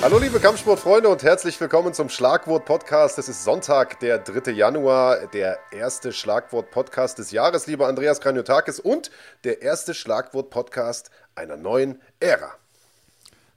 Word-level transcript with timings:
Hallo 0.00 0.18
liebe 0.20 0.38
Kampfsportfreunde 0.38 1.08
und 1.08 1.24
herzlich 1.24 1.60
willkommen 1.60 1.92
zum 1.92 2.08
Schlagwort-Podcast. 2.08 3.18
Es 3.18 3.28
ist 3.28 3.42
Sonntag, 3.42 3.98
der 3.98 4.18
3. 4.18 4.52
Januar, 4.52 5.26
der 5.26 5.58
erste 5.72 6.12
Schlagwort-Podcast 6.12 7.18
des 7.18 7.32
Jahres, 7.32 7.66
lieber 7.66 7.88
Andreas 7.88 8.20
Kranjotakis, 8.20 8.78
und 8.78 9.10
der 9.42 9.60
erste 9.60 9.94
Schlagwort-Podcast 9.94 11.10
einer 11.34 11.56
neuen 11.56 12.00
Ära. 12.20 12.52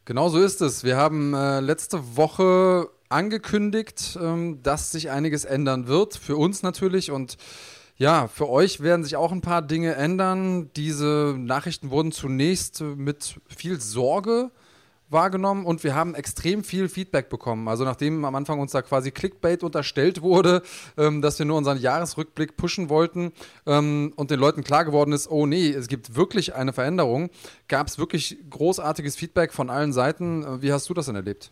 Genau 0.05 0.29
so 0.29 0.39
ist 0.39 0.61
es. 0.61 0.83
Wir 0.83 0.97
haben 0.97 1.35
äh, 1.35 1.59
letzte 1.59 2.17
Woche 2.17 2.89
angekündigt, 3.07 4.17
ähm, 4.19 4.63
dass 4.63 4.91
sich 4.91 5.11
einiges 5.11 5.45
ändern 5.45 5.87
wird. 5.87 6.15
Für 6.15 6.37
uns 6.37 6.63
natürlich 6.63 7.11
und 7.11 7.37
ja, 7.97 8.27
für 8.27 8.49
euch 8.49 8.81
werden 8.81 9.03
sich 9.03 9.15
auch 9.15 9.31
ein 9.31 9.41
paar 9.41 9.61
Dinge 9.61 9.93
ändern. 9.93 10.71
Diese 10.75 11.35
Nachrichten 11.37 11.91
wurden 11.91 12.11
zunächst 12.11 12.81
mit 12.81 13.35
viel 13.47 13.79
Sorge 13.79 14.49
wahrgenommen 15.11 15.65
und 15.65 15.83
wir 15.83 15.95
haben 15.95 16.15
extrem 16.15 16.63
viel 16.63 16.89
Feedback 16.89 17.29
bekommen. 17.29 17.67
Also 17.67 17.83
nachdem 17.83 18.25
am 18.25 18.35
Anfang 18.35 18.59
uns 18.59 18.71
da 18.71 18.81
quasi 18.81 19.11
Clickbait 19.11 19.63
unterstellt 19.63 20.21
wurde, 20.21 20.61
ähm, 20.97 21.21
dass 21.21 21.37
wir 21.39 21.45
nur 21.45 21.57
unseren 21.57 21.77
Jahresrückblick 21.77 22.57
pushen 22.57 22.89
wollten 22.89 23.31
ähm, 23.65 24.13
und 24.15 24.31
den 24.31 24.39
Leuten 24.39 24.63
klar 24.63 24.85
geworden 24.85 25.11
ist, 25.11 25.29
oh 25.29 25.45
nee, 25.45 25.69
es 25.69 25.87
gibt 25.87 26.15
wirklich 26.15 26.55
eine 26.55 26.73
Veränderung, 26.73 27.29
gab 27.67 27.87
es 27.87 27.97
wirklich 27.97 28.37
großartiges 28.49 29.15
Feedback 29.15 29.53
von 29.53 29.69
allen 29.69 29.93
Seiten. 29.93 30.43
Äh, 30.43 30.61
wie 30.61 30.73
hast 30.73 30.89
du 30.89 30.93
das 30.93 31.07
denn 31.07 31.15
erlebt? 31.15 31.51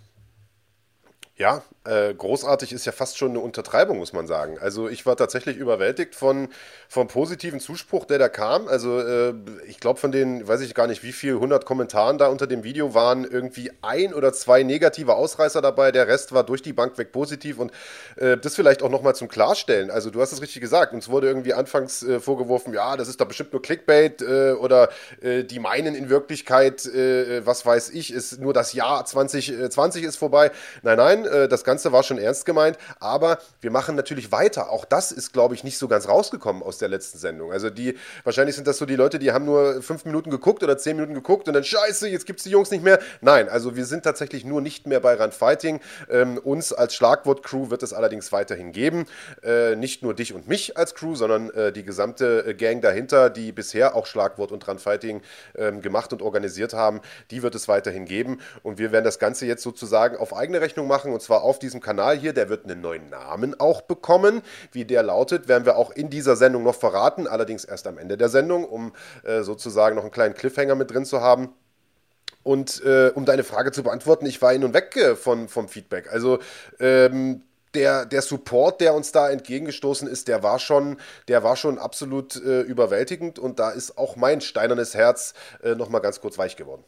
Ja, 1.35 1.63
äh, 1.89 2.13
großartig 2.13 2.71
ist 2.71 2.85
ja 2.85 2.91
fast 2.91 3.17
schon 3.17 3.31
eine 3.31 3.39
Untertreibung, 3.39 3.97
muss 3.97 4.13
man 4.13 4.27
sagen. 4.27 4.57
Also 4.59 4.87
ich 4.87 5.05
war 5.05 5.17
tatsächlich 5.17 5.57
überwältigt 5.57 6.13
von 6.13 6.49
vom 6.87 7.07
positiven 7.07 7.59
Zuspruch, 7.59 8.05
der 8.05 8.19
da 8.19 8.29
kam. 8.29 8.67
Also 8.67 8.99
äh, 8.99 9.33
ich 9.67 9.79
glaube 9.79 9.99
von 9.99 10.11
den, 10.11 10.47
weiß 10.47 10.61
ich 10.61 10.75
gar 10.75 10.87
nicht 10.87 11.03
wie 11.03 11.11
viel, 11.11 11.33
100 11.33 11.65
Kommentaren 11.65 12.17
da 12.17 12.27
unter 12.27 12.47
dem 12.47 12.63
Video 12.63 12.93
waren 12.93 13.25
irgendwie 13.25 13.71
ein 13.81 14.13
oder 14.13 14.33
zwei 14.33 14.63
negative 14.63 15.15
Ausreißer 15.15 15.61
dabei. 15.61 15.91
Der 15.91 16.07
Rest 16.07 16.33
war 16.33 16.43
durch 16.43 16.61
die 16.61 16.73
Bank 16.73 16.97
weg 16.97 17.11
positiv 17.11 17.59
und 17.59 17.71
äh, 18.17 18.37
das 18.37 18.55
vielleicht 18.55 18.83
auch 18.83 18.89
nochmal 18.89 19.15
zum 19.15 19.27
Klarstellen. 19.27 19.89
Also 19.89 20.11
du 20.11 20.21
hast 20.21 20.31
es 20.31 20.41
richtig 20.41 20.61
gesagt. 20.61 20.93
Uns 20.93 21.09
wurde 21.09 21.27
irgendwie 21.27 21.53
anfangs 21.53 22.03
äh, 22.03 22.19
vorgeworfen, 22.19 22.73
ja, 22.73 22.97
das 22.97 23.07
ist 23.07 23.19
da 23.19 23.25
bestimmt 23.25 23.53
nur 23.53 23.61
Clickbait 23.61 24.21
äh, 24.21 24.51
oder 24.51 24.89
äh, 25.21 25.43
die 25.43 25.59
meinen 25.59 25.95
in 25.95 26.09
Wirklichkeit, 26.09 26.89
was 26.89 27.65
weiß 27.65 27.89
ich, 27.91 28.11
ist 28.13 28.39
nur 28.39 28.53
das 28.53 28.73
Jahr 28.73 29.05
2020 29.05 30.03
ist 30.03 30.17
vorbei. 30.17 30.51
Nein, 30.83 30.97
nein, 30.97 31.23
das 31.49 31.63
Ganze 31.63 31.78
war 31.85 32.03
schon 32.03 32.17
ernst 32.17 32.45
gemeint, 32.45 32.77
aber 32.99 33.39
wir 33.61 33.71
machen 33.71 33.95
natürlich 33.95 34.31
weiter. 34.31 34.69
Auch 34.71 34.85
das 34.85 35.11
ist, 35.11 35.33
glaube 35.33 35.55
ich, 35.55 35.63
nicht 35.63 35.77
so 35.77 35.87
ganz 35.87 36.07
rausgekommen 36.07 36.63
aus 36.63 36.77
der 36.77 36.89
letzten 36.89 37.17
Sendung. 37.17 37.51
Also 37.51 37.69
die, 37.69 37.97
wahrscheinlich 38.23 38.55
sind 38.55 38.67
das 38.67 38.77
so 38.77 38.85
die 38.85 38.95
Leute, 38.95 39.19
die 39.19 39.31
haben 39.31 39.45
nur 39.45 39.81
fünf 39.81 40.05
Minuten 40.05 40.29
geguckt 40.29 40.63
oder 40.63 40.77
zehn 40.77 40.95
Minuten 40.95 41.13
geguckt 41.13 41.47
und 41.47 41.53
dann 41.53 41.63
scheiße, 41.63 42.07
jetzt 42.07 42.25
gibt 42.25 42.39
es 42.39 42.43
die 42.43 42.49
Jungs 42.49 42.71
nicht 42.71 42.83
mehr. 42.83 42.99
Nein, 43.21 43.49
also 43.49 43.75
wir 43.75 43.85
sind 43.85 44.03
tatsächlich 44.03 44.45
nur 44.45 44.61
nicht 44.61 44.87
mehr 44.87 44.99
bei 44.99 45.15
Run 45.15 45.31
Fighting. 45.31 45.79
Ähm, 46.09 46.37
uns 46.37 46.73
als 46.73 46.95
Schlagwort-Crew 46.95 47.69
wird 47.69 47.83
es 47.83 47.93
allerdings 47.93 48.31
weiterhin 48.31 48.71
geben. 48.71 49.05
Äh, 49.43 49.75
nicht 49.75 50.03
nur 50.03 50.13
dich 50.13 50.33
und 50.33 50.47
mich 50.47 50.77
als 50.77 50.95
Crew, 50.95 51.15
sondern 51.15 51.49
äh, 51.51 51.71
die 51.71 51.83
gesamte 51.83 52.45
äh, 52.47 52.53
Gang 52.53 52.81
dahinter, 52.81 53.29
die 53.29 53.51
bisher 53.51 53.95
auch 53.95 54.05
Schlagwort 54.05 54.51
und 54.51 54.67
Run 54.67 54.79
Fighting 54.79 55.21
ähm, 55.55 55.81
gemacht 55.81 56.13
und 56.13 56.21
organisiert 56.21 56.73
haben, 56.73 57.01
die 57.31 57.43
wird 57.43 57.55
es 57.55 57.67
weiterhin 57.67 58.05
geben. 58.05 58.39
Und 58.63 58.77
wir 58.77 58.91
werden 58.91 59.05
das 59.05 59.19
Ganze 59.19 59.45
jetzt 59.45 59.63
sozusagen 59.63 60.17
auf 60.17 60.35
eigene 60.35 60.61
Rechnung 60.61 60.87
machen 60.87 61.13
und 61.13 61.21
zwar 61.21 61.43
auf 61.43 61.58
diesem 61.59 61.81
Kanal 61.81 62.17
hier. 62.17 62.33
Der 62.33 62.49
wird 62.49 62.65
einen 62.65 62.81
neuen 62.81 63.09
Namen 63.09 63.59
auch 63.59 63.81
bekommen. 63.81 64.41
Wie 64.71 64.85
der 64.85 65.03
lautet, 65.03 65.47
werden 65.47 65.65
wir 65.65 65.77
auch 65.77 65.91
in 65.91 66.09
dieser 66.09 66.35
Sendung 66.35 66.63
noch 66.63 66.75
verraten, 66.75 67.27
allerdings 67.27 67.65
erst 67.65 67.87
am 67.87 67.97
Ende 67.97 68.17
der 68.17 68.29
Sendung, 68.29 68.65
um 68.65 68.93
äh, 69.23 69.41
sozusagen 69.41 69.95
noch 69.95 70.03
einen 70.03 70.11
kleinen 70.11 70.33
Cliffhanger 70.33 70.75
mit 70.75 70.91
drin 70.91 71.05
zu 71.05 71.21
haben. 71.21 71.53
Und 72.43 72.83
äh, 72.83 73.11
um 73.13 73.25
deine 73.25 73.43
Frage 73.43 73.71
zu 73.71 73.83
beantworten, 73.83 74.25
ich 74.25 74.41
war 74.41 74.51
hin 74.51 74.63
und 74.63 74.73
weg 74.73 74.95
äh, 74.95 75.15
von, 75.15 75.47
vom 75.49 75.67
Feedback. 75.67 76.11
Also 76.11 76.39
ähm, 76.79 77.43
der, 77.73 78.05
der 78.05 78.21
Support, 78.21 78.81
der 78.81 78.93
uns 78.93 79.11
da 79.11 79.29
entgegengestoßen 79.29 80.07
ist, 80.07 80.27
der 80.27 80.41
war 80.41 80.59
schon, 80.59 80.97
der 81.27 81.43
war 81.43 81.55
schon 81.55 81.77
absolut 81.77 82.35
äh, 82.35 82.61
überwältigend 82.61 83.37
und 83.39 83.59
da 83.59 83.69
ist 83.69 83.97
auch 83.97 84.15
mein 84.15 84.41
steinernes 84.41 84.95
Herz 84.95 85.33
äh, 85.63 85.75
nochmal 85.75 86.01
ganz 86.01 86.21
kurz 86.21 86.37
weich 86.37 86.55
geworden. 86.55 86.83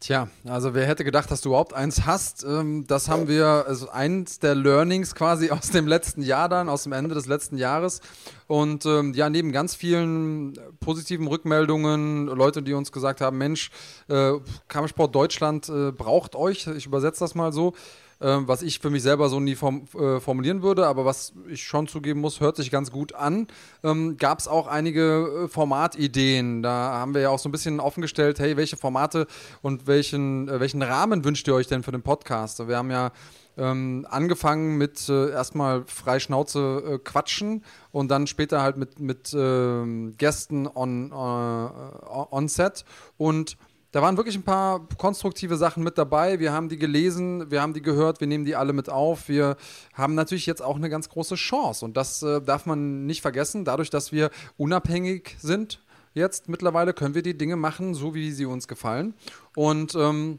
Tja, 0.00 0.28
also 0.46 0.72
wer 0.72 0.86
hätte 0.86 1.04
gedacht, 1.04 1.30
dass 1.30 1.42
du 1.42 1.50
überhaupt 1.50 1.74
eins 1.74 2.06
hast? 2.06 2.42
Ähm, 2.42 2.86
das 2.86 3.10
haben 3.10 3.28
wir, 3.28 3.66
also 3.66 3.90
eins 3.90 4.38
der 4.38 4.54
Learnings 4.54 5.14
quasi 5.14 5.50
aus 5.50 5.68
dem 5.70 5.86
letzten 5.86 6.22
Jahr 6.22 6.48
dann, 6.48 6.70
aus 6.70 6.84
dem 6.84 6.92
Ende 6.92 7.14
des 7.14 7.26
letzten 7.26 7.58
Jahres. 7.58 8.00
Und 8.46 8.86
ähm, 8.86 9.12
ja, 9.12 9.28
neben 9.28 9.52
ganz 9.52 9.74
vielen 9.74 10.58
positiven 10.80 11.26
Rückmeldungen, 11.26 12.28
Leute, 12.28 12.62
die 12.62 12.72
uns 12.72 12.92
gesagt 12.92 13.20
haben, 13.20 13.36
Mensch, 13.36 13.70
äh, 14.08 14.32
Kampfsport 14.68 15.14
Deutschland 15.14 15.68
äh, 15.68 15.92
braucht 15.92 16.34
euch, 16.34 16.66
ich 16.66 16.86
übersetze 16.86 17.20
das 17.20 17.34
mal 17.34 17.52
so, 17.52 17.74
ähm, 18.20 18.46
was 18.46 18.62
ich 18.62 18.78
für 18.78 18.90
mich 18.90 19.02
selber 19.02 19.28
so 19.28 19.40
nie 19.40 19.54
form, 19.54 19.86
äh, 19.98 20.20
formulieren 20.20 20.62
würde, 20.62 20.86
aber 20.86 21.04
was 21.04 21.32
ich 21.48 21.62
schon 21.62 21.88
zugeben 21.88 22.20
muss, 22.20 22.40
hört 22.40 22.56
sich 22.56 22.70
ganz 22.70 22.90
gut 22.90 23.14
an. 23.14 23.46
Ähm, 23.82 24.16
Gab 24.18 24.38
es 24.38 24.48
auch 24.48 24.66
einige 24.66 25.44
äh, 25.44 25.48
Formatideen. 25.48 26.62
Da 26.62 26.70
haben 26.70 27.14
wir 27.14 27.22
ja 27.22 27.30
auch 27.30 27.38
so 27.38 27.48
ein 27.48 27.52
bisschen 27.52 27.80
offengestellt, 27.80 28.38
hey, 28.38 28.56
welche 28.56 28.76
Formate 28.76 29.26
und 29.62 29.86
welchen, 29.86 30.48
äh, 30.48 30.60
welchen 30.60 30.82
Rahmen 30.82 31.24
wünscht 31.24 31.48
ihr 31.48 31.54
euch 31.54 31.66
denn 31.66 31.82
für 31.82 31.92
den 31.92 32.02
Podcast? 32.02 32.66
Wir 32.68 32.76
haben 32.76 32.90
ja 32.90 33.12
ähm, 33.56 34.06
angefangen 34.08 34.78
mit 34.78 35.08
äh, 35.08 35.30
erstmal 35.30 35.84
frei 35.86 36.20
Schnauze 36.20 36.82
äh, 36.86 36.98
quatschen 36.98 37.64
und 37.90 38.10
dann 38.10 38.26
später 38.26 38.62
halt 38.62 38.76
mit, 38.76 39.00
mit 39.00 39.32
äh, 39.34 40.10
Gästen 40.16 40.66
on, 40.66 41.10
äh, 41.10 41.14
on 41.14 42.48
set 42.48 42.84
und 43.16 43.56
da 43.92 44.02
waren 44.02 44.16
wirklich 44.16 44.36
ein 44.36 44.42
paar 44.42 44.86
konstruktive 44.98 45.56
Sachen 45.56 45.82
mit 45.82 45.98
dabei. 45.98 46.38
Wir 46.38 46.52
haben 46.52 46.68
die 46.68 46.78
gelesen, 46.78 47.50
wir 47.50 47.60
haben 47.60 47.74
die 47.74 47.82
gehört, 47.82 48.20
wir 48.20 48.26
nehmen 48.28 48.44
die 48.44 48.54
alle 48.54 48.72
mit 48.72 48.88
auf. 48.88 49.28
Wir 49.28 49.56
haben 49.94 50.14
natürlich 50.14 50.46
jetzt 50.46 50.62
auch 50.62 50.76
eine 50.76 50.88
ganz 50.88 51.08
große 51.08 51.34
Chance 51.34 51.84
und 51.84 51.96
das 51.96 52.22
äh, 52.22 52.40
darf 52.40 52.66
man 52.66 53.06
nicht 53.06 53.20
vergessen. 53.22 53.64
Dadurch, 53.64 53.90
dass 53.90 54.12
wir 54.12 54.30
unabhängig 54.56 55.36
sind 55.40 55.80
jetzt 56.14 56.48
mittlerweile, 56.48 56.92
können 56.92 57.14
wir 57.14 57.22
die 57.22 57.36
Dinge 57.36 57.56
machen, 57.56 57.94
so 57.94 58.14
wie 58.14 58.32
sie 58.32 58.46
uns 58.46 58.68
gefallen. 58.68 59.14
Und 59.54 59.94
ähm, 59.94 60.38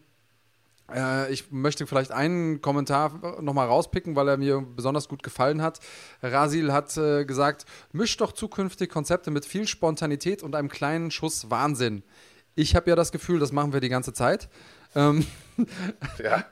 äh, 0.94 1.32
ich 1.32 1.52
möchte 1.52 1.88
vielleicht 1.88 2.12
einen 2.12 2.62
Kommentar 2.62 3.42
nochmal 3.42 3.68
rauspicken, 3.68 4.16
weil 4.16 4.28
er 4.28 4.38
mir 4.38 4.62
besonders 4.62 5.08
gut 5.08 5.24
gefallen 5.24 5.62
hat. 5.62 5.80
Rasil 6.22 6.72
hat 6.72 6.96
äh, 6.98 7.26
gesagt, 7.26 7.66
misch 7.92 8.16
doch 8.18 8.32
zukünftig 8.32 8.90
Konzepte 8.90 9.32
mit 9.32 9.46
viel 9.46 9.68
Spontanität 9.68 10.44
und 10.44 10.56
einem 10.56 10.70
kleinen 10.70 11.12
Schuss 11.12 11.50
Wahnsinn. 11.50 12.04
Ich 12.56 12.76
habe 12.76 12.90
ja 12.90 12.96
das 12.96 13.12
Gefühl, 13.12 13.40
das 13.40 13.52
machen 13.52 13.74
wir 13.74 13.80
die 13.80 13.90
ganze 13.90 14.14
Zeit. 14.14 14.50
Ähm, 14.96 15.26
ja. 16.24 16.46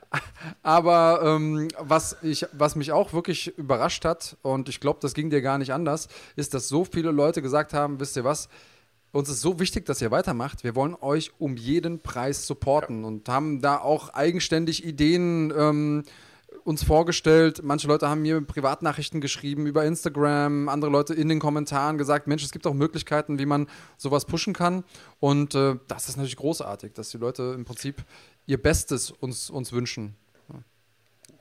Aber 0.63 1.21
ähm, 1.23 1.67
was, 1.77 2.17
ich, 2.21 2.45
was 2.53 2.75
mich 2.75 2.91
auch 2.91 3.13
wirklich 3.13 3.57
überrascht 3.57 4.05
hat, 4.05 4.37
und 4.41 4.69
ich 4.69 4.79
glaube, 4.79 4.99
das 5.01 5.13
ging 5.13 5.29
dir 5.29 5.41
gar 5.41 5.57
nicht 5.57 5.73
anders, 5.73 6.07
ist, 6.35 6.53
dass 6.53 6.67
so 6.67 6.85
viele 6.85 7.11
Leute 7.11 7.41
gesagt 7.41 7.73
haben, 7.73 7.99
wisst 7.99 8.15
ihr 8.15 8.23
was, 8.23 8.49
uns 9.11 9.29
ist 9.29 9.41
so 9.41 9.59
wichtig, 9.59 9.85
dass 9.85 10.01
ihr 10.01 10.11
weitermacht. 10.11 10.63
Wir 10.63 10.75
wollen 10.75 10.95
euch 11.01 11.31
um 11.39 11.57
jeden 11.57 11.99
Preis 11.99 12.45
supporten 12.45 13.01
ja. 13.01 13.07
und 13.07 13.27
haben 13.27 13.61
da 13.61 13.77
auch 13.77 14.09
eigenständig 14.09 14.85
Ideen 14.85 15.51
ähm, 15.57 16.03
uns 16.63 16.83
vorgestellt. 16.83 17.61
Manche 17.63 17.87
Leute 17.87 18.09
haben 18.09 18.21
mir 18.21 18.41
Privatnachrichten 18.41 19.21
geschrieben 19.21 19.65
über 19.65 19.85
Instagram, 19.85 20.69
andere 20.69 20.91
Leute 20.91 21.13
in 21.13 21.29
den 21.29 21.39
Kommentaren 21.39 21.97
gesagt, 21.97 22.27
Mensch, 22.27 22.43
es 22.43 22.51
gibt 22.51 22.67
auch 22.67 22.73
Möglichkeiten, 22.73 23.39
wie 23.39 23.45
man 23.45 23.67
sowas 23.97 24.25
pushen 24.25 24.53
kann. 24.53 24.83
Und 25.19 25.55
äh, 25.55 25.75
das 25.87 26.09
ist 26.09 26.17
natürlich 26.17 26.37
großartig, 26.37 26.93
dass 26.93 27.09
die 27.09 27.17
Leute 27.17 27.53
im 27.55 27.65
Prinzip 27.65 28.03
ihr 28.45 28.61
Bestes 28.61 29.11
uns, 29.11 29.49
uns 29.49 29.71
wünschen. 29.71 30.15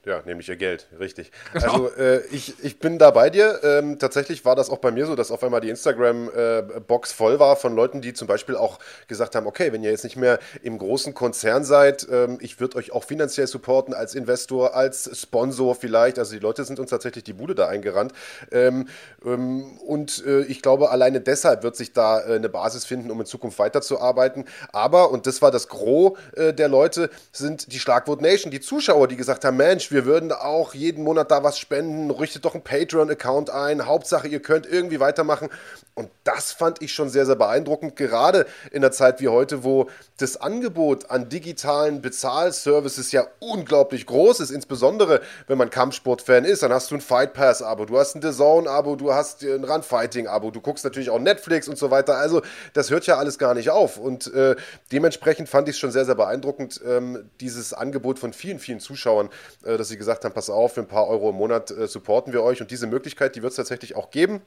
Ja, 0.09 0.23
nämlich 0.25 0.49
ihr 0.49 0.57
Geld, 0.57 0.87
richtig. 0.99 1.31
Genau. 1.53 1.73
Also 1.73 1.97
äh, 1.97 2.25
ich, 2.31 2.63
ich 2.63 2.79
bin 2.79 2.99
da 2.99 3.11
bei 3.11 3.31
dir. 3.31 3.61
Ähm, 3.63 3.99
tatsächlich 3.99 4.45
war 4.45 4.55
das 4.55 4.71
auch 4.71 4.79
bei 4.79 4.91
mir 4.91 5.07
so, 5.07 5.17
dass 5.17 5.31
auf 5.31 5.43
einmal 5.43 5.61
die 5.61 5.71
Instagram-Box 5.71 7.11
äh, 7.11 7.15
voll 7.15 7.41
war 7.41 7.57
von 7.57 7.75
Leuten, 7.75 8.01
die 8.01 8.15
zum 8.15 8.29
Beispiel 8.29 8.57
auch 8.57 8.79
gesagt 9.07 9.35
haben, 9.35 9.47
okay, 9.47 9.73
wenn 9.73 9.83
ihr 9.83 9.91
jetzt 9.91 10.05
nicht 10.05 10.17
mehr 10.17 10.39
im 10.63 10.79
großen 10.79 11.15
Konzern 11.15 11.65
seid, 11.65 12.07
ähm, 12.11 12.39
ich 12.41 12.61
würde 12.61 12.77
euch 12.77 12.93
auch 12.93 13.05
finanziell 13.05 13.47
supporten 13.47 13.93
als 13.93 14.15
Investor, 14.15 14.75
als 14.75 15.11
Sponsor 15.19 15.75
vielleicht. 15.75 16.19
Also 16.19 16.33
die 16.33 16.39
Leute 16.39 16.65
sind 16.65 16.79
uns 16.79 16.91
tatsächlich 16.91 17.25
die 17.25 17.35
Bude 17.35 17.55
da 17.55 17.69
eingerannt. 17.69 18.13
Ähm, 18.51 18.89
ähm 19.25 19.79
und 19.81 20.25
äh, 20.27 20.43
ich 20.43 20.63
glaube, 20.63 20.91
alleine 20.91 21.21
deshalb 21.21 21.63
wird 21.63 21.77
sich 21.77 21.93
da 21.93 22.21
äh, 22.21 22.35
eine 22.37 22.49
Basis 22.49 22.85
finden, 22.85 23.11
um 23.11 23.21
in 23.21 23.27
Zukunft 23.27 23.59
weiterzuarbeiten. 23.59 24.45
Aber, 24.73 25.11
und 25.11 25.27
das 25.27 25.43
war 25.43 25.51
das 25.51 25.69
Gros 25.69 26.17
äh, 26.37 26.55
der 26.55 26.69
Leute, 26.69 27.11
sind 27.33 27.73
die 27.73 27.79
Schlagwort 27.79 28.23
Nation, 28.23 28.51
die 28.51 28.61
Zuschauer, 28.61 29.09
die 29.09 29.17
gesagt 29.17 29.45
haben, 29.45 29.57
Mensch, 29.57 29.91
wir 29.91 29.98
wir 29.99 30.07
würden 30.07 30.31
auch 30.31 30.75
jeden 30.75 31.03
Monat 31.03 31.33
da 31.33 31.43
was 31.43 31.59
spenden, 31.59 32.13
richtet 32.13 32.45
doch 32.45 32.55
einen 32.55 32.63
Patreon-Account 32.63 33.51
ein, 33.51 33.85
Hauptsache 33.85 34.29
ihr 34.29 34.41
könnt 34.41 34.65
irgendwie 34.65 35.01
weitermachen. 35.01 35.49
Und 35.95 36.09
das 36.23 36.53
fand 36.53 36.81
ich 36.83 36.93
schon 36.93 37.09
sehr, 37.09 37.27
sehr 37.27 37.35
beeindruckend, 37.35 37.97
gerade 37.97 38.47
in 38.71 38.85
einer 38.85 38.93
Zeit 38.93 39.21
wie 39.21 39.27
heute, 39.27 39.65
wo 39.65 39.89
das 40.19 40.37
Angebot 40.37 41.11
an 41.11 41.29
digitalen 41.29 42.01
Bezahlservices 42.01 43.11
ja 43.11 43.27
unglaublich 43.41 44.07
groß 44.07 44.39
ist, 44.39 44.53
insbesondere 44.53 45.21
wenn 45.49 45.59
man 45.59 45.71
Kampfsportfan 45.71 46.45
ist, 46.45 46.63
dann 46.63 46.73
hast 46.73 46.93
du 46.93 46.95
ein 46.95 47.01
Fight 47.01 47.33
Pass-Abo, 47.33 47.85
du 47.87 47.99
hast 47.99 48.15
ein 48.15 48.23
The 48.23 48.31
Zone-Abo, 48.31 48.95
du 48.95 49.13
hast 49.13 49.43
ein 49.43 49.65
Run-Fighting-Abo, 49.65 50.53
du 50.53 50.61
guckst 50.61 50.85
natürlich 50.85 51.11
auch 51.11 51.19
Netflix 51.19 51.67
und 51.67 51.77
so 51.77 51.91
weiter. 51.91 52.19
Also 52.19 52.43
das 52.73 52.91
hört 52.91 53.05
ja 53.09 53.19
alles 53.19 53.37
gar 53.37 53.55
nicht 53.55 53.71
auf. 53.71 53.99
Und 53.99 54.33
äh, 54.33 54.55
dementsprechend 54.93 55.49
fand 55.49 55.69
ich 55.69 55.75
es 55.75 55.81
schon 55.81 55.91
sehr, 55.91 56.05
sehr 56.05 56.15
beeindruckend, 56.15 56.81
ähm, 56.87 57.29
dieses 57.41 57.73
Angebot 57.73 58.21
von 58.21 58.33
vielen, 58.33 58.61
vielen 58.61 58.79
Zuschauern, 58.79 59.31
äh, 59.65 59.77
dass 59.79 59.89
sie 59.89 59.97
gesagt 59.97 60.25
haben, 60.25 60.35
pass 60.35 60.51
auf, 60.51 60.75
für 60.75 60.81
ein 60.81 60.89
paar 60.89 61.09
Euro 61.09 61.31
im 61.31 61.37
Monat 61.37 61.71
äh, 61.71 61.87
supporten 61.87 62.33
wir 62.33 62.43
euch. 62.43 62.61
Und 62.61 62.71
diese 62.71 62.87
Möglichkeit, 62.87 63.37
die 63.37 63.43
wird 63.43 63.53
es 63.53 63.57
tatsächlich 63.57 63.97
auch 63.97 64.11
geben. 64.11 64.43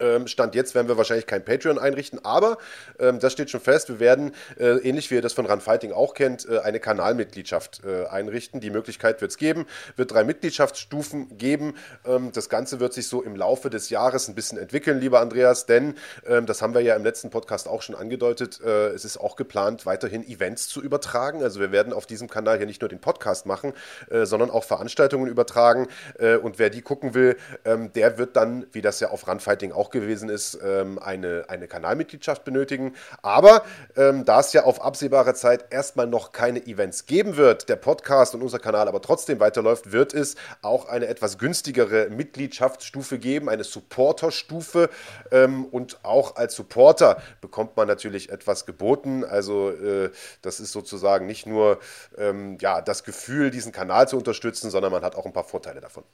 Ähm, 0.00 0.26
Stand 0.26 0.54
jetzt 0.54 0.74
werden 0.74 0.88
wir 0.88 0.96
wahrscheinlich 0.96 1.26
kein 1.26 1.44
Patreon 1.44 1.78
einrichten, 1.78 2.24
aber 2.24 2.58
ähm, 2.98 3.18
das 3.18 3.32
steht 3.32 3.50
schon 3.50 3.60
fest. 3.60 3.88
Wir 3.88 4.00
werden, 4.00 4.32
äh, 4.58 4.78
ähnlich 4.78 5.10
wie 5.10 5.16
ihr 5.16 5.22
das 5.22 5.32
von 5.32 5.46
Run 5.46 5.60
Fighting 5.60 5.92
auch 5.92 6.14
kennt, 6.14 6.48
äh, 6.48 6.58
eine 6.60 6.80
Kanalmitgliedschaft 6.80 7.82
äh, 7.84 8.06
einrichten. 8.06 8.60
Die 8.60 8.70
Möglichkeit 8.70 9.20
wird 9.20 9.30
es 9.30 9.38
geben, 9.38 9.66
wird 9.96 10.12
drei 10.12 10.24
Mitgliedschaftsstufen 10.24 11.38
geben. 11.38 11.74
Ähm, 12.04 12.32
das 12.32 12.48
Ganze 12.48 12.80
wird 12.80 12.92
sich 12.92 13.08
so 13.08 13.22
im 13.22 13.36
Laufe 13.36 13.70
des 13.70 13.90
Jahres 13.90 14.28
ein 14.28 14.34
bisschen 14.34 14.58
entwickeln, 14.58 15.00
lieber 15.00 15.20
Andreas, 15.20 15.66
denn 15.66 15.94
ähm, 16.26 16.46
das 16.46 16.62
haben 16.62 16.74
wir 16.74 16.80
ja 16.80 16.94
im 16.96 17.04
letzten 17.04 17.30
Podcast 17.30 17.68
auch 17.68 17.82
schon 17.82 17.94
angedeutet. 17.94 18.60
Äh, 18.64 18.88
es 18.88 19.04
ist 19.04 19.18
auch 19.18 19.36
geplant, 19.36 19.86
weiterhin 19.86 20.26
Events 20.26 20.68
zu 20.68 20.82
übertragen. 20.82 21.42
Also 21.42 21.60
wir 21.60 21.72
werden 21.72 21.92
auf 21.92 22.06
diesem 22.06 22.28
Kanal 22.28 22.58
hier 22.58 22.66
nicht 22.66 22.80
nur 22.80 22.88
den 22.88 23.00
Podcast 23.00 23.46
machen, 23.46 23.72
äh, 24.10 24.24
sondern 24.26 24.50
auch 24.50 24.64
Veranstaltungen 24.64 25.28
übertragen. 25.28 25.88
Äh, 26.18 26.36
und 26.36 26.58
wer 26.58 26.70
die 26.70 26.82
gucken 26.82 27.14
will, 27.14 27.36
ähm, 27.64 27.92
der 27.92 28.18
wird 28.18 28.36
dann, 28.36 28.66
wie 28.72 28.82
das 28.82 29.00
ja 29.00 29.10
auf 29.10 29.26
Run 29.28 29.40
Fighting 29.40 29.72
auch 29.72 29.83
gewesen 29.90 30.28
ist, 30.28 30.58
ähm, 30.64 30.98
eine, 30.98 31.44
eine 31.48 31.68
Kanalmitgliedschaft 31.68 32.44
benötigen. 32.44 32.94
Aber 33.22 33.62
ähm, 33.96 34.24
da 34.24 34.40
es 34.40 34.52
ja 34.52 34.64
auf 34.64 34.82
absehbare 34.82 35.34
Zeit 35.34 35.66
erstmal 35.70 36.06
noch 36.06 36.32
keine 36.32 36.66
Events 36.66 37.06
geben 37.06 37.36
wird, 37.36 37.68
der 37.68 37.76
Podcast 37.76 38.34
und 38.34 38.42
unser 38.42 38.58
Kanal 38.58 38.88
aber 38.88 39.02
trotzdem 39.02 39.40
weiterläuft, 39.40 39.92
wird 39.92 40.14
es 40.14 40.36
auch 40.62 40.86
eine 40.86 41.06
etwas 41.06 41.38
günstigere 41.38 42.08
Mitgliedschaftsstufe 42.10 43.18
geben, 43.18 43.48
eine 43.48 43.64
Supporterstufe. 43.64 44.90
Ähm, 45.30 45.64
und 45.66 46.04
auch 46.04 46.36
als 46.36 46.54
Supporter 46.54 47.22
bekommt 47.40 47.76
man 47.76 47.88
natürlich 47.88 48.30
etwas 48.30 48.66
geboten. 48.66 49.24
Also 49.24 49.70
äh, 49.70 50.10
das 50.42 50.60
ist 50.60 50.72
sozusagen 50.72 51.26
nicht 51.26 51.46
nur 51.46 51.78
ähm, 52.18 52.58
ja, 52.60 52.80
das 52.80 53.04
Gefühl, 53.04 53.50
diesen 53.50 53.72
Kanal 53.72 54.08
zu 54.08 54.16
unterstützen, 54.16 54.70
sondern 54.70 54.92
man 54.92 55.02
hat 55.02 55.16
auch 55.16 55.26
ein 55.26 55.32
paar 55.32 55.44
Vorteile 55.44 55.80
davon. 55.80 56.04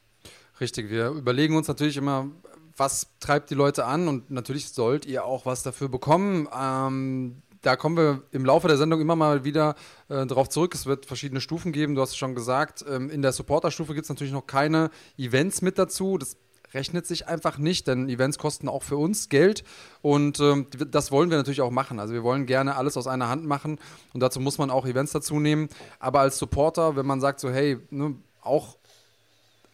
Richtig, 0.60 0.90
wir 0.90 1.08
überlegen 1.08 1.56
uns 1.56 1.68
natürlich 1.68 1.96
immer, 1.96 2.28
was 2.76 3.08
treibt 3.20 3.50
die 3.50 3.54
Leute 3.54 3.84
an 3.84 4.08
und 4.08 4.30
natürlich 4.30 4.70
sollt 4.70 5.06
ihr 5.06 5.24
auch 5.24 5.46
was 5.46 5.62
dafür 5.62 5.88
bekommen. 5.88 6.48
Ähm, 6.56 7.42
da 7.62 7.76
kommen 7.76 7.96
wir 7.96 8.22
im 8.30 8.44
Laufe 8.44 8.68
der 8.68 8.78
Sendung 8.78 9.00
immer 9.00 9.16
mal 9.16 9.44
wieder 9.44 9.74
äh, 10.08 10.26
darauf 10.26 10.48
zurück. 10.48 10.74
Es 10.74 10.86
wird 10.86 11.06
verschiedene 11.06 11.40
Stufen 11.40 11.72
geben, 11.72 11.94
du 11.94 12.00
hast 12.00 12.10
es 12.10 12.16
schon 12.16 12.34
gesagt. 12.34 12.84
Ähm, 12.88 13.10
in 13.10 13.22
der 13.22 13.32
Supporter-Stufe 13.32 13.94
gibt 13.94 14.04
es 14.04 14.08
natürlich 14.08 14.32
noch 14.32 14.46
keine 14.46 14.90
Events 15.18 15.60
mit 15.60 15.78
dazu. 15.78 16.16
Das 16.16 16.36
rechnet 16.72 17.06
sich 17.06 17.26
einfach 17.26 17.58
nicht, 17.58 17.86
denn 17.86 18.08
Events 18.08 18.38
kosten 18.38 18.68
auch 18.68 18.82
für 18.82 18.96
uns 18.96 19.28
Geld 19.28 19.64
und 20.02 20.40
ähm, 20.40 20.66
das 20.90 21.10
wollen 21.10 21.30
wir 21.30 21.36
natürlich 21.36 21.60
auch 21.60 21.70
machen. 21.70 21.98
Also 21.98 22.14
wir 22.14 22.22
wollen 22.22 22.46
gerne 22.46 22.76
alles 22.76 22.96
aus 22.96 23.06
einer 23.06 23.28
Hand 23.28 23.44
machen 23.44 23.78
und 24.14 24.20
dazu 24.20 24.40
muss 24.40 24.58
man 24.58 24.70
auch 24.70 24.86
Events 24.86 25.12
dazu 25.12 25.40
nehmen. 25.40 25.68
Aber 25.98 26.20
als 26.20 26.38
Supporter, 26.38 26.96
wenn 26.96 27.06
man 27.06 27.20
sagt 27.20 27.40
so, 27.40 27.50
hey, 27.50 27.78
ne, 27.90 28.14
auch 28.40 28.76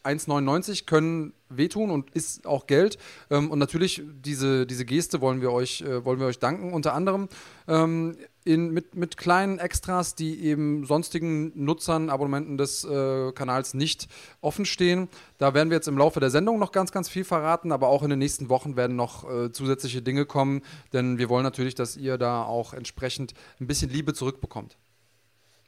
1,99 0.06 0.87
können 0.87 1.32
wehtun 1.49 1.91
und 1.91 2.11
ist 2.11 2.47
auch 2.47 2.67
Geld. 2.67 2.99
Ähm, 3.31 3.50
und 3.50 3.58
natürlich, 3.58 4.03
diese, 4.06 4.67
diese 4.67 4.85
Geste 4.85 5.20
wollen 5.20 5.41
wir 5.41 5.53
euch, 5.53 5.82
äh, 5.82 6.05
wollen 6.05 6.20
wir 6.20 6.26
euch 6.26 6.38
danken. 6.38 6.73
Unter 6.73 6.94
anderem 6.94 7.29
ähm, 7.69 8.17
in, 8.44 8.70
mit, 8.70 8.94
mit 8.94 9.17
kleinen 9.17 9.58
Extras, 9.58 10.14
die 10.14 10.41
eben 10.44 10.85
sonstigen 10.87 11.53
Nutzern, 11.55 12.11
Abonnenten 12.11 12.56
des 12.56 12.85
äh, 12.85 13.32
Kanals 13.32 13.75
nicht 13.75 14.08
offen 14.41 14.64
stehen. 14.64 15.08
Da 15.38 15.55
werden 15.55 15.70
wir 15.70 15.76
jetzt 15.76 15.88
im 15.88 15.99
Laufe 15.99 16.20
der 16.20 16.31
Sendung 16.31 16.58
noch 16.58 16.73
ganz, 16.73 16.93
ganz 16.93 17.08
viel 17.08 17.25
verraten, 17.25 17.73
aber 17.73 17.88
auch 17.88 18.03
in 18.03 18.11
den 18.11 18.19
nächsten 18.20 18.49
Wochen 18.49 18.76
werden 18.76 18.97
noch 18.97 19.29
äh, 19.29 19.53
zusätzliche 19.53 20.03
Dinge 20.03 20.26
kommen, 20.26 20.62
denn 20.93 21.19
wir 21.19 21.29
wollen 21.29 21.44
natürlich, 21.44 21.75
dass 21.75 21.97
ihr 21.97 22.19
da 22.19 22.44
auch 22.44 22.73
entsprechend 22.73 23.35
ein 23.61 23.67
bisschen 23.67 23.91
Liebe 23.91 24.14
zurückbekommt 24.14 24.76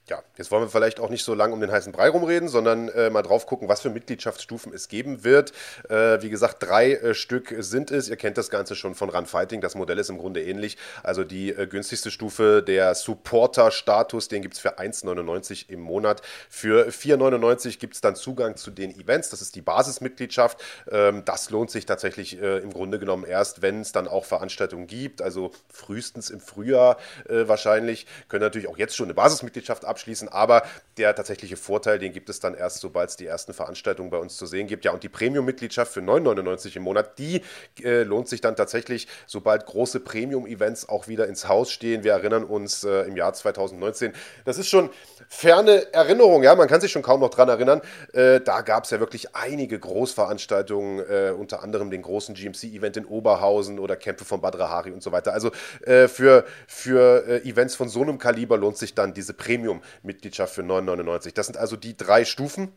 ja, 0.08 0.22
jetzt 0.37 0.50
wollen 0.50 0.62
wir 0.62 0.70
vielleicht 0.70 1.00
auch 1.00 1.10
nicht 1.10 1.25
so 1.25 1.34
lange 1.34 1.52
um 1.52 1.60
den 1.60 1.70
heißen 1.70 1.93
Brei 1.93 2.08
rumreden, 2.08 2.49
sondern 2.49 2.88
äh, 2.88 3.10
mal 3.10 3.22
drauf 3.22 3.46
gucken, 3.46 3.69
was 3.69 3.82
für 3.82 3.90
Mitgliedschaftsstufen 3.90 4.72
es 4.72 4.88
geben 4.88 5.22
wird. 5.22 5.52
Äh, 5.88 6.22
wie 6.22 6.31
gesagt, 6.31 6.62
drei 6.62 6.93
äh, 6.94 7.14
Stück 7.14 7.55
sind 7.58 7.90
es. 7.90 8.08
Ihr 8.08 8.16
kennt 8.16 8.38
das 8.38 8.49
Ganze 8.49 8.75
schon 8.75 8.94
von 8.94 9.10
Run 9.10 9.26
Fighting. 9.26 9.60
Das 9.60 9.75
Modell 9.75 9.99
ist 9.99 10.08
im 10.08 10.19
Grunde 10.19 10.43
ähnlich. 10.43 10.78
Also 11.02 11.25
die 11.25 11.50
äh, 11.50 11.66
günstigste 11.66 12.10
Stufe, 12.10 12.62
der 12.66 12.94
Supporter-Status, 12.94 14.28
den 14.28 14.43
gibt 14.43 14.55
es 14.55 14.60
für 14.60 14.78
1,99 14.78 15.69
im 15.69 15.81
Monat. 15.81 16.22
Für 16.49 16.88
4,99 16.88 17.78
gibt 17.78 17.94
es 17.94 18.00
dann 18.00 18.16
Zugang 18.16 18.56
zu 18.56 18.70
den 18.70 18.99
Events. 18.99 19.28
Das 19.28 19.43
ist 19.43 19.54
die 19.56 19.62
Basismitgliedschaft. 19.62 20.58
Ähm, 20.90 21.25
das 21.26 21.50
lohnt 21.50 21.70
sich 21.70 21.84
tatsächlich 21.84 22.40
äh, 22.40 22.58
im 22.58 22.72
Grunde 22.72 22.99
genommen 22.99 23.25
erst, 23.25 23.61
wenn 23.61 23.82
es 23.82 23.93
dann 23.93 24.08
auch 24.08 24.25
Veranstaltungen 24.25 24.87
gibt. 24.87 25.20
Also 25.20 25.50
frühestens 25.69 26.31
im 26.31 26.40
Frühjahr 26.40 26.96
äh, 27.28 27.46
wahrscheinlich. 27.46 28.06
Können 28.28 28.43
natürlich 28.43 28.69
auch 28.69 28.78
jetzt 28.78 28.96
schon 28.96 29.06
eine 29.06 29.14
Basismitgliedschaft 29.14 29.84
abschließen 29.84 29.98
abschließen. 29.99 30.29
Aber 30.29 30.62
der 30.97 31.15
tatsächliche 31.15 31.56
Vorteil, 31.56 31.99
den 31.99 32.12
gibt 32.12 32.29
es 32.29 32.41
dann 32.41 32.55
erst, 32.55 32.79
sobald 32.79 33.11
es 33.11 33.17
die 33.17 33.27
ersten 33.27 33.53
Veranstaltungen 33.53 34.11
bei 34.11 34.19
uns 34.19 34.37
zu 34.37 34.47
sehen 34.47 34.67
gibt. 34.67 34.85
Ja, 34.85 34.93
und 34.93 35.03
die 35.03 35.09
Premium-Mitgliedschaft 35.09 35.93
für 35.93 36.00
9,99 36.00 36.77
im 36.77 36.83
Monat, 36.83 37.19
die 37.19 37.43
äh, 37.83 38.03
lohnt 38.03 38.29
sich 38.29 38.41
dann 38.41 38.56
tatsächlich, 38.56 39.09
sobald 39.27 39.67
große 39.67 40.00
Premium-Events 40.00 40.89
auch 40.89 41.09
wieder 41.09 41.27
ins 41.27 41.49
Haus 41.49 41.73
stehen. 41.73 42.05
Wir 42.05 42.12
erinnern 42.12 42.45
uns 42.45 42.85
äh, 42.85 43.03
im 43.03 43.17
Jahr 43.17 43.33
2019. 43.33 44.12
Das 44.45 44.59
ist 44.59 44.69
schon 44.69 44.91
ferne 45.28 45.92
Erinnerung, 45.92 46.42
ja, 46.42 46.54
man 46.54 46.69
kann 46.69 46.80
sich 46.80 46.90
schon 46.90 47.02
kaum 47.02 47.20
noch 47.20 47.30
dran 47.30 47.48
erinnern. 47.48 47.80
Äh, 48.12 48.40
da 48.40 48.62
gab 48.62 48.84
es 48.84 48.90
ja 48.90 49.00
wirklich 49.00 49.34
einige 49.34 49.78
Großveranstaltungen, 49.78 51.00
äh, 51.00 51.30
unter 51.30 51.62
anderem 51.62 51.90
den 51.90 52.02
großen 52.02 52.34
GMC-Event 52.34 52.96
in 52.96 53.04
Oberhausen 53.04 53.78
oder 53.78 53.96
Kämpfe 53.96 54.25
von 54.25 54.40
Badra 54.40 54.69
Hari 54.69 54.92
und 54.92 55.02
so 55.02 55.12
weiter. 55.12 55.32
Also 55.32 55.50
äh, 55.84 56.08
für, 56.08 56.44
für 56.66 57.26
äh, 57.26 57.48
Events 57.48 57.75
von 57.75 57.88
so 57.88 58.02
einem 58.02 58.19
Kaliber 58.19 58.56
lohnt 58.56 58.78
sich 58.78 58.94
dann 58.94 59.14
diese 59.14 59.34
Premium 59.34 59.82
Mitgliedschaft 60.02 60.54
für 60.54 60.62
9,99. 60.62 61.34
Das 61.34 61.46
sind 61.46 61.56
also 61.56 61.76
die 61.76 61.96
drei 61.96 62.25
Stufen. 62.25 62.72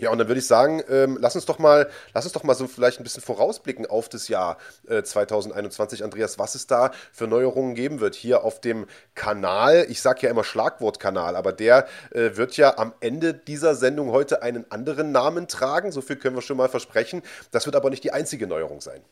Ja, 0.00 0.10
und 0.10 0.18
dann 0.18 0.28
würde 0.28 0.40
ich 0.40 0.46
sagen, 0.46 0.82
ähm, 0.88 1.18
lass 1.20 1.34
uns 1.34 1.44
doch 1.44 1.58
mal, 1.58 1.90
lass 2.14 2.24
uns 2.24 2.32
doch 2.32 2.42
mal 2.42 2.54
so 2.54 2.66
vielleicht 2.66 3.00
ein 3.00 3.04
bisschen 3.04 3.22
vorausblicken 3.22 3.84
auf 3.84 4.08
das 4.08 4.28
Jahr 4.28 4.56
äh, 4.88 5.02
2021, 5.02 6.02
Andreas, 6.02 6.38
was 6.38 6.54
es 6.54 6.66
da 6.66 6.90
für 7.12 7.26
Neuerungen 7.26 7.74
geben 7.74 8.00
wird 8.00 8.14
hier 8.14 8.42
auf 8.42 8.60
dem 8.60 8.86
Kanal. 9.14 9.86
Ich 9.90 10.00
sage 10.00 10.22
ja 10.22 10.30
immer 10.30 10.42
Schlagwortkanal, 10.42 11.36
aber 11.36 11.52
der 11.52 11.86
äh, 12.12 12.36
wird 12.36 12.56
ja 12.56 12.78
am 12.78 12.94
Ende 13.00 13.34
dieser 13.34 13.74
Sendung 13.74 14.10
heute 14.10 14.42
einen 14.42 14.70
anderen 14.70 15.12
Namen 15.12 15.48
tragen. 15.48 15.92
So 15.92 16.00
viel 16.00 16.16
können 16.16 16.34
wir 16.34 16.42
schon 16.42 16.56
mal 16.56 16.70
versprechen. 16.70 17.22
Das 17.50 17.66
wird 17.66 17.76
aber 17.76 17.90
nicht 17.90 18.02
die 18.02 18.12
einzige 18.12 18.46
Neuerung 18.46 18.80
sein. 18.80 19.02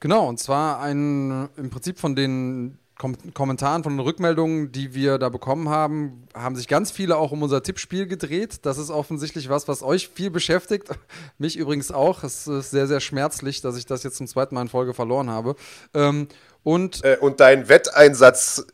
Genau, 0.00 0.28
und 0.28 0.38
zwar 0.40 0.80
ein 0.80 1.48
im 1.56 1.70
Prinzip 1.70 1.98
von 1.98 2.16
den 2.16 2.78
Kom 2.98 3.14
Kommentaren, 3.34 3.82
von 3.82 3.92
den 3.92 4.00
Rückmeldungen, 4.00 4.72
die 4.72 4.94
wir 4.94 5.18
da 5.18 5.28
bekommen 5.28 5.68
haben, 5.68 6.26
haben 6.34 6.56
sich 6.56 6.66
ganz 6.66 6.90
viele 6.90 7.18
auch 7.18 7.30
um 7.30 7.42
unser 7.42 7.62
Tippspiel 7.62 8.06
gedreht. 8.06 8.60
Das 8.62 8.78
ist 8.78 8.90
offensichtlich 8.90 9.50
was, 9.50 9.68
was 9.68 9.82
euch 9.82 10.08
viel 10.08 10.30
beschäftigt. 10.30 10.88
Mich 11.38 11.56
übrigens 11.56 11.92
auch. 11.92 12.24
Es 12.24 12.46
ist 12.46 12.70
sehr, 12.70 12.86
sehr 12.86 13.00
schmerzlich, 13.00 13.60
dass 13.60 13.76
ich 13.76 13.84
das 13.84 14.02
jetzt 14.02 14.16
zum 14.16 14.26
zweiten 14.26 14.54
Mal 14.54 14.62
in 14.62 14.68
Folge 14.68 14.94
verloren 14.94 15.28
habe. 15.28 15.56
Ähm, 15.92 16.28
und, 16.62 17.04
äh, 17.04 17.18
und 17.20 17.40
dein 17.40 17.68
Wetteinsatz 17.68 18.66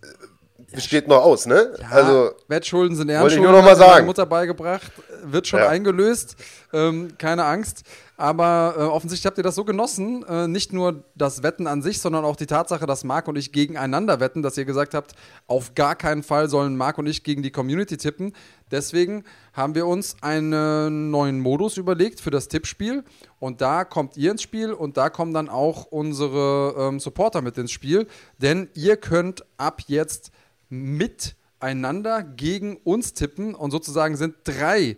steht 0.78 1.08
noch 1.08 1.22
aus, 1.22 1.46
ne? 1.46 1.74
Ja, 1.80 1.88
also 1.88 2.30
Wettschulden 2.48 2.96
sind 2.96 3.08
Ehrenschulden. 3.08 3.22
Wollte 3.22 3.34
ich 3.34 3.42
nur 3.42 3.60
noch 3.60 3.68
mal 3.68 3.76
sagen. 3.76 4.06
Mutter 4.06 4.26
beigebracht, 4.26 4.90
wird 5.24 5.46
schon 5.46 5.60
ja. 5.60 5.68
eingelöst. 5.68 6.36
Ähm, 6.72 7.14
keine 7.18 7.44
Angst. 7.44 7.82
Aber 8.22 8.76
äh, 8.78 8.82
offensichtlich 8.82 9.26
habt 9.26 9.38
ihr 9.38 9.42
das 9.42 9.56
so 9.56 9.64
genossen, 9.64 10.22
äh, 10.22 10.46
nicht 10.46 10.72
nur 10.72 11.02
das 11.16 11.42
Wetten 11.42 11.66
an 11.66 11.82
sich, 11.82 11.98
sondern 11.98 12.24
auch 12.24 12.36
die 12.36 12.46
Tatsache, 12.46 12.86
dass 12.86 13.02
Marc 13.02 13.26
und 13.26 13.34
ich 13.34 13.50
gegeneinander 13.50 14.20
wetten, 14.20 14.42
dass 14.42 14.56
ihr 14.56 14.64
gesagt 14.64 14.94
habt, 14.94 15.16
auf 15.48 15.74
gar 15.74 15.96
keinen 15.96 16.22
Fall 16.22 16.48
sollen 16.48 16.76
Marc 16.76 16.98
und 16.98 17.08
ich 17.08 17.24
gegen 17.24 17.42
die 17.42 17.50
Community 17.50 17.96
tippen. 17.96 18.32
Deswegen 18.70 19.24
haben 19.54 19.74
wir 19.74 19.88
uns 19.88 20.14
einen 20.20 21.10
neuen 21.10 21.40
Modus 21.40 21.78
überlegt 21.78 22.20
für 22.20 22.30
das 22.30 22.46
Tippspiel. 22.46 23.02
Und 23.40 23.60
da 23.60 23.84
kommt 23.84 24.16
ihr 24.16 24.30
ins 24.30 24.42
Spiel 24.42 24.72
und 24.72 24.96
da 24.96 25.10
kommen 25.10 25.34
dann 25.34 25.48
auch 25.48 25.86
unsere 25.86 26.76
ähm, 26.78 27.00
Supporter 27.00 27.42
mit 27.42 27.58
ins 27.58 27.72
Spiel. 27.72 28.06
Denn 28.38 28.68
ihr 28.74 28.98
könnt 28.98 29.44
ab 29.56 29.80
jetzt 29.88 30.30
miteinander 30.68 32.22
gegen 32.22 32.76
uns 32.84 33.14
tippen 33.14 33.56
und 33.56 33.72
sozusagen 33.72 34.14
sind 34.14 34.36
drei 34.44 34.96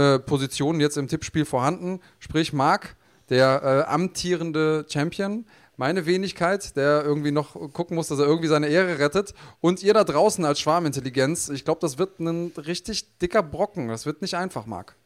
äh, 0.00 0.18
Positionen 0.18 0.80
jetzt 0.80 0.96
im 0.96 1.08
Tippspiel 1.08 1.44
vorhanden. 1.44 2.00
Sprich, 2.18 2.52
Marc, 2.52 2.96
der 3.28 3.62
äh, 3.62 3.90
amtierende 3.92 4.86
Champion, 4.88 5.44
meine 5.76 6.06
Wenigkeit, 6.06 6.76
der 6.76 7.04
irgendwie 7.04 7.30
noch 7.30 7.54
gucken 7.72 7.96
muss, 7.96 8.08
dass 8.08 8.18
er 8.18 8.26
irgendwie 8.26 8.48
seine 8.48 8.68
Ehre 8.68 8.98
rettet. 8.98 9.34
Und 9.60 9.82
ihr 9.82 9.94
da 9.94 10.04
draußen 10.04 10.44
als 10.44 10.60
Schwarmintelligenz. 10.60 11.48
Ich 11.48 11.64
glaube, 11.64 11.80
das 11.80 11.98
wird 11.98 12.20
ein 12.20 12.52
richtig 12.56 13.18
dicker 13.18 13.42
Brocken. 13.42 13.88
Das 13.88 14.06
wird 14.06 14.22
nicht 14.22 14.34
einfach, 14.34 14.66
Marc. 14.66 14.96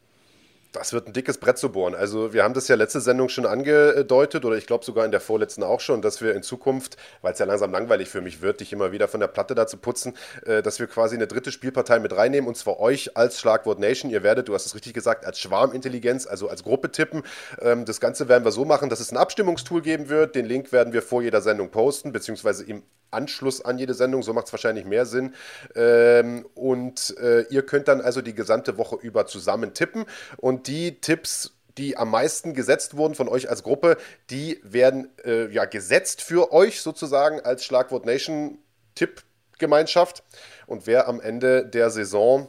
Das 0.75 0.93
wird 0.93 1.07
ein 1.07 1.13
dickes 1.13 1.39
Brett 1.39 1.57
zu 1.57 1.71
bohren. 1.71 1.95
Also 1.95 2.33
wir 2.33 2.43
haben 2.43 2.53
das 2.53 2.67
ja 2.67 2.75
letzte 2.75 3.01
Sendung 3.01 3.29
schon 3.29 3.47
angedeutet 3.47 4.45
oder 4.45 4.57
ich 4.57 4.67
glaube 4.67 4.85
sogar 4.85 5.05
in 5.05 5.13
der 5.13 5.21
vorletzten 5.21 5.63
auch 5.63 5.79
schon, 5.79 6.03
dass 6.03 6.21
wir 6.21 6.35
in 6.35 6.43
Zukunft, 6.43 6.97
weil 7.23 7.33
es 7.33 7.39
ja 7.39 7.47
langsam 7.47 7.71
langweilig 7.71 8.09
für 8.09 8.21
mich 8.21 8.43
wird, 8.43 8.59
dich 8.59 8.73
immer 8.73 8.91
wieder 8.91 9.07
von 9.07 9.21
der 9.21 9.29
Platte 9.29 9.55
da 9.55 9.69
zu 9.69 9.77
putzen, 9.77 10.15
äh, 10.45 10.63
dass 10.63 10.81
wir 10.81 10.89
quasi 10.89 11.15
eine 11.15 11.29
dritte 11.29 11.53
Spielpartei 11.53 12.01
mit 12.01 12.17
reinnehmen 12.17 12.49
und 12.49 12.57
zwar 12.57 12.81
euch 12.81 13.17
als 13.17 13.39
Schlagwort 13.39 13.79
Nation. 13.79 14.11
Ihr 14.11 14.25
werdet, 14.25 14.49
du 14.49 14.55
hast 14.55 14.67
es 14.67 14.75
richtig 14.75 14.95
gesagt, 14.95 15.25
als 15.25 15.39
Schwarmintelligenz, 15.39 16.27
also 16.27 16.49
als 16.49 16.65
Gruppe 16.65 16.91
tippen. 16.91 17.23
Ähm, 17.61 17.85
das 17.85 18.01
Ganze 18.01 18.29
werden 18.29 18.45
wir 18.45 18.51
so 18.51 18.65
machen, 18.65 18.91
dass 18.91 18.99
es 18.99 19.13
ein 19.13 19.17
Abstimmungstool 19.17 19.81
geben 19.81 20.09
wird. 20.09 20.35
Den 20.35 20.45
Link 20.45 20.73
werden 20.73 20.93
wir 20.93 21.03
vor 21.03 21.23
jeder 21.23 21.41
Sendung 21.41 21.71
posten, 21.71 22.11
beziehungsweise 22.11 22.65
im 22.65 22.83
Anschluss 23.15 23.65
an 23.65 23.79
jede 23.79 23.95
Sendung. 23.95 24.23
So 24.23 24.33
macht 24.33 24.47
es 24.47 24.53
wahrscheinlich 24.53 24.85
mehr 24.85 25.07
Sinn. 25.07 25.35
Ähm, 25.75 26.47
und 26.55 27.17
äh, 27.19 27.43
ihr 27.43 27.65
könnt 27.65 27.89
dann 27.89 28.01
also 28.01 28.21
die 28.21 28.35
gesamte 28.35 28.77
Woche 28.77 28.97
über 29.01 29.27
zusammen 29.27 29.75
tippen 29.75 30.05
und 30.37 30.67
die 30.67 31.01
Tipps, 31.01 31.55
die 31.79 31.97
am 31.97 32.11
meisten 32.11 32.55
gesetzt 32.55 32.97
wurden 32.97 33.15
von 33.15 33.29
euch 33.29 33.49
als 33.49 33.63
Gruppe, 33.63 33.97
die 34.31 34.61
werden 34.63 35.09
äh, 35.25 35.49
ja 35.51 35.65
gesetzt 35.65 36.23
für 36.23 36.53
euch 36.53 36.83
sozusagen 36.83 37.41
als 37.41 37.65
Schlagwort 37.65 38.07
Nation 38.07 38.59
Tippgemeinschaft. 38.95 40.23
Und 40.67 40.87
wer 40.87 41.09
am 41.09 41.21
Ende 41.21 41.67
der 41.67 41.91
Saison 41.91 42.49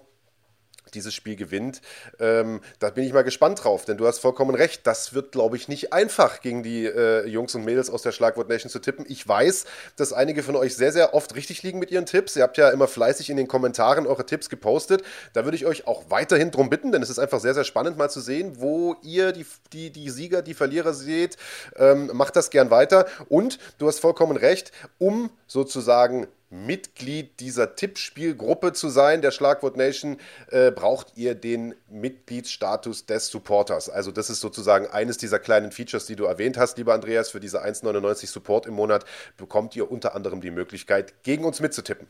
dieses 0.93 1.13
Spiel 1.13 1.35
gewinnt. 1.35 1.81
Ähm, 2.19 2.61
da 2.79 2.89
bin 2.89 3.03
ich 3.03 3.13
mal 3.13 3.23
gespannt 3.23 3.63
drauf, 3.63 3.85
denn 3.85 3.97
du 3.97 4.07
hast 4.07 4.19
vollkommen 4.19 4.55
recht. 4.55 4.85
Das 4.85 5.13
wird, 5.13 5.31
glaube 5.31 5.57
ich, 5.57 5.67
nicht 5.67 5.93
einfach 5.93 6.41
gegen 6.41 6.63
die 6.63 6.85
äh, 6.85 7.27
Jungs 7.27 7.55
und 7.55 7.65
Mädels 7.65 7.89
aus 7.89 8.01
der 8.01 8.11
Schlagwort 8.11 8.49
Nation 8.49 8.69
zu 8.69 8.79
tippen. 8.79 9.05
Ich 9.07 9.27
weiß, 9.27 9.65
dass 9.95 10.13
einige 10.13 10.43
von 10.43 10.55
euch 10.55 10.75
sehr, 10.75 10.91
sehr 10.91 11.13
oft 11.13 11.35
richtig 11.35 11.63
liegen 11.63 11.79
mit 11.79 11.91
ihren 11.91 12.05
Tipps. 12.05 12.35
Ihr 12.35 12.43
habt 12.43 12.57
ja 12.57 12.69
immer 12.69 12.87
fleißig 12.87 13.29
in 13.29 13.37
den 13.37 13.47
Kommentaren 13.47 14.07
eure 14.07 14.25
Tipps 14.25 14.49
gepostet. 14.49 15.03
Da 15.33 15.43
würde 15.43 15.57
ich 15.57 15.65
euch 15.65 15.87
auch 15.87 16.05
weiterhin 16.09 16.51
drum 16.51 16.69
bitten, 16.69 16.91
denn 16.91 17.01
es 17.01 17.09
ist 17.09 17.19
einfach 17.19 17.39
sehr, 17.39 17.53
sehr 17.53 17.63
spannend 17.63 17.97
mal 17.97 18.09
zu 18.09 18.21
sehen, 18.21 18.53
wo 18.59 18.95
ihr 19.01 19.31
die, 19.31 19.45
die, 19.73 19.89
die 19.89 20.09
Sieger, 20.09 20.41
die 20.41 20.53
Verlierer 20.53 20.93
seht. 20.93 21.37
Ähm, 21.75 22.11
macht 22.13 22.35
das 22.35 22.49
gern 22.49 22.69
weiter. 22.69 23.05
Und 23.29 23.59
du 23.77 23.87
hast 23.87 23.99
vollkommen 23.99 24.37
recht, 24.37 24.71
um 24.97 25.29
sozusagen 25.47 26.27
Mitglied 26.49 27.39
dieser 27.39 27.75
Tippspielgruppe 27.75 28.73
zu 28.73 28.89
sein, 28.89 29.21
der 29.21 29.31
Schlagwort 29.31 29.77
Nation, 29.77 30.17
äh, 30.51 30.71
braucht 30.71 31.13
ihr 31.15 31.35
den 31.35 31.75
Mitgliedsstatus 31.89 33.05
des 33.05 33.27
Supporters. 33.27 33.89
Also 33.89 34.11
das 34.11 34.29
ist 34.29 34.41
sozusagen 34.41 34.87
eines 34.87 35.17
dieser 35.17 35.39
kleinen 35.39 35.71
Features, 35.71 36.05
die 36.05 36.15
du 36.15 36.25
erwähnt 36.25 36.57
hast, 36.57 36.77
lieber 36.77 36.93
Andreas. 36.93 37.29
Für 37.29 37.39
diese 37.39 37.63
1,99 37.63 38.27
Support 38.27 38.65
im 38.65 38.75
Monat 38.75 39.05
bekommt 39.37 39.75
ihr 39.75 39.89
unter 39.89 40.15
anderem 40.15 40.41
die 40.41 40.51
Möglichkeit, 40.51 41.23
gegen 41.23 41.45
uns 41.45 41.59
mitzutippen. 41.59 42.07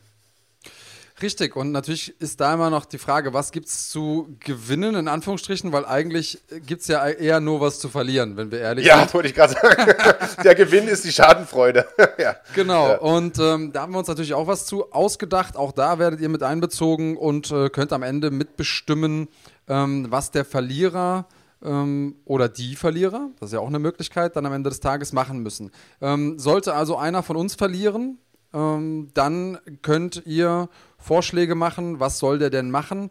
Richtig, 1.22 1.56
und 1.56 1.72
natürlich 1.72 2.20
ist 2.20 2.40
da 2.40 2.52
immer 2.52 2.68
noch 2.68 2.84
die 2.84 2.98
Frage, 2.98 3.32
was 3.32 3.50
gibt 3.50 3.68
es 3.68 3.88
zu 3.88 4.36
gewinnen, 4.40 4.94
in 4.96 5.08
Anführungsstrichen, 5.08 5.72
weil 5.72 5.86
eigentlich 5.86 6.42
gibt 6.66 6.82
es 6.82 6.88
ja 6.88 7.08
eher 7.08 7.40
nur 7.40 7.62
was 7.62 7.78
zu 7.78 7.88
verlieren, 7.88 8.36
wenn 8.36 8.50
wir 8.50 8.60
ehrlich 8.60 8.84
ja, 8.84 8.98
sind. 8.98 9.08
Ja, 9.08 9.14
wollte 9.14 9.28
ich 9.28 9.34
gerade 9.34 9.54
sagen. 9.54 9.94
Der 10.44 10.54
Gewinn 10.54 10.88
ist 10.88 11.04
die 11.06 11.12
Schadenfreude. 11.12 11.86
ja. 12.18 12.36
Genau, 12.54 12.88
ja. 12.88 12.98
und 12.98 13.38
ähm, 13.38 13.72
da 13.72 13.82
haben 13.82 13.92
wir 13.92 13.98
uns 13.98 14.08
natürlich 14.08 14.34
auch 14.34 14.46
was 14.46 14.66
zu 14.66 14.92
ausgedacht. 14.92 15.56
Auch 15.56 15.72
da 15.72 15.98
werdet 15.98 16.20
ihr 16.20 16.28
mit 16.28 16.42
einbezogen 16.42 17.16
und 17.16 17.50
äh, 17.50 17.70
könnt 17.70 17.94
am 17.94 18.02
Ende 18.02 18.30
mitbestimmen, 18.30 19.28
ähm, 19.68 20.06
was 20.10 20.32
der 20.32 20.44
Verlierer 20.44 21.26
ähm, 21.64 22.16
oder 22.24 22.48
die 22.48 22.76
Verlierer, 22.76 23.30
das 23.40 23.48
ist 23.48 23.52
ja 23.54 23.60
auch 23.60 23.68
eine 23.68 23.78
Möglichkeit, 23.78 24.36
dann 24.36 24.44
am 24.44 24.52
Ende 24.52 24.70
des 24.70 24.80
Tages 24.80 25.12
machen 25.12 25.40
müssen. 25.40 25.70
Ähm, 26.00 26.38
sollte 26.38 26.74
also 26.74 26.96
einer 26.96 27.22
von 27.22 27.36
uns 27.36 27.54
verlieren, 27.54 28.18
ähm, 28.52 29.10
dann 29.14 29.58
könnt 29.82 30.22
ihr 30.26 30.68
Vorschläge 30.98 31.54
machen, 31.54 32.00
was 32.00 32.18
soll 32.18 32.38
der 32.38 32.50
denn 32.50 32.70
machen. 32.70 33.10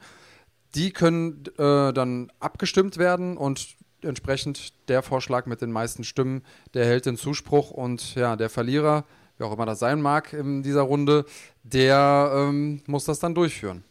Die 0.75 0.91
können 0.91 1.43
äh, 1.57 1.93
dann 1.93 2.31
abgestimmt 2.39 2.97
werden 2.97 3.37
und 3.37 3.75
entsprechend 4.01 4.73
der 4.89 5.01
Vorschlag 5.01 5.45
mit 5.45 5.61
den 5.61 5.71
meisten 5.71 6.03
Stimmen, 6.03 6.43
der 6.73 6.83
erhält 6.83 7.05
den 7.05 7.17
Zuspruch 7.17 7.71
und 7.71 8.15
ja, 8.15 8.35
der 8.35 8.49
Verlierer, 8.49 9.05
wie 9.37 9.43
auch 9.43 9.53
immer 9.53 9.65
das 9.65 9.79
sein 9.79 10.01
mag 10.01 10.33
in 10.33 10.63
dieser 10.63 10.81
Runde, 10.81 11.25
der 11.63 12.31
ähm, 12.35 12.81
muss 12.85 13.05
das 13.05 13.19
dann 13.19 13.35
durchführen. 13.35 13.83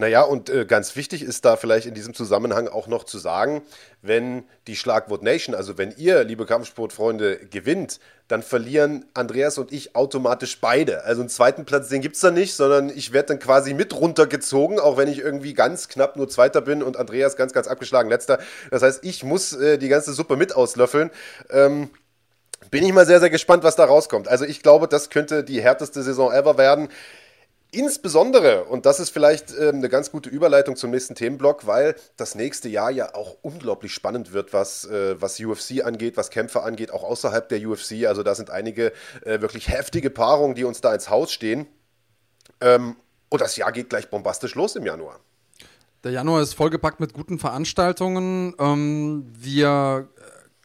Naja, 0.00 0.22
und 0.22 0.48
äh, 0.48 0.64
ganz 0.64 0.96
wichtig 0.96 1.22
ist 1.22 1.44
da 1.44 1.56
vielleicht 1.56 1.84
in 1.84 1.92
diesem 1.92 2.14
Zusammenhang 2.14 2.68
auch 2.68 2.86
noch 2.86 3.04
zu 3.04 3.18
sagen, 3.18 3.60
wenn 4.00 4.44
die 4.66 4.74
Schlagwort 4.74 5.22
Nation, 5.22 5.54
also 5.54 5.76
wenn 5.76 5.92
ihr, 5.94 6.24
liebe 6.24 6.46
Kampfsportfreunde, 6.46 7.36
gewinnt, 7.50 8.00
dann 8.26 8.42
verlieren 8.42 9.04
Andreas 9.12 9.58
und 9.58 9.72
ich 9.72 9.94
automatisch 9.94 10.58
beide. 10.58 11.04
Also 11.04 11.20
einen 11.20 11.28
zweiten 11.28 11.66
Platz, 11.66 11.90
den 11.90 12.00
gibt 12.00 12.14
es 12.14 12.22
da 12.22 12.30
nicht, 12.30 12.54
sondern 12.54 12.88
ich 12.88 13.12
werde 13.12 13.28
dann 13.28 13.40
quasi 13.40 13.74
mit 13.74 13.94
runtergezogen, 13.94 14.80
auch 14.80 14.96
wenn 14.96 15.06
ich 15.06 15.18
irgendwie 15.18 15.52
ganz 15.52 15.88
knapp 15.88 16.16
nur 16.16 16.30
Zweiter 16.30 16.62
bin 16.62 16.82
und 16.82 16.96
Andreas 16.96 17.36
ganz, 17.36 17.52
ganz 17.52 17.68
abgeschlagen 17.68 18.08
Letzter. 18.08 18.38
Das 18.70 18.80
heißt, 18.80 19.04
ich 19.04 19.22
muss 19.22 19.52
äh, 19.52 19.76
die 19.76 19.88
ganze 19.88 20.14
Suppe 20.14 20.38
mit 20.38 20.56
auslöffeln. 20.56 21.10
Ähm, 21.50 21.90
bin 22.70 22.84
ich 22.84 22.92
mal 22.94 23.04
sehr, 23.04 23.20
sehr 23.20 23.30
gespannt, 23.30 23.64
was 23.64 23.76
da 23.76 23.84
rauskommt. 23.84 24.28
Also 24.28 24.46
ich 24.46 24.62
glaube, 24.62 24.88
das 24.88 25.10
könnte 25.10 25.44
die 25.44 25.60
härteste 25.60 26.02
Saison 26.02 26.32
ever 26.32 26.56
werden. 26.56 26.88
Insbesondere, 27.72 28.64
und 28.64 28.84
das 28.84 28.98
ist 28.98 29.10
vielleicht 29.10 29.54
äh, 29.56 29.68
eine 29.68 29.88
ganz 29.88 30.10
gute 30.10 30.28
Überleitung 30.28 30.74
zum 30.74 30.90
nächsten 30.90 31.14
Themenblock, 31.14 31.66
weil 31.66 31.94
das 32.16 32.34
nächste 32.34 32.68
Jahr 32.68 32.90
ja 32.90 33.14
auch 33.14 33.36
unglaublich 33.42 33.94
spannend 33.94 34.32
wird, 34.32 34.52
was, 34.52 34.86
äh, 34.86 35.20
was 35.20 35.38
UFC 35.38 35.84
angeht, 35.84 36.16
was 36.16 36.30
Kämpfe 36.30 36.62
angeht, 36.62 36.90
auch 36.90 37.04
außerhalb 37.04 37.48
der 37.48 37.64
UFC. 37.66 38.06
Also 38.06 38.24
da 38.24 38.34
sind 38.34 38.50
einige 38.50 38.92
äh, 39.24 39.40
wirklich 39.40 39.68
heftige 39.68 40.10
Paarungen, 40.10 40.56
die 40.56 40.64
uns 40.64 40.80
da 40.80 40.92
ins 40.92 41.10
Haus 41.10 41.32
stehen. 41.32 41.66
Ähm, 42.60 42.96
und 43.28 43.40
das 43.40 43.56
Jahr 43.56 43.70
geht 43.70 43.88
gleich 43.88 44.10
bombastisch 44.10 44.56
los 44.56 44.74
im 44.74 44.84
Januar. 44.84 45.20
Der 46.02 46.10
Januar 46.10 46.42
ist 46.42 46.54
vollgepackt 46.54 46.98
mit 46.98 47.12
guten 47.12 47.38
Veranstaltungen. 47.38 48.54
Ähm, 48.58 49.30
wir 49.32 50.08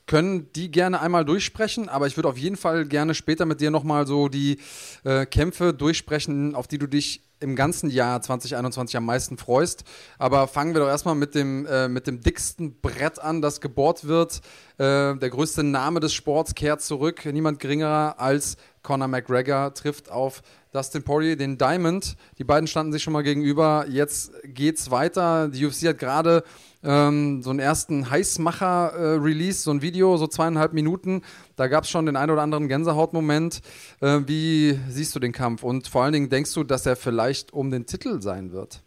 können 0.07 0.51
die 0.53 0.69
gerne 0.69 1.01
einmal 1.01 1.25
durchsprechen, 1.25 1.89
aber 1.89 2.07
ich 2.07 2.15
würde 2.15 2.29
auf 2.29 2.37
jeden 2.37 2.57
Fall 2.57 2.85
gerne 2.85 3.15
später 3.15 3.45
mit 3.45 3.61
dir 3.61 3.71
nochmal 3.71 4.05
so 4.05 4.27
die 4.27 4.59
äh, 5.03 5.25
Kämpfe 5.25 5.73
durchsprechen, 5.73 6.53
auf 6.55 6.67
die 6.67 6.77
du 6.77 6.87
dich 6.87 7.21
im 7.39 7.55
ganzen 7.55 7.89
Jahr 7.89 8.21
2021 8.21 8.95
am 8.97 9.05
meisten 9.05 9.37
freust. 9.37 9.83
Aber 10.17 10.47
fangen 10.47 10.73
wir 10.73 10.81
doch 10.81 10.87
erstmal 10.87 11.15
mit 11.15 11.35
dem, 11.35 11.65
äh, 11.65 11.87
mit 11.87 12.07
dem 12.07 12.21
dicksten 12.21 12.79
Brett 12.81 13.19
an, 13.19 13.41
das 13.41 13.61
gebohrt 13.61 14.07
wird. 14.07 14.41
Äh, 14.77 15.15
der 15.15 15.29
größte 15.29 15.63
Name 15.63 15.99
des 15.99 16.13
Sports 16.13 16.55
kehrt 16.55 16.81
zurück. 16.81 17.25
Niemand 17.25 17.59
geringerer 17.59 18.19
als 18.19 18.57
Conor 18.83 19.07
McGregor 19.07 19.73
trifft 19.73 20.09
auf 20.09 20.43
Dustin 20.71 21.03
Poirier, 21.03 21.35
den 21.35 21.57
Diamond. 21.57 22.15
Die 22.37 22.43
beiden 22.43 22.67
standen 22.67 22.93
sich 22.93 23.03
schon 23.03 23.13
mal 23.13 23.23
gegenüber. 23.23 23.85
Jetzt 23.89 24.31
geht's 24.43 24.91
weiter. 24.91 25.49
Die 25.49 25.65
UFC 25.65 25.87
hat 25.87 25.99
gerade 25.99 26.43
ähm, 26.85 27.41
so 27.41 27.49
einen 27.49 27.59
ersten 27.59 28.09
Heißmacher-Release, 28.09 29.59
äh, 29.59 29.63
so 29.63 29.71
ein 29.71 29.81
Video, 29.81 30.17
so 30.17 30.27
zweieinhalb 30.27 30.73
Minuten. 30.73 31.23
Da 31.55 31.67
gab 31.67 31.83
es 31.83 31.89
schon 31.89 32.05
den 32.05 32.15
ein 32.15 32.29
oder 32.29 32.41
anderen 32.41 32.67
Gänsehautmoment. 32.67 33.61
Äh, 34.01 34.21
wie 34.25 34.79
siehst 34.89 35.15
du 35.15 35.19
den 35.19 35.31
Kampf? 35.31 35.63
Und 35.63 35.87
vor 35.87 36.03
allen 36.03 36.13
Dingen 36.13 36.29
denkst 36.29 36.53
du, 36.53 36.63
dass 36.63 36.85
er 36.85 36.95
vielleicht 36.95 37.53
um 37.53 37.71
den 37.71 37.85
Titel 37.85 38.21
sein 38.21 38.51
wird? 38.51 38.81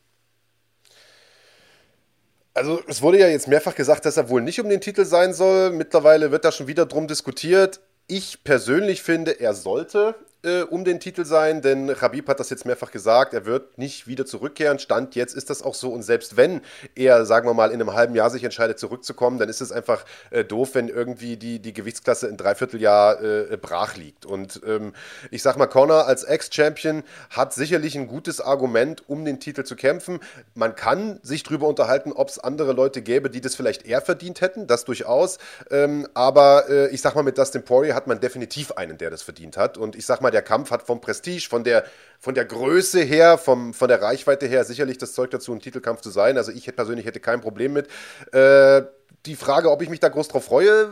Also 2.55 2.81
es 2.89 3.03
wurde 3.03 3.21
ja 3.21 3.29
jetzt 3.29 3.47
mehrfach 3.47 3.75
gesagt, 3.75 4.05
dass 4.05 4.17
er 4.17 4.29
wohl 4.31 4.43
nicht 4.43 4.61
um 4.61 4.69
den 4.69 4.81
Titel 4.81 5.05
sein 5.05 5.33
soll. 5.33 5.71
Mittlerweile 5.71 6.33
wird 6.33 6.45
da 6.45 6.51
schon 6.51 6.67
wieder 6.67 6.87
drum 6.87 7.07
diskutiert. 7.07 7.81
Ich 8.09 8.43
persönlich 8.43 9.03
finde, 9.03 9.39
er 9.39 9.55
sollte 9.55 10.17
äh, 10.45 10.63
um 10.63 10.85
den 10.85 11.01
Titel 11.01 11.25
sein, 11.25 11.63
denn 11.63 11.91
Rabib 11.91 12.29
hat 12.29 12.39
das 12.39 12.51
jetzt 12.51 12.65
mehrfach 12.65 12.91
gesagt, 12.91 13.35
er 13.35 13.45
wird 13.45 13.77
nicht 13.77 14.07
wieder 14.07 14.25
zurückkehren. 14.25 14.79
Stand 14.79 15.15
jetzt 15.17 15.35
ist 15.35 15.51
das 15.51 15.63
auch 15.63 15.75
so 15.75 15.91
und 15.91 16.03
selbst 16.03 16.37
wenn 16.37 16.61
er, 16.95 17.27
sagen 17.27 17.49
wir 17.49 17.55
mal, 17.55 17.71
in 17.71 17.81
einem 17.81 17.95
halben 17.95 18.15
Jahr 18.15 18.31
sich 18.31 18.45
entscheidet 18.45 18.79
zurückzukommen, 18.79 19.39
dann 19.39 19.49
ist 19.49 19.61
es 19.61 19.73
einfach 19.73 20.05
äh, 20.31 20.45
doof, 20.45 20.71
wenn 20.75 20.89
irgendwie 20.89 21.37
die, 21.37 21.59
die 21.59 21.73
Gewichtsklasse 21.73 22.29
in 22.29 22.37
Dreivierteljahr 22.37 23.23
äh, 23.23 23.57
brach 23.57 23.97
liegt. 23.97 24.27
Und 24.27 24.61
ähm, 24.65 24.93
ich 25.31 25.43
sag 25.43 25.57
mal, 25.57 25.67
Connor 25.67 26.07
als 26.07 26.25
Ex-Champion 26.25 27.03
hat 27.31 27.53
sicherlich 27.53 27.97
ein 27.97 28.07
gutes 28.07 28.41
Argument, 28.41 29.09
um 29.09 29.25
den 29.25 29.41
Titel 29.41 29.65
zu 29.65 29.75
kämpfen. 29.75 30.21
Man 30.55 30.77
kann 30.77 31.19
sich 31.23 31.43
darüber 31.43 31.67
unterhalten, 31.67 32.13
ob 32.13 32.29
es 32.29 32.39
andere 32.39 32.73
Leute 32.73 33.03
gäbe, 33.03 33.29
die 33.29 33.41
das 33.41 33.57
vielleicht 33.57 33.87
eher 33.87 34.01
verdient 34.01 34.41
hätten, 34.41 34.67
das 34.67 34.85
durchaus. 34.85 35.39
Ähm, 35.71 36.07
aber 36.15 36.69
äh, 36.69 36.89
ich 36.89 37.01
sag 37.01 37.15
mal, 37.15 37.23
mit 37.23 37.39
Dustin 37.39 37.65
Poirier 37.65 37.95
hat 37.95 38.07
man 38.07 38.21
definitiv 38.21 38.73
einen, 38.73 38.99
der 38.99 39.11
das 39.11 39.23
verdient 39.23 39.57
hat. 39.57 39.77
Und 39.77 39.97
ich 39.97 40.07
sag 40.07 40.21
mal, 40.21 40.28
der 40.31 40.43
Kampf 40.43 40.71
hat 40.71 40.83
vom 40.83 41.01
Prestige, 41.01 41.49
von 41.49 41.65
der, 41.65 41.85
von 42.19 42.35
der 42.35 42.45
Größe 42.45 43.01
her, 43.01 43.39
vom, 43.39 43.75
von 43.75 43.89
der 43.89 44.03
Reichweite 44.03 44.47
her 44.47 44.65
sicherlich 44.65 44.99
das 44.99 45.13
Zeug 45.13 45.31
dazu, 45.31 45.53
ein 45.53 45.61
Titelkampf 45.61 46.01
zu 46.01 46.11
sein. 46.11 46.37
Also 46.37 46.53
ich 46.53 46.75
persönlich 46.75 47.07
hätte 47.07 47.21
kein 47.21 47.41
Problem 47.41 47.73
mit. 47.73 47.89
Äh, 48.33 48.83
die 49.27 49.37
Frage, 49.37 49.71
ob 49.71 49.83
ich 49.83 49.89
mich 49.89 50.01
da 50.01 50.09
groß 50.09 50.29
drauf 50.29 50.45
freue, 50.45 50.91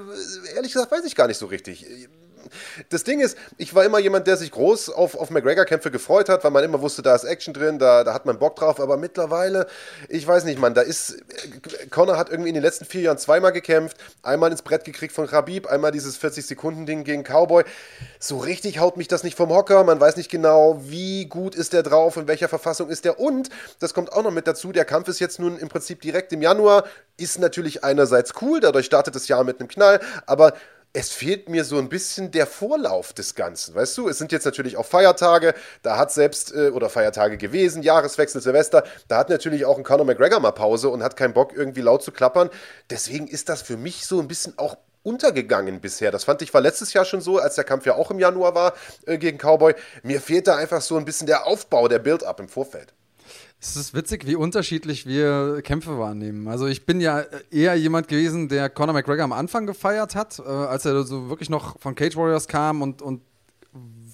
ehrlich 0.54 0.72
gesagt, 0.72 0.90
weiß 0.90 1.04
ich 1.04 1.14
gar 1.14 1.26
nicht 1.26 1.38
so 1.38 1.46
richtig. 1.46 1.86
Das 2.90 3.04
Ding 3.04 3.20
ist, 3.20 3.36
ich 3.58 3.74
war 3.74 3.84
immer 3.84 3.98
jemand, 3.98 4.26
der 4.26 4.36
sich 4.36 4.50
groß 4.50 4.90
auf, 4.90 5.14
auf 5.14 5.30
McGregor-Kämpfe 5.30 5.90
gefreut 5.90 6.28
hat, 6.28 6.44
weil 6.44 6.50
man 6.50 6.64
immer 6.64 6.80
wusste, 6.80 7.02
da 7.02 7.14
ist 7.14 7.24
Action 7.24 7.54
drin, 7.54 7.78
da, 7.78 8.04
da 8.04 8.14
hat 8.14 8.26
man 8.26 8.38
Bock 8.38 8.56
drauf. 8.56 8.80
Aber 8.80 8.96
mittlerweile, 8.96 9.66
ich 10.08 10.26
weiß 10.26 10.44
nicht, 10.44 10.58
man, 10.58 10.74
da 10.74 10.82
ist. 10.82 11.16
Conor 11.90 12.16
hat 12.16 12.30
irgendwie 12.30 12.48
in 12.48 12.54
den 12.54 12.62
letzten 12.62 12.84
vier 12.84 13.02
Jahren 13.02 13.18
zweimal 13.18 13.52
gekämpft, 13.52 13.96
einmal 14.22 14.50
ins 14.50 14.62
Brett 14.62 14.84
gekriegt 14.84 15.14
von 15.14 15.26
Khabib, 15.26 15.66
einmal 15.66 15.92
dieses 15.92 16.20
40-Sekunden-Ding 16.20 17.04
gegen 17.04 17.22
Cowboy. 17.22 17.64
So 18.18 18.38
richtig 18.38 18.78
haut 18.78 18.96
mich 18.96 19.08
das 19.08 19.22
nicht 19.22 19.36
vom 19.36 19.50
Hocker. 19.50 19.84
Man 19.84 20.00
weiß 20.00 20.16
nicht 20.16 20.30
genau, 20.30 20.80
wie 20.82 21.26
gut 21.26 21.54
ist 21.54 21.72
der 21.72 21.82
drauf, 21.82 22.16
in 22.16 22.28
welcher 22.28 22.48
Verfassung 22.48 22.88
ist 22.88 23.04
der. 23.04 23.20
Und, 23.20 23.50
das 23.78 23.94
kommt 23.94 24.12
auch 24.12 24.22
noch 24.22 24.30
mit 24.30 24.46
dazu, 24.46 24.72
der 24.72 24.84
Kampf 24.84 25.08
ist 25.08 25.20
jetzt 25.20 25.38
nun 25.38 25.58
im 25.58 25.68
Prinzip 25.68 26.00
direkt 26.00 26.32
im 26.32 26.42
Januar. 26.42 26.84
Ist 27.16 27.38
natürlich 27.38 27.84
einerseits 27.84 28.34
cool, 28.42 28.60
dadurch 28.60 28.86
startet 28.86 29.14
das 29.14 29.28
Jahr 29.28 29.44
mit 29.44 29.60
einem 29.60 29.68
Knall, 29.68 30.00
aber 30.26 30.52
es 30.96 31.10
fehlt 31.10 31.50
mir 31.50 31.66
so 31.66 31.76
ein 31.76 31.90
bisschen 31.90 32.30
der 32.30 32.46
Vorlauf 32.46 33.12
des 33.12 33.34
Ganzen, 33.34 33.74
weißt 33.74 33.98
du? 33.98 34.08
Es 34.08 34.16
sind 34.16 34.32
jetzt 34.32 34.46
natürlich 34.46 34.78
auch 34.78 34.86
Feiertage, 34.86 35.52
da 35.82 35.98
hat 35.98 36.10
selbst, 36.10 36.54
äh, 36.54 36.70
oder 36.70 36.88
Feiertage 36.88 37.36
gewesen, 37.36 37.82
Jahreswechsel, 37.82 38.40
Silvester, 38.40 38.82
da 39.06 39.18
hat 39.18 39.28
natürlich 39.28 39.66
auch 39.66 39.76
ein 39.76 39.84
Conor 39.84 40.06
McGregor 40.06 40.40
mal 40.40 40.52
Pause 40.52 40.88
und 40.88 41.02
hat 41.02 41.14
keinen 41.14 41.34
Bock, 41.34 41.52
irgendwie 41.54 41.82
laut 41.82 42.02
zu 42.02 42.12
klappern. 42.12 42.48
Deswegen 42.88 43.28
ist 43.28 43.50
das 43.50 43.60
für 43.60 43.76
mich 43.76 44.06
so 44.06 44.20
ein 44.20 44.26
bisschen 44.26 44.56
auch 44.56 44.78
untergegangen 45.02 45.82
bisher. 45.82 46.10
Das 46.10 46.24
fand 46.24 46.40
ich 46.40 46.54
war 46.54 46.62
letztes 46.62 46.94
Jahr 46.94 47.04
schon 47.04 47.20
so, 47.20 47.38
als 47.40 47.56
der 47.56 47.64
Kampf 47.64 47.84
ja 47.84 47.94
auch 47.94 48.10
im 48.10 48.18
Januar 48.18 48.54
war 48.54 48.72
äh, 49.04 49.18
gegen 49.18 49.36
Cowboy. 49.36 49.74
Mir 50.02 50.22
fehlt 50.22 50.46
da 50.46 50.56
einfach 50.56 50.80
so 50.80 50.96
ein 50.96 51.04
bisschen 51.04 51.26
der 51.26 51.46
Aufbau, 51.46 51.88
der 51.88 51.98
Build-up 51.98 52.40
im 52.40 52.48
Vorfeld. 52.48 52.94
Es 53.68 53.76
ist 53.76 53.94
witzig, 53.94 54.26
wie 54.26 54.36
unterschiedlich 54.36 55.06
wir 55.06 55.60
Kämpfe 55.62 55.98
wahrnehmen. 55.98 56.46
Also 56.48 56.66
ich 56.66 56.86
bin 56.86 57.00
ja 57.00 57.24
eher 57.50 57.74
jemand 57.74 58.06
gewesen, 58.06 58.48
der 58.48 58.70
Conor 58.70 58.94
McGregor 58.94 59.24
am 59.24 59.32
Anfang 59.32 59.66
gefeiert 59.66 60.14
hat, 60.14 60.38
äh, 60.38 60.42
als 60.42 60.84
er 60.84 61.02
so 61.02 61.28
wirklich 61.28 61.50
noch 61.50 61.78
von 61.80 61.94
Cage 61.94 62.16
Warriors 62.16 62.48
kam 62.48 62.80
und, 62.80 63.02
und 63.02 63.22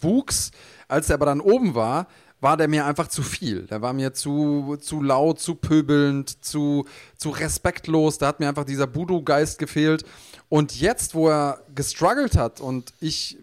wuchs. 0.01 0.51
Als 0.89 1.11
er 1.11 1.15
aber 1.15 1.27
dann 1.27 1.41
oben 1.41 1.75
war, 1.75 2.09
war 2.41 2.57
der 2.57 2.67
mir 2.67 2.87
einfach 2.87 3.09
zu 3.09 3.23
viel. 3.23 3.67
Der 3.67 3.83
war 3.83 3.93
mir 3.93 4.15
zu, 4.15 4.77
zu 4.81 5.03
laut, 5.03 5.39
zu 5.39 5.55
pöbelnd, 5.55 6.45
zu, 6.45 6.87
zu 7.17 7.31
respektlos. 7.31 8.19
Da 8.19 8.29
hat 8.29 8.41
mir 8.41 8.49
einfach 8.49 8.65
dieser 8.65 8.93
Voodoo-Geist 8.95 9.59
gefehlt. 9.59 10.05
Und 10.49 10.81
jetzt, 10.81 11.15
wo 11.15 11.29
er 11.29 11.61
gestruggelt 11.75 12.37
hat 12.37 12.61
und 12.61 12.93
ich 13.01 13.39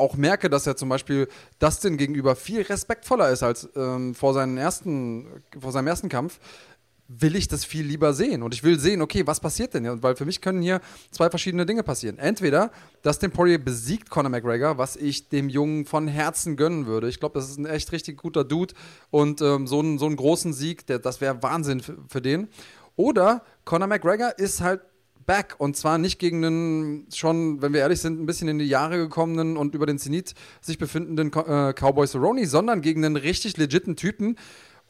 auch 0.00 0.16
merke, 0.16 0.50
dass 0.50 0.66
er 0.66 0.76
zum 0.76 0.88
Beispiel 0.88 1.28
Dustin 1.58 1.96
gegenüber 1.96 2.34
viel 2.34 2.62
respektvoller 2.62 3.30
ist 3.30 3.42
als 3.42 3.68
ähm, 3.76 4.14
vor, 4.14 4.34
seinen 4.34 4.58
ersten, 4.58 5.26
vor 5.58 5.72
seinem 5.72 5.86
ersten 5.86 6.08
Kampf, 6.08 6.40
will 7.12 7.34
ich 7.34 7.48
das 7.48 7.64
viel 7.64 7.84
lieber 7.84 8.14
sehen. 8.14 8.42
Und 8.42 8.54
ich 8.54 8.62
will 8.62 8.78
sehen, 8.78 9.02
okay, 9.02 9.26
was 9.26 9.40
passiert 9.40 9.74
denn 9.74 9.82
hier? 9.82 10.00
Weil 10.02 10.14
für 10.14 10.24
mich 10.24 10.40
können 10.40 10.62
hier 10.62 10.80
zwei 11.10 11.28
verschiedene 11.28 11.66
Dinge 11.66 11.82
passieren. 11.82 12.18
Entweder, 12.18 12.70
Dustin 13.02 13.32
Poirier 13.32 13.58
besiegt 13.58 14.10
Conor 14.10 14.30
McGregor, 14.30 14.78
was 14.78 14.94
ich 14.94 15.28
dem 15.28 15.48
Jungen 15.48 15.86
von 15.86 16.06
Herzen 16.06 16.56
gönnen 16.56 16.86
würde. 16.86 17.08
Ich 17.08 17.18
glaube, 17.18 17.38
das 17.38 17.50
ist 17.50 17.58
ein 17.58 17.66
echt 17.66 17.90
richtig 17.90 18.16
guter 18.16 18.44
Dude. 18.44 18.74
Und 19.10 19.42
ähm, 19.42 19.66
so, 19.66 19.80
einen, 19.80 19.98
so 19.98 20.06
einen 20.06 20.16
großen 20.16 20.52
Sieg, 20.52 20.86
der, 20.86 21.00
das 21.00 21.20
wäre 21.20 21.42
Wahnsinn 21.42 21.80
für, 21.80 21.98
für 22.08 22.22
den. 22.22 22.48
Oder 22.94 23.42
Conor 23.64 23.88
McGregor 23.88 24.38
ist 24.38 24.60
halt 24.60 24.80
back. 25.26 25.56
Und 25.58 25.76
zwar 25.76 25.98
nicht 25.98 26.18
gegen 26.18 26.44
einen 26.44 27.06
schon, 27.12 27.62
wenn 27.62 27.72
wir 27.72 27.80
ehrlich 27.80 28.00
sind, 28.00 28.20
ein 28.20 28.26
bisschen 28.26 28.48
in 28.48 28.58
die 28.58 28.66
Jahre 28.66 28.98
gekommenen 28.98 29.56
und 29.56 29.74
über 29.74 29.86
den 29.86 29.98
Zenit 29.98 30.34
sich 30.60 30.78
befindenden 30.78 31.28
äh, 31.32 31.72
Cowboy 31.72 32.06
Cerrone, 32.06 32.46
sondern 32.46 32.80
gegen 32.80 33.04
einen 33.04 33.16
richtig 33.16 33.56
legiten 33.56 33.96
Typen, 33.96 34.36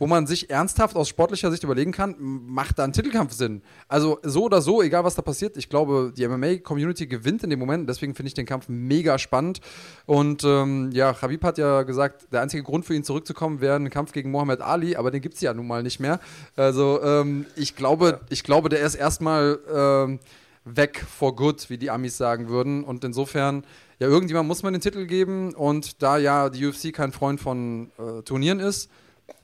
wo 0.01 0.07
man 0.07 0.27
sich 0.27 0.49
ernsthaft 0.49 0.97
aus 0.97 1.11
sportlicher 1.11 1.51
Sicht 1.51 1.63
überlegen 1.63 1.93
kann, 1.93 2.17
macht 2.19 2.79
da 2.79 2.85
ein 2.85 2.93
Titelkampf 2.95 3.33
Sinn? 3.33 3.63
Also 3.87 4.19
so 4.23 4.45
oder 4.45 4.63
so, 4.63 4.83
egal 4.83 5.05
was 5.05 5.15
da 5.15 5.21
passiert, 5.21 5.59
ich 5.59 5.69
glaube, 5.69 6.13
die 6.17 6.27
MMA-Community 6.27 7.07
gewinnt 7.07 7.45
in 7.45 7.51
dem 7.51 7.59
Moment, 7.59 7.89
deswegen 7.89 8.15
finde 8.15 8.29
ich 8.29 8.35
den 8.35 8.47
Kampf 8.47 8.69
mega 8.69 9.19
spannend. 9.19 9.61
Und 10.07 10.43
ähm, 10.43 10.91
ja, 10.93 11.13
Khabib 11.13 11.45
hat 11.45 11.59
ja 11.59 11.83
gesagt, 11.83 12.33
der 12.33 12.41
einzige 12.41 12.63
Grund 12.63 12.87
für 12.87 12.95
ihn 12.95 13.05
zurückzukommen 13.05 13.61
wäre 13.61 13.77
ein 13.77 13.91
Kampf 13.91 14.13
gegen 14.13 14.31
Mohammed 14.31 14.63
Ali, 14.63 14.97
aber 14.97 15.11
den 15.11 15.21
gibt 15.21 15.35
es 15.35 15.43
ja 15.43 15.53
nun 15.53 15.67
mal 15.67 15.83
nicht 15.83 16.01
mehr. 16.01 16.19
Also 16.57 17.03
ähm, 17.03 17.45
ich 17.55 17.77
glaube, 17.77 18.21
ich 18.31 18.43
glaube, 18.43 18.71
der 18.71 18.81
ist 18.81 18.95
erstmal 18.95 19.59
ähm, 19.71 20.19
weg 20.65 21.05
for 21.07 21.37
good, 21.37 21.69
wie 21.69 21.77
die 21.77 21.91
Amis 21.91 22.17
sagen 22.17 22.49
würden. 22.49 22.85
Und 22.85 23.05
insofern, 23.05 23.65
ja, 23.99 24.09
irgendjemand 24.09 24.49
muss 24.49 24.63
man 24.63 24.73
den 24.73 24.81
Titel 24.81 25.05
geben 25.05 25.55
und 25.55 26.03
da 26.03 26.17
ja 26.17 26.49
die 26.49 26.67
UFC 26.67 26.91
kein 26.91 27.13
Freund 27.13 27.39
von 27.39 27.91
äh, 27.99 28.23
Turnieren 28.23 28.61
ist, 28.61 28.91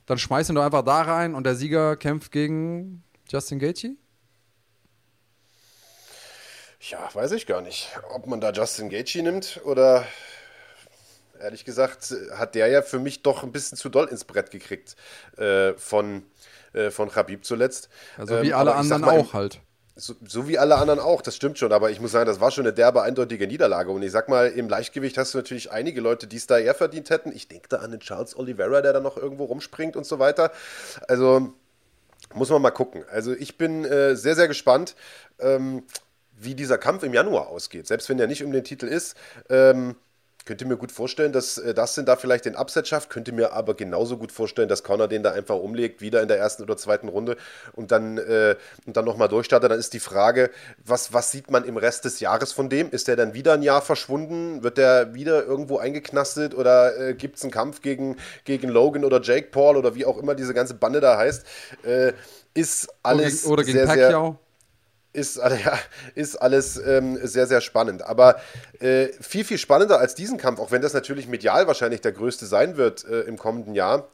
dann 0.07 0.17
schmeiß 0.17 0.49
ihn 0.49 0.55
doch 0.55 0.63
einfach 0.63 0.83
da 0.83 1.03
rein 1.03 1.35
und 1.35 1.43
der 1.43 1.53
Sieger 1.55 1.95
kämpft 1.95 2.31
gegen 2.31 3.03
Justin 3.29 3.59
Gaethje? 3.59 3.95
Ja, 6.79 7.09
weiß 7.13 7.33
ich 7.33 7.45
gar 7.45 7.61
nicht, 7.61 7.89
ob 8.13 8.25
man 8.25 8.41
da 8.41 8.51
Justin 8.51 8.89
Gaethje 8.89 9.21
nimmt 9.21 9.61
oder 9.65 10.05
ehrlich 11.39 11.65
gesagt 11.65 12.15
hat 12.35 12.55
der 12.55 12.67
ja 12.67 12.81
für 12.81 12.99
mich 12.99 13.21
doch 13.21 13.43
ein 13.43 13.51
bisschen 13.51 13.77
zu 13.77 13.89
doll 13.89 14.07
ins 14.07 14.25
Brett 14.25 14.49
gekriegt 14.49 14.95
äh, 15.37 15.73
von 15.73 16.23
äh, 16.73 16.89
von 16.89 17.09
Khabib 17.09 17.45
zuletzt. 17.45 17.89
Also 18.17 18.41
wie 18.41 18.49
ähm, 18.49 18.55
alle 18.55 18.75
anderen 18.75 19.01
mal, 19.01 19.19
auch 19.19 19.33
halt. 19.33 19.59
So, 19.99 20.13
so, 20.27 20.47
wie 20.47 20.59
alle 20.59 20.75
anderen 20.75 20.99
auch, 20.99 21.23
das 21.23 21.35
stimmt 21.35 21.57
schon, 21.57 21.73
aber 21.73 21.89
ich 21.89 21.99
muss 21.99 22.11
sagen, 22.11 22.27
das 22.27 22.39
war 22.39 22.51
schon 22.51 22.65
eine 22.65 22.73
derbe, 22.73 23.01
eindeutige 23.01 23.47
Niederlage. 23.47 23.89
Und 23.89 24.03
ich 24.03 24.11
sag 24.11 24.29
mal, 24.29 24.47
im 24.47 24.69
Leichtgewicht 24.69 25.17
hast 25.17 25.33
du 25.33 25.39
natürlich 25.39 25.71
einige 25.71 26.01
Leute, 26.01 26.27
die 26.27 26.37
es 26.37 26.45
da 26.45 26.59
eher 26.59 26.75
verdient 26.75 27.09
hätten. 27.09 27.31
Ich 27.31 27.47
denke 27.47 27.67
da 27.67 27.77
an 27.77 27.89
den 27.89 27.99
Charles 27.99 28.37
Oliveira, 28.37 28.81
der 28.81 28.93
da 28.93 28.99
noch 28.99 29.17
irgendwo 29.17 29.45
rumspringt 29.45 29.95
und 29.95 30.05
so 30.05 30.19
weiter. 30.19 30.51
Also 31.07 31.51
muss 32.35 32.49
man 32.49 32.61
mal 32.61 32.71
gucken. 32.71 33.05
Also 33.09 33.33
ich 33.33 33.57
bin 33.57 33.85
äh, 33.85 34.15
sehr, 34.15 34.35
sehr 34.35 34.47
gespannt, 34.47 34.95
ähm, 35.39 35.83
wie 36.39 36.53
dieser 36.53 36.77
Kampf 36.77 37.01
im 37.01 37.13
Januar 37.13 37.47
ausgeht. 37.47 37.87
Selbst 37.87 38.07
wenn 38.09 38.17
der 38.17 38.27
nicht 38.27 38.43
um 38.43 38.51
den 38.51 38.63
Titel 38.63 38.85
ist. 38.85 39.15
Ähm, 39.49 39.95
könnte 40.47 40.65
mir 40.65 40.77
gut 40.77 40.91
vorstellen, 40.91 41.31
dass 41.31 41.57
äh, 41.57 41.73
Dustin 41.73 42.05
da 42.05 42.15
vielleicht 42.15 42.45
den 42.45 42.55
Upset 42.55 42.87
schafft, 42.87 43.09
könnte 43.09 43.31
mir 43.31 43.53
aber 43.53 43.75
genauso 43.75 44.17
gut 44.17 44.31
vorstellen, 44.31 44.69
dass 44.69 44.81
Connor 44.81 45.07
den 45.07 45.21
da 45.21 45.31
einfach 45.33 45.57
umlegt, 45.57 46.01
wieder 46.01 46.21
in 46.21 46.27
der 46.27 46.39
ersten 46.39 46.63
oder 46.63 46.77
zweiten 46.77 47.09
Runde 47.09 47.37
und 47.73 47.91
dann, 47.91 48.17
äh, 48.17 48.55
dann 48.85 49.05
nochmal 49.05 49.27
durchstartet. 49.27 49.69
Dann 49.69 49.77
ist 49.77 49.93
die 49.93 49.99
Frage, 49.99 50.49
was, 50.83 51.13
was 51.13 51.31
sieht 51.31 51.51
man 51.51 51.65
im 51.65 51.77
Rest 51.77 52.05
des 52.05 52.19
Jahres 52.21 52.53
von 52.53 52.69
dem? 52.69 52.89
Ist 52.89 53.07
der 53.07 53.15
dann 53.17 53.33
wieder 53.33 53.53
ein 53.53 53.61
Jahr 53.61 53.81
verschwunden? 53.81 54.63
Wird 54.63 54.77
der 54.77 55.13
wieder 55.13 55.45
irgendwo 55.45 55.77
eingeknastet 55.77 56.55
oder 56.55 56.97
äh, 56.97 57.13
gibt 57.13 57.37
es 57.37 57.43
einen 57.43 57.51
Kampf 57.51 57.81
gegen, 57.81 58.15
gegen 58.45 58.69
Logan 58.69 59.03
oder 59.03 59.21
Jake 59.21 59.49
Paul 59.51 59.75
oder 59.75 59.93
wie 59.95 60.05
auch 60.05 60.17
immer 60.17 60.33
diese 60.33 60.53
ganze 60.53 60.73
Bande 60.73 61.01
da 61.01 61.17
heißt? 61.17 61.45
Äh, 61.83 62.13
ist 62.53 62.87
alles 63.03 63.45
oder 63.45 63.63
gegen, 63.63 63.63
oder 63.63 63.63
gegen 63.63 63.77
sehr, 63.77 63.87
Pacquiao. 63.87 64.31
sehr 64.31 64.46
ist, 65.17 65.35
ja, 65.65 65.79
ist 66.15 66.35
alles 66.35 66.77
ähm, 66.77 67.17
sehr, 67.21 67.47
sehr 67.47 67.61
spannend. 67.61 68.03
Aber 68.03 68.39
äh, 68.79 69.07
viel, 69.19 69.43
viel 69.43 69.57
spannender 69.57 69.99
als 69.99 70.15
diesen 70.15 70.37
Kampf, 70.37 70.59
auch 70.59 70.71
wenn 70.71 70.81
das 70.81 70.93
natürlich 70.93 71.27
medial 71.27 71.67
wahrscheinlich 71.67 72.01
der 72.01 72.11
größte 72.11 72.45
sein 72.45 72.77
wird 72.77 73.03
äh, 73.05 73.21
im 73.21 73.37
kommenden 73.37 73.73
Jahr, 73.73 74.07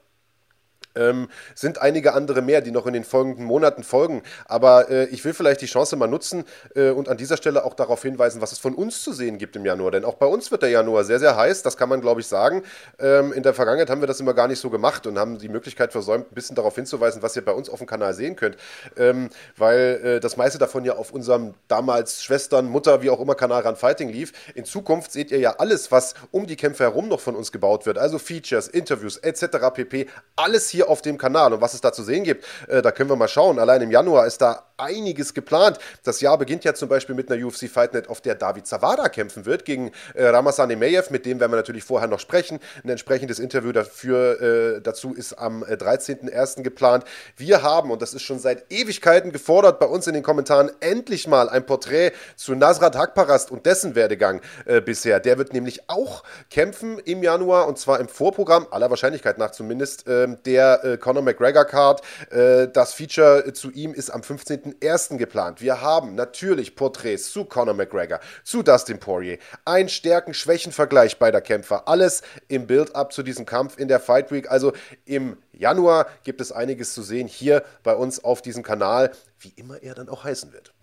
ähm, 0.95 1.29
sind 1.55 1.81
einige 1.81 2.13
andere 2.13 2.41
mehr, 2.41 2.61
die 2.61 2.71
noch 2.71 2.87
in 2.87 2.93
den 2.93 3.03
folgenden 3.03 3.45
Monaten 3.45 3.83
folgen. 3.83 4.23
Aber 4.45 4.89
äh, 4.89 5.05
ich 5.05 5.23
will 5.25 5.33
vielleicht 5.33 5.61
die 5.61 5.65
Chance 5.65 5.95
mal 5.95 6.07
nutzen 6.07 6.45
äh, 6.75 6.89
und 6.89 7.09
an 7.09 7.17
dieser 7.17 7.37
Stelle 7.37 7.65
auch 7.65 7.73
darauf 7.73 8.01
hinweisen, 8.01 8.41
was 8.41 8.51
es 8.51 8.59
von 8.59 8.73
uns 8.73 9.03
zu 9.03 9.13
sehen 9.13 9.37
gibt 9.37 9.55
im 9.55 9.65
Januar. 9.65 9.91
Denn 9.91 10.05
auch 10.05 10.15
bei 10.15 10.25
uns 10.25 10.51
wird 10.51 10.61
der 10.61 10.69
Januar 10.69 11.03
sehr, 11.03 11.19
sehr 11.19 11.35
heiß. 11.35 11.63
Das 11.63 11.77
kann 11.77 11.89
man, 11.89 12.01
glaube 12.01 12.21
ich, 12.21 12.27
sagen. 12.27 12.63
Ähm, 12.99 13.33
in 13.33 13.43
der 13.43 13.53
Vergangenheit 13.53 13.89
haben 13.89 14.01
wir 14.01 14.07
das 14.07 14.19
immer 14.19 14.33
gar 14.33 14.47
nicht 14.47 14.59
so 14.59 14.69
gemacht 14.69 15.07
und 15.07 15.17
haben 15.17 15.37
die 15.37 15.49
Möglichkeit 15.49 15.91
versäumt, 15.91 16.31
ein 16.31 16.35
bisschen 16.35 16.55
darauf 16.55 16.75
hinzuweisen, 16.75 17.21
was 17.21 17.35
ihr 17.35 17.43
bei 17.43 17.51
uns 17.51 17.69
auf 17.69 17.79
dem 17.79 17.87
Kanal 17.87 18.13
sehen 18.13 18.35
könnt. 18.35 18.57
Ähm, 18.97 19.29
weil 19.57 20.01
äh, 20.03 20.19
das 20.19 20.37
meiste 20.37 20.57
davon 20.57 20.85
ja 20.85 20.95
auf 20.95 21.11
unserem 21.11 21.53
damals 21.67 22.23
Schwestern, 22.23 22.65
Mutter, 22.67 23.01
wie 23.01 23.09
auch 23.09 23.19
immer 23.19 23.35
Kanal 23.35 23.65
Run 23.65 23.75
Fighting 23.75 24.09
lief. 24.09 24.33
In 24.55 24.65
Zukunft 24.65 25.11
seht 25.11 25.31
ihr 25.31 25.39
ja 25.39 25.55
alles, 25.57 25.91
was 25.91 26.13
um 26.31 26.47
die 26.47 26.55
Kämpfe 26.55 26.83
herum 26.83 27.07
noch 27.07 27.19
von 27.19 27.35
uns 27.35 27.51
gebaut 27.51 27.85
wird. 27.85 27.97
Also 27.97 28.19
Features, 28.19 28.67
Interviews 28.67 29.17
etc. 29.17 29.73
pp. 29.73 30.07
Alles 30.35 30.69
hier 30.69 30.82
hier 30.83 30.89
auf 30.89 31.01
dem 31.01 31.17
Kanal. 31.17 31.53
Und 31.53 31.61
was 31.61 31.73
es 31.73 31.81
da 31.81 31.91
zu 31.91 32.03
sehen 32.03 32.23
gibt, 32.23 32.45
äh, 32.67 32.81
da 32.81 32.91
können 32.91 33.09
wir 33.09 33.15
mal 33.15 33.27
schauen. 33.27 33.59
Allein 33.59 33.81
im 33.81 33.91
Januar 33.91 34.27
ist 34.27 34.41
da 34.41 34.63
einiges 34.77 35.33
geplant. 35.33 35.77
Das 36.03 36.21
Jahr 36.21 36.37
beginnt 36.37 36.63
ja 36.63 36.73
zum 36.73 36.89
Beispiel 36.89 37.15
mit 37.15 37.31
einer 37.31 37.45
UFC 37.45 37.69
Fight 37.69 37.93
Night, 37.93 38.09
auf 38.09 38.21
der 38.21 38.35
David 38.35 38.67
Zawada 38.67 39.07
kämpfen 39.09 39.45
wird 39.45 39.65
gegen 39.65 39.91
äh, 40.13 40.25
Ramazan 40.25 40.69
Emeyev. 40.71 41.09
Mit 41.09 41.25
dem 41.25 41.39
werden 41.39 41.51
wir 41.51 41.57
natürlich 41.57 41.83
vorher 41.83 42.07
noch 42.07 42.19
sprechen. 42.19 42.59
Ein 42.83 42.89
entsprechendes 42.89 43.39
Interview 43.39 43.71
dafür, 43.71 44.41
äh, 44.41 44.81
dazu 44.81 45.13
ist 45.13 45.33
am 45.33 45.63
13.01. 45.63 46.59
Äh, 46.59 46.63
geplant. 46.63 47.05
Wir 47.37 47.63
haben, 47.63 47.91
und 47.91 48.01
das 48.01 48.13
ist 48.13 48.23
schon 48.23 48.39
seit 48.39 48.71
Ewigkeiten 48.71 49.31
gefordert, 49.31 49.79
bei 49.79 49.85
uns 49.85 50.07
in 50.07 50.13
den 50.13 50.23
Kommentaren 50.23 50.71
endlich 50.79 51.27
mal 51.27 51.49
ein 51.49 51.65
Porträt 51.65 52.11
zu 52.35 52.55
Nasrat 52.55 52.95
Hakparast 52.95 53.51
und 53.51 53.65
dessen 53.65 53.95
Werdegang 53.95 54.41
äh, 54.65 54.81
bisher. 54.81 55.19
Der 55.19 55.37
wird 55.37 55.53
nämlich 55.53 55.89
auch 55.89 56.23
kämpfen 56.49 56.99
im 56.99 57.23
Januar 57.23 57.67
und 57.67 57.77
zwar 57.77 57.99
im 57.99 58.07
Vorprogramm, 58.07 58.67
aller 58.71 58.89
Wahrscheinlichkeit 58.89 59.37
nach 59.37 59.51
zumindest, 59.51 60.05
ähm, 60.07 60.37
äh, 60.75 60.97
Conor 60.97 61.23
McGregor 61.23 61.65
Card. 61.65 62.01
Äh, 62.31 62.67
das 62.67 62.93
Feature 62.93 63.53
zu 63.53 63.71
ihm 63.71 63.93
ist 63.93 64.09
am 64.09 64.21
15.01. 64.21 65.17
geplant. 65.17 65.61
Wir 65.61 65.81
haben 65.81 66.15
natürlich 66.15 66.75
Porträts 66.75 67.31
zu 67.31 67.45
Conor 67.45 67.73
McGregor, 67.73 68.19
zu 68.43 68.63
Dustin 68.63 68.99
Poirier, 68.99 69.37
ein 69.65 69.89
Stärken-Schwächen-Vergleich 69.89 71.19
beider 71.19 71.41
Kämpfer. 71.41 71.87
Alles 71.87 72.21
im 72.47 72.67
Build-up 72.67 73.13
zu 73.13 73.23
diesem 73.23 73.45
Kampf 73.45 73.77
in 73.77 73.87
der 73.87 73.99
Fight 73.99 74.31
Week. 74.31 74.49
Also 74.49 74.73
im 75.05 75.37
Januar 75.51 76.07
gibt 76.23 76.41
es 76.41 76.51
einiges 76.51 76.93
zu 76.93 77.03
sehen 77.03 77.27
hier 77.27 77.63
bei 77.83 77.95
uns 77.95 78.23
auf 78.23 78.41
diesem 78.41 78.63
Kanal, 78.63 79.11
wie 79.39 79.53
immer 79.55 79.81
er 79.83 79.95
dann 79.95 80.09
auch 80.09 80.23
heißen 80.23 80.53
wird. 80.53 80.73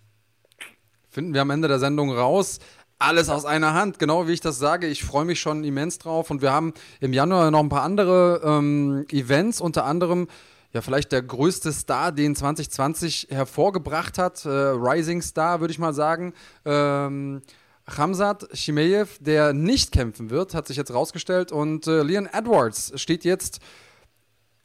Finden 1.09 1.35
wir 1.35 1.41
am 1.43 1.51
Ende 1.51 1.67
der 1.67 1.81
Sendung 1.81 2.17
raus. 2.17 2.61
Alles 3.01 3.29
aus 3.31 3.45
einer 3.45 3.75
Hand, 3.75 3.99
genau 3.99 4.29
wie 4.29 4.33
ich 4.33 4.41
das 4.41 4.59
sage. 4.59 4.87
Ich 4.87 5.05
freue 5.05 5.25
mich 5.25 5.41
schon 5.41 5.65
immens 5.65 5.99
drauf. 5.99 6.31
Und 6.31 6.43
wir 6.43 6.53
haben 6.53 6.75
im 7.01 7.13
Januar 7.13 7.51
noch 7.51 7.61
ein 7.61 7.69
paar 7.69 7.83
andere 7.83 8.43
ähm, 8.45 9.07
Events, 9.11 9.61
unter 9.61 9.85
anderem 9.85 10.29
ja 10.73 10.83
vielleicht 10.83 11.11
der 11.11 11.23
größte 11.23 11.73
Star, 11.73 12.13
den 12.13 12.37
2020 12.37 13.29
hervorgebracht 13.31 14.19
hat, 14.19 14.45
äh, 14.45 14.49
Rising 14.49 15.23
Star, 15.23 15.61
würde 15.61 15.73
ich 15.73 15.79
mal 15.79 15.95
sagen. 15.95 16.35
Ähm, 16.65 17.43
Hamzat 17.87 18.47
Shimeyev, 18.53 19.19
der 19.21 19.53
nicht 19.53 19.91
kämpfen 19.91 20.31
wird, 20.31 20.55
hat 20.55 20.69
sich 20.69 20.77
jetzt 20.77 20.93
rausgestellt. 20.93 21.51
Und 21.51 21.87
äh, 21.87 22.03
Leon 22.03 22.27
Edwards 22.27 22.93
steht 23.01 23.25
jetzt 23.25 23.61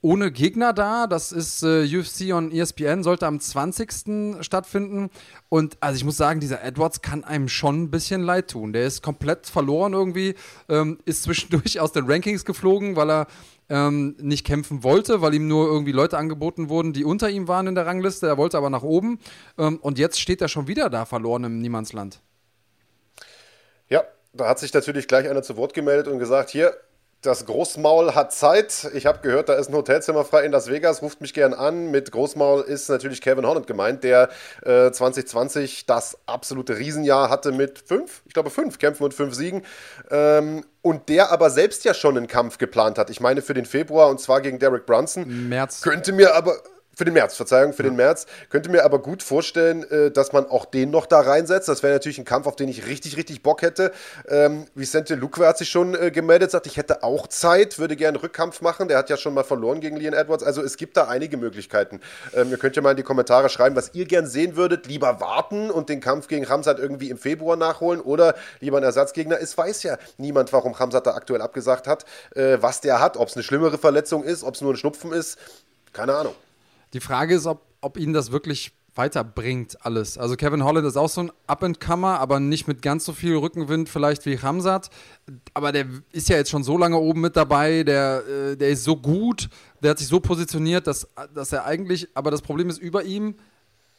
ohne 0.06 0.32
Gegner 0.32 0.72
da. 0.72 1.08
Das 1.08 1.32
ist 1.32 1.64
äh, 1.64 1.84
UFC 1.84 2.32
on 2.32 2.52
ESPN, 2.52 3.02
sollte 3.02 3.26
am 3.26 3.40
20. 3.40 4.44
stattfinden. 4.46 5.10
Und 5.50 5.78
also 5.80 5.98
ich 5.98 6.04
muss 6.04 6.16
sagen, 6.16 6.40
dieser 6.40 6.64
Edwards 6.64 7.02
kann 7.02 7.24
einem 7.24 7.50
schon 7.50 7.82
ein 7.82 7.90
bisschen 7.90 8.22
leid 8.22 8.52
tun. 8.52 8.72
Der 8.72 8.86
ist 8.86 9.02
komplett 9.02 9.48
verloren 9.48 9.94
irgendwie, 9.94 10.36
ähm, 10.70 11.00
ist 11.06 11.24
zwischendurch 11.24 11.80
aus 11.80 11.92
den 11.92 12.06
Rankings 12.06 12.46
geflogen, 12.46 12.96
weil 12.96 13.10
er 13.10 13.28
ähm, 13.68 14.16
nicht 14.20 14.46
kämpfen 14.46 14.84
wollte, 14.84 15.22
weil 15.22 15.34
ihm 15.34 15.48
nur 15.48 15.66
irgendwie 15.66 15.92
Leute 15.92 16.20
angeboten 16.20 16.70
wurden, 16.70 16.94
die 16.94 17.04
unter 17.04 17.32
ihm 17.32 17.48
waren 17.48 17.66
in 17.66 17.74
der 17.74 17.88
Rangliste. 17.88 18.28
Er 18.28 18.38
wollte 18.38 18.60
aber 18.60 18.70
nach 18.70 18.84
oben. 18.84 19.18
Ähm, 19.58 19.80
und 19.82 19.98
jetzt 19.98 20.20
steht 20.20 20.40
er 20.40 20.50
schon 20.50 20.68
wieder 20.68 20.92
da 20.92 21.06
verloren 21.06 21.46
im 21.46 21.62
Niemandsland. 21.62 22.22
Ja, 23.90 24.04
da 24.34 24.48
hat 24.48 24.60
sich 24.60 24.72
natürlich 24.72 25.08
gleich 25.08 25.28
einer 25.28 25.42
zu 25.42 25.58
Wort 25.58 25.74
gemeldet 25.74 26.08
und 26.08 26.20
gesagt, 26.20 26.52
hier, 26.52 26.76
das 27.26 27.46
Großmaul 27.46 28.14
hat 28.16 28.34
Zeit. 28.34 28.90
Ich 28.94 29.06
habe 29.06 29.20
gehört, 29.20 29.50
da 29.50 29.54
ist 29.54 29.70
ein 29.70 29.76
Hotelzimmer 29.76 30.24
frei 30.24 30.44
in 30.44 30.52
Las 30.52 30.70
Vegas. 30.70 31.02
Ruft 31.02 31.22
mich 31.22 31.34
gern 31.34 31.54
an. 31.54 31.92
Mit 31.92 32.12
Großmaul 32.12 32.62
ist 32.62 32.90
natürlich 32.90 33.22
Kevin 33.22 33.46
Holland 33.46 33.68
gemeint, 33.68 34.04
der 34.04 34.30
äh, 34.64 34.92
2020 34.92 35.86
das 35.86 36.18
absolute 36.26 36.78
Riesenjahr 36.78 37.30
hatte 37.30 37.52
mit 37.52 37.80
fünf, 37.80 38.22
ich 38.26 38.34
glaube 38.34 38.50
fünf 38.50 38.78
Kämpfen 38.78 39.04
und 39.04 39.14
fünf 39.14 39.34
Siegen. 39.34 39.64
Ähm, 40.12 40.66
und 40.82 41.10
der 41.10 41.32
aber 41.32 41.50
selbst 41.50 41.84
ja 41.84 41.96
schon 41.96 42.16
einen 42.16 42.28
Kampf 42.28 42.60
geplant 42.60 42.98
hat. 43.00 43.10
Ich 43.10 43.20
meine 43.20 43.42
für 43.42 43.56
den 43.56 43.66
Februar 43.66 44.10
und 44.10 44.20
zwar 44.20 44.42
gegen 44.42 44.60
Derek 44.60 44.86
Brunson. 44.86 45.50
März. 45.50 45.82
Könnte 45.82 46.12
mir 46.12 46.36
aber 46.36 46.56
für 46.96 47.06
den 47.06 47.14
März, 47.14 47.36
Verzeihung, 47.36 47.74
für 47.74 47.84
ja. 47.84 47.90
den 47.90 47.96
März. 47.96 48.26
Könnte 48.50 48.70
mir 48.70 48.86
aber 48.86 49.00
gut 49.00 49.22
vorstellen, 49.22 49.90
äh, 49.92 50.12
dass 50.12 50.34
man 50.34 50.48
auch 50.48 50.66
den 50.66 50.90
noch 50.92 51.06
da 51.06 51.20
reinsetzt. 51.20 51.68
Das 51.68 51.84
wäre 51.84 51.94
natürlich 51.94 52.18
ein 52.18 52.26
Kampf, 52.26 52.48
auf 52.48 52.56
den 52.56 52.70
ich 52.70 52.88
richtig, 52.88 53.18
richtig 53.18 53.44
Bock 53.44 53.62
hätte. 53.62 53.92
Ähm, 54.28 54.66
Vicente 54.74 55.16
Luque 55.16 55.46
hat 55.46 55.58
sich 55.58 55.70
schon 55.70 55.94
äh, 55.96 56.12
gemeldet, 56.12 56.52
sagt, 56.52 56.68
ich 56.68 56.78
hätte 56.78 57.04
auch 57.04 57.28
Zeit, 57.28 57.78
würde 57.80 57.96
gerne 57.96 58.22
Rückkampf 58.22 58.62
machen. 58.62 58.88
Der 58.88 58.98
hat 58.98 59.10
ja 59.10 59.18
schon 59.18 59.34
mal 59.34 59.44
verloren 59.44 59.82
gegen 59.82 59.98
Leon 59.98 60.14
Edwards. 60.14 60.44
Also 60.44 60.62
es 60.62 60.78
gibt 60.78 60.98
da 60.98 61.08
einige 61.08 61.38
Möglichkeiten. 61.38 62.00
Ähm, 62.34 62.50
ihr 62.50 62.58
könnt 62.58 62.76
ja 62.76 62.82
mal 62.82 62.92
in 62.92 62.98
die 62.98 63.04
Kommentare 63.04 63.50
schreiben, 63.50 63.76
was 63.76 63.92
ihr 63.94 64.06
gern 64.06 64.28
sehen 64.28 64.56
würdet. 64.56 64.88
Lieber 64.88 65.20
warten 65.20 65.70
und 65.70 65.90
den 65.90 66.00
Kampf 66.00 66.28
gegen 66.28 66.48
Hamzat 66.48 66.80
irgendwie 66.80 67.10
im 67.10 67.18
Februar 67.18 67.58
nachholen 67.58 68.00
oder 68.00 68.36
lieber 68.60 68.78
ein 68.78 68.84
Ersatzgegner. 68.84 69.40
Es 69.42 69.58
weiß 69.58 69.84
ja 69.84 69.98
niemand, 70.18 70.54
warum 70.54 70.80
Hamzat 70.80 71.08
da 71.08 71.14
aktuell 71.16 71.42
abgesagt 71.42 71.88
hat, 71.88 72.06
äh, 72.36 72.58
was 72.62 72.82
der 72.82 73.00
hat, 73.00 73.18
ob 73.18 73.28
es 73.28 73.36
eine 73.36 73.44
schlimmere 73.44 73.78
Verletzung 73.78 74.24
ist, 74.24 74.44
ob 74.44 74.56
es 74.56 74.62
nur 74.62 74.74
ein 74.74 74.78
Schnupfen 74.78 75.12
ist. 75.12 75.38
Keine 75.94 76.16
Ahnung. 76.16 76.36
Die 76.96 77.02
Frage 77.02 77.36
ist, 77.36 77.46
ob, 77.46 77.62
ob 77.82 77.98
ihn 77.98 78.14
das 78.14 78.32
wirklich 78.32 78.72
weiterbringt, 78.96 79.86
alles. 79.86 80.18
Also 80.18 80.38
Kevin 80.38 80.64
Holland 80.64 80.88
ist 80.88 80.96
auch 80.96 81.10
so 81.10 81.24
ein 81.24 81.32
Up-and-Comer, 81.46 82.22
aber 82.22 82.40
nicht 82.40 82.70
mit 82.70 82.82
ganz 82.82 83.04
so 83.04 83.12
viel 83.12 83.36
Rückenwind 83.36 83.90
vielleicht 83.90 84.26
wie 84.26 84.40
Hamzat. 84.40 84.90
Aber 85.54 85.74
der 85.74 85.88
ist 86.14 86.30
ja 86.30 86.38
jetzt 86.38 86.50
schon 86.50 86.64
so 86.64 86.78
lange 86.78 86.98
oben 86.98 87.20
mit 87.20 87.36
dabei, 87.36 87.84
der, 87.84 88.24
äh, 88.26 88.56
der 88.56 88.70
ist 88.70 88.86
so 88.86 88.96
gut, 88.96 89.50
der 89.84 89.92
hat 89.92 90.00
sich 90.00 90.08
so 90.08 90.22
positioniert, 90.22 90.88
dass, 90.88 91.06
dass 91.34 91.52
er 91.52 91.66
eigentlich, 91.66 92.08
aber 92.14 92.32
das 92.32 92.42
Problem 92.42 92.70
ist 92.70 92.78
über 92.78 93.04
ihm, 93.04 93.36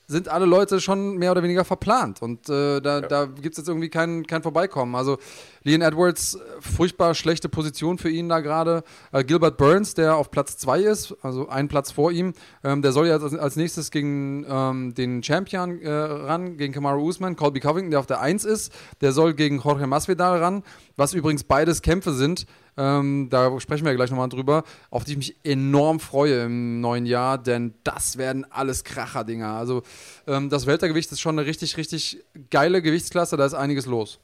sind 0.06 0.28
alle 0.28 0.46
Leute 0.46 0.80
schon 0.80 1.18
mehr 1.18 1.32
oder 1.32 1.42
weniger 1.42 1.66
verplant. 1.66 2.22
Und 2.22 2.48
äh, 2.48 2.80
da, 2.80 3.00
ja. 3.00 3.06
da 3.06 3.26
gibt 3.26 3.52
es 3.52 3.58
jetzt 3.58 3.68
irgendwie 3.68 3.90
kein, 3.90 4.26
kein 4.26 4.42
Vorbeikommen. 4.42 4.94
Also 4.94 5.18
Leon 5.66 5.82
Edwards, 5.82 6.38
furchtbar 6.60 7.16
schlechte 7.16 7.48
Position 7.48 7.98
für 7.98 8.08
ihn 8.08 8.28
da 8.28 8.38
gerade. 8.38 8.84
Äh, 9.10 9.24
Gilbert 9.24 9.56
Burns, 9.56 9.94
der 9.94 10.16
auf 10.16 10.30
Platz 10.30 10.56
2 10.58 10.80
ist, 10.82 11.16
also 11.22 11.48
ein 11.48 11.66
Platz 11.66 11.90
vor 11.90 12.12
ihm, 12.12 12.34
ähm, 12.62 12.82
der 12.82 12.92
soll 12.92 13.08
ja 13.08 13.18
als, 13.18 13.34
als 13.34 13.56
nächstes 13.56 13.90
gegen 13.90 14.46
ähm, 14.48 14.94
den 14.94 15.24
Champion 15.24 15.82
äh, 15.82 15.90
ran, 15.90 16.56
gegen 16.56 16.72
Kamaru 16.72 17.08
Usman. 17.08 17.34
Colby 17.34 17.58
Covington, 17.58 17.90
der 17.90 17.98
auf 17.98 18.06
der 18.06 18.20
1 18.20 18.44
ist, 18.44 18.72
der 19.00 19.10
soll 19.10 19.34
gegen 19.34 19.58
Jorge 19.58 19.88
Masvidal 19.88 20.38
ran, 20.38 20.62
was 20.96 21.14
übrigens 21.14 21.42
beides 21.42 21.82
Kämpfe 21.82 22.12
sind, 22.12 22.46
ähm, 22.76 23.26
da 23.28 23.58
sprechen 23.58 23.86
wir 23.86 23.94
gleich 23.96 24.10
nochmal 24.10 24.28
drüber, 24.28 24.62
auf 24.90 25.02
die 25.02 25.12
ich 25.12 25.16
mich 25.16 25.36
enorm 25.42 25.98
freue 25.98 26.44
im 26.44 26.80
neuen 26.80 27.06
Jahr, 27.06 27.38
denn 27.38 27.74
das 27.82 28.18
werden 28.18 28.46
alles 28.50 28.84
Kracher-Dinger. 28.84 29.48
Also 29.48 29.82
ähm, 30.28 30.48
das 30.48 30.66
Weltergewicht 30.66 31.10
ist 31.10 31.20
schon 31.20 31.36
eine 31.36 31.48
richtig, 31.48 31.76
richtig 31.76 32.22
geile 32.50 32.82
Gewichtsklasse, 32.82 33.36
da 33.36 33.46
ist 33.46 33.54
einiges 33.54 33.86
los. 33.86 34.20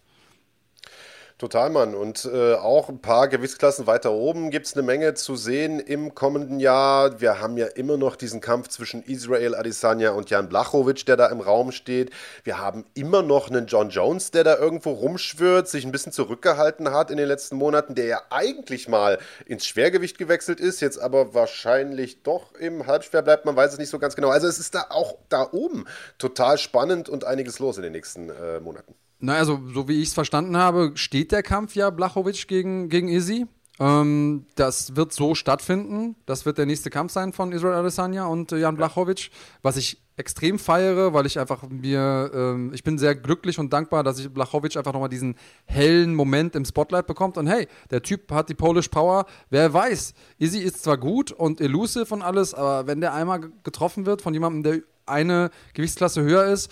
Total, 1.42 1.70
Mann. 1.70 1.96
Und 1.96 2.24
äh, 2.32 2.54
auch 2.54 2.88
ein 2.88 3.00
paar 3.00 3.26
Gewichtsklassen 3.26 3.88
weiter 3.88 4.12
oben 4.12 4.52
gibt 4.52 4.66
es 4.66 4.74
eine 4.74 4.84
Menge 4.84 5.14
zu 5.14 5.34
sehen 5.34 5.80
im 5.80 6.14
kommenden 6.14 6.60
Jahr. 6.60 7.20
Wir 7.20 7.40
haben 7.40 7.56
ja 7.56 7.66
immer 7.66 7.96
noch 7.96 8.14
diesen 8.14 8.40
Kampf 8.40 8.68
zwischen 8.68 9.02
Israel 9.02 9.56
Adesanya 9.56 10.12
und 10.12 10.30
Jan 10.30 10.48
Blachowicz, 10.48 11.04
der 11.04 11.16
da 11.16 11.26
im 11.26 11.40
Raum 11.40 11.72
steht. 11.72 12.12
Wir 12.44 12.58
haben 12.58 12.84
immer 12.94 13.22
noch 13.22 13.50
einen 13.50 13.66
John 13.66 13.90
Jones, 13.90 14.30
der 14.30 14.44
da 14.44 14.56
irgendwo 14.56 14.92
rumschwirrt, 14.92 15.66
sich 15.66 15.84
ein 15.84 15.90
bisschen 15.90 16.12
zurückgehalten 16.12 16.92
hat 16.92 17.10
in 17.10 17.16
den 17.16 17.26
letzten 17.26 17.56
Monaten, 17.56 17.96
der 17.96 18.04
ja 18.04 18.22
eigentlich 18.30 18.86
mal 18.86 19.18
ins 19.44 19.66
Schwergewicht 19.66 20.18
gewechselt 20.18 20.60
ist, 20.60 20.80
jetzt 20.80 20.98
aber 20.98 21.34
wahrscheinlich 21.34 22.22
doch 22.22 22.54
im 22.54 22.86
Halbschwer 22.86 23.22
bleibt. 23.22 23.46
Man 23.46 23.56
weiß 23.56 23.72
es 23.72 23.78
nicht 23.80 23.90
so 23.90 23.98
ganz 23.98 24.14
genau. 24.14 24.28
Also 24.28 24.46
es 24.46 24.60
ist 24.60 24.76
da 24.76 24.86
auch 24.90 25.18
da 25.28 25.48
oben 25.50 25.86
total 26.18 26.56
spannend 26.56 27.08
und 27.08 27.24
einiges 27.24 27.58
los 27.58 27.78
in 27.78 27.82
den 27.82 27.94
nächsten 27.94 28.30
äh, 28.30 28.60
Monaten. 28.60 28.94
Naja, 29.22 29.38
also, 29.38 29.60
so 29.72 29.86
wie 29.86 30.02
ich 30.02 30.08
es 30.08 30.14
verstanden 30.14 30.56
habe, 30.56 30.92
steht 30.96 31.30
der 31.30 31.44
Kampf 31.44 31.76
ja 31.76 31.90
Blachowicz 31.90 32.48
gegen, 32.48 32.88
gegen 32.88 33.08
Izzy. 33.08 33.46
Ähm, 33.78 34.46
das 34.56 34.96
wird 34.96 35.12
so 35.12 35.36
stattfinden. 35.36 36.16
Das 36.26 36.44
wird 36.44 36.58
der 36.58 36.66
nächste 36.66 36.90
Kampf 36.90 37.12
sein 37.12 37.32
von 37.32 37.52
Israel 37.52 37.74
Adesanya 37.74 38.26
und 38.26 38.50
äh, 38.50 38.58
Jan 38.58 38.76
Blachowicz, 38.76 39.30
was 39.62 39.76
ich 39.76 40.02
extrem 40.16 40.58
feiere, 40.58 41.14
weil 41.14 41.24
ich 41.26 41.38
einfach 41.38 41.62
mir, 41.68 42.32
ähm, 42.34 42.72
ich 42.74 42.82
bin 42.82 42.98
sehr 42.98 43.14
glücklich 43.14 43.60
und 43.60 43.72
dankbar, 43.72 44.02
dass 44.02 44.18
ich 44.18 44.28
Blachowicz 44.28 44.76
einfach 44.76 44.92
nochmal 44.92 45.08
diesen 45.08 45.36
hellen 45.66 46.16
Moment 46.16 46.56
im 46.56 46.64
Spotlight 46.64 47.06
bekommt. 47.06 47.38
Und 47.38 47.46
hey, 47.46 47.68
der 47.92 48.02
Typ 48.02 48.30
hat 48.32 48.48
die 48.48 48.54
Polish 48.54 48.88
Power. 48.88 49.26
Wer 49.50 49.72
weiß, 49.72 50.14
Izzy 50.38 50.58
ist 50.58 50.82
zwar 50.82 50.98
gut 50.98 51.30
und 51.30 51.60
elusive 51.60 52.12
und 52.12 52.22
alles, 52.22 52.54
aber 52.54 52.88
wenn 52.88 53.00
der 53.00 53.14
einmal 53.14 53.52
getroffen 53.62 54.04
wird 54.04 54.20
von 54.20 54.34
jemandem, 54.34 54.62
der 54.64 54.82
eine 55.06 55.50
Gewichtsklasse 55.74 56.22
höher 56.22 56.46
ist, 56.46 56.70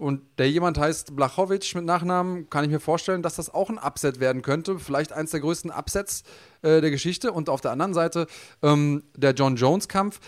und 0.00 0.22
der 0.38 0.50
jemand 0.50 0.78
heißt 0.78 1.14
Blachowicz 1.14 1.74
mit 1.74 1.84
Nachnamen, 1.84 2.48
kann 2.48 2.64
ich 2.64 2.70
mir 2.70 2.80
vorstellen, 2.80 3.22
dass 3.22 3.36
das 3.36 3.52
auch 3.52 3.68
ein 3.68 3.78
Upset 3.78 4.18
werden 4.18 4.40
könnte. 4.40 4.78
Vielleicht 4.78 5.12
eins 5.12 5.30
der 5.30 5.40
größten 5.40 5.70
Upsets 5.70 6.22
äh, 6.62 6.80
der 6.80 6.90
Geschichte. 6.90 7.32
Und 7.32 7.50
auf 7.50 7.60
der 7.60 7.70
anderen 7.70 7.92
Seite 7.92 8.26
ähm, 8.62 9.04
der 9.14 9.32
John 9.34 9.56
Jones-Kampf. 9.56 10.20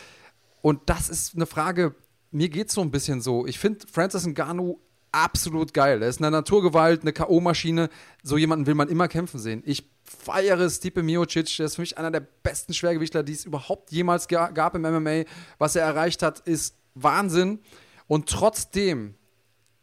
Und 0.60 0.80
das 0.86 1.08
ist 1.08 1.34
eine 1.34 1.46
Frage, 1.46 1.94
mir 2.30 2.50
geht 2.50 2.68
es 2.68 2.74
so 2.74 2.82
ein 2.82 2.90
bisschen 2.90 3.22
so. 3.22 3.46
Ich 3.46 3.58
finde 3.58 3.86
Francis 3.90 4.26
Ngannou 4.26 4.78
absolut 5.10 5.72
geil. 5.72 6.02
Er 6.02 6.08
ist 6.10 6.20
eine 6.20 6.30
Naturgewalt, 6.30 7.00
eine 7.00 7.14
K.O.-Maschine. 7.14 7.88
So 8.22 8.36
jemanden 8.36 8.66
will 8.66 8.74
man 8.74 8.90
immer 8.90 9.08
kämpfen 9.08 9.40
sehen. 9.40 9.62
Ich 9.64 9.90
feiere 10.04 10.68
Stipe 10.68 11.02
Miocic. 11.02 11.56
Der 11.56 11.64
ist 11.64 11.76
für 11.76 11.80
mich 11.80 11.96
einer 11.96 12.10
der 12.10 12.26
besten 12.42 12.74
Schwergewichtler, 12.74 13.22
die 13.22 13.32
es 13.32 13.46
überhaupt 13.46 13.90
jemals 13.90 14.28
gab 14.28 14.74
im 14.74 14.82
MMA. 14.82 15.24
Was 15.56 15.76
er 15.76 15.86
erreicht 15.86 16.22
hat, 16.22 16.40
ist 16.40 16.76
Wahnsinn. 16.94 17.60
Und 18.06 18.28
trotzdem 18.28 19.14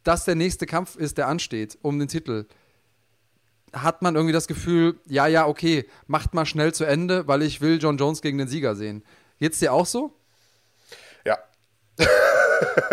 das 0.03 0.25
der 0.25 0.35
nächste 0.35 0.65
Kampf 0.65 0.95
ist, 0.95 1.17
der 1.17 1.27
ansteht, 1.27 1.77
um 1.81 1.99
den 1.99 2.07
Titel, 2.07 2.45
hat 3.73 4.01
man 4.01 4.15
irgendwie 4.15 4.33
das 4.33 4.47
Gefühl, 4.47 4.99
ja, 5.05 5.27
ja, 5.27 5.45
okay, 5.47 5.87
macht 6.07 6.33
mal 6.33 6.45
schnell 6.45 6.73
zu 6.73 6.85
Ende, 6.85 7.27
weil 7.27 7.41
ich 7.41 7.61
will 7.61 7.79
John 7.79 7.97
Jones 7.97 8.21
gegen 8.21 8.37
den 8.37 8.47
Sieger 8.47 8.75
sehen. 8.75 9.03
Geht's 9.39 9.59
dir 9.59 9.73
auch 9.73 9.85
so? 9.85 10.13
Ja. 11.25 11.37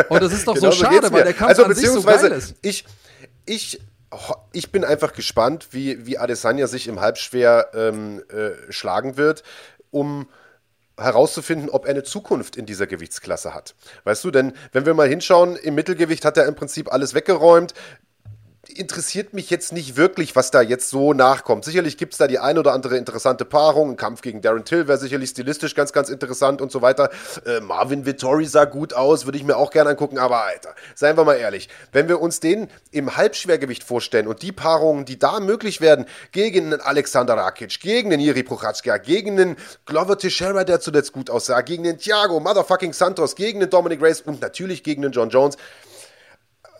Und 0.08 0.22
das 0.22 0.32
ist 0.32 0.46
doch 0.46 0.54
genau 0.54 0.70
so 0.70 0.84
schade, 0.84 1.10
weil 1.12 1.24
der 1.24 1.32
Kampf 1.32 1.50
also, 1.50 1.64
an 1.64 1.74
sich 1.74 1.88
so 1.88 2.02
geil 2.02 2.30
ist. 2.32 2.56
Ich, 2.62 2.84
ich, 3.46 3.80
ich 4.52 4.70
bin 4.70 4.84
einfach 4.84 5.12
gespannt, 5.12 5.68
wie, 5.70 6.06
wie 6.06 6.18
Adesanya 6.18 6.66
sich 6.66 6.88
im 6.88 7.00
Halbschwer 7.00 7.70
ähm, 7.74 8.22
äh, 8.28 8.70
schlagen 8.70 9.16
wird, 9.16 9.42
um 9.90 10.28
herauszufinden, 10.98 11.68
ob 11.68 11.84
er 11.84 11.90
eine 11.90 12.02
Zukunft 12.02 12.56
in 12.56 12.66
dieser 12.66 12.86
Gewichtsklasse 12.86 13.54
hat. 13.54 13.74
Weißt 14.04 14.24
du, 14.24 14.30
denn 14.30 14.52
wenn 14.72 14.86
wir 14.86 14.94
mal 14.94 15.08
hinschauen, 15.08 15.56
im 15.56 15.74
Mittelgewicht 15.74 16.24
hat 16.24 16.36
er 16.36 16.46
im 16.46 16.54
Prinzip 16.54 16.92
alles 16.92 17.14
weggeräumt 17.14 17.74
interessiert 18.68 19.32
mich 19.32 19.50
jetzt 19.50 19.72
nicht 19.72 19.96
wirklich, 19.96 20.36
was 20.36 20.50
da 20.50 20.60
jetzt 20.60 20.90
so 20.90 21.12
nachkommt. 21.12 21.64
Sicherlich 21.64 21.96
gibt 21.96 22.14
es 22.14 22.18
da 22.18 22.26
die 22.26 22.38
ein 22.38 22.58
oder 22.58 22.72
andere 22.72 22.96
interessante 22.96 23.44
Paarung. 23.44 23.90
Ein 23.90 23.96
Kampf 23.96 24.22
gegen 24.22 24.40
Darren 24.40 24.64
Till 24.64 24.88
wäre 24.88 24.98
sicherlich 24.98 25.30
stilistisch 25.30 25.74
ganz, 25.74 25.92
ganz 25.92 26.08
interessant 26.08 26.60
und 26.60 26.72
so 26.72 26.82
weiter. 26.82 27.10
Äh, 27.44 27.60
Marvin 27.60 28.06
Vittori 28.06 28.44
sah 28.44 28.64
gut 28.64 28.94
aus, 28.94 29.24
würde 29.24 29.38
ich 29.38 29.44
mir 29.44 29.56
auch 29.56 29.70
gerne 29.70 29.90
angucken. 29.90 30.18
Aber 30.18 30.44
Alter, 30.44 30.74
seien 30.94 31.16
wir 31.16 31.24
mal 31.24 31.34
ehrlich, 31.34 31.68
wenn 31.92 32.08
wir 32.08 32.20
uns 32.20 32.40
den 32.40 32.68
im 32.90 33.16
Halbschwergewicht 33.16 33.84
vorstellen 33.84 34.26
und 34.26 34.42
die 34.42 34.52
Paarungen, 34.52 35.04
die 35.04 35.18
da 35.18 35.40
möglich 35.40 35.80
werden, 35.80 36.06
gegen 36.32 36.66
einen 36.66 36.80
Alexander 36.80 37.34
Rakic, 37.34 37.80
gegen 37.80 38.12
einen 38.12 38.20
Jiri 38.20 38.42
Prochazka, 38.42 38.98
gegen 38.98 39.38
einen 39.38 39.56
Glover 39.84 40.18
Teixeira, 40.18 40.64
der 40.64 40.80
zuletzt 40.80 41.12
gut 41.12 41.30
aussah, 41.30 41.60
gegen 41.60 41.84
den 41.84 41.98
Thiago 41.98 42.40
Motherfucking 42.40 42.92
Santos, 42.92 43.36
gegen 43.36 43.60
den 43.60 43.70
Dominic 43.70 44.02
Reyes 44.02 44.20
und 44.22 44.40
natürlich 44.40 44.82
gegen 44.82 45.02
den 45.02 45.12
John 45.12 45.30
Jones 45.30 45.56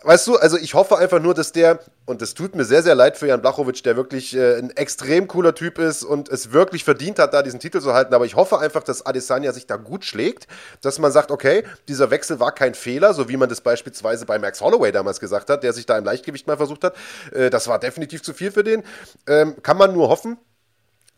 weißt 0.07 0.25
du, 0.25 0.37
also 0.37 0.57
ich 0.57 0.73
hoffe 0.73 0.97
einfach 0.97 1.19
nur, 1.19 1.33
dass 1.33 1.51
der, 1.51 1.79
und 2.05 2.21
es 2.21 2.33
tut 2.33 2.55
mir 2.55 2.63
sehr, 2.63 2.81
sehr 2.81 2.95
leid 2.95 3.17
für 3.17 3.27
Jan 3.27 3.41
Blachowicz, 3.41 3.81
der 3.83 3.97
wirklich 3.97 4.33
äh, 4.35 4.57
ein 4.57 4.69
extrem 4.71 5.27
cooler 5.27 5.53
Typ 5.53 5.79
ist 5.79 6.03
und 6.03 6.29
es 6.29 6.53
wirklich 6.53 6.85
verdient 6.85 7.19
hat, 7.19 7.33
da 7.33 7.43
diesen 7.43 7.59
Titel 7.59 7.81
zu 7.81 7.93
halten. 7.93 8.13
Aber 8.13 8.25
ich 8.25 8.35
hoffe 8.35 8.57
einfach, 8.59 8.83
dass 8.83 9.05
Adesanya 9.05 9.51
sich 9.51 9.67
da 9.67 9.75
gut 9.75 10.05
schlägt, 10.05 10.47
dass 10.81 10.97
man 10.97 11.11
sagt, 11.11 11.29
okay, 11.29 11.63
dieser 11.89 12.09
Wechsel 12.09 12.39
war 12.39 12.53
kein 12.53 12.73
Fehler, 12.73 13.13
so 13.13 13.27
wie 13.27 13.35
man 13.35 13.49
das 13.49 13.59
beispielsweise 13.59 14.25
bei 14.25 14.39
Max 14.39 14.61
Holloway 14.61 14.93
damals 14.93 15.19
gesagt 15.19 15.49
hat, 15.49 15.61
der 15.63 15.73
sich 15.73 15.85
da 15.85 15.97
im 15.97 16.05
Leichtgewicht 16.05 16.47
mal 16.47 16.57
versucht 16.57 16.85
hat. 16.85 16.95
Äh, 17.33 17.49
das 17.49 17.67
war 17.67 17.77
definitiv 17.77 18.23
zu 18.23 18.33
viel 18.33 18.51
für 18.51 18.63
den. 18.63 18.83
Ähm, 19.27 19.61
kann 19.61 19.77
man 19.77 19.93
nur 19.93 20.07
hoffen 20.07 20.37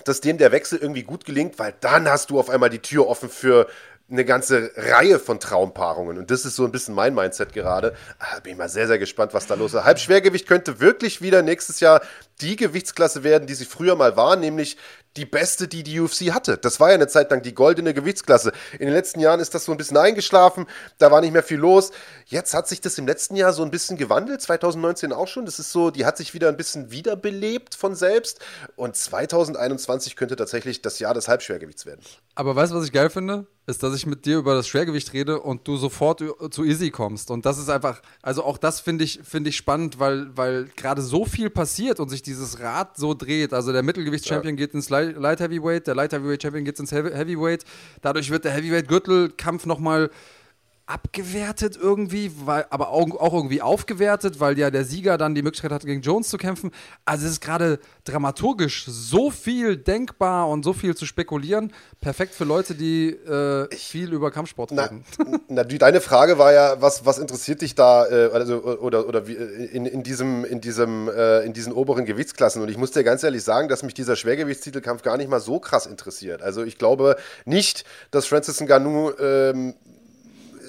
dass 0.05 0.21
dem 0.21 0.37
der 0.37 0.53
Wechsel 0.53 0.79
irgendwie 0.79 1.03
gut 1.03 1.25
gelingt, 1.25 1.59
weil 1.59 1.73
dann 1.81 2.07
hast 2.09 2.29
du 2.29 2.39
auf 2.39 2.49
einmal 2.49 2.69
die 2.69 2.79
Tür 2.79 3.07
offen 3.07 3.27
für 3.27 3.67
eine 4.11 4.25
ganze 4.25 4.71
Reihe 4.75 5.19
von 5.19 5.39
Traumpaarungen. 5.39 6.17
Und 6.17 6.31
das 6.31 6.45
ist 6.45 6.55
so 6.55 6.65
ein 6.65 6.71
bisschen 6.71 6.95
mein 6.95 7.13
Mindset 7.13 7.53
gerade. 7.53 7.95
Ah, 8.17 8.39
bin 8.39 8.53
ich 8.53 8.57
mal 8.57 8.69
sehr, 8.69 8.87
sehr 8.87 8.97
gespannt, 8.97 9.33
was 9.33 9.47
da 9.47 9.55
los 9.55 9.73
ist. 9.73 9.83
Halbschwergewicht 9.83 10.47
könnte 10.47 10.79
wirklich 10.79 11.21
wieder 11.21 11.41
nächstes 11.41 11.79
Jahr 11.79 12.01
die 12.41 12.55
Gewichtsklasse 12.55 13.23
werden, 13.23 13.47
die 13.47 13.53
sie 13.53 13.65
früher 13.65 13.95
mal 13.95 14.15
war, 14.15 14.35
nämlich 14.35 14.77
die 15.17 15.25
beste, 15.25 15.67
die 15.67 15.83
die 15.83 15.99
UFC 15.99 16.31
hatte. 16.31 16.57
Das 16.57 16.79
war 16.79 16.89
ja 16.89 16.95
eine 16.95 17.07
Zeit 17.07 17.31
lang 17.31 17.41
die 17.41 17.53
goldene 17.53 17.93
Gewichtsklasse. 17.93 18.51
In 18.73 18.85
den 18.85 18.93
letzten 18.93 19.19
Jahren 19.19 19.39
ist 19.39 19.53
das 19.53 19.65
so 19.65 19.71
ein 19.71 19.77
bisschen 19.77 19.97
eingeschlafen, 19.97 20.65
da 20.97 21.11
war 21.11 21.19
nicht 21.21 21.33
mehr 21.33 21.43
viel 21.43 21.57
los. 21.57 21.91
Jetzt 22.25 22.53
hat 22.53 22.67
sich 22.67 22.79
das 22.79 22.97
im 22.97 23.07
letzten 23.07 23.35
Jahr 23.35 23.51
so 23.51 23.63
ein 23.63 23.71
bisschen 23.71 23.97
gewandelt, 23.97 24.41
2019 24.41 25.11
auch 25.11 25.27
schon. 25.27 25.45
Das 25.45 25.59
ist 25.59 25.71
so, 25.71 25.91
die 25.91 26.05
hat 26.05 26.17
sich 26.17 26.33
wieder 26.33 26.47
ein 26.47 26.57
bisschen 26.57 26.91
wiederbelebt 26.91 27.75
von 27.75 27.95
selbst. 27.95 28.39
Und 28.75 28.95
2021 28.95 30.15
könnte 30.15 30.35
tatsächlich 30.35 30.81
das 30.81 30.99
Jahr 30.99 31.13
des 31.13 31.27
Halbschwergewichts 31.27 31.85
werden. 31.85 32.01
Aber 32.35 32.55
weißt 32.55 32.71
du, 32.71 32.77
was 32.77 32.85
ich 32.85 32.93
geil 32.93 33.09
finde? 33.09 33.47
Ist, 33.69 33.83
dass 33.83 33.93
ich 33.93 34.07
mit 34.07 34.25
dir 34.25 34.39
über 34.39 34.55
das 34.55 34.67
Schwergewicht 34.67 35.13
rede 35.13 35.39
und 35.41 35.67
du 35.67 35.77
sofort 35.77 36.23
zu 36.49 36.63
Easy 36.65 36.89
kommst. 36.89 37.29
Und 37.29 37.45
das 37.45 37.59
ist 37.59 37.69
einfach, 37.69 38.01
also 38.23 38.43
auch 38.43 38.57
das 38.57 38.79
finde 38.79 39.03
ich, 39.03 39.19
find 39.23 39.45
ich 39.45 39.57
spannend, 39.57 39.99
weil, 39.99 40.35
weil 40.35 40.71
gerade 40.75 41.03
so 41.03 41.23
viel 41.23 41.51
passiert 41.51 41.99
und 41.99 42.09
sich 42.09 42.23
dieses 42.23 42.59
Rad 42.61 42.97
so 42.97 43.13
dreht. 43.13 43.53
Also 43.53 43.71
der 43.71 43.83
Mittelgewichts-Champion 43.83 44.55
ja. 44.55 44.65
geht 44.65 44.73
ins 44.73 44.89
Light 44.89 45.39
Heavyweight, 45.39 45.85
der 45.85 45.93
Light 45.93 46.13
Heavyweight-Champion 46.13 46.65
geht 46.65 46.79
ins 46.79 46.91
Heavyweight. 46.91 47.63
Dadurch 48.01 48.31
wird 48.31 48.43
der 48.43 48.53
Heavyweight-Gürtelkampf 48.53 49.67
nochmal 49.67 50.09
abgewertet 50.89 51.77
irgendwie, 51.79 52.31
weil, 52.45 52.65
aber 52.71 52.89
auch, 52.89 53.11
auch, 53.11 53.33
irgendwie 53.33 53.61
aufgewertet, 53.61 54.39
weil 54.39 54.57
ja 54.57 54.71
der 54.71 54.85
Sieger 54.85 55.19
dann 55.19 55.35
die 55.35 55.43
Möglichkeit 55.43 55.71
hat, 55.71 55.85
gegen 55.85 56.01
Jones 56.01 56.29
zu 56.29 56.37
kämpfen. 56.37 56.71
Also 57.05 57.27
es 57.27 57.33
ist 57.33 57.41
gerade 57.41 57.79
dramaturgisch 58.05 58.85
so 58.87 59.29
viel 59.29 59.77
denkbar 59.77 60.49
und 60.49 60.63
so 60.63 60.73
viel 60.73 60.95
zu 60.95 61.05
spekulieren. 61.05 61.71
Perfekt 62.01 62.33
für 62.33 62.43
Leute, 62.43 62.73
die 62.73 63.09
äh, 63.09 63.73
viel 63.75 64.11
über 64.11 64.31
Kampfsport 64.31 64.71
reden. 64.71 65.03
Na, 65.47 65.63
deine 65.63 66.01
Frage 66.01 66.39
war 66.39 66.53
ja, 66.53 66.81
was, 66.81 67.05
was 67.05 67.19
interessiert 67.19 67.61
dich 67.61 67.75
da 67.75 68.07
äh, 68.07 68.31
also, 68.33 68.63
oder, 68.63 69.07
oder 69.07 69.27
wie, 69.27 69.33
in, 69.33 69.85
in, 69.85 70.01
diesem, 70.01 70.43
in, 70.43 70.59
diesem, 70.59 71.07
äh, 71.07 71.41
in 71.41 71.53
diesen 71.53 71.71
oberen 71.71 72.05
Gewichtsklassen? 72.05 72.63
Und 72.63 72.69
ich 72.69 72.77
muss 72.77 72.91
dir 72.91 73.03
ganz 73.03 73.21
ehrlich 73.21 73.43
sagen, 73.43 73.69
dass 73.69 73.83
mich 73.83 73.93
dieser 73.93 74.15
Schwergewichtstitelkampf 74.15 75.03
gar 75.03 75.17
nicht 75.17 75.29
mal 75.29 75.39
so 75.39 75.59
krass 75.59 75.85
interessiert. 75.85 76.41
Also 76.41 76.63
ich 76.63 76.79
glaube 76.79 77.15
nicht, 77.45 77.85
dass 78.09 78.25
Francis 78.25 78.59
Ngannou 78.59 79.11
ähm, 79.19 79.75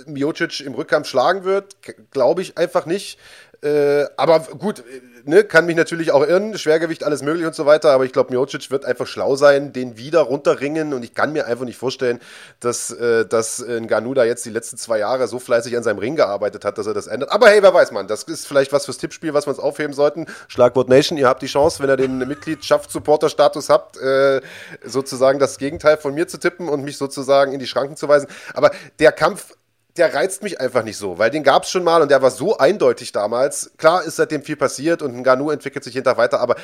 Miocic 0.07 0.61
im 0.61 0.75
Rückkampf 0.75 1.09
schlagen 1.09 1.45
wird, 1.45 1.77
glaube 2.11 2.43
ich 2.43 2.59
einfach 2.59 2.87
nicht. 2.87 3.19
Äh, 3.63 4.07
aber 4.17 4.41
gut, 4.41 4.83
ne, 5.25 5.45
kann 5.45 5.67
mich 5.67 5.77
natürlich 5.77 6.13
auch 6.13 6.27
irren, 6.27 6.57
Schwergewicht, 6.57 7.05
alles 7.05 7.23
möglich 7.23 7.47
und 7.47 7.55
so 7.55 7.67
weiter, 7.67 7.91
aber 7.91 8.07
ich 8.07 8.13
glaube, 8.13 8.33
Miocic 8.33 8.71
wird 8.71 8.87
einfach 8.87 9.07
schlau 9.07 9.37
sein, 9.37 9.75
den 9.75 9.99
wieder 9.99 10.21
runterringen 10.21 10.95
und 10.95 11.03
ich 11.03 11.13
kann 11.13 11.33
mir 11.35 11.47
einfach 11.47 11.67
nicht 11.67 11.77
vorstellen, 11.77 12.21
dass, 12.61 12.91
äh, 12.91 13.27
dass 13.27 13.63
Ngannou 13.63 14.15
da 14.15 14.25
jetzt 14.25 14.47
die 14.47 14.51
letzten 14.51 14.79
zwei 14.79 14.99
Jahre 15.01 15.29
so 15.29 15.39
fleißig 15.39 15.77
an 15.77 15.83
seinem 15.83 15.99
Ring 15.99 16.17
gearbeitet 16.17 16.65
hat, 16.65 16.79
dass 16.79 16.87
er 16.87 16.95
das 16.95 17.07
ändert. 17.07 17.33
Aber 17.33 17.49
hey, 17.49 17.63
wer 17.63 17.75
weiß 17.75 17.93
man, 17.93 18.09
das 18.09 18.23
ist 18.23 18.47
vielleicht 18.47 18.73
was 18.73 18.87
fürs 18.87 18.97
Tippspiel, 18.97 19.35
was 19.35 19.47
wir 19.47 19.51
uns 19.51 19.61
aufheben 19.61 19.93
sollten. 19.93 20.25
Schlagwort 20.49 20.89
Nation, 20.89 21.19
ihr 21.19 21.29
habt 21.29 21.43
die 21.43 21.47
Chance, 21.47 21.83
wenn 21.83 21.91
ihr 21.91 21.99
den 21.99 22.17
Mitgliedschaft-Supporter-Status 22.17 23.69
habt, 23.69 23.99
äh, 23.99 24.41
sozusagen 24.85 25.39
das 25.39 25.59
Gegenteil 25.59 25.99
von 25.99 26.15
mir 26.15 26.29
zu 26.29 26.39
tippen 26.39 26.71
und 26.71 26.83
mich 26.83 26.97
sozusagen 26.97 27.53
in 27.53 27.59
die 27.59 27.67
Schranken 27.67 27.97
zu 27.97 28.09
weisen. 28.09 28.29
Aber 28.55 28.71
der 28.99 29.13
Kampf 29.13 29.55
der 29.97 30.15
reizt 30.15 30.43
mich 30.43 30.61
einfach 30.61 30.85
nicht 30.85 30.97
so, 30.97 31.19
weil 31.19 31.31
den 31.31 31.43
gab 31.43 31.65
es 31.65 31.71
schon 31.71 31.85
mal 31.85 32.03
und 32.03 32.11
der 32.11 32.23
war 32.23 32.31
so 32.31 32.59
eindeutig 32.59 33.13
damals. 33.13 33.73
Klar 33.77 34.05
ist 34.05 34.17
seitdem 34.17 34.43
viel 34.43 34.57
passiert 34.57 35.03
und 35.03 35.15
ein 35.15 35.25
Ganu 35.25 35.51
entwickelt 35.51 35.85
sich 35.85 35.95
hinter 35.95 36.17
weiter, 36.17 36.41
aber 36.41 36.57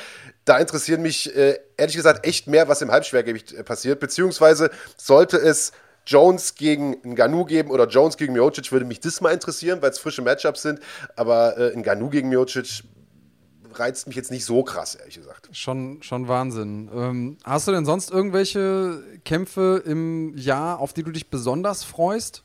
da 0.45 0.57
interessieren 0.57 1.01
mich 1.01 1.35
äh, 1.35 1.59
ehrlich 1.75 1.95
gesagt 1.95 2.25
echt 2.25 2.47
mehr, 2.47 2.67
was 2.67 2.81
im 2.81 2.91
Halbschwergewicht 2.91 3.53
äh, 3.53 3.63
passiert, 3.63 3.99
beziehungsweise 3.99 4.69
sollte 4.95 5.37
es 5.37 5.71
Jones 6.05 6.55
gegen 6.55 7.01
Ngannou 7.03 7.43
geben 7.43 7.69
oder 7.69 7.87
Jones 7.87 8.15
gegen 8.15 8.33
Miocic, 8.33 8.71
würde 8.71 8.85
mich 8.85 9.01
das 9.01 9.19
mal 9.19 9.33
interessieren, 9.33 9.81
weil 9.81 9.91
es 9.91 9.99
frische 9.99 10.21
Matchups 10.21 10.61
sind, 10.61 10.79
aber 11.17 11.57
äh, 11.57 11.75
Ngannou 11.75 12.09
gegen 12.09 12.29
Miocic 12.29 12.83
reizt 13.73 14.07
mich 14.07 14.15
jetzt 14.15 14.31
nicht 14.31 14.45
so 14.45 14.63
krass, 14.63 14.95
ehrlich 14.95 15.15
gesagt. 15.15 15.49
Schon, 15.51 16.01
schon 16.01 16.27
Wahnsinn. 16.29 16.89
Ähm, 16.93 17.37
hast 17.43 17.67
du 17.67 17.73
denn 17.73 17.85
sonst 17.85 18.09
irgendwelche 18.09 19.03
Kämpfe 19.25 19.83
im 19.85 20.35
Jahr, 20.37 20.79
auf 20.79 20.93
die 20.93 21.03
du 21.03 21.11
dich 21.11 21.29
besonders 21.29 21.83
freust? 21.83 22.43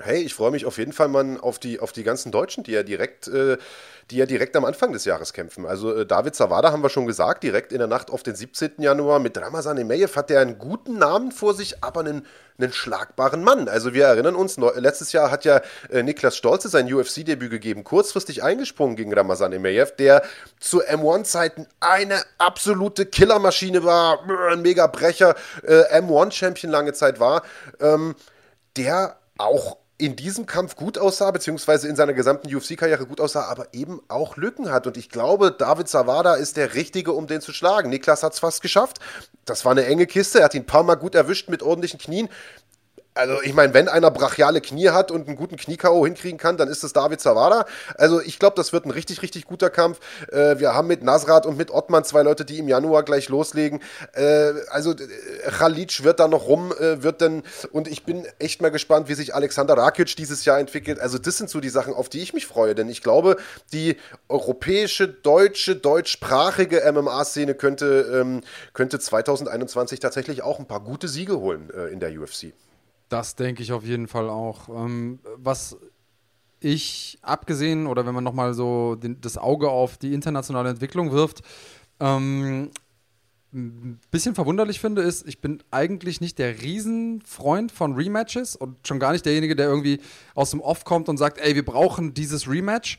Hey, 0.00 0.22
ich 0.22 0.34
freue 0.34 0.52
mich 0.52 0.64
auf 0.64 0.78
jeden 0.78 0.92
Fall 0.92 1.08
mal 1.08 1.38
auf 1.40 1.58
die, 1.58 1.80
auf 1.80 1.90
die 1.90 2.04
ganzen 2.04 2.30
Deutschen, 2.30 2.62
die 2.62 2.70
ja 2.70 2.84
direkt, 2.84 3.26
äh, 3.26 3.56
die 4.12 4.18
ja 4.18 4.26
direkt 4.26 4.54
am 4.54 4.64
Anfang 4.64 4.92
des 4.92 5.04
Jahres 5.04 5.32
kämpfen. 5.32 5.66
Also 5.66 5.92
äh, 5.92 6.06
David 6.06 6.36
Zawada 6.36 6.70
haben 6.70 6.84
wir 6.84 6.88
schon 6.88 7.06
gesagt, 7.06 7.42
direkt 7.42 7.72
in 7.72 7.78
der 7.78 7.88
Nacht 7.88 8.12
auf 8.12 8.22
den 8.22 8.36
17. 8.36 8.74
Januar 8.78 9.18
mit 9.18 9.36
Ramazan 9.36 9.76
Emeyev 9.76 10.14
hat 10.14 10.30
der 10.30 10.40
einen 10.40 10.56
guten 10.58 10.98
Namen 10.98 11.32
vor 11.32 11.52
sich, 11.52 11.82
aber 11.82 12.00
einen, 12.00 12.24
einen 12.58 12.72
schlagbaren 12.72 13.42
Mann. 13.42 13.68
Also 13.68 13.92
wir 13.92 14.04
erinnern 14.04 14.36
uns, 14.36 14.56
letztes 14.76 15.10
Jahr 15.10 15.32
hat 15.32 15.44
ja 15.44 15.62
äh, 15.90 16.04
Niklas 16.04 16.36
Stolze 16.36 16.68
sein 16.68 16.92
UFC-Debüt 16.92 17.50
gegeben, 17.50 17.82
kurzfristig 17.82 18.44
eingesprungen 18.44 18.94
gegen 18.94 19.12
Ramazan 19.12 19.52
Emeyev, 19.52 19.96
der 19.96 20.22
zu 20.60 20.80
M1-Zeiten 20.80 21.66
eine 21.80 22.22
absolute 22.38 23.04
Killermaschine 23.04 23.82
war, 23.82 24.20
ein 24.52 24.62
Mega-Brecher, 24.62 25.34
äh, 25.64 26.00
M1-Champion 26.00 26.70
lange 26.70 26.92
Zeit 26.92 27.18
war, 27.18 27.42
ähm, 27.80 28.14
der 28.76 29.18
auch 29.38 29.76
in 29.98 30.14
diesem 30.14 30.46
Kampf 30.46 30.76
gut 30.76 30.96
aussah, 30.96 31.32
beziehungsweise 31.32 31.88
in 31.88 31.96
seiner 31.96 32.12
gesamten 32.12 32.54
UFC-Karriere 32.54 33.04
gut 33.06 33.20
aussah, 33.20 33.46
aber 33.46 33.74
eben 33.74 34.00
auch 34.06 34.36
Lücken 34.36 34.70
hat. 34.70 34.86
Und 34.86 34.96
ich 34.96 35.10
glaube, 35.10 35.50
David 35.50 35.88
Zawada 35.88 36.34
ist 36.34 36.56
der 36.56 36.74
Richtige, 36.74 37.12
um 37.12 37.26
den 37.26 37.40
zu 37.40 37.52
schlagen. 37.52 37.90
Niklas 37.90 38.22
hat 38.22 38.32
es 38.32 38.38
fast 38.38 38.62
geschafft. 38.62 39.00
Das 39.44 39.64
war 39.64 39.72
eine 39.72 39.86
enge 39.86 40.06
Kiste. 40.06 40.38
Er 40.38 40.44
hat 40.44 40.54
ihn 40.54 40.62
ein 40.62 40.66
paar 40.66 40.84
Mal 40.84 40.94
gut 40.94 41.16
erwischt 41.16 41.48
mit 41.48 41.64
ordentlichen 41.64 41.98
Knien. 41.98 42.28
Also 43.18 43.42
ich 43.42 43.52
meine, 43.52 43.74
wenn 43.74 43.88
einer 43.88 44.12
brachiale 44.12 44.60
Knie 44.60 44.90
hat 44.90 45.10
und 45.10 45.26
einen 45.26 45.36
guten 45.36 45.56
Knie-K.O. 45.56 46.06
hinkriegen 46.06 46.38
kann, 46.38 46.56
dann 46.56 46.68
ist 46.68 46.84
es 46.84 46.92
David 46.92 47.20
Zawada. 47.20 47.66
Also 47.96 48.20
ich 48.20 48.38
glaube, 48.38 48.54
das 48.54 48.72
wird 48.72 48.86
ein 48.86 48.92
richtig, 48.92 49.22
richtig 49.22 49.44
guter 49.44 49.70
Kampf. 49.70 49.98
Äh, 50.30 50.60
wir 50.60 50.72
haben 50.72 50.86
mit 50.86 51.02
Nasrat 51.02 51.44
und 51.44 51.58
mit 51.58 51.72
Ottmann 51.72 52.04
zwei 52.04 52.22
Leute, 52.22 52.44
die 52.44 52.60
im 52.60 52.68
Januar 52.68 53.02
gleich 53.02 53.28
loslegen. 53.28 53.80
Äh, 54.12 54.52
also 54.70 54.92
äh, 54.92 54.96
Khalic 55.50 56.04
wird 56.04 56.20
da 56.20 56.28
noch 56.28 56.46
rum, 56.46 56.72
äh, 56.78 57.02
wird 57.02 57.20
dann, 57.20 57.42
und 57.72 57.88
ich 57.88 58.04
bin 58.04 58.24
echt 58.38 58.62
mal 58.62 58.70
gespannt, 58.70 59.08
wie 59.08 59.14
sich 59.14 59.34
Alexander 59.34 59.76
Rakic 59.76 60.14
dieses 60.14 60.44
Jahr 60.44 60.60
entwickelt. 60.60 61.00
Also 61.00 61.18
das 61.18 61.38
sind 61.38 61.50
so 61.50 61.58
die 61.58 61.70
Sachen, 61.70 61.94
auf 61.94 62.08
die 62.08 62.20
ich 62.20 62.34
mich 62.34 62.46
freue, 62.46 62.76
denn 62.76 62.88
ich 62.88 63.02
glaube, 63.02 63.36
die 63.72 63.96
europäische, 64.28 65.08
deutsche, 65.08 65.74
deutschsprachige 65.74 66.88
MMA-Szene 66.92 67.56
könnte, 67.56 68.20
ähm, 68.20 68.42
könnte 68.74 69.00
2021 69.00 69.98
tatsächlich 69.98 70.42
auch 70.42 70.60
ein 70.60 70.66
paar 70.66 70.84
gute 70.84 71.08
Siege 71.08 71.40
holen 71.40 71.70
äh, 71.76 71.88
in 71.88 71.98
der 71.98 72.12
UFC. 72.12 72.52
Das 73.08 73.36
denke 73.36 73.62
ich 73.62 73.72
auf 73.72 73.84
jeden 73.84 74.08
Fall 74.08 74.28
auch. 74.28 74.68
Ähm, 74.68 75.20
was 75.36 75.76
ich 76.60 77.18
abgesehen 77.22 77.86
oder 77.86 78.04
wenn 78.06 78.14
man 78.14 78.24
nochmal 78.24 78.54
so 78.54 78.96
den, 78.96 79.20
das 79.20 79.38
Auge 79.38 79.70
auf 79.70 79.96
die 79.96 80.12
internationale 80.12 80.70
Entwicklung 80.70 81.12
wirft, 81.12 81.42
ähm, 82.00 82.70
ein 83.52 83.98
bisschen 84.10 84.34
verwunderlich 84.34 84.78
finde, 84.78 85.02
ist, 85.02 85.26
ich 85.26 85.40
bin 85.40 85.62
eigentlich 85.70 86.20
nicht 86.20 86.38
der 86.38 86.60
Riesenfreund 86.60 87.72
von 87.72 87.94
Rematches 87.94 88.56
und 88.56 88.86
schon 88.86 88.98
gar 88.98 89.12
nicht 89.12 89.24
derjenige, 89.24 89.56
der 89.56 89.68
irgendwie 89.68 90.00
aus 90.34 90.50
dem 90.50 90.60
Off 90.60 90.84
kommt 90.84 91.08
und 91.08 91.16
sagt, 91.16 91.38
ey, 91.38 91.54
wir 91.54 91.64
brauchen 91.64 92.12
dieses 92.12 92.48
Rematch. 92.48 92.98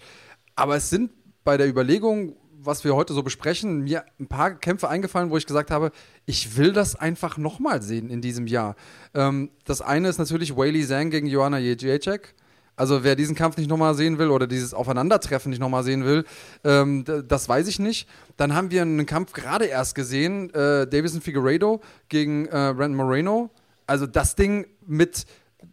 Aber 0.56 0.76
es 0.76 0.90
sind 0.90 1.12
bei 1.44 1.56
der 1.58 1.70
Überlegung, 1.70 2.36
was 2.64 2.84
wir 2.84 2.96
heute 2.96 3.14
so 3.14 3.24
besprechen, 3.24 3.84
mir 3.84 4.04
ein 4.20 4.28
paar 4.28 4.52
Kämpfe 4.52 4.90
eingefallen, 4.90 5.30
wo 5.30 5.38
ich 5.38 5.46
gesagt 5.46 5.72
habe, 5.72 5.92
ich 6.26 6.58
will 6.58 6.74
das 6.74 6.96
einfach 6.96 7.38
nochmal 7.38 7.82
sehen 7.82 8.10
in 8.10 8.22
diesem 8.22 8.48
Jahr. 8.48 8.76
Ähm, 9.14 9.50
das 9.66 9.82
eine 9.82 10.10
ist 10.10 10.18
natürlich 10.18 10.56
Whaley 10.56 10.86
Zhang 10.86 11.10
gegen 11.10 11.28
Joanna 11.28 11.58
Jędrzejczyk. 11.58 12.36
Also 12.76 13.04
wer 13.04 13.16
diesen 13.16 13.36
Kampf 13.36 13.58
nicht 13.58 13.70
nochmal 13.70 13.94
sehen 13.94 14.20
will 14.20 14.30
oder 14.30 14.48
dieses 14.48 14.74
Aufeinandertreffen 14.74 15.50
nicht 15.50 15.60
nochmal 15.60 15.84
sehen 15.84 16.06
will, 16.06 16.24
ähm, 16.64 17.04
das 17.28 17.50
weiß 17.50 17.68
ich 17.68 17.78
nicht. 17.78 18.08
Dann 18.38 18.56
haben 18.56 18.72
wir 18.72 18.82
einen 18.82 19.06
Kampf 19.06 19.34
gerade 19.34 19.66
erst 19.66 19.96
gesehen, 19.96 20.54
äh, 20.54 20.88
Davison 20.88 21.20
Figueiredo 21.22 21.82
gegen 22.08 22.46
äh, 22.46 22.50
Brandon 22.50 22.96
Moreno. 22.96 23.50
Also 23.86 24.08
das 24.08 24.36
Ding 24.36 24.66
mit, 24.86 25.26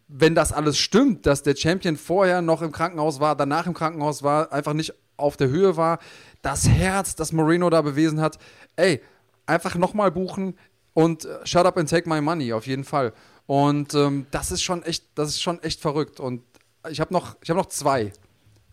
wenn 0.08 0.34
das 0.34 0.52
alles 0.52 0.78
stimmt, 0.78 1.26
dass 1.26 1.44
der 1.44 1.54
Champion 1.54 1.96
vorher 1.96 2.42
noch 2.42 2.60
im 2.60 2.72
Krankenhaus 2.72 3.20
war, 3.20 3.36
danach 3.36 3.68
im 3.68 3.74
Krankenhaus 3.74 4.24
war, 4.24 4.52
einfach 4.52 4.72
nicht 4.72 4.92
auf 5.16 5.36
der 5.36 5.48
Höhe 5.48 5.76
war, 5.76 5.98
das 6.46 6.68
Herz, 6.68 7.16
das 7.16 7.32
Moreno 7.32 7.68
da 7.70 7.82
bewiesen 7.82 8.20
hat, 8.20 8.38
ey, 8.76 9.02
einfach 9.46 9.74
nochmal 9.74 10.12
buchen 10.12 10.56
und 10.94 11.24
äh, 11.24 11.44
shut 11.44 11.66
up 11.66 11.76
and 11.76 11.90
take 11.90 12.08
my 12.08 12.20
money, 12.20 12.52
auf 12.52 12.68
jeden 12.68 12.84
Fall. 12.84 13.12
Und 13.46 13.94
ähm, 13.94 14.26
das 14.30 14.52
ist 14.52 14.62
schon 14.62 14.84
echt, 14.84 15.06
das 15.16 15.30
ist 15.30 15.42
schon 15.42 15.60
echt 15.64 15.80
verrückt. 15.80 16.20
Und 16.20 16.44
ich 16.88 17.00
habe 17.00 17.12
noch, 17.12 17.34
hab 17.48 17.56
noch 17.56 17.66
zwei. 17.66 18.12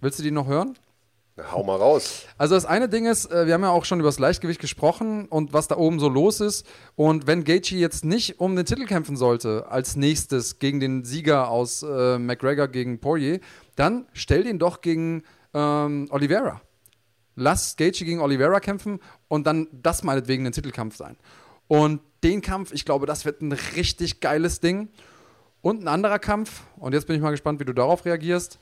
Willst 0.02 0.20
du 0.20 0.24
die 0.24 0.30
noch 0.30 0.46
hören? 0.46 0.78
Na, 1.36 1.52
hau 1.52 1.64
mal 1.64 1.78
raus. 1.78 2.26
Also 2.38 2.54
das 2.54 2.66
eine 2.66 2.90
Ding 2.90 3.08
ist, 3.08 3.32
äh, 3.32 3.48
wir 3.48 3.56
haben 3.56 3.64
ja 3.64 3.72
auch 3.72 3.86
schon 3.86 4.00
über 4.00 4.10
das 4.10 4.20
Leichtgewicht 4.20 4.62
gesprochen 4.62 5.26
und 5.26 5.52
was 5.54 5.68
da 5.68 5.76
oben 5.76 6.00
so 6.00 6.10
los 6.10 6.42
ist. 6.42 6.68
Und 6.96 7.26
wenn 7.26 7.44
Gaethje 7.44 7.80
jetzt 7.80 8.06
nicht 8.06 8.40
um 8.40 8.56
den 8.56 8.68
Titel 8.68 8.86
kämpfen 8.86 9.18
sollte, 9.18 9.66
als 9.68 9.96
nächstes 9.96 10.60
gegen 10.60 10.80
den 10.80 11.06
Sieger 11.06 11.50
aus 11.50 11.82
äh, 11.82 12.20
McGregor 12.20 12.68
gegen 12.68 13.00
Poirier, 13.00 13.40
dann 13.76 14.06
stell 14.14 14.44
den 14.44 14.60
doch 14.60 14.82
gegen 14.82 15.24
ähm, 15.56 16.06
Oliveira. 16.12 16.62
Lass 17.36 17.76
Gaethje 17.76 18.06
gegen 18.06 18.20
Oliveira 18.20 18.60
kämpfen 18.60 19.00
und 19.28 19.48
dann 19.48 19.68
das 19.72 20.04
meinetwegen 20.04 20.46
ein 20.46 20.52
Titelkampf 20.52 20.96
sein. 20.96 21.18
Und 21.68 22.02
den 22.24 22.42
Kampf, 22.42 22.72
ich 22.72 22.86
glaube, 22.86 23.06
das 23.06 23.26
wird 23.26 23.42
ein 23.42 23.52
richtig 23.52 24.20
geiles 24.20 24.60
Ding. 24.60 24.90
Und 25.62 25.82
ein 25.82 25.88
anderer 25.88 26.20
Kampf, 26.20 26.62
und 26.78 26.94
jetzt 26.94 27.08
bin 27.08 27.16
ich 27.16 27.22
mal 27.22 27.32
gespannt, 27.32 27.60
wie 27.60 27.66
du 27.66 27.74
darauf 27.74 28.06
reagierst. 28.06 28.60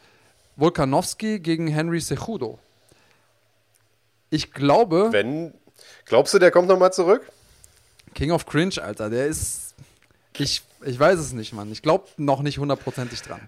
Volkanovski 0.55 1.39
gegen 1.39 1.67
Henry 1.67 1.99
Cejudo. 1.99 2.59
Ich 4.29 4.53
glaube. 4.53 5.09
Wenn. 5.11 5.53
Glaubst 6.05 6.33
du, 6.33 6.39
der 6.39 6.51
kommt 6.51 6.67
nochmal 6.67 6.93
zurück? 6.93 7.31
King 8.13 8.31
of 8.31 8.45
Cringe, 8.45 8.75
Alter, 8.81 9.09
der 9.09 9.27
ist. 9.27 9.73
Ich, 10.37 10.61
ich 10.85 10.99
weiß 10.99 11.19
es 11.19 11.33
nicht, 11.33 11.53
Mann. 11.53 11.71
Ich 11.71 11.81
glaube 11.81 12.07
noch 12.17 12.41
nicht 12.41 12.57
hundertprozentig 12.59 13.21
dran. 13.21 13.41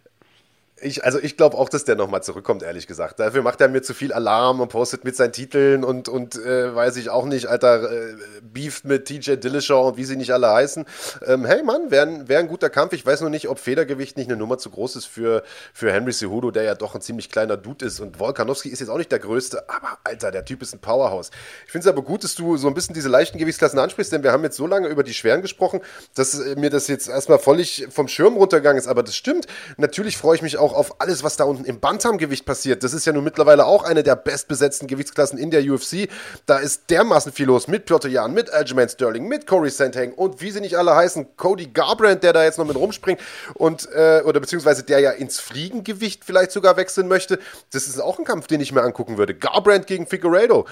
Ich, 0.84 1.06
also 1.06 1.20
ich 1.20 1.38
glaube 1.38 1.58
auch, 1.58 1.70
dass 1.70 1.86
der 1.86 1.96
nochmal 1.96 2.24
zurückkommt, 2.24 2.62
ehrlich 2.62 2.88
gesagt. 2.88 3.20
Dafür 3.20 3.42
macht 3.42 3.62
er 3.62 3.70
mir 3.70 3.82
zu 3.82 3.94
viel 3.94 4.12
Alarm 4.12 4.60
und 4.60 4.68
postet 4.68 5.04
mit 5.04 5.16
seinen 5.16 5.32
Titeln 5.32 5.84
und, 5.84 6.10
und 6.10 6.36
äh, 6.36 6.76
weiß 6.76 6.98
ich 6.98 7.10
auch 7.10 7.26
nicht, 7.26 7.48
Alter, 7.48 7.92
äh, 7.92 8.16
Beef 8.42 8.84
mit 8.84 9.06
TJ 9.06 9.36
Dillashaw 9.36 9.88
und 9.88 9.98
wie 9.98 10.04
sie 10.04 10.18
nicht 10.18 10.32
alle 10.32 10.52
heißen. 10.52 10.86
Ähm, 11.26 11.46
hey 11.46 11.64
Mann, 11.64 11.90
wäre 11.90 12.28
wär 12.28 12.40
ein 12.40 12.48
guter 12.48 12.70
Kampf. 12.70 12.94
Ich 12.94 13.06
weiß 13.06 13.22
nur 13.22 13.30
nicht, 13.30 13.48
ob 13.48 13.60
Federgewicht 13.60 14.18
nicht 14.18 14.30
eine 14.30 14.38
Nummer 14.38 14.58
zu 14.58 14.70
groß 14.70 14.98
ist 14.98 15.06
für, 15.06 15.44
für 15.74 15.92
Henry 15.92 16.12
Cejudo, 16.12 16.52
der 16.52 16.64
ja 16.64 16.76
doch 16.76 16.96
ein 16.96 17.02
ziemlich 17.02 17.30
kleiner 17.30 17.56
Dude 17.56 17.86
ist. 17.86 18.00
Und 18.00 18.20
Volkanovski 18.20 18.70
ist 18.70 18.80
jetzt 18.80 18.90
auch 18.90 18.98
nicht 18.98 19.12
der 19.12 19.20
Größte, 19.20 19.70
aber 19.70 19.98
Alter, 20.04 20.32
der 20.32 20.44
Typ 20.44 20.62
ist 20.62 20.74
ein 20.74 20.80
Powerhouse. 20.80 21.32
Ich 21.66 21.72
finde 21.72 21.88
es 21.88 21.92
aber 21.92 22.02
gut, 22.02 22.24
dass 22.24 22.36
du 22.36 22.58
so 22.58 22.68
ein 22.68 22.74
bisschen 22.74 22.94
diese 22.94 23.10
leichten 23.10 23.38
Gewichtsklassen 23.38 23.80
ansprichst, 23.80 24.12
denn 24.12 24.24
wir 24.24 24.32
haben 24.32 24.44
jetzt 24.44 24.58
so 24.58 24.68
lange 24.68 24.88
über 24.90 25.04
die 25.04 25.14
Schweren 25.14 25.42
gesprochen, 25.42 25.82
dass 26.16 26.38
äh, 26.38 26.56
mir 26.56 26.70
das 26.70 26.88
jetzt 26.88 27.08
erstmal 27.08 27.40
völlig 27.40 27.88
vom 27.90 28.08
Schirm 28.08 28.36
runtergegangen 28.36 28.78
ist. 28.78 28.88
Aber 28.88 29.04
das 29.04 29.16
stimmt. 29.16 29.48
Natürlich 29.78 30.18
freue 30.18 30.36
ich 30.36 30.42
mich 30.42 30.58
auch 30.58 30.73
auf 30.74 31.00
alles, 31.02 31.24
was 31.24 31.38
da 31.38 31.44
unten 31.44 31.66
im 31.66 31.80
Bantamgewicht 31.80 32.46
passiert. 32.46 32.84
Das 32.84 32.94
ist 32.94 33.06
ja 33.06 33.14
nun 33.14 33.24
mittlerweile 33.24 33.66
auch 33.66 33.84
eine 33.84 34.04
der 34.04 34.16
bestbesetzten 34.16 34.88
Gewichtsklassen 34.88 35.38
in 35.38 35.52
der 35.52 35.62
UFC. 35.62 36.10
Da 36.46 36.58
ist 36.58 36.90
dermaßen 36.90 37.32
viel 37.32 37.48
los 37.48 37.68
mit 37.68 37.86
Piotr 37.86 38.08
Jan, 38.08 38.34
mit 38.34 38.52
Aljamain 38.52 38.90
Sterling, 38.90 39.28
mit 39.28 39.48
Corey 39.48 39.70
Sandhagen 39.70 40.14
und 40.14 40.42
wie 40.42 40.52
sie 40.52 40.62
nicht 40.62 40.78
alle 40.78 40.96
heißen, 40.96 41.36
Cody 41.38 41.68
Garbrandt, 41.68 42.24
der 42.24 42.34
da 42.34 42.44
jetzt 42.44 42.58
noch 42.58 42.66
mit 42.66 42.76
rumspringt 42.76 43.22
und 43.56 43.90
äh, 43.94 44.22
oder 44.26 44.40
beziehungsweise 44.40 44.84
der 44.84 45.00
ja 45.00 45.12
ins 45.12 45.40
Fliegengewicht 45.40 46.24
vielleicht 46.26 46.52
sogar 46.52 46.78
wechseln 46.78 47.08
möchte. 47.08 47.40
Das 47.72 47.88
ist 47.88 48.00
auch 48.00 48.20
ein 48.20 48.26
Kampf, 48.26 48.48
den 48.48 48.62
ich 48.62 48.72
mir 48.72 48.84
angucken 48.84 49.18
würde. 49.18 49.36
Garbrandt 49.36 49.88
gegen 49.88 50.08
Figueredo 50.08 50.66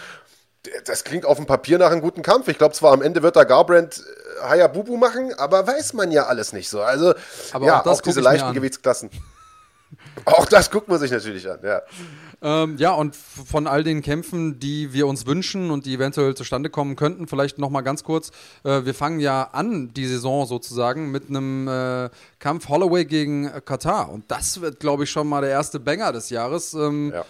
das 0.85 1.03
klingt 1.03 1.25
auf 1.25 1.37
dem 1.37 1.45
Papier 1.45 1.77
nach 1.77 1.91
einem 1.91 2.01
guten 2.01 2.21
Kampf. 2.21 2.47
Ich 2.47 2.57
glaube 2.57 2.73
zwar, 2.73 2.93
am 2.93 3.01
Ende 3.01 3.23
wird 3.23 3.35
da 3.35 3.43
Garbrandt 3.43 3.99
äh, 3.99 4.43
Hayabubu 4.43 4.97
machen, 4.97 5.33
aber 5.37 5.65
weiß 5.65 5.93
man 5.93 6.11
ja 6.11 6.25
alles 6.25 6.53
nicht 6.53 6.69
so. 6.69 6.81
Also, 6.81 7.13
aber 7.51 7.65
ja, 7.65 7.81
auch, 7.81 7.85
auch 7.87 8.01
diese 8.01 8.21
leichten 8.21 8.53
Gewichtsklassen. 8.53 9.09
Auch 10.25 10.45
das 10.45 10.69
guckt 10.71 10.87
man 10.87 10.99
sich 10.99 11.11
natürlich 11.11 11.49
an, 11.49 11.59
ja. 11.63 11.81
Ähm, 12.43 12.77
ja, 12.77 12.91
und 12.93 13.15
von 13.15 13.67
all 13.67 13.83
den 13.83 14.01
Kämpfen, 14.01 14.59
die 14.59 14.93
wir 14.93 15.07
uns 15.07 15.25
wünschen 15.25 15.69
und 15.69 15.85
die 15.85 15.93
eventuell 15.93 16.35
zustande 16.35 16.69
kommen 16.69 16.95
könnten, 16.95 17.27
vielleicht 17.27 17.59
nochmal 17.59 17.83
ganz 17.83 18.03
kurz. 18.03 18.31
Äh, 18.63 18.83
wir 18.83 18.93
fangen 18.93 19.19
ja 19.19 19.49
an, 19.51 19.93
die 19.93 20.07
Saison 20.07 20.45
sozusagen, 20.45 21.11
mit 21.11 21.29
einem 21.29 21.67
äh, 21.67 22.09
Kampf 22.39 22.67
Holloway 22.67 23.05
gegen 23.05 23.47
äh, 23.47 23.61
Katar. 23.63 24.11
Und 24.11 24.29
das 24.29 24.61
wird, 24.61 24.79
glaube 24.79 25.03
ich, 25.03 25.11
schon 25.11 25.27
mal 25.27 25.41
der 25.41 25.51
erste 25.51 25.79
Banger 25.79 26.11
des 26.11 26.29
Jahres. 26.29 26.73
Ähm, 26.73 27.11
ja. 27.13 27.25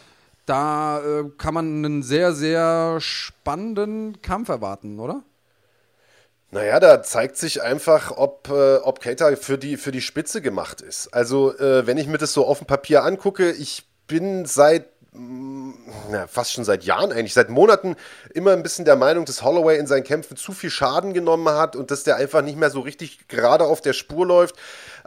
Da 0.46 1.00
äh, 1.00 1.24
kann 1.38 1.54
man 1.54 1.86
einen 1.86 2.04
sehr, 2.04 2.34
sehr 2.34 2.98
spannenden 3.00 4.22
Kampf 4.22 4.50
erwarten, 4.50 5.00
oder? 5.00 5.24
Naja, 6.54 6.82
da 6.82 7.02
zeigt 7.02 7.38
sich 7.38 7.64
einfach, 7.64 8.12
ob, 8.18 8.50
äh, 8.50 8.76
ob 8.76 9.00
Keita 9.00 9.34
für 9.38 9.58
die, 9.58 9.78
für 9.78 9.94
die 9.94 10.02
Spitze 10.02 10.42
gemacht 10.42 10.82
ist. 10.82 11.14
Also, 11.14 11.58
äh, 11.58 11.88
wenn 11.88 11.98
ich 11.98 12.08
mir 12.08 12.18
das 12.18 12.34
so 12.34 12.46
auf 12.46 12.58
dem 12.58 12.68
Papier 12.68 13.06
angucke, 13.06 13.52
ich 13.52 13.86
bin 14.06 14.46
seit 14.46 14.86
mm, 15.14 15.72
na, 16.12 16.28
fast 16.28 16.52
schon 16.52 16.66
seit 16.66 16.84
Jahren 16.84 17.14
eigentlich, 17.14 17.34
seit 17.34 17.50
Monaten 17.50 17.96
immer 18.34 18.52
ein 18.52 18.64
bisschen 18.64 18.84
der 18.84 18.98
Meinung, 18.98 19.24
dass 19.24 19.44
Holloway 19.44 19.78
in 19.78 19.88
seinen 19.88 20.04
Kämpfen 20.04 20.36
zu 20.36 20.52
viel 20.52 20.70
Schaden 20.70 21.14
genommen 21.14 21.48
hat 21.48 21.78
und 21.78 21.90
dass 21.90 22.04
der 22.04 22.18
einfach 22.18 22.42
nicht 22.42 22.58
mehr 22.58 22.70
so 22.70 22.82
richtig 22.82 23.30
gerade 23.30 23.64
auf 23.64 23.80
der 23.80 23.94
Spur 23.94 24.26
läuft. 24.26 24.56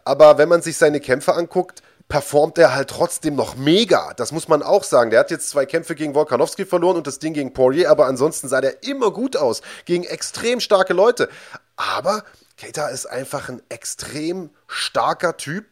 Aber 0.06 0.38
wenn 0.38 0.48
man 0.48 0.62
sich 0.62 0.78
seine 0.78 1.00
Kämpfe 1.00 1.34
anguckt, 1.34 1.82
performt 2.08 2.58
er 2.58 2.74
halt 2.74 2.90
trotzdem 2.90 3.34
noch 3.34 3.56
mega. 3.56 4.12
Das 4.14 4.32
muss 4.32 4.48
man 4.48 4.62
auch 4.62 4.84
sagen. 4.84 5.10
Der 5.10 5.20
hat 5.20 5.30
jetzt 5.30 5.48
zwei 5.48 5.66
Kämpfe 5.66 5.94
gegen 5.94 6.14
Volkanovski 6.14 6.66
verloren 6.66 6.96
und 6.96 7.06
das 7.06 7.18
Ding 7.18 7.32
gegen 7.32 7.52
Poirier, 7.52 7.90
aber 7.90 8.06
ansonsten 8.06 8.48
sah 8.48 8.60
der 8.60 8.82
immer 8.82 9.10
gut 9.10 9.36
aus. 9.36 9.62
Gegen 9.84 10.04
extrem 10.04 10.60
starke 10.60 10.92
Leute. 10.92 11.28
Aber 11.76 12.24
Keita 12.56 12.88
ist 12.88 13.06
einfach 13.06 13.48
ein 13.48 13.62
extrem 13.68 14.50
starker 14.68 15.36
Typ 15.36 15.66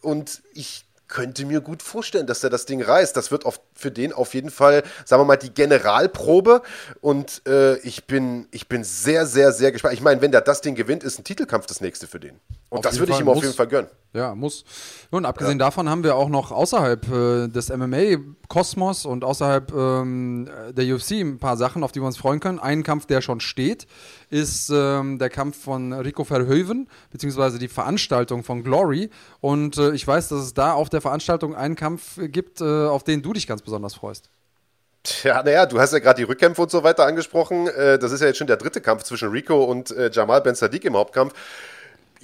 und 0.00 0.42
ich 0.52 0.86
könnte 1.06 1.46
mir 1.46 1.60
gut 1.60 1.82
vorstellen, 1.82 2.26
dass 2.26 2.42
er 2.42 2.50
das 2.50 2.66
Ding 2.66 2.82
reißt. 2.82 3.16
Das 3.16 3.30
wird 3.30 3.46
auf, 3.46 3.60
für 3.74 3.92
den 3.92 4.12
auf 4.12 4.34
jeden 4.34 4.50
Fall, 4.50 4.82
sagen 5.04 5.20
wir 5.22 5.26
mal, 5.26 5.36
die 5.36 5.54
Generalprobe. 5.54 6.62
Und 7.00 7.42
äh, 7.46 7.76
ich, 7.78 8.06
bin, 8.06 8.48
ich 8.50 8.68
bin 8.68 8.82
sehr, 8.82 9.26
sehr, 9.26 9.52
sehr 9.52 9.70
gespannt. 9.70 9.94
Ich 9.94 10.00
meine, 10.00 10.20
wenn 10.22 10.32
der 10.32 10.40
das 10.40 10.60
Ding 10.60 10.74
gewinnt, 10.74 11.04
ist 11.04 11.18
ein 11.20 11.24
Titelkampf 11.24 11.66
das 11.66 11.80
nächste 11.80 12.08
für 12.08 12.18
den. 12.18 12.40
Und 12.74 12.84
das 12.84 12.98
würde 12.98 13.12
ich 13.12 13.20
ihm 13.20 13.26
muss. 13.26 13.36
auf 13.36 13.42
jeden 13.44 13.54
Fall 13.54 13.68
gönnen. 13.68 13.88
Ja, 14.12 14.34
muss. 14.34 14.64
Und 15.10 15.26
abgesehen 15.26 15.58
ja. 15.58 15.66
davon 15.66 15.88
haben 15.88 16.02
wir 16.02 16.16
auch 16.16 16.28
noch 16.28 16.50
außerhalb 16.50 17.08
äh, 17.08 17.48
des 17.48 17.68
MMA-Kosmos 17.68 19.06
und 19.06 19.24
außerhalb 19.24 19.72
ähm, 19.72 20.48
der 20.70 20.94
UFC 20.94 21.12
ein 21.12 21.38
paar 21.38 21.56
Sachen, 21.56 21.84
auf 21.84 21.92
die 21.92 22.00
wir 22.00 22.06
uns 22.06 22.16
freuen 22.16 22.40
können. 22.40 22.58
Ein 22.58 22.82
Kampf, 22.82 23.06
der 23.06 23.20
schon 23.20 23.38
steht, 23.38 23.86
ist 24.28 24.70
ähm, 24.74 25.18
der 25.20 25.30
Kampf 25.30 25.62
von 25.62 25.92
Rico 25.92 26.24
Verhoeven, 26.24 26.88
beziehungsweise 27.10 27.60
die 27.60 27.68
Veranstaltung 27.68 28.42
von 28.42 28.64
Glory. 28.64 29.10
Und 29.40 29.78
äh, 29.78 29.92
ich 29.92 30.06
weiß, 30.06 30.28
dass 30.28 30.40
es 30.40 30.54
da 30.54 30.72
auf 30.72 30.88
der 30.88 31.00
Veranstaltung 31.00 31.54
einen 31.54 31.76
Kampf 31.76 32.18
gibt, 32.18 32.60
äh, 32.60 32.64
auf 32.64 33.04
den 33.04 33.22
du 33.22 33.32
dich 33.32 33.46
ganz 33.46 33.62
besonders 33.62 33.94
freust. 33.94 34.30
Tja, 35.04 35.42
naja, 35.42 35.66
du 35.66 35.78
hast 35.78 35.92
ja 35.92 35.98
gerade 35.98 36.16
die 36.16 36.22
Rückkämpfe 36.22 36.62
und 36.62 36.70
so 36.70 36.82
weiter 36.82 37.04
angesprochen. 37.04 37.68
Äh, 37.68 37.98
das 37.98 38.10
ist 38.10 38.20
ja 38.20 38.26
jetzt 38.26 38.38
schon 38.38 38.46
der 38.46 38.56
dritte 38.56 38.80
Kampf 38.80 39.02
zwischen 39.02 39.28
Rico 39.28 39.62
und 39.62 39.90
äh, 39.90 40.10
Jamal 40.12 40.40
Ben 40.40 40.54
Sadiq 40.54 40.84
im 40.86 40.96
Hauptkampf. 40.96 41.34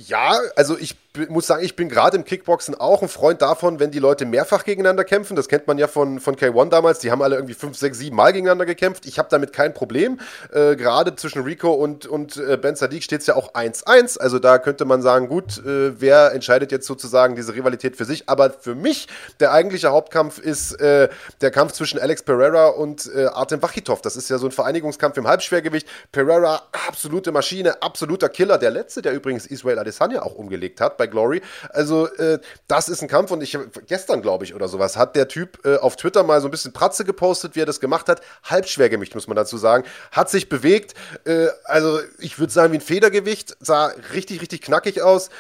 Ja, 0.07 0.41
also 0.57 0.79
ich 0.79 0.97
muss 1.29 1.47
sagen, 1.47 1.65
ich 1.65 1.77
bin 1.77 1.89
gerade 1.89 2.17
im 2.17 2.25
Kickboxen 2.25 2.75
auch 2.75 3.03
ein 3.03 3.09
Freund 3.09 3.43
davon, 3.43 3.81
wenn 3.81 3.91
die 3.91 3.99
Leute 3.99 4.25
mehrfach 4.25 4.65
gegeneinander 4.65 5.05
kämpfen. 5.05 5.35
Das 5.37 5.49
kennt 5.49 5.67
man 5.67 5.77
ja 5.77 5.89
von, 5.89 6.21
von 6.21 6.37
K1 6.37 6.71
damals. 6.71 7.01
Die 7.01 7.11
haben 7.11 7.21
alle 7.21 7.35
irgendwie 7.35 7.55
fünf, 7.55 7.77
sechs, 7.77 7.99
sieben 7.99 8.17
Mal 8.17 8.33
gegeneinander 8.33 8.65
gekämpft. 8.65 9.05
Ich 9.05 9.19
habe 9.19 9.29
damit 9.29 9.53
kein 9.53 9.75
Problem. 9.75 10.21
Äh, 10.53 10.77
gerade 10.77 11.17
zwischen 11.17 11.43
Rico 11.43 11.73
und, 11.73 12.07
und 12.07 12.37
äh, 12.37 12.57
Ben 12.57 12.77
Sadiq 12.77 13.03
steht 13.03 13.21
es 13.21 13.27
ja 13.27 13.35
auch 13.35 13.53
1-1. 13.53 14.19
Also 14.19 14.39
da 14.39 14.59
könnte 14.59 14.85
man 14.87 15.03
sagen, 15.03 15.29
gut, 15.29 15.59
äh, 15.59 16.01
wer 16.01 16.33
entscheidet 16.33 16.73
jetzt 16.73 16.87
sozusagen 16.87 17.35
diese 17.35 17.55
Rivalität 17.55 17.97
für 17.97 18.05
sich? 18.07 18.29
Aber 18.29 18.51
für 18.51 18.75
mich 18.75 19.09
der 19.41 19.53
eigentliche 19.53 19.91
Hauptkampf 19.91 20.39
ist 20.39 20.81
äh, 20.81 21.09
der 21.43 21.51
Kampf 21.51 21.73
zwischen 21.73 21.99
Alex 21.99 22.23
Pereira 22.23 22.69
und 22.69 23.11
äh, 23.15 23.27
Artem 23.27 23.61
Wachitov. 23.61 24.01
Das 24.01 24.17
ist 24.17 24.31
ja 24.31 24.39
so 24.39 24.47
ein 24.47 24.53
Vereinigungskampf 24.53 25.17
im 25.19 25.27
Halbschwergewicht. 25.27 25.87
Pereira, 26.11 26.63
absolute 26.89 27.33
Maschine, 27.33 27.83
absoluter 27.83 28.29
Killer. 28.29 28.57
Der 28.57 28.71
letzte, 28.71 29.03
der 29.03 29.13
übrigens 29.13 29.45
Israel 29.47 29.79
Adesanya 29.81 29.90
auch 30.23 30.35
umgelegt 30.35 30.81
hat 30.81 30.97
bei 30.97 31.07
Glory. 31.07 31.43
Also, 31.71 32.07
äh, 32.17 32.39
das 32.69 32.89
ist 32.89 33.03
ein 33.03 33.09
Kampf 33.09 33.31
und 33.31 33.43
ich 33.43 33.59
gestern, 33.87 34.23
glaube 34.23 34.45
ich, 34.45 34.55
oder 34.55 34.69
sowas, 34.69 34.97
hat 34.97 35.17
der 35.17 35.29
Typ 35.29 35.65
äh, 35.65 35.77
auf 35.77 35.97
Twitter 35.97 36.23
mal 36.23 36.41
so 36.41 36.49
ein 36.49 36.51
bisschen 36.51 36.73
Pratze 36.73 37.05
gepostet, 37.05 37.57
wie 37.57 37.61
er 37.61 37.67
das 37.67 37.81
gemacht 37.81 38.09
hat. 38.09 38.21
Halbschwergewicht, 38.45 39.15
muss 39.15 39.27
man 39.27 39.37
dazu 39.37 39.57
sagen. 39.57 39.85
Hat 40.13 40.31
sich 40.31 40.49
bewegt. 40.49 40.95
Äh, 41.25 41.49
also, 41.65 42.01
ich 42.19 42.39
würde 42.39 42.53
sagen, 42.53 42.73
wie 42.73 42.79
ein 42.79 42.83
Federgewicht. 42.83 43.57
Sah 43.61 43.93
richtig, 44.13 44.41
richtig 44.41 44.63
knackig 44.63 45.03
aus. 45.03 45.31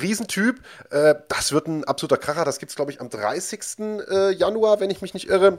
Riesentyp. 0.00 0.60
Äh, 0.90 1.14
das 1.28 1.52
wird 1.52 1.68
ein 1.68 1.84
absoluter 1.84 2.18
Kracher. 2.18 2.44
Das 2.44 2.58
gibt 2.58 2.70
es, 2.70 2.76
glaube 2.76 2.90
ich, 2.90 3.00
am 3.00 3.10
30. 3.10 3.60
Äh, 4.10 4.30
Januar, 4.32 4.80
wenn 4.80 4.90
ich 4.90 5.02
mich 5.02 5.14
nicht 5.14 5.28
irre. 5.28 5.58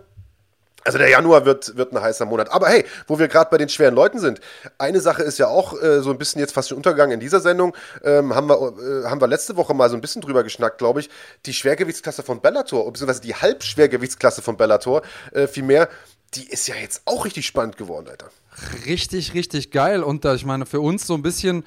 Also 0.88 1.00
der 1.00 1.10
Januar 1.10 1.44
wird, 1.44 1.76
wird 1.76 1.92
ein 1.92 2.02
heißer 2.02 2.26
Monat. 2.26 2.50
Aber 2.50 2.70
hey, 2.70 2.86
wo 3.08 3.20
wir 3.20 3.28
gerade 3.28 3.50
bei 3.52 3.58
den 3.58 3.68
schweren 3.68 3.94
Leuten 3.94 4.20
sind, 4.20 4.40
eine 4.78 5.02
Sache 5.02 5.22
ist 5.22 5.38
ja 5.38 5.48
auch 5.48 5.74
äh, 5.82 6.02
so 6.02 6.12
ein 6.12 6.18
bisschen 6.18 6.40
jetzt 6.40 6.54
fast 6.54 6.70
schon 6.70 6.78
untergegangen 6.78 7.16
in 7.16 7.20
dieser 7.20 7.42
Sendung, 7.42 7.76
ähm, 8.06 8.34
haben, 8.34 8.48
wir, 8.48 8.56
äh, 8.56 9.04
haben 9.04 9.20
wir 9.20 9.28
letzte 9.28 9.58
Woche 9.58 9.74
mal 9.74 9.90
so 9.90 9.96
ein 9.98 10.02
bisschen 10.02 10.22
drüber 10.22 10.46
geschnackt, 10.46 10.78
glaube 10.78 11.02
ich, 11.02 11.10
die 11.46 11.54
Schwergewichtsklasse 11.54 12.24
von 12.24 12.40
Bellator, 12.40 12.90
beziehungsweise 12.90 13.20
die 13.20 13.36
Halbschwergewichtsklasse 13.36 14.42
von 14.42 14.56
Bellator, 14.56 15.02
äh, 15.34 15.48
vielmehr, 15.48 15.90
die 16.36 16.50
ist 16.50 16.70
ja 16.70 16.76
jetzt 16.76 17.02
auch 17.04 17.26
richtig 17.26 17.46
spannend 17.46 17.76
geworden, 17.76 18.08
Alter. 18.08 18.30
Richtig, 18.86 19.34
richtig 19.34 19.72
geil. 19.72 20.04
Und 20.04 20.24
da, 20.24 20.36
ich 20.36 20.46
meine, 20.46 20.66
für 20.66 20.80
uns 20.80 21.06
so 21.06 21.16
ein 21.16 21.22
bisschen 21.22 21.66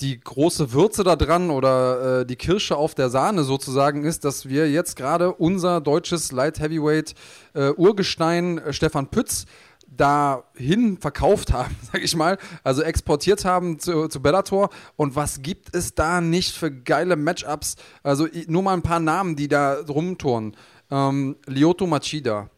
die 0.00 0.20
große 0.20 0.72
Würze 0.72 1.04
da 1.04 1.16
dran 1.16 1.50
oder 1.50 2.20
äh, 2.20 2.26
die 2.26 2.36
Kirsche 2.36 2.76
auf 2.76 2.94
der 2.94 3.08
Sahne 3.08 3.44
sozusagen 3.44 4.04
ist, 4.04 4.24
dass 4.24 4.48
wir 4.48 4.70
jetzt 4.70 4.96
gerade 4.96 5.32
unser 5.32 5.80
deutsches 5.80 6.32
Light 6.32 6.60
Heavyweight 6.60 7.14
äh, 7.54 7.70
Urgestein 7.70 8.58
äh, 8.58 8.72
Stefan 8.72 9.08
Pütz 9.08 9.46
dahin 9.88 10.98
verkauft 10.98 11.52
haben, 11.52 11.74
sag 11.92 12.02
ich 12.02 12.14
mal, 12.14 12.38
also 12.62 12.82
exportiert 12.82 13.44
haben 13.44 13.78
zu, 13.78 14.08
zu 14.08 14.20
Bellator. 14.20 14.70
Und 14.96 15.16
was 15.16 15.42
gibt 15.42 15.74
es 15.74 15.94
da 15.94 16.20
nicht 16.20 16.54
für 16.54 16.70
geile 16.70 17.16
Matchups? 17.16 17.76
Also 18.02 18.28
nur 18.46 18.62
mal 18.62 18.74
ein 18.74 18.82
paar 18.82 19.00
Namen, 19.00 19.36
die 19.36 19.48
da 19.48 19.80
rumtouren. 19.88 20.56
Ähm, 20.90 21.36
Lyoto 21.46 21.86
Machida, 21.86 22.50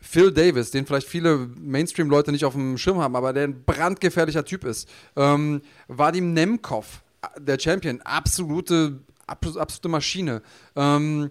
Phil 0.00 0.32
Davis, 0.32 0.70
den 0.70 0.86
vielleicht 0.86 1.08
viele 1.08 1.36
Mainstream-Leute 1.36 2.30
nicht 2.32 2.44
auf 2.44 2.54
dem 2.54 2.78
Schirm 2.78 2.98
haben, 2.98 3.16
aber 3.16 3.32
der 3.32 3.44
ein 3.44 3.64
brandgefährlicher 3.64 4.44
Typ 4.44 4.64
ist. 4.64 4.88
Ähm, 5.16 5.60
Vadim 5.88 6.32
Nemkov, 6.32 7.02
der 7.38 7.58
Champion, 7.58 8.00
absolute, 8.02 9.00
absolute 9.26 9.88
Maschine. 9.88 10.42
Ähm, 10.76 11.30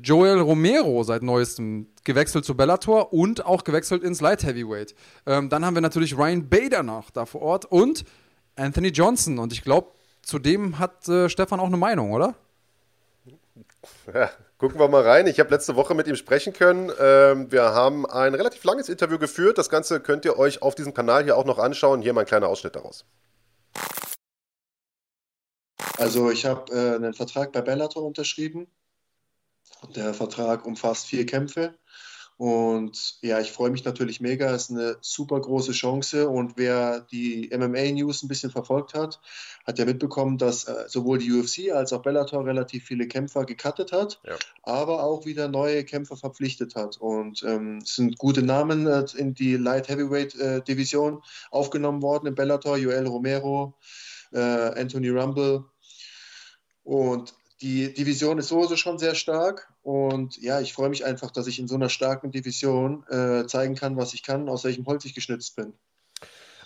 Joel 0.00 0.40
Romero 0.40 1.02
seit 1.02 1.22
neuestem 1.22 1.86
gewechselt 2.04 2.44
zu 2.44 2.56
Bellator 2.56 3.12
und 3.12 3.44
auch 3.44 3.64
gewechselt 3.64 4.02
ins 4.02 4.20
Light 4.20 4.44
Heavyweight. 4.44 4.94
Ähm, 5.26 5.48
dann 5.48 5.64
haben 5.64 5.74
wir 5.74 5.82
natürlich 5.82 6.16
Ryan 6.16 6.48
Bader 6.48 6.82
noch 6.82 7.10
da 7.10 7.26
vor 7.26 7.42
Ort 7.42 7.64
und 7.66 8.04
Anthony 8.56 8.88
Johnson. 8.88 9.38
Und 9.38 9.52
ich 9.52 9.62
glaube, 9.62 9.88
zu 10.22 10.38
dem 10.38 10.78
hat 10.78 11.08
äh, 11.08 11.28
Stefan 11.28 11.60
auch 11.60 11.66
eine 11.66 11.76
Meinung, 11.76 12.12
oder? 12.12 12.34
Ja, 14.12 14.30
gucken 14.62 14.78
wir 14.78 14.86
mal 14.86 15.02
rein. 15.02 15.26
Ich 15.26 15.40
habe 15.40 15.50
letzte 15.50 15.74
Woche 15.74 15.92
mit 15.94 16.06
ihm 16.06 16.14
sprechen 16.14 16.52
können. 16.52 16.88
Ähm, 17.00 17.50
wir 17.50 17.64
haben 17.74 18.06
ein 18.06 18.32
relativ 18.32 18.62
langes 18.62 18.88
Interview 18.88 19.18
geführt. 19.18 19.58
Das 19.58 19.68
Ganze 19.68 19.98
könnt 19.98 20.24
ihr 20.24 20.38
euch 20.38 20.62
auf 20.62 20.76
diesem 20.76 20.94
Kanal 20.94 21.24
hier 21.24 21.36
auch 21.36 21.44
noch 21.44 21.58
anschauen. 21.58 22.00
Hier 22.00 22.12
mal 22.12 22.20
ein 22.20 22.26
kleiner 22.26 22.46
Ausschnitt 22.46 22.76
daraus. 22.76 23.04
Also 25.98 26.30
ich 26.30 26.46
habe 26.46 26.72
äh, 26.72 26.94
einen 26.94 27.12
Vertrag 27.12 27.50
bei 27.50 27.60
Bellator 27.60 28.04
unterschrieben 28.04 28.68
der 29.96 30.14
Vertrag 30.14 30.64
umfasst 30.64 31.06
vier 31.06 31.26
Kämpfe. 31.26 31.74
Und 32.36 33.18
ja, 33.20 33.40
ich 33.40 33.52
freue 33.52 33.70
mich 33.70 33.84
natürlich 33.84 34.20
mega. 34.20 34.52
Es 34.52 34.62
ist 34.62 34.70
eine 34.70 34.96
super 35.00 35.40
große 35.40 35.72
Chance. 35.72 36.28
Und 36.28 36.56
wer 36.56 37.00
die 37.00 37.50
MMA-News 37.56 38.22
ein 38.22 38.28
bisschen 38.28 38.50
verfolgt 38.50 38.94
hat, 38.94 39.20
hat 39.66 39.78
ja 39.78 39.84
mitbekommen, 39.84 40.38
dass 40.38 40.64
äh, 40.64 40.84
sowohl 40.88 41.18
die 41.18 41.32
UFC 41.32 41.70
als 41.72 41.92
auch 41.92 42.02
Bellator 42.02 42.44
relativ 42.44 42.84
viele 42.84 43.06
Kämpfer 43.06 43.44
gecuttet 43.44 43.92
hat, 43.92 44.20
ja. 44.26 44.36
aber 44.62 45.04
auch 45.04 45.24
wieder 45.24 45.48
neue 45.48 45.84
Kämpfer 45.84 46.16
verpflichtet 46.16 46.74
hat. 46.74 46.96
Und 46.96 47.42
ähm, 47.44 47.78
es 47.82 47.96
sind 47.96 48.18
gute 48.18 48.42
Namen 48.42 48.86
äh, 48.86 49.04
in 49.16 49.34
die 49.34 49.56
Light 49.56 49.88
Heavyweight 49.88 50.34
äh, 50.34 50.62
Division 50.62 51.22
aufgenommen 51.50 52.02
worden 52.02 52.26
im 52.26 52.34
Bellator. 52.34 52.76
Joel 52.76 53.06
Romero, 53.06 53.74
Anthony 54.32 55.10
Rumble. 55.10 55.64
Und 56.84 57.34
die 57.62 57.94
Division 57.94 58.38
ist 58.38 58.48
sowieso 58.48 58.76
schon 58.76 58.98
sehr 58.98 59.14
stark 59.14 59.72
und 59.82 60.36
ja, 60.42 60.60
ich 60.60 60.72
freue 60.72 60.90
mich 60.90 61.04
einfach, 61.04 61.30
dass 61.30 61.46
ich 61.46 61.60
in 61.60 61.68
so 61.68 61.76
einer 61.76 61.88
starken 61.88 62.32
Division 62.32 63.04
äh, 63.08 63.46
zeigen 63.46 63.76
kann, 63.76 63.96
was 63.96 64.14
ich 64.14 64.24
kann, 64.24 64.48
aus 64.48 64.64
welchem 64.64 64.84
Holz 64.86 65.04
ich 65.04 65.14
geschnitzt 65.14 65.54
bin. 65.54 65.72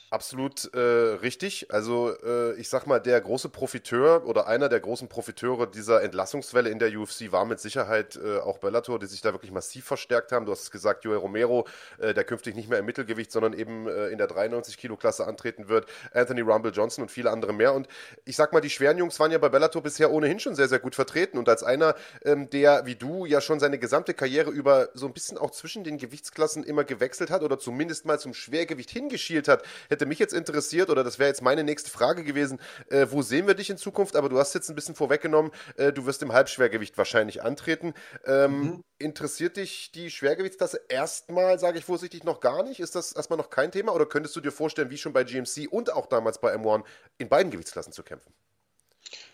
Absolut 0.09 0.73
äh, 0.73 0.79
richtig. 0.79 1.67
Also 1.73 2.15
äh, 2.23 2.55
ich 2.61 2.69
sag 2.69 2.87
mal, 2.87 3.01
der 3.01 3.21
große 3.21 3.49
Profiteur 3.49 4.25
oder 4.25 4.47
einer 4.47 4.69
der 4.69 4.79
großen 4.79 5.09
Profiteure 5.09 5.67
dieser 5.67 6.01
Entlassungswelle 6.01 6.71
in 6.71 6.79
der 6.79 6.97
UFC 6.97 7.33
war 7.33 7.45
mit 7.45 7.59
Sicherheit 7.59 8.15
äh, 8.15 8.39
auch 8.39 8.59
Bellator, 8.59 9.01
die 9.01 9.07
sich 9.07 9.21
da 9.21 9.33
wirklich 9.33 9.51
massiv 9.51 9.85
verstärkt 9.85 10.31
haben. 10.31 10.47
Du 10.47 10.53
hast 10.53 10.63
es 10.63 10.71
gesagt, 10.71 11.05
Joel 11.05 11.19
Romero, 11.19 11.67
äh, 11.99 12.15
der 12.15 12.23
künftig 12.23 12.55
nicht 12.55 12.69
mehr 12.69 12.79
im 12.79 12.87
Mittelgewicht, 12.87 13.33
sondern 13.33 13.53
eben 13.53 13.89
äh, 13.89 14.07
in 14.11 14.19
der 14.19 14.29
93 14.29 14.79
Kilo 14.79 14.97
Klasse 14.97 15.27
antreten 15.27 15.69
wird. 15.69 15.87
Anthony 16.13 16.43
Rumble 16.43 16.71
Johnson 16.71 17.03
und 17.03 17.11
viele 17.11 17.33
andere 17.33 17.53
mehr. 17.53 17.75
Und 17.75 17.89
ich 18.25 18.37
sag 18.37 18.53
mal, 18.53 18.61
die 18.61 18.71
schweren 18.71 18.99
Jungs 18.99 19.19
waren 19.19 19.33
ja 19.33 19.39
bei 19.39 19.49
Bellator 19.49 19.83
bisher 19.83 20.13
ohnehin 20.13 20.39
schon 20.39 20.55
sehr, 20.55 20.69
sehr 20.69 20.79
gut 20.79 20.95
vertreten. 20.95 21.37
Und 21.37 21.49
als 21.49 21.65
einer, 21.65 21.97
ähm, 22.25 22.49
der 22.51 22.87
wie 22.87 22.95
du 22.95 23.27
ja 23.27 23.41
schon 23.41 23.59
seine 23.59 23.81
gesamte 23.81 24.15
Karriere 24.15 24.53
über 24.53 24.89
so 24.95 25.07
ein 25.07 25.13
bisschen 25.13 25.37
auch 25.37 25.51
zwischen 25.51 25.83
den 25.83 25.99
Gewichtsklassen 25.99 26.63
immer 26.63 26.85
gewechselt 26.85 27.31
hat 27.31 27.43
oder 27.43 27.59
zumindest 27.59 28.07
mal 28.07 28.21
zum 28.21 28.35
Schwergewicht 28.35 28.91
hingeschielt 28.91 29.49
hat, 29.49 29.65
hätte 29.97 30.07
mich 30.07 30.19
jetzt 30.19 30.35
interessiert, 30.35 30.91
oder 30.91 31.03
das 31.03 31.19
wäre 31.19 31.29
jetzt 31.29 31.43
meine 31.43 31.65
nächste 31.65 31.91
Frage 31.91 32.23
gewesen, 32.23 32.61
äh, 32.91 33.07
wo 33.11 33.23
sehen 33.23 33.47
wir 33.47 33.55
dich 33.55 33.71
in 33.71 33.79
Zukunft? 33.79 34.15
Aber 34.15 34.29
du 34.29 34.39
hast 34.39 34.55
jetzt 34.55 34.69
ein 34.69 34.75
bisschen 34.75 34.95
vorweggenommen, 34.95 35.51
äh, 35.77 35.93
du 35.93 36.07
wirst 36.07 36.23
im 36.23 36.33
Halbschwergewicht 36.33 36.97
wahrscheinlich 36.99 37.43
antreten. 37.43 37.95
Ähm, 38.27 38.61
mhm. 38.61 38.85
Interessiert 38.99 39.57
dich 39.57 39.91
die 39.93 40.11
Schwergewichtsklasse 40.11 40.81
erstmal, 40.89 41.59
sage 41.59 41.79
ich 41.79 41.85
vorsichtig, 41.85 42.25
noch 42.25 42.41
gar 42.41 42.63
nicht? 42.63 42.81
Ist 42.81 42.95
das 42.95 43.13
erstmal 43.13 43.39
noch 43.39 43.51
kein 43.51 43.73
Thema? 43.73 43.95
Oder 43.95 44.07
könntest 44.07 44.37
du 44.37 44.41
dir 44.41 44.53
vorstellen, 44.53 44.91
wie 44.91 44.99
schon 44.99 45.13
bei 45.13 45.25
GMC 45.25 45.69
und 45.71 45.93
auch 45.93 46.07
damals 46.07 46.41
bei 46.41 46.55
M1, 46.55 46.85
in 47.19 47.29
beiden 47.29 47.51
Gewichtsklassen 47.51 47.93
zu 47.93 48.03
kämpfen? 48.03 48.33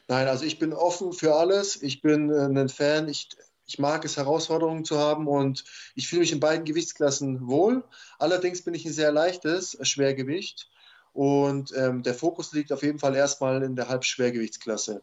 Nein, 0.08 0.28
also 0.28 0.44
ich 0.44 0.58
bin 0.58 0.72
offen 0.72 1.12
für 1.12 1.34
alles. 1.34 1.82
Ich 1.82 2.02
bin 2.02 2.30
äh, 2.30 2.60
ein 2.60 2.68
Fan. 2.68 3.08
Ich 3.08 3.28
ich 3.66 3.78
mag 3.78 4.04
es, 4.04 4.16
Herausforderungen 4.16 4.84
zu 4.84 4.98
haben 4.98 5.26
und 5.26 5.64
ich 5.94 6.08
fühle 6.08 6.20
mich 6.20 6.32
in 6.32 6.40
beiden 6.40 6.64
Gewichtsklassen 6.64 7.46
wohl. 7.46 7.84
Allerdings 8.18 8.62
bin 8.62 8.74
ich 8.74 8.84
ein 8.84 8.92
sehr 8.92 9.12
leichtes 9.12 9.78
Schwergewicht 9.82 10.68
und 11.12 11.72
ähm, 11.76 12.02
der 12.02 12.14
Fokus 12.14 12.52
liegt 12.52 12.72
auf 12.72 12.82
jeden 12.82 12.98
Fall 12.98 13.14
erstmal 13.14 13.62
in 13.62 13.76
der 13.76 13.88
Halbschwergewichtsklasse. 13.88 15.02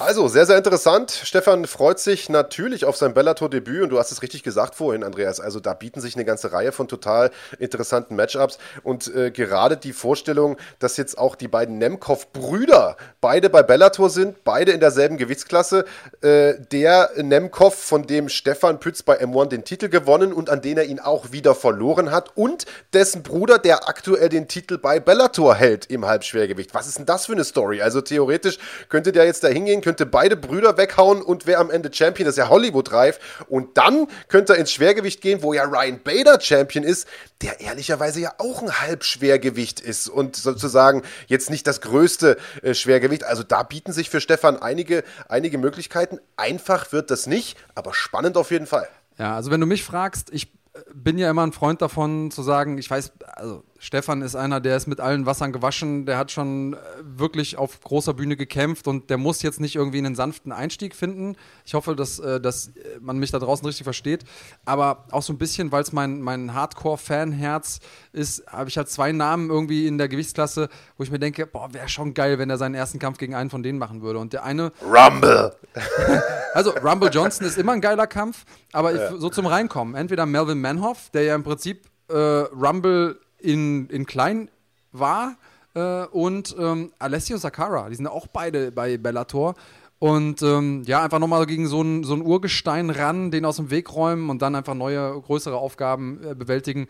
Also, 0.00 0.28
sehr, 0.28 0.46
sehr 0.46 0.56
interessant. 0.56 1.10
Stefan 1.10 1.66
freut 1.66 1.98
sich 1.98 2.28
natürlich 2.28 2.84
auf 2.84 2.96
sein 2.96 3.14
Bellator-Debüt 3.14 3.82
und 3.82 3.88
du 3.88 3.98
hast 3.98 4.12
es 4.12 4.22
richtig 4.22 4.44
gesagt 4.44 4.76
vorhin, 4.76 5.02
Andreas. 5.02 5.40
Also, 5.40 5.58
da 5.58 5.74
bieten 5.74 6.00
sich 6.00 6.14
eine 6.14 6.24
ganze 6.24 6.52
Reihe 6.52 6.70
von 6.70 6.86
total 6.86 7.32
interessanten 7.58 8.14
Matchups 8.14 8.58
und 8.84 9.12
äh, 9.12 9.32
gerade 9.32 9.76
die 9.76 9.92
Vorstellung, 9.92 10.56
dass 10.78 10.98
jetzt 10.98 11.18
auch 11.18 11.34
die 11.34 11.48
beiden 11.48 11.78
Nemkov-Brüder 11.78 12.96
beide 13.20 13.50
bei 13.50 13.64
Bellator 13.64 14.08
sind, 14.08 14.44
beide 14.44 14.70
in 14.70 14.78
derselben 14.78 15.16
Gewichtsklasse. 15.16 15.84
Äh, 16.20 16.54
der 16.70 17.10
Nemkov, 17.16 17.74
von 17.74 18.06
dem 18.06 18.28
Stefan 18.28 18.78
Pütz 18.78 19.02
bei 19.02 19.20
M1 19.20 19.46
den 19.46 19.64
Titel 19.64 19.88
gewonnen 19.88 20.32
und 20.32 20.48
an 20.48 20.62
den 20.62 20.78
er 20.78 20.84
ihn 20.84 21.00
auch 21.00 21.32
wieder 21.32 21.56
verloren 21.56 22.12
hat 22.12 22.36
und 22.36 22.66
dessen 22.92 23.24
Bruder, 23.24 23.58
der 23.58 23.88
aktuell 23.88 24.28
den 24.28 24.46
Titel 24.46 24.78
bei 24.78 25.00
Bellator 25.00 25.56
hält 25.56 25.86
im 25.86 26.06
Halbschwergewicht. 26.06 26.72
Was 26.72 26.86
ist 26.86 26.98
denn 26.98 27.06
das 27.06 27.26
für 27.26 27.32
eine 27.32 27.42
Story? 27.42 27.82
Also, 27.82 28.00
theoretisch 28.00 28.58
könnte 28.88 29.10
der 29.10 29.24
jetzt 29.24 29.42
da 29.42 29.48
hingehen, 29.48 29.80
könnte 29.88 30.04
beide 30.04 30.36
Brüder 30.36 30.76
weghauen 30.76 31.22
und 31.22 31.46
wer 31.46 31.60
am 31.60 31.70
Ende 31.70 31.90
Champion 31.90 32.28
ist, 32.28 32.36
ja 32.36 32.50
Hollywood-reif. 32.50 33.18
Und 33.48 33.78
dann 33.78 34.06
könnte 34.28 34.52
er 34.52 34.58
ins 34.58 34.70
Schwergewicht 34.70 35.22
gehen, 35.22 35.42
wo 35.42 35.54
ja 35.54 35.64
Ryan 35.64 36.02
Bader 36.04 36.38
Champion 36.42 36.84
ist, 36.84 37.08
der 37.40 37.60
ehrlicherweise 37.60 38.20
ja 38.20 38.34
auch 38.36 38.60
ein 38.60 38.82
Halbschwergewicht 38.82 39.80
ist 39.80 40.10
und 40.10 40.36
sozusagen 40.36 41.04
jetzt 41.26 41.48
nicht 41.48 41.66
das 41.66 41.80
größte 41.80 42.36
äh, 42.60 42.74
Schwergewicht. 42.74 43.24
Also 43.24 43.42
da 43.44 43.62
bieten 43.62 43.94
sich 43.94 44.10
für 44.10 44.20
Stefan 44.20 44.58
einige, 44.58 45.04
einige 45.26 45.56
Möglichkeiten. 45.56 46.18
Einfach 46.36 46.92
wird 46.92 47.10
das 47.10 47.26
nicht, 47.26 47.56
aber 47.74 47.94
spannend 47.94 48.36
auf 48.36 48.50
jeden 48.50 48.66
Fall. 48.66 48.90
Ja, 49.16 49.36
also 49.36 49.50
wenn 49.50 49.60
du 49.62 49.66
mich 49.66 49.84
fragst, 49.84 50.28
ich 50.32 50.52
bin 50.92 51.16
ja 51.16 51.30
immer 51.30 51.46
ein 51.46 51.52
Freund 51.52 51.80
davon 51.80 52.30
zu 52.30 52.42
sagen, 52.42 52.76
ich 52.76 52.90
weiß, 52.90 53.12
also 53.36 53.64
Stefan 53.80 54.22
ist 54.22 54.34
einer, 54.34 54.60
der 54.60 54.76
ist 54.76 54.88
mit 54.88 55.00
allen 55.00 55.24
Wassern 55.24 55.52
gewaschen, 55.52 56.04
der 56.04 56.18
hat 56.18 56.32
schon 56.32 56.74
äh, 56.74 56.76
wirklich 57.02 57.56
auf 57.56 57.80
großer 57.80 58.12
Bühne 58.12 58.36
gekämpft 58.36 58.88
und 58.88 59.08
der 59.08 59.18
muss 59.18 59.42
jetzt 59.42 59.60
nicht 59.60 59.76
irgendwie 59.76 59.98
einen 59.98 60.16
sanften 60.16 60.50
Einstieg 60.50 60.96
finden. 60.96 61.36
Ich 61.64 61.74
hoffe, 61.74 61.94
dass, 61.94 62.18
äh, 62.18 62.40
dass 62.40 62.72
man 63.00 63.18
mich 63.18 63.30
da 63.30 63.38
draußen 63.38 63.64
richtig 63.64 63.84
versteht. 63.84 64.24
Aber 64.64 65.04
auch 65.12 65.22
so 65.22 65.32
ein 65.32 65.38
bisschen, 65.38 65.70
weil 65.70 65.82
es 65.82 65.92
mein, 65.92 66.20
mein 66.20 66.54
Hardcore-Fanherz 66.54 67.78
ist, 68.12 68.44
habe 68.48 68.68
ich 68.68 68.76
halt 68.76 68.88
zwei 68.88 69.12
Namen 69.12 69.48
irgendwie 69.48 69.86
in 69.86 69.96
der 69.96 70.08
Gewichtsklasse, 70.08 70.68
wo 70.96 71.04
ich 71.04 71.12
mir 71.12 71.20
denke, 71.20 71.46
boah, 71.46 71.72
wäre 71.72 71.88
schon 71.88 72.14
geil, 72.14 72.38
wenn 72.38 72.50
er 72.50 72.58
seinen 72.58 72.74
ersten 72.74 72.98
Kampf 72.98 73.18
gegen 73.18 73.36
einen 73.36 73.50
von 73.50 73.62
denen 73.62 73.78
machen 73.78 74.02
würde. 74.02 74.18
Und 74.18 74.32
der 74.32 74.44
eine. 74.44 74.72
Rumble! 74.82 75.54
also, 76.52 76.70
Rumble 76.70 77.10
Johnson 77.10 77.46
ist 77.46 77.56
immer 77.56 77.72
ein 77.72 77.80
geiler 77.80 78.08
Kampf, 78.08 78.44
aber 78.72 78.94
ja. 78.94 79.16
so 79.16 79.30
zum 79.30 79.46
Reinkommen. 79.46 79.94
Entweder 79.94 80.26
Melvin 80.26 80.60
Manhoff, 80.60 81.10
der 81.10 81.22
ja 81.22 81.36
im 81.36 81.44
Prinzip 81.44 81.86
äh, 82.08 82.14
Rumble 82.14 83.20
in, 83.38 83.88
in 83.88 84.06
klein 84.06 84.50
war 84.92 85.36
äh, 85.74 86.04
und 86.06 86.54
ähm, 86.58 86.92
Alessio 86.98 87.36
Sakara. 87.36 87.88
Die 87.88 87.96
sind 87.96 88.06
auch 88.06 88.26
beide 88.26 88.72
bei 88.72 88.96
Bellator. 88.98 89.54
Und 90.00 90.42
ähm, 90.42 90.84
ja, 90.86 91.02
einfach 91.02 91.18
nochmal 91.18 91.44
gegen 91.46 91.66
so 91.66 91.82
ein, 91.82 92.04
so 92.04 92.14
ein 92.14 92.22
Urgestein 92.22 92.90
ran, 92.90 93.32
den 93.32 93.44
aus 93.44 93.56
dem 93.56 93.70
Weg 93.70 93.92
räumen 93.92 94.30
und 94.30 94.42
dann 94.42 94.54
einfach 94.54 94.74
neue, 94.74 95.20
größere 95.20 95.56
Aufgaben 95.56 96.20
äh, 96.22 96.34
bewältigen. 96.36 96.86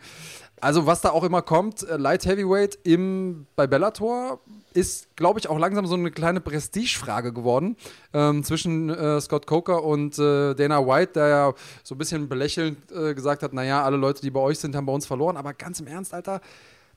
Also, 0.61 0.85
was 0.85 1.01
da 1.01 1.11
auch 1.11 1.23
immer 1.23 1.41
kommt, 1.41 1.83
äh, 1.83 1.97
Light 1.97 2.25
Heavyweight 2.25 2.79
im, 2.83 3.45
bei 3.55 3.67
Bellator 3.67 4.39
ist, 4.73 5.15
glaube 5.15 5.39
ich, 5.39 5.49
auch 5.49 5.57
langsam 5.57 5.85
so 5.87 5.95
eine 5.95 6.11
kleine 6.11 6.41
Prestigefrage 6.41 7.33
geworden 7.33 7.75
ähm, 8.13 8.43
zwischen 8.43 8.89
äh, 8.89 9.19
Scott 9.21 9.47
Coker 9.47 9.83
und 9.83 10.17
äh, 10.19 10.53
Dana 10.53 10.85
White, 10.85 11.13
der 11.13 11.27
ja 11.27 11.53
so 11.83 11.95
ein 11.95 11.97
bisschen 11.97 12.29
belächelnd 12.29 12.91
äh, 12.91 13.13
gesagt 13.13 13.43
hat: 13.43 13.53
Naja, 13.53 13.83
alle 13.83 13.97
Leute, 13.97 14.21
die 14.21 14.31
bei 14.31 14.39
euch 14.39 14.59
sind, 14.59 14.75
haben 14.75 14.85
bei 14.85 14.93
uns 14.93 15.05
verloren. 15.05 15.37
Aber 15.37 15.53
ganz 15.53 15.79
im 15.79 15.87
Ernst, 15.87 16.13
Alter, 16.13 16.41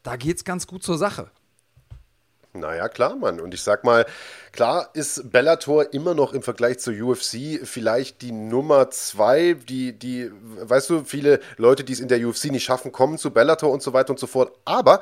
da 0.03 0.17
geht 0.17 0.37
es 0.37 0.45
ganz 0.45 0.67
gut 0.67 0.83
zur 0.83 0.99
Sache. 0.99 1.31
Naja, 2.55 2.89
klar, 2.89 3.17
Mann. 3.17 3.41
Und 3.41 3.55
ich 3.55 3.63
sag 3.63 3.83
mal, 3.83 4.05
klar 4.53 4.91
ist 4.93 5.33
Bellator 5.33 5.95
immer 5.95 6.15
noch 6.15 6.35
im 6.35 6.43
Vergleich 6.43 6.81
zur 6.81 6.93
UFC 6.93 7.61
vielleicht 7.65 8.21
die 8.21 8.33
Nummer 8.33 8.91
zwei, 8.91 9.55
die, 9.55 9.99
die, 9.99 10.31
weißt 10.33 10.91
du, 10.91 11.05
viele 11.05 11.41
Leute, 11.57 11.83
die 11.83 11.95
es 11.95 12.01
in 12.01 12.09
der 12.09 12.27
UFC 12.27 12.47
nicht 12.47 12.65
schaffen, 12.65 12.93
kommen 12.93 13.17
zu 13.17 13.31
Bellator 13.31 13.71
und 13.71 13.83
so 13.83 13.95
weiter 13.95 14.11
und 14.11 14.19
so 14.19 14.27
fort. 14.27 14.53
Aber 14.67 15.01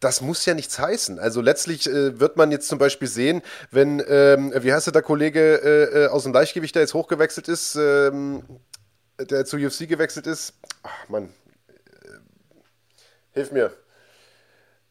das 0.00 0.22
muss 0.22 0.46
ja 0.46 0.54
nichts 0.54 0.78
heißen. 0.78 1.18
Also 1.18 1.42
letztlich 1.42 1.86
äh, 1.86 2.18
wird 2.18 2.38
man 2.38 2.50
jetzt 2.50 2.68
zum 2.68 2.78
Beispiel 2.78 3.08
sehen, 3.08 3.42
wenn, 3.70 4.02
ähm, 4.08 4.54
wie 4.56 4.72
heißt 4.72 4.94
der, 4.94 5.02
Kollege 5.02 5.40
äh, 5.62 6.04
äh, 6.04 6.06
aus 6.08 6.22
dem 6.22 6.32
Leichtgewicht, 6.32 6.74
der 6.74 6.82
jetzt 6.82 6.94
hochgewechselt 6.94 7.48
ist, 7.48 7.76
ähm, 7.76 8.42
der 9.18 9.44
zu 9.44 9.58
UFC 9.58 9.86
gewechselt 9.86 10.26
ist. 10.26 10.54
Ach, 10.82 11.08
Mann. 11.10 11.28
Äh, 11.68 12.08
hilf 13.32 13.52
mir. 13.52 13.72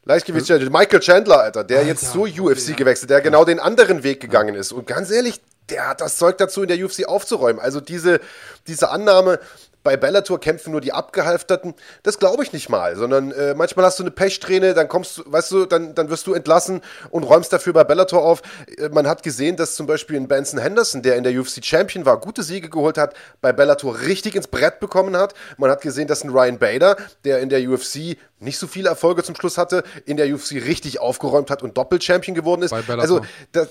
Leichtgewicht, 0.05 0.47
Michael 0.71 0.99
Chandler, 0.99 1.39
Alter, 1.39 1.63
der 1.63 1.79
Alter, 1.79 1.89
jetzt 1.89 2.11
zur 2.11 2.23
UFC 2.23 2.69
ja. 2.69 2.75
gewechselt, 2.75 3.09
der 3.09 3.21
genau 3.21 3.43
den 3.43 3.59
anderen 3.59 4.03
Weg 4.03 4.21
gegangen 4.21 4.53
ist. 4.53 4.71
Und 4.71 4.85
ganz 4.85 5.09
ehrlich, 5.09 5.41
der 5.69 5.87
hat 5.87 6.01
das 6.01 6.17
Zeug 6.17 6.37
dazu, 6.37 6.61
in 6.61 6.67
der 6.67 6.77
UFC 6.77 7.07
aufzuräumen. 7.07 7.59
Also 7.59 7.81
diese, 7.81 8.19
diese 8.67 8.89
Annahme, 8.89 9.39
bei 9.85 9.95
Bellator 9.95 10.39
kämpfen 10.39 10.71
nur 10.71 10.81
die 10.81 10.91
Abgehalfterten. 10.91 11.75
Das 12.01 12.17
glaube 12.17 12.43
ich 12.43 12.51
nicht 12.51 12.69
mal, 12.69 12.95
sondern 12.95 13.31
äh, 13.31 13.53
manchmal 13.53 13.85
hast 13.85 13.99
du 13.99 14.03
eine 14.03 14.09
Pechsträhne, 14.09 14.73
dann 14.73 14.87
kommst 14.87 15.19
du, 15.19 15.23
weißt 15.27 15.51
du, 15.51 15.65
dann, 15.65 15.93
dann 15.93 16.09
wirst 16.09 16.25
du 16.25 16.33
entlassen 16.33 16.81
und 17.11 17.23
räumst 17.23 17.53
dafür 17.53 17.71
bei 17.71 17.83
Bellator 17.83 18.23
auf. 18.23 18.41
Äh, 18.77 18.89
man 18.89 19.07
hat 19.07 19.21
gesehen, 19.21 19.55
dass 19.57 19.75
zum 19.75 19.85
Beispiel 19.85 20.17
ein 20.17 20.27
Benson 20.27 20.59
Henderson, 20.59 21.03
der 21.03 21.17
in 21.17 21.23
der 21.23 21.39
UFC 21.39 21.63
Champion 21.63 22.03
war, 22.03 22.19
gute 22.19 22.41
Siege 22.41 22.67
geholt 22.67 22.97
hat, 22.97 23.13
bei 23.41 23.53
Bellator 23.53 24.01
richtig 24.01 24.35
ins 24.35 24.47
Brett 24.47 24.79
bekommen 24.79 25.15
hat. 25.15 25.35
Man 25.57 25.69
hat 25.69 25.81
gesehen, 25.81 26.07
dass 26.07 26.23
ein 26.23 26.31
Ryan 26.31 26.57
Bader, 26.57 26.97
der 27.23 27.39
in 27.39 27.49
der 27.49 27.61
UFC 27.69 28.17
nicht 28.39 28.57
so 28.57 28.65
viele 28.65 28.89
Erfolge 28.89 29.21
zum 29.21 29.35
Schluss 29.35 29.59
hatte, 29.59 29.83
in 30.05 30.17
der 30.17 30.33
UFC 30.33 30.53
richtig 30.53 30.99
aufgeräumt 30.99 31.51
hat 31.51 31.61
und 31.61 31.77
Doppel-Champion 31.77 32.33
geworden 32.33 32.63
ist. 32.63 32.73
Also, 32.73 33.21
das, 33.51 33.69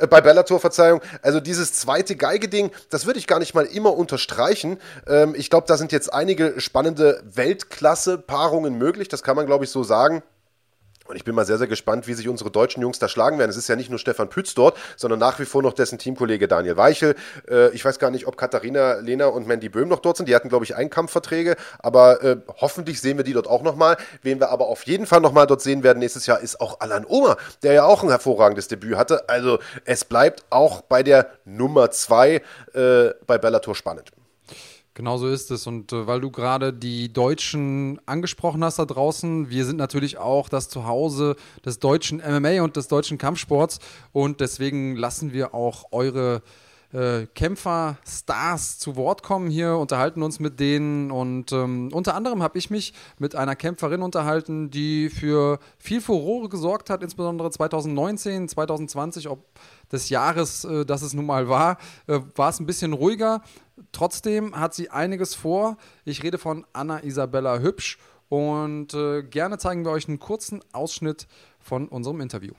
äh, 0.00 0.06
bei 0.06 0.20
Bellator, 0.20 0.60
Verzeihung. 0.60 1.00
Also 1.22 1.40
dieses 1.40 1.72
zweite 1.72 2.16
Geige-Ding, 2.16 2.70
das 2.90 3.06
würde 3.06 3.18
ich 3.18 3.26
gar 3.26 3.38
nicht 3.38 3.54
mal 3.54 3.64
immer 3.64 3.96
unterstreichen. 3.96 4.78
Ähm, 5.06 5.34
ich 5.36 5.50
glaube, 5.50 5.66
da 5.66 5.76
sind 5.76 5.92
jetzt 5.92 6.12
einige 6.12 6.60
spannende 6.60 7.22
Weltklasse-Paarungen 7.24 8.76
möglich. 8.76 9.08
Das 9.08 9.22
kann 9.22 9.36
man, 9.36 9.46
glaube 9.46 9.64
ich, 9.64 9.70
so 9.70 9.82
sagen. 9.82 10.22
Und 11.08 11.16
ich 11.16 11.24
bin 11.24 11.34
mal 11.34 11.46
sehr, 11.46 11.56
sehr 11.56 11.66
gespannt, 11.66 12.06
wie 12.06 12.12
sich 12.12 12.28
unsere 12.28 12.50
deutschen 12.50 12.82
Jungs 12.82 12.98
da 12.98 13.08
schlagen 13.08 13.38
werden. 13.38 13.50
Es 13.50 13.56
ist 13.56 13.66
ja 13.66 13.76
nicht 13.76 13.88
nur 13.88 13.98
Stefan 13.98 14.28
Pütz 14.28 14.54
dort, 14.54 14.76
sondern 14.96 15.18
nach 15.18 15.38
wie 15.40 15.46
vor 15.46 15.62
noch 15.62 15.72
dessen 15.72 15.98
Teamkollege 15.98 16.48
Daniel 16.48 16.76
Weichel. 16.76 17.14
Äh, 17.50 17.70
ich 17.70 17.82
weiß 17.82 17.98
gar 17.98 18.10
nicht, 18.10 18.26
ob 18.26 18.36
Katharina 18.36 18.98
Lehner 18.98 19.32
und 19.32 19.46
Mandy 19.46 19.70
Böhm 19.70 19.88
noch 19.88 20.00
dort 20.00 20.18
sind. 20.18 20.28
Die 20.28 20.34
hatten, 20.34 20.50
glaube 20.50 20.66
ich, 20.66 20.76
Einkampfverträge. 20.76 21.56
Aber 21.78 22.22
äh, 22.22 22.36
hoffentlich 22.60 23.00
sehen 23.00 23.16
wir 23.16 23.24
die 23.24 23.32
dort 23.32 23.46
auch 23.46 23.62
nochmal. 23.62 23.96
Wen 24.22 24.38
wir 24.38 24.50
aber 24.50 24.66
auf 24.66 24.82
jeden 24.82 25.06
Fall 25.06 25.20
nochmal 25.20 25.46
dort 25.46 25.62
sehen 25.62 25.82
werden 25.82 25.98
nächstes 25.98 26.26
Jahr, 26.26 26.40
ist 26.40 26.60
auch 26.60 26.80
Alan 26.80 27.06
Omer, 27.06 27.38
der 27.62 27.72
ja 27.72 27.84
auch 27.84 28.02
ein 28.02 28.10
hervorragendes 28.10 28.68
Debüt 28.68 28.96
hatte. 28.96 29.28
Also 29.30 29.60
es 29.86 30.04
bleibt 30.04 30.44
auch 30.50 30.82
bei 30.82 31.02
der 31.02 31.30
Nummer 31.46 31.90
2 31.90 32.42
äh, 32.74 33.14
bei 33.26 33.38
Bellator 33.38 33.74
spannend. 33.74 34.12
Genau 34.98 35.16
so 35.16 35.28
ist 35.28 35.52
es. 35.52 35.68
Und 35.68 35.92
äh, 35.92 36.08
weil 36.08 36.20
du 36.20 36.32
gerade 36.32 36.72
die 36.72 37.12
Deutschen 37.12 38.00
angesprochen 38.04 38.64
hast 38.64 38.80
da 38.80 38.84
draußen, 38.84 39.48
wir 39.48 39.64
sind 39.64 39.76
natürlich 39.76 40.18
auch 40.18 40.48
das 40.48 40.68
Zuhause 40.68 41.36
des 41.64 41.78
deutschen 41.78 42.18
MMA 42.18 42.62
und 42.62 42.74
des 42.74 42.88
deutschen 42.88 43.16
Kampfsports. 43.16 43.78
Und 44.10 44.40
deswegen 44.40 44.96
lassen 44.96 45.32
wir 45.32 45.54
auch 45.54 45.92
eure 45.92 46.42
äh, 46.92 47.26
Kämpfer, 47.34 47.98
Stars 48.06 48.78
zu 48.78 48.96
Wort 48.96 49.22
kommen 49.22 49.50
hier, 49.50 49.76
unterhalten 49.76 50.22
uns 50.22 50.40
mit 50.40 50.58
denen 50.58 51.10
und 51.10 51.52
ähm, 51.52 51.90
unter 51.92 52.14
anderem 52.14 52.42
habe 52.42 52.56
ich 52.56 52.70
mich 52.70 52.94
mit 53.18 53.34
einer 53.34 53.54
Kämpferin 53.56 54.00
unterhalten, 54.00 54.70
die 54.70 55.10
für 55.10 55.58
viel 55.78 56.00
Furore 56.00 56.48
gesorgt 56.48 56.88
hat, 56.88 57.02
insbesondere 57.02 57.50
2019, 57.50 58.48
2020, 58.48 59.28
ob 59.28 59.44
des 59.92 60.08
Jahres, 60.08 60.64
äh, 60.64 60.84
das 60.84 61.02
es 61.02 61.14
nun 61.14 61.26
mal 61.26 61.48
war, 61.48 61.78
äh, 62.06 62.20
war 62.34 62.50
es 62.50 62.60
ein 62.60 62.66
bisschen 62.66 62.92
ruhiger. 62.92 63.42
Trotzdem 63.92 64.58
hat 64.58 64.74
sie 64.74 64.90
einiges 64.90 65.34
vor. 65.34 65.76
Ich 66.04 66.22
rede 66.22 66.38
von 66.38 66.66
Anna 66.72 67.02
Isabella 67.02 67.60
Hübsch 67.60 67.98
und 68.28 68.94
äh, 68.94 69.22
gerne 69.22 69.58
zeigen 69.58 69.84
wir 69.84 69.92
euch 69.92 70.08
einen 70.08 70.18
kurzen 70.18 70.60
Ausschnitt 70.72 71.26
von 71.58 71.88
unserem 71.88 72.20
Interview. 72.20 72.54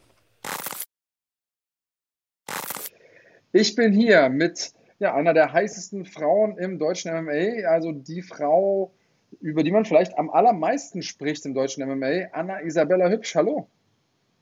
Ich 3.51 3.75
bin 3.75 3.91
hier 3.91 4.29
mit 4.29 4.73
ja, 4.99 5.15
einer 5.15 5.33
der 5.33 5.51
heißesten 5.53 6.05
Frauen 6.05 6.57
im 6.57 6.77
deutschen 6.77 7.11
MMA, 7.11 7.67
also 7.67 7.91
die 7.91 8.21
Frau, 8.21 8.93
über 9.39 9.63
die 9.63 9.71
man 9.71 9.85
vielleicht 9.85 10.17
am 10.17 10.29
allermeisten 10.29 11.01
spricht 11.01 11.45
im 11.45 11.53
deutschen 11.53 11.87
MMA, 11.87 12.29
Anna 12.31 12.61
Isabella 12.61 13.09
Hübsch. 13.09 13.35
Hallo. 13.35 13.67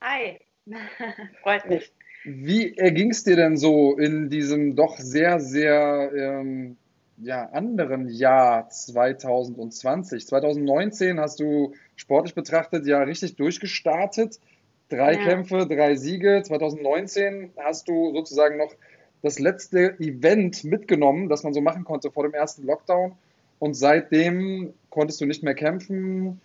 Hi, 0.01 0.39
freut 1.41 1.69
mich. 1.69 1.93
Wie 2.29 2.77
erging 2.77 3.11
es 3.11 3.23
dir 3.23 3.37
denn 3.37 3.55
so 3.55 3.97
in 3.97 4.29
diesem 4.29 4.75
doch 4.75 4.97
sehr, 4.97 5.39
sehr 5.39 6.11
ähm, 6.13 6.75
ja, 7.15 7.45
anderen 7.51 8.09
Jahr 8.09 8.67
2020? 8.67 10.27
2019 10.27 11.21
hast 11.21 11.39
du 11.39 11.73
sportlich 11.95 12.35
betrachtet 12.35 12.85
ja 12.85 13.01
richtig 13.01 13.37
durchgestartet. 13.37 14.41
Drei 14.89 15.13
ja. 15.13 15.23
Kämpfe, 15.23 15.67
drei 15.67 15.95
Siege. 15.95 16.41
2019 16.43 17.51
hast 17.63 17.87
du 17.87 18.11
sozusagen 18.13 18.57
noch 18.57 18.73
das 19.21 19.39
letzte 19.39 19.97
Event 19.97 20.65
mitgenommen, 20.65 21.29
das 21.29 21.43
man 21.43 21.53
so 21.53 21.61
machen 21.61 21.85
konnte 21.85 22.11
vor 22.11 22.23
dem 22.23 22.33
ersten 22.33 22.63
Lockdown. 22.63 23.13
Und 23.57 23.73
seitdem 23.75 24.73
konntest 24.89 25.21
du 25.21 25.25
nicht 25.25 25.43
mehr 25.43 25.55
kämpfen. 25.55 26.41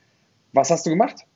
Was 0.52 0.70
hast 0.70 0.86
du 0.86 0.90
gemacht? 0.90 1.26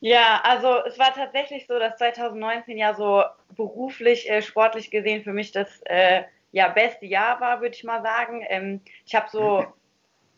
Ja, 0.00 0.40
also 0.44 0.84
es 0.84 0.98
war 0.98 1.14
tatsächlich 1.14 1.66
so, 1.66 1.78
dass 1.78 1.96
2019 1.96 2.76
ja 2.76 2.94
so 2.94 3.24
beruflich, 3.56 4.30
äh, 4.30 4.42
sportlich 4.42 4.90
gesehen 4.90 5.24
für 5.24 5.32
mich 5.32 5.52
das 5.52 5.80
äh, 5.84 6.24
ja, 6.52 6.68
beste 6.68 7.06
Jahr 7.06 7.40
war, 7.40 7.60
würde 7.60 7.74
ich 7.74 7.84
mal 7.84 8.02
sagen. 8.02 8.44
Ähm, 8.48 8.80
ich 9.06 9.14
habe 9.14 9.28
so 9.30 9.66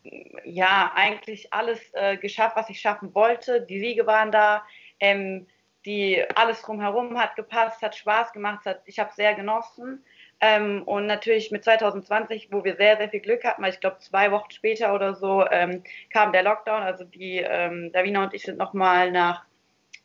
ja 0.45 0.91
eigentlich 0.95 1.53
alles 1.53 1.79
äh, 1.93 2.17
geschafft, 2.17 2.55
was 2.55 2.69
ich 2.69 2.79
schaffen 2.79 3.13
wollte. 3.13 3.61
Die 3.61 3.79
Siege 3.79 4.07
waren 4.07 4.31
da. 4.31 4.63
Ähm, 4.99 5.47
die 5.85 6.23
alles 6.35 6.61
drumherum 6.61 7.17
hat 7.17 7.35
gepasst, 7.35 7.81
hat 7.81 7.95
Spaß 7.95 8.33
gemacht, 8.33 8.65
hat, 8.65 8.81
ich 8.85 8.99
habe 8.99 9.13
sehr 9.13 9.33
genossen. 9.33 10.03
Ähm, 10.41 10.83
und 10.83 11.05
natürlich 11.05 11.51
mit 11.51 11.63
2020, 11.63 12.49
wo 12.51 12.63
wir 12.63 12.75
sehr, 12.75 12.97
sehr 12.97 13.09
viel 13.09 13.19
Glück 13.19 13.43
hatten, 13.43 13.61
weil 13.61 13.73
ich 13.73 13.79
glaube, 13.79 13.97
zwei 13.99 14.31
Wochen 14.31 14.51
später 14.51 14.93
oder 14.93 15.15
so 15.15 15.45
ähm, 15.49 15.83
kam 16.11 16.31
der 16.31 16.43
Lockdown. 16.43 16.83
Also 16.83 17.03
die 17.03 17.37
ähm, 17.37 17.91
Davina 17.91 18.23
und 18.23 18.33
ich 18.33 18.43
sind 18.43 18.57
nochmal 18.57 19.11
nach 19.11 19.45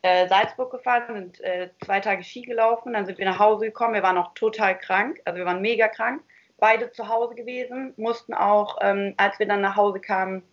äh, 0.05 0.27
Salzburg 0.27 0.69
gefahren, 0.69 1.15
sind 1.15 1.41
äh, 1.41 1.71
zwei 1.83 1.99
Tage 1.99 2.23
Ski 2.23 2.43
gelaufen, 2.43 2.93
dann 2.93 3.07
sind 3.07 3.17
wir 3.17 3.25
nach 3.25 3.39
Hause 3.39 3.65
gekommen. 3.65 3.95
Wir 3.95 4.03
waren 4.03 4.19
auch 4.19 4.35
total 4.35 4.77
krank, 4.77 5.19
also 5.25 5.39
wir 5.39 5.45
waren 5.45 5.61
mega 5.61 5.87
krank, 5.87 6.21
beide 6.59 6.91
zu 6.91 7.09
Hause 7.09 7.33
gewesen, 7.33 7.91
mussten 7.97 8.35
auch, 8.35 8.77
ähm, 8.81 9.15
als 9.17 9.39
wir 9.39 9.47
dann 9.47 9.61
nach 9.61 9.75
Hause 9.75 9.99
kamen, 9.99 10.43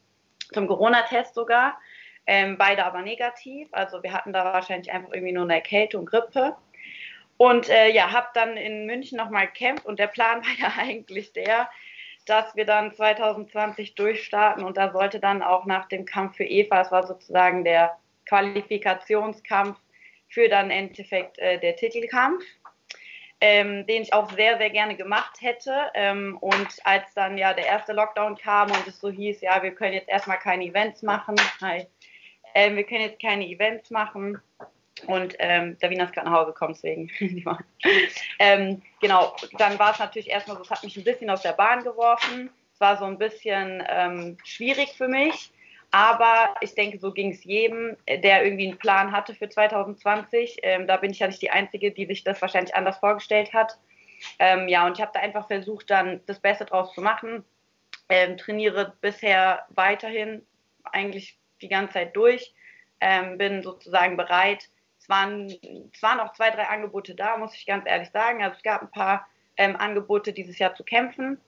zum 0.55 0.67
Corona-Test 0.67 1.35
sogar. 1.35 1.79
Ähm, 2.27 2.57
beide 2.57 2.87
aber 2.87 3.03
negativ. 3.03 3.69
Also 3.73 4.03
wir 4.03 4.15
hatten 4.15 4.33
da 4.33 4.45
wahrscheinlich 4.45 4.91
einfach 4.91 5.13
irgendwie 5.13 5.33
nur 5.33 5.45
eine 5.45 5.55
Erkältung, 5.55 6.07
Grippe. 6.07 6.57
Und 7.37 7.69
äh, 7.69 7.91
ja, 7.91 8.11
habe 8.11 8.29
dann 8.33 8.57
in 8.57 8.87
München 8.87 9.19
nochmal 9.19 9.49
gekämpft 9.49 9.85
und 9.85 9.99
der 9.99 10.07
Plan 10.07 10.41
war 10.43 10.53
ja 10.59 10.73
eigentlich 10.79 11.35
der, 11.35 11.69
dass 12.25 12.57
wir 12.57 12.65
dann 12.65 12.95
2020 12.95 13.97
durchstarten 13.97 14.65
und 14.65 14.79
da 14.79 14.93
sollte 14.93 15.21
dann 15.21 15.43
auch 15.43 15.67
nach 15.67 15.89
dem 15.89 16.07
Kampf 16.07 16.37
für 16.37 16.45
Eva, 16.45 16.79
das 16.79 16.91
war 16.91 17.07
sozusagen 17.07 17.65
der 17.65 17.99
Qualifikationskampf 18.27 19.79
für 20.29 20.49
dann 20.49 20.67
im 20.67 20.87
Endeffekt 20.89 21.39
äh, 21.39 21.59
der 21.59 21.77
Titelkampf, 21.77 22.43
ähm, 23.41 23.87
den 23.87 24.03
ich 24.03 24.15
auch 24.15 24.31
sehr, 24.33 24.57
sehr 24.59 24.71
gerne 24.71 24.97
gemacht 24.97 25.41
hätte. 25.41 25.91
Ähm, 25.95 26.39
und 26.41 26.69
als 26.85 27.13
dann 27.15 27.37
ja 27.37 27.53
der 27.53 27.67
erste 27.67 27.93
Lockdown 27.93 28.37
kam 28.37 28.71
und 28.71 28.87
es 28.87 29.01
so 29.01 29.11
hieß, 29.11 29.41
ja, 29.43 29.63
wir 29.63 29.75
können 29.75 29.95
jetzt 29.95 30.09
erstmal 30.09 30.39
keine 30.39 30.65
Events 30.65 31.03
machen, 31.03 31.37
hi, 31.61 31.87
ähm, 32.55 32.77
wir 32.77 32.85
können 32.85 33.03
jetzt 33.03 33.21
keine 33.21 33.47
Events 33.47 33.91
machen. 33.91 34.41
Und 35.07 35.35
ähm, 35.39 35.77
Davina 35.81 36.05
ist 36.05 36.13
gerade 36.13 36.29
nach 36.29 36.39
Hause 36.39 36.53
gekommen, 36.53 36.75
deswegen. 36.75 37.11
ähm, 38.39 38.83
genau, 39.01 39.35
dann 39.59 39.79
war 39.79 39.93
es 39.93 39.99
natürlich 39.99 40.31
erstmal 40.31 40.57
so, 40.57 40.63
es 40.63 40.71
hat 40.71 40.85
mich 40.85 40.97
ein 40.97 41.05
bisschen 41.05 41.31
aus 41.31 41.43
der 41.43 41.53
Bahn 41.53 41.83
geworfen. 41.83 42.51
Es 42.73 42.81
war 42.81 42.97
so 42.97 43.07
ein 43.07 43.19
bisschen 43.19 43.83
ähm, 43.89 44.37
schwierig 44.45 44.91
für 44.91 45.09
mich. 45.09 45.51
Aber 45.93 46.55
ich 46.63 46.75
denke, 46.75 46.99
so 46.99 47.13
ging 47.13 47.33
es 47.33 47.45
jedem, 47.45 47.97
der 48.09 48.45
irgendwie 48.45 48.69
einen 48.69 48.79
Plan 48.79 49.13
hatte 49.13 49.35
für 49.35 49.49
2020. 49.49 50.57
Ähm, 50.63 50.87
da 50.87 50.97
bin 50.97 51.11
ich 51.11 51.19
ja 51.19 51.27
nicht 51.27 51.43
die 51.43 51.51
Einzige, 51.51 51.93
die 51.93 52.07
sich 52.07 52.25
das 52.25 52.41
wahrscheinlich 52.41 52.75
anders 52.75 52.97
vorgestellt 52.97 53.53
hat. 53.53 53.79
Ähm, 54.39 54.69
ja, 54.69 54.87
und 54.87 54.97
ich 54.97 55.03
habe 55.03 55.13
da 55.13 55.21
einfach 55.21 55.49
versucht, 55.49 55.91
dann 55.91 56.23
das 56.27 56.41
Beste 56.41 56.65
draus 56.65 56.95
zu 56.95 57.03
machen. 57.03 57.45
Ähm, 58.09 58.39
trainiere 58.39 58.95
bisher 59.03 59.67
weiterhin 59.69 60.47
eigentlich 60.85 61.39
die 61.61 61.69
ganze 61.69 61.95
Zeit 61.95 62.17
durch, 62.17 62.55
ähm, 63.01 63.37
bin 63.37 63.63
sozusagen 63.63 64.17
bereit. 64.17 64.71
Es 64.99 65.11
waren, 65.11 65.49
es 65.93 66.03
waren 66.03 66.21
auch 66.21 66.33
zwei, 66.33 66.51
drei 66.51 66.69
Angebote 66.69 67.15
da, 67.15 67.37
muss 67.37 67.55
ich 67.55 67.67
ganz 67.67 67.85
ehrlich 67.87 68.11
sagen. 68.11 68.43
Also 68.43 68.57
es 68.57 68.63
gab 68.63 68.81
ein 68.81 68.91
paar 68.91 69.27
ähm, 69.59 69.77
Angebote 69.77 70.33
dieses 70.33 70.59
Jahr 70.59 70.75
zu 70.75 70.85
kämpfen, 70.85 71.39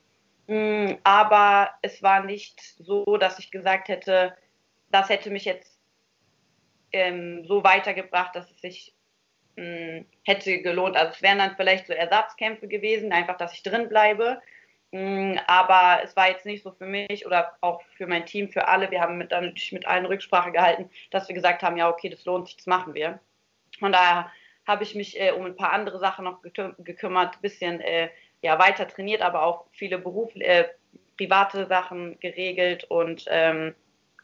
aber 1.04 1.70
es 1.82 2.02
war 2.02 2.22
nicht 2.22 2.60
so, 2.78 3.16
dass 3.16 3.38
ich 3.38 3.50
gesagt 3.50 3.88
hätte, 3.88 4.36
das 4.90 5.08
hätte 5.08 5.30
mich 5.30 5.44
jetzt 5.44 5.78
ähm, 6.92 7.44
so 7.46 7.64
weitergebracht, 7.64 8.36
dass 8.36 8.50
es 8.50 8.60
sich 8.60 8.94
mh, 9.56 9.64
mm, 9.64 10.06
hätte 10.24 10.62
gelohnt. 10.62 10.96
Also 10.96 11.12
es 11.12 11.22
wären 11.22 11.38
dann 11.38 11.56
vielleicht 11.56 11.86
so 11.86 11.92
Ersatzkämpfe 11.92 12.68
gewesen, 12.68 13.12
einfach, 13.12 13.36
dass 13.36 13.54
ich 13.54 13.62
drin 13.62 13.88
bleibe. 13.88 14.40
Mm, 14.92 15.38
aber 15.46 16.02
es 16.04 16.14
war 16.14 16.28
jetzt 16.28 16.46
nicht 16.46 16.62
so 16.62 16.70
für 16.72 16.86
mich 16.86 17.26
oder 17.26 17.56
auch 17.60 17.82
für 17.96 18.06
mein 18.06 18.26
Team, 18.26 18.50
für 18.50 18.68
alle. 18.68 18.90
Wir 18.90 19.00
haben 19.00 19.18
mit, 19.18 19.30
natürlich 19.32 19.72
mit 19.72 19.86
allen 19.86 20.06
Rücksprache 20.06 20.52
gehalten, 20.52 20.90
dass 21.10 21.28
wir 21.28 21.34
gesagt 21.34 21.62
haben, 21.62 21.76
ja, 21.76 21.88
okay, 21.90 22.08
das 22.10 22.24
lohnt 22.24 22.46
sich, 22.46 22.56
das 22.56 22.66
machen 22.66 22.94
wir. 22.94 23.18
Von 23.80 23.92
daher 23.92 24.30
habe 24.66 24.84
ich 24.84 24.94
mich 24.94 25.20
äh, 25.20 25.32
um 25.32 25.44
ein 25.44 25.56
paar 25.56 25.72
andere 25.72 25.98
Sachen 25.98 26.24
noch 26.24 26.42
gekümmert, 26.42 27.34
ein 27.34 27.40
bisschen 27.40 27.80
äh, 27.80 28.08
ja, 28.44 28.58
weiter 28.58 28.86
trainiert, 28.86 29.22
aber 29.22 29.42
auch 29.42 29.64
viele 29.72 29.98
Beruf, 29.98 30.30
äh, 30.36 30.64
private 31.16 31.66
Sachen 31.66 32.20
geregelt 32.20 32.84
und 32.84 33.24
ähm, 33.28 33.74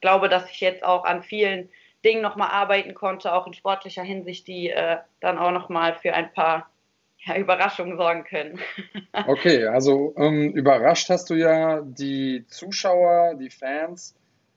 glaube, 0.03 0.29
dass 0.29 0.51
ich 0.51 0.61
jetzt 0.61 0.85
auch 0.85 1.05
an 1.05 1.23
vielen 1.23 1.71
Dingen 2.05 2.21
nochmal 2.21 2.51
arbeiten 2.51 2.93
konnte, 2.93 3.33
auch 3.33 3.47
in 3.47 3.55
sportlicher 3.55 4.03
Hinsicht, 4.03 4.47
die 4.47 4.69
äh, 4.69 4.99
dann 5.21 5.39
auch 5.39 5.53
nochmal 5.53 5.95
für 5.95 6.13
ein 6.13 6.31
paar 6.35 6.69
ja, 7.25 7.37
Überraschungen 7.37 7.97
sorgen 7.97 8.25
können. 8.25 8.61
Okay, 9.27 9.67
also 9.67 10.15
ähm, 10.17 10.53
überrascht 10.53 11.09
hast 11.11 11.31
du 11.31 11.35
ja 11.35 11.81
die 11.83 12.47
Zuschauer, 12.47 13.35
die 13.35 13.51
Fans 13.51 14.15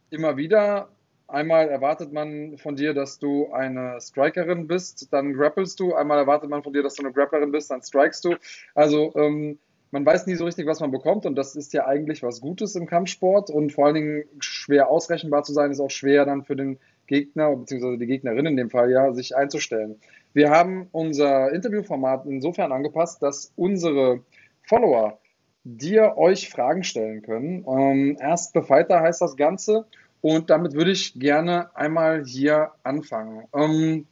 immer 0.10 0.38
wieder. 0.38 0.90
Einmal 1.34 1.68
erwartet 1.68 2.14
man 2.14 2.60
von 2.60 2.76
dir, 2.76 2.94
dass 2.94 3.18
du 3.18 3.52
eine 3.52 4.00
Strikerin 4.00 4.68
bist, 4.68 5.12
dann 5.12 5.34
grappelst 5.34 5.80
du. 5.80 5.96
Einmal 5.96 6.20
erwartet 6.20 6.48
man 6.48 6.62
von 6.62 6.74
dir, 6.74 6.84
dass 6.84 6.94
du 6.94 7.04
eine 7.04 7.12
Grapplerin 7.12 7.52
bist, 7.52 7.72
dann 7.72 7.82
strikest 7.82 8.24
du. 8.26 8.36
Also 8.76 9.12
ähm, 9.16 9.58
man 9.90 10.06
weiß 10.06 10.28
nie 10.28 10.36
so 10.36 10.46
richtig, 10.46 10.68
was 10.68 10.80
man 10.80 10.92
bekommt 10.92 11.26
und 11.26 11.36
das 11.36 11.56
ist 11.56 11.74
ja 11.74 11.88
eigentlich 11.88 12.22
was 12.22 12.40
Gutes 12.40 12.76
im 12.76 12.86
Kampfsport 12.86 13.50
und 13.50 13.74
vor 13.74 13.88
allen 13.88 13.96
Dingen 13.96 14.24
schwer 14.42 14.90
ausrechenbar 14.90 15.42
zu 15.42 15.54
sein, 15.54 15.72
ist 15.72 15.80
auch 15.80 15.90
schwer 15.90 16.26
dann 16.26 16.44
für 16.44 16.56
den 16.56 16.78
Gegner 17.08 17.56
bzw. 17.56 17.98
die 17.98 18.06
Gegnerin 18.06 18.46
in 18.46 18.56
dem 18.56 18.70
Fall 18.70 18.92
ja, 18.92 19.12
sich 19.12 19.36
einzustellen. 19.36 19.96
Wir 20.34 20.52
haben 20.52 20.88
unser 20.92 21.52
Interviewformat 21.52 22.28
insofern 22.28 22.72
angepasst, 22.72 23.24
dass 23.24 23.52
unsere 23.56 24.22
Follower 24.62 25.18
dir 25.64 26.16
euch 26.16 26.50
Fragen 26.50 26.84
stellen 26.84 27.24
können. 27.24 27.66
Ähm, 27.68 28.18
erst 28.20 28.54
Befighter 28.54 29.00
heißt 29.00 29.22
das 29.22 29.36
Ganze 29.36 29.88
und 30.24 30.50
damit 30.50 30.74
würde 30.74 30.92
ich 30.92 31.20
gerne 31.20 31.76
einmal 31.76 32.24
hier 32.24 32.72
anfangen. 32.82 33.46
Ähm, 33.54 34.08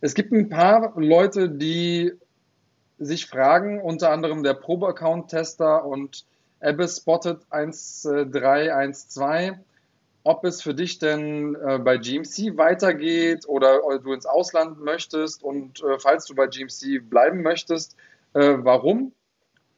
es 0.00 0.14
gibt 0.14 0.32
ein 0.32 0.48
paar 0.48 1.00
Leute, 1.00 1.48
die 1.48 2.12
sich 2.98 3.26
fragen, 3.26 3.80
unter 3.80 4.10
anderem 4.10 4.42
der 4.42 4.54
Probe-Account-Tester 4.54 5.84
und 5.84 6.24
Abyss 6.60 6.96
Spotted 6.96 7.42
1312 7.50 9.54
ob 10.24 10.44
es 10.44 10.60
für 10.60 10.74
dich 10.74 10.98
denn 10.98 11.54
äh, 11.54 11.78
bei 11.78 11.98
GMC 11.98 12.56
weitergeht 12.56 13.46
oder, 13.46 13.78
du 14.02 14.12
ins 14.12 14.26
Ausland 14.26 14.80
möchtest 14.80 15.44
und 15.44 15.80
äh, 15.84 16.00
falls 16.00 16.24
du 16.24 16.34
bei 16.34 16.48
GMC 16.48 17.08
bleiben 17.08 17.42
möchtest, 17.42 17.94
äh, 18.34 18.56
warum? 18.58 19.12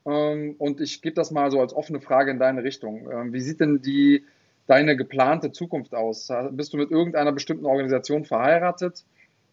Ähm, 0.07 0.55
und 0.57 0.81
ich 0.81 1.03
gebe 1.03 1.15
das 1.15 1.33
mal 1.33 1.51
so 1.51 1.61
als 1.61 1.75
offene 1.75 2.01
Frage 2.01 2.31
in 2.31 2.39
deine 2.39 2.65
Richtung. 2.65 3.11
Ähm, 3.13 3.35
wie 3.35 3.43
sieht 3.43 3.61
denn 3.61 3.83
die, 3.83 4.25
deine 4.69 4.97
geplante 4.97 5.51
Zukunft 5.51 5.95
aus? 5.95 6.31
Bist 6.51 6.73
du 6.73 6.77
mit 6.77 6.91
irgendeiner 6.91 7.33
bestimmten 7.33 7.67
Organisation 7.67 8.25
verheiratet 8.25 9.05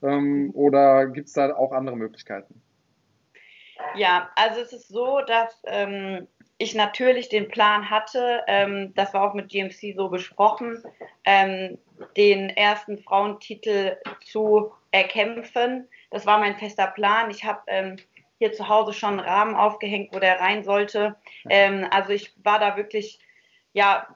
ähm, 0.04 0.52
oder 0.54 1.08
gibt 1.08 1.28
es 1.28 1.34
da 1.34 1.56
auch 1.56 1.72
andere 1.72 1.96
Möglichkeiten? 1.96 2.62
Ja, 3.96 4.30
also 4.36 4.62
es 4.62 4.74
ist 4.74 4.88
so, 4.90 5.22
dass 5.26 5.62
ähm, 5.66 6.28
ich 6.58 6.76
natürlich 6.76 7.30
den 7.30 7.48
Plan 7.48 7.90
hatte, 7.90 8.42
ähm, 8.48 8.94
das 8.96 9.14
war 9.14 9.30
auch 9.30 9.34
mit 9.34 9.50
GMC 9.50 9.96
so 9.96 10.10
besprochen, 10.10 10.84
ähm, 11.26 11.78
den 12.16 12.50
ersten 12.50 12.98
Frauentitel 12.98 13.98
zu 14.24 14.72
erkämpfen. 14.92 15.88
Das 16.12 16.26
war 16.26 16.40
mein 16.40 16.58
fester 16.58 16.88
Plan. 16.88 17.30
Ich 17.30 17.44
habe 17.44 17.62
ähm, 17.68 17.98
hier 18.38 18.54
zu 18.54 18.68
Hause 18.70 18.94
schon 18.94 19.20
einen 19.20 19.28
Rahmen 19.28 19.56
aufgehängt, 19.56 20.14
wo 20.14 20.20
der 20.20 20.40
rein 20.40 20.64
sollte. 20.64 21.16
Ähm, 21.50 21.88
also 21.92 22.12
ich 22.12 22.34
war 22.44 22.60
da 22.60 22.78
wirklich, 22.78 23.20
ja, 23.74 24.08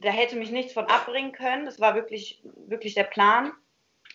da 0.00 0.10
hätte 0.10 0.36
mich 0.36 0.50
nichts 0.50 0.72
von 0.72 0.86
abbringen 0.86 1.32
können. 1.32 1.66
Das 1.66 1.80
war 1.80 1.94
wirklich, 1.94 2.42
wirklich 2.66 2.94
der 2.94 3.04
Plan. 3.04 3.52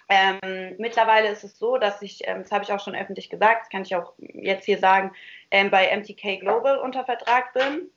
Ähm, 0.07 0.75
mittlerweile 0.79 1.29
ist 1.29 1.43
es 1.43 1.59
so, 1.59 1.77
dass 1.77 2.01
ich, 2.01 2.27
ähm, 2.27 2.41
das 2.41 2.51
habe 2.51 2.63
ich 2.63 2.71
auch 2.71 2.79
schon 2.79 2.95
öffentlich 2.95 3.29
gesagt, 3.29 3.61
das 3.61 3.69
kann 3.69 3.83
ich 3.83 3.95
auch 3.95 4.13
jetzt 4.17 4.65
hier 4.65 4.79
sagen, 4.79 5.11
ähm, 5.51 5.69
bei 5.69 5.95
MTK 5.95 6.39
Global 6.39 6.79
unter 6.79 7.05
Vertrag 7.05 7.53
bin. 7.53 7.89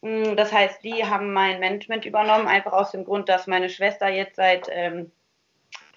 Mm, 0.00 0.34
das 0.36 0.52
heißt, 0.52 0.82
die 0.82 1.04
haben 1.04 1.32
mein 1.32 1.60
Management 1.60 2.04
übernommen, 2.04 2.48
einfach 2.48 2.72
aus 2.72 2.90
dem 2.90 3.04
Grund, 3.04 3.28
dass 3.28 3.46
meine 3.46 3.68
Schwester 3.70 4.08
jetzt 4.08 4.36
seit 4.36 4.68
ähm, 4.70 5.12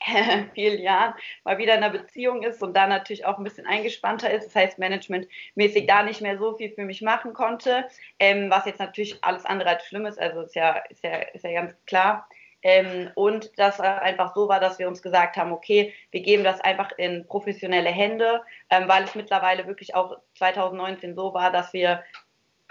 vielen 0.54 0.82
Jahren 0.82 1.14
mal 1.44 1.58
wieder 1.58 1.76
in 1.76 1.84
einer 1.84 1.98
Beziehung 1.98 2.44
ist 2.44 2.62
und 2.62 2.76
da 2.76 2.88
natürlich 2.88 3.26
auch 3.26 3.38
ein 3.38 3.44
bisschen 3.44 3.66
eingespannter 3.66 4.30
ist. 4.32 4.48
Das 4.48 4.56
heißt, 4.56 4.80
managementmäßig 4.80 5.88
da 5.88 6.04
nicht 6.04 6.22
mehr 6.22 6.38
so 6.38 6.56
viel 6.56 6.72
für 6.72 6.86
mich 6.86 7.02
machen 7.02 7.34
konnte, 7.34 7.86
ähm, 8.20 8.50
was 8.50 8.66
jetzt 8.66 8.80
natürlich 8.80 9.24
alles 9.24 9.46
andere 9.46 9.70
als 9.70 9.86
schlimm 9.86 10.06
ist. 10.06 10.20
Also 10.20 10.42
ist 10.42 10.56
ja, 10.56 10.78
ist 10.90 11.04
ja, 11.04 11.18
ist 11.34 11.44
ja 11.44 11.52
ganz 11.52 11.76
klar. 11.86 12.28
Ähm, 12.62 13.12
und 13.14 13.52
dass 13.60 13.80
einfach 13.80 14.34
so 14.34 14.48
war, 14.48 14.60
dass 14.60 14.80
wir 14.80 14.88
uns 14.88 15.04
gesagt 15.04 15.38
haben, 15.38 15.52
okay, 15.52 15.94
wir 16.10 16.22
geben 16.22 16.44
das 16.44 16.62
einfach 16.62 16.92
in 16.98 17.28
professionelle 17.28 17.92
Hände, 17.92 18.42
ähm, 18.72 18.88
weil 18.88 19.04
es 19.04 19.14
mittlerweile 19.14 19.68
wirklich 19.68 19.94
auch 19.94 20.18
2019 20.36 21.14
so 21.14 21.34
war, 21.34 21.52
dass 21.52 21.74
wir 21.74 22.04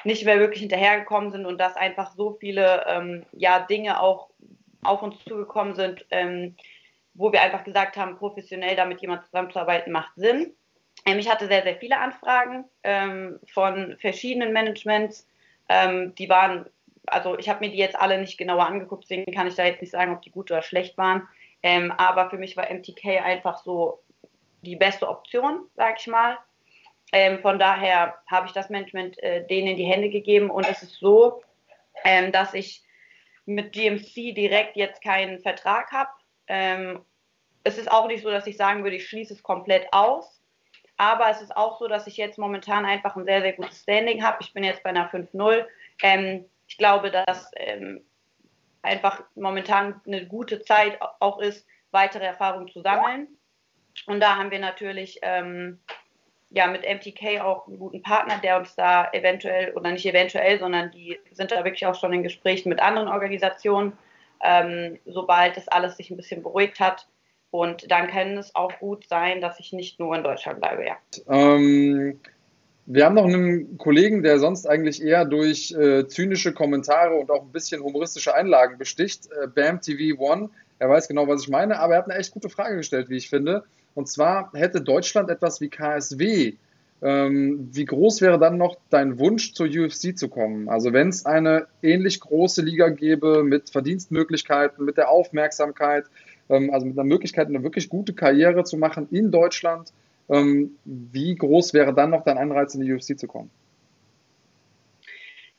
nicht 0.03 0.25
mehr 0.25 0.41
wirklich 0.41 0.61
hinterhergekommen 0.61 1.31
sind 1.31 1.47
und 1.47 1.59
dass 1.59 1.77
einfach 1.77 2.13
so 2.13 2.37
viele 2.41 2.85
ähm, 2.89 3.25
ja, 3.33 3.61
Dinge 3.61 4.01
auch 4.01 4.31
auf 4.83 5.03
uns 5.03 5.17
zugekommen 5.25 5.75
sind, 5.75 6.05
ähm, 6.11 6.57
wo 7.15 7.33
wir 7.33 7.43
einfach 7.43 7.65
gesagt 7.65 7.97
haben, 7.97 8.17
professionell 8.17 8.77
damit 8.77 9.01
jemand 9.01 9.25
zusammenzuarbeiten 9.25 9.93
macht 9.93 10.13
Sinn. 10.17 10.55
Ähm, 11.07 11.19
ich 11.19 11.31
hatte 11.31 11.47
sehr, 11.47 11.63
sehr 11.63 11.77
viele 11.77 11.99
Anfragen 11.99 12.65
ähm, 12.83 13.39
von 13.53 13.97
verschiedenen 13.99 14.53
Managements. 14.53 15.27
die 16.19 16.29
waren 16.29 16.67
also 17.07 17.39
ich 17.39 17.49
habe 17.49 17.61
mir 17.65 17.71
die 17.71 17.79
jetzt 17.79 17.97
alle 17.97 18.19
nicht 18.19 18.39
genauer 18.39 18.67
angeguckt, 18.67 19.05
deswegen 19.05 19.33
kann 19.33 19.47
ich 19.47 19.55
da 19.55 19.65
jetzt 19.65 19.81
nicht 19.81 19.91
sagen, 19.91 20.13
ob 20.13 20.23
die 20.23 20.31
gut 20.31 20.51
oder 20.51 20.63
schlecht 20.63 20.97
waren. 20.99 21.29
Ähm, 21.63 21.93
aber 21.93 22.31
für 22.31 22.39
mich 22.39 22.57
war 22.57 22.71
MTK 22.71 23.23
einfach 23.23 23.63
so 23.63 24.03
die 24.63 24.77
beste 24.77 25.09
Option, 25.09 25.67
sag 25.77 26.01
ich 26.01 26.07
mal. 26.07 26.39
Ähm, 27.13 27.41
von 27.41 27.59
daher 27.59 28.19
habe 28.27 28.47
ich 28.47 28.53
das 28.53 28.71
Management 28.71 29.23
äh, 29.23 29.47
denen 29.47 29.69
in 29.69 29.77
die 29.77 29.85
Hände 29.85 30.11
gegeben 30.11 30.51
und 30.51 30.69
es 30.69 30.83
ist 30.83 30.99
so, 30.99 31.43
ähm, 32.05 32.33
dass 32.33 32.55
ich 32.55 32.83
mit 33.47 33.73
GMC 33.73 34.35
direkt 34.35 34.77
jetzt 34.77 35.03
keinen 35.03 35.41
Vertrag 35.41 35.93
habe. 35.93 36.11
Ähm, 36.49 37.05
es 37.65 37.79
ist 37.79 37.91
auch 37.91 38.07
nicht 38.07 38.23
so, 38.23 38.31
dass 38.31 38.47
ich 38.47 38.57
sagen 38.57 38.85
würde, 38.85 38.97
ich 38.97 39.09
schließe 39.09 39.35
es 39.35 39.43
komplett 39.43 39.87
aus. 39.93 40.41
Aber 40.97 41.29
es 41.31 41.43
ist 41.43 41.57
auch 41.57 41.79
so, 41.79 41.89
dass 41.89 42.07
ich 42.07 42.17
jetzt 42.17 42.39
momentan 42.39 42.85
einfach 42.85 43.17
ein 43.17 43.25
sehr, 43.25 43.41
sehr 43.41 43.55
gutes 43.55 43.83
Standing 43.83 44.23
habe. 44.23 44.39
Ich 44.41 44.53
bin 44.53 44.63
jetzt 44.63 44.83
bei 44.83 44.91
einer 44.91 45.11
5-0. 45.11 45.65
Ähm, 46.03 46.45
ich 46.69 46.79
glaube, 46.79 47.11
dass 47.11 47.51
ähm, 47.57 48.05
einfach 48.83 49.23
momentan 49.35 50.01
eine 50.07 50.27
gute 50.27 50.61
Zeit 50.63 50.99
auch 51.21 51.41
ist, 51.41 51.67
weitere 51.91 52.25
Erfahrungen 52.25 52.69
zu 52.69 52.81
sammeln. 52.83 53.29
Und 54.07 54.21
da 54.21 54.37
haben 54.37 54.51
wir 54.51 54.59
natürlich 54.59 55.19
ähm, 55.23 55.81
ja 56.51 56.67
mit 56.67 56.83
MTK 56.83 57.41
auch 57.41 57.67
einen 57.67 57.79
guten 57.79 58.03
Partner, 58.03 58.39
der 58.39 58.59
uns 58.59 58.75
da 58.77 59.11
eventuell 59.13 59.73
oder 59.73 59.91
nicht 59.91 60.07
eventuell, 60.07 60.59
sondern 60.59 60.91
die 60.91 61.19
sind 61.33 61.51
da 61.51 61.65
wirklich 61.65 61.87
auch 61.87 61.95
schon 61.95 62.13
in 62.13 62.23
Gesprächen 62.23 62.69
mit 62.69 62.81
anderen 62.81 63.09
Organisationen, 63.09 63.97
ähm, 64.43 64.99
sobald 65.05 65.57
das 65.57 65.69
alles 65.69 65.97
sich 65.97 66.11
ein 66.11 66.17
bisschen 66.17 66.43
beruhigt 66.43 66.81
hat. 66.81 67.07
Und 67.51 67.91
dann 67.91 68.09
kann 68.09 68.37
es 68.37 68.55
auch 68.55 68.73
gut 68.81 69.07
sein, 69.09 69.41
dass 69.41 69.61
ich 69.61 69.73
nicht 69.73 70.01
nur 70.01 70.17
in 70.17 70.25
Deutschland 70.25 70.61
bleibe, 70.61 70.85
ja. 70.85 70.97
Ähm, 71.29 72.19
wir 72.87 73.05
haben 73.05 73.15
noch 73.15 73.25
einen 73.25 73.79
Kollegen, 73.79 74.23
der 74.23 74.39
sonst 74.39 74.67
eigentlich 74.67 75.03
eher 75.03 75.25
durch 75.25 75.73
äh, 75.73 76.07
zynische 76.07 76.53
Kommentare 76.53 77.15
und 77.15 77.31
auch 77.31 77.43
ein 77.43 77.53
bisschen 77.53 77.83
humoristische 77.83 78.35
Einlagen 78.35 78.77
besticht, 78.77 79.29
äh, 79.31 79.47
Bam 79.47 79.81
TV 79.81 80.21
One. 80.21 80.51
Er 80.79 80.91
weiß 80.91 81.09
genau, 81.09 81.29
was 81.29 81.43
ich 81.43 81.49
meine, 81.49 81.79
aber 81.79 81.95
er 81.95 81.99
hat 82.01 82.11
eine 82.11 82.19
echt 82.19 82.33
gute 82.33 82.49
Frage 82.49 82.77
gestellt, 82.77 83.09
wie 83.09 83.17
ich 83.17 83.31
finde. 83.31 83.65
Und 83.95 84.09
zwar 84.09 84.51
hätte 84.55 84.83
Deutschland 84.83 85.31
etwas 85.31 85.61
wie 85.61 85.71
KSW. 85.71 86.55
Ähm, 87.03 87.69
wie 87.73 87.85
groß 87.85 88.21
wäre 88.21 88.39
dann 88.39 88.57
noch 88.57 88.77
dein 88.89 89.19
Wunsch, 89.19 89.53
zur 89.53 89.67
UFC 89.67 90.17
zu 90.17 90.29
kommen? 90.29 90.69
Also 90.69 90.93
wenn 90.93 91.09
es 91.09 91.27
eine 91.27 91.67
ähnlich 91.83 92.21
große 92.21 92.63
Liga 92.63 92.89
gäbe 92.89 93.45
mit 93.45 93.71
Verdienstmöglichkeiten, 93.71 94.85
mit 94.85 94.97
der 94.97 95.11
Aufmerksamkeit, 95.11 96.07
ähm, 96.49 96.71
also 96.73 96.87
mit 96.87 96.99
einer 96.99 97.07
Möglichkeit, 97.07 97.49
eine 97.49 97.63
wirklich 97.63 97.89
gute 97.89 98.15
Karriere 98.15 98.65
zu 98.65 98.77
machen 98.79 99.09
in 99.11 99.31
Deutschland, 99.31 99.93
ähm, 100.29 100.77
wie 100.85 101.35
groß 101.35 101.75
wäre 101.75 101.93
dann 101.93 102.11
noch 102.11 102.25
dein 102.25 102.39
Anreiz, 102.39 102.75
in 102.75 102.81
die 102.81 102.93
UFC 102.93 103.19
zu 103.19 103.27
kommen? 103.27 103.51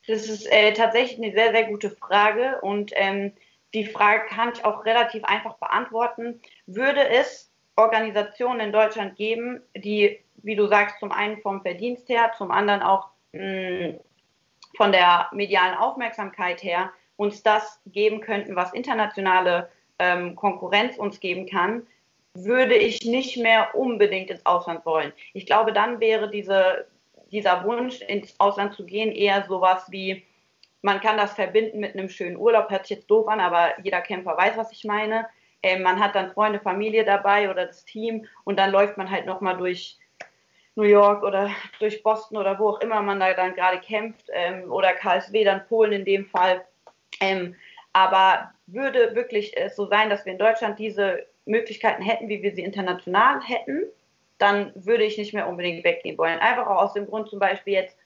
Das 0.08 0.28
ist 0.28 0.52
äh, 0.52 0.74
tatsächlich 0.74 1.18
eine 1.18 1.34
sehr, 1.34 1.52
sehr 1.52 1.66
gute 1.66 1.90
Frage 1.90 2.60
und 2.62 2.92
ähm, 2.96 3.32
die 3.74 3.86
Frage 3.86 4.24
kann 4.30 4.52
ich 4.54 4.64
auch 4.64 4.86
relativ 4.86 5.24
einfach 5.24 5.58
beantworten. 5.58 6.40
Würde 6.66 7.08
es 7.10 7.52
Organisationen 7.76 8.60
in 8.62 8.72
Deutschland 8.72 9.18
geben, 9.18 9.62
die, 9.76 10.20
wie 10.46 10.56
du 10.56 10.68
sagst, 10.68 11.00
zum 11.00 11.12
einen 11.12 11.42
vom 11.42 11.62
Verdienst 11.62 12.08
her, 12.08 12.32
zum 12.38 12.52
anderen 12.52 12.82
auch 12.82 13.10
mh, 13.34 13.88
mm, 13.88 14.00
von 14.78 14.92
der 14.92 15.28
medialen 15.32 15.76
Aufmerksamkeit 15.76 16.62
her 16.64 16.92
uns 17.18 17.44
das 17.44 17.82
geben 17.88 18.22
könnten, 18.22 18.56
was 18.56 18.74
internationale 18.74 19.70
ähm, 20.00 20.36
Konkurrenz 20.36 20.98
uns 20.98 21.20
geben 21.20 21.48
kann, 21.48 21.88
würde 22.34 22.76
ich 22.76 23.04
nicht 23.06 23.38
mehr 23.38 23.74
unbedingt 23.76 24.30
ins 24.30 24.46
Ausland 24.46 24.86
wollen. 24.86 25.14
Ich 25.34 25.46
glaube, 25.46 25.72
dann 25.72 26.00
wäre 26.02 26.30
diese, 26.30 26.88
dieser 27.32 27.64
Wunsch, 27.64 28.02
ins 28.02 28.38
Ausland 28.40 28.74
zu 28.74 28.86
gehen, 28.86 29.12
eher 29.12 29.46
sowas 29.48 29.86
wie, 29.90 30.26
man 30.82 31.00
kann 31.00 31.18
das 31.18 31.34
verbinden 31.34 31.80
mit 31.80 31.94
einem 31.94 32.10
schönen 32.10 32.36
Urlaub, 32.36 32.70
hört 32.70 32.86
sich 32.86 32.98
jetzt 32.98 33.10
doof 33.10 33.28
an, 33.30 33.40
aber 33.40 33.80
jeder 33.82 34.02
Kämpfer 34.02 34.38
weiß, 34.38 34.58
was 34.58 34.72
ich 34.74 34.84
meine. 34.84 35.26
Ähm, 35.64 35.82
man 35.82 36.00
hat 36.00 36.14
dann 36.14 36.34
Freunde, 36.34 36.60
Familie 36.60 37.06
dabei 37.06 37.50
oder 37.50 37.66
das 37.66 37.86
Team 37.86 38.28
und 38.44 38.60
dann 38.60 38.72
läuft 38.72 38.98
man 38.98 39.10
halt 39.10 39.26
nochmal 39.26 39.56
durch 39.56 39.98
New 40.76 40.84
York 40.84 41.24
oder 41.24 41.50
durch 41.80 42.04
Boston 42.04 42.38
oder 42.38 42.60
wo 42.60 42.70
auch 42.70 42.82
immer 42.82 43.02
man 43.02 43.20
da 43.20 43.34
dann 43.34 43.56
gerade 43.56 43.80
kämpft 43.80 44.30
ähm, 44.34 44.72
oder 44.72 44.94
KSW, 44.94 45.44
dann 45.44 45.66
Polen 45.68 45.94
in 45.94 46.06
dem 46.06 46.26
Fall. 46.26 46.66
Ähm, 47.22 47.56
aber 47.94 48.52
würde 48.68 49.16
wirklich 49.16 49.56
es 49.56 49.76
so 49.76 49.86
sein, 49.88 50.10
dass 50.10 50.26
wir 50.26 50.34
in 50.34 50.40
Deutschland 50.40 50.78
diese 50.80 51.26
Möglichkeiten 51.46 52.02
hätten, 52.02 52.28
wie 52.28 52.42
wir 52.42 52.54
sie 52.54 52.64
international 52.64 53.42
hätten, 53.42 53.84
dann 54.38 54.74
würde 54.76 55.04
ich 55.04 55.18
nicht 55.18 55.34
mehr 55.34 55.48
unbedingt 55.48 55.84
weggehen 55.84 56.18
wollen. 56.18 56.40
Einfach 56.40 56.68
auch 56.68 56.82
aus 56.82 56.94
dem 56.94 57.06
Grund 57.06 57.30
zum 57.30 57.40
Beispiel 57.40 57.74
jetzt, 57.74 57.98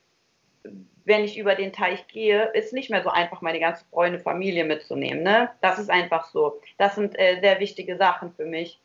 wenn 1.05 1.23
ich 1.23 1.39
über 1.39 1.55
den 1.55 1.73
Teich 1.73 2.05
gehe, 2.07 2.51
ist 2.53 2.73
nicht 2.73 2.91
mehr 2.91 3.01
so 3.01 3.09
einfach, 3.09 3.41
meine 3.41 3.59
ganze 3.59 3.83
Freunde, 3.85 4.19
Familie 4.19 4.63
mitzunehmen. 4.63 5.23
Ne? 5.23 5.49
Das 5.61 5.79
ist 5.79 5.89
einfach 5.89 6.25
so. 6.25 6.61
Das 6.77 6.95
sind 6.95 7.17
äh, 7.17 7.39
sehr 7.41 7.59
wichtige 7.59 7.97
Sachen 7.97 8.31
für 8.33 8.45
mich. 8.45 8.79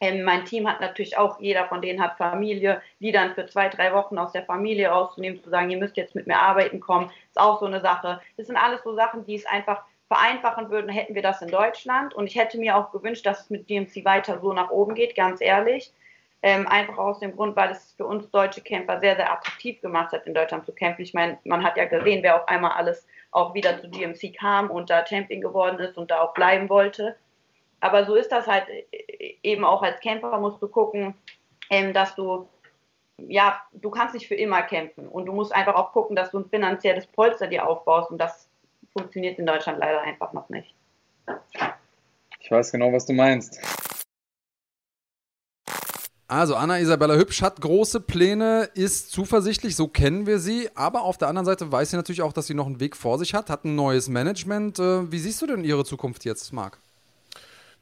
Ähm, 0.00 0.22
mein 0.22 0.44
Team 0.44 0.68
hat 0.68 0.80
natürlich 0.80 1.16
auch, 1.16 1.40
jeder 1.40 1.66
von 1.66 1.82
denen 1.82 2.00
hat 2.00 2.16
Familie, 2.16 2.80
die 3.00 3.12
dann 3.12 3.34
für 3.34 3.46
zwei, 3.46 3.68
drei 3.68 3.92
Wochen 3.92 4.18
aus 4.18 4.32
der 4.32 4.44
Familie 4.44 4.88
rauszunehmen, 4.88 5.42
zu 5.42 5.50
sagen, 5.50 5.70
ihr 5.70 5.78
müsst 5.78 5.96
jetzt 5.96 6.14
mit 6.14 6.26
mir 6.26 6.38
arbeiten 6.38 6.80
kommen, 6.80 7.10
ist 7.28 7.40
auch 7.40 7.58
so 7.60 7.66
eine 7.66 7.80
Sache. 7.80 8.20
Das 8.36 8.46
sind 8.46 8.56
alles 8.56 8.82
so 8.84 8.94
Sachen, 8.94 9.24
die 9.24 9.34
es 9.34 9.46
einfach 9.46 9.82
vereinfachen 10.08 10.70
würden, 10.70 10.90
hätten 10.90 11.14
wir 11.14 11.22
das 11.22 11.42
in 11.42 11.48
Deutschland. 11.48 12.14
Und 12.14 12.26
ich 12.26 12.36
hätte 12.36 12.58
mir 12.58 12.76
auch 12.76 12.92
gewünscht, 12.92 13.26
dass 13.26 13.42
es 13.42 13.50
mit 13.50 13.68
DMC 13.68 14.04
weiter 14.04 14.40
so 14.40 14.52
nach 14.52 14.70
oben 14.70 14.94
geht, 14.94 15.14
ganz 15.14 15.40
ehrlich. 15.40 15.92
Ähm, 16.40 16.68
einfach 16.68 16.98
aus 16.98 17.18
dem 17.18 17.34
Grund, 17.34 17.56
weil 17.56 17.72
es 17.72 17.94
für 17.96 18.06
uns 18.06 18.30
deutsche 18.30 18.60
Camper 18.60 19.00
sehr, 19.00 19.16
sehr 19.16 19.32
attraktiv 19.32 19.80
gemacht 19.80 20.12
hat, 20.12 20.24
in 20.26 20.34
Deutschland 20.34 20.64
zu 20.64 20.72
campen. 20.72 21.02
Ich 21.02 21.12
meine, 21.12 21.36
man 21.44 21.64
hat 21.64 21.76
ja 21.76 21.84
gesehen, 21.84 22.22
wer 22.22 22.36
auf 22.36 22.46
einmal 22.46 22.72
alles 22.72 23.06
auch 23.32 23.54
wieder 23.54 23.80
zu 23.80 23.90
GMC 23.90 24.36
kam 24.38 24.70
und 24.70 24.88
da 24.88 25.04
Champion 25.04 25.40
geworden 25.40 25.80
ist 25.80 25.98
und 25.98 26.12
da 26.12 26.20
auch 26.20 26.34
bleiben 26.34 26.68
wollte. 26.68 27.16
Aber 27.80 28.04
so 28.04 28.14
ist 28.14 28.30
das 28.32 28.46
halt 28.46 28.66
äh, 28.68 29.36
eben 29.42 29.64
auch 29.64 29.82
als 29.82 30.00
Camper, 30.00 30.38
musst 30.38 30.60
du 30.62 30.68
gucken, 30.68 31.14
ähm, 31.70 31.92
dass 31.92 32.14
du, 32.14 32.48
ja, 33.18 33.60
du 33.72 33.90
kannst 33.90 34.14
nicht 34.14 34.28
für 34.28 34.34
immer 34.34 34.62
kämpfen 34.62 35.08
und 35.08 35.26
du 35.26 35.32
musst 35.32 35.54
einfach 35.54 35.74
auch 35.74 35.92
gucken, 35.92 36.16
dass 36.16 36.30
du 36.30 36.38
ein 36.38 36.48
finanzielles 36.48 37.06
Polster 37.06 37.46
dir 37.46 37.66
aufbaust 37.66 38.10
und 38.10 38.18
das 38.18 38.48
funktioniert 38.92 39.38
in 39.38 39.46
Deutschland 39.46 39.78
leider 39.78 40.00
einfach 40.00 40.32
noch 40.32 40.48
nicht. 40.48 40.74
Ich 42.40 42.50
weiß 42.50 42.72
genau, 42.72 42.92
was 42.92 43.06
du 43.06 43.12
meinst. 43.12 43.60
Also 46.30 46.56
Anna 46.56 46.78
Isabella 46.78 47.14
Hübsch 47.14 47.40
hat 47.40 47.58
große 47.58 48.00
Pläne, 48.00 48.68
ist 48.74 49.10
zuversichtlich, 49.10 49.74
so 49.74 49.88
kennen 49.88 50.26
wir 50.26 50.38
sie, 50.38 50.68
aber 50.74 51.02
auf 51.02 51.16
der 51.16 51.28
anderen 51.28 51.46
Seite 51.46 51.72
weiß 51.72 51.90
sie 51.90 51.96
natürlich 51.96 52.20
auch, 52.20 52.34
dass 52.34 52.46
sie 52.46 52.54
noch 52.54 52.66
einen 52.66 52.80
Weg 52.80 52.96
vor 52.96 53.18
sich 53.18 53.32
hat, 53.32 53.48
hat 53.48 53.64
ein 53.64 53.74
neues 53.74 54.08
Management. 54.08 54.78
Äh, 54.78 55.10
wie 55.10 55.18
siehst 55.18 55.40
du 55.40 55.46
denn 55.46 55.64
ihre 55.64 55.86
Zukunft 55.86 56.26
jetzt, 56.26 56.52
Marc? 56.52 56.78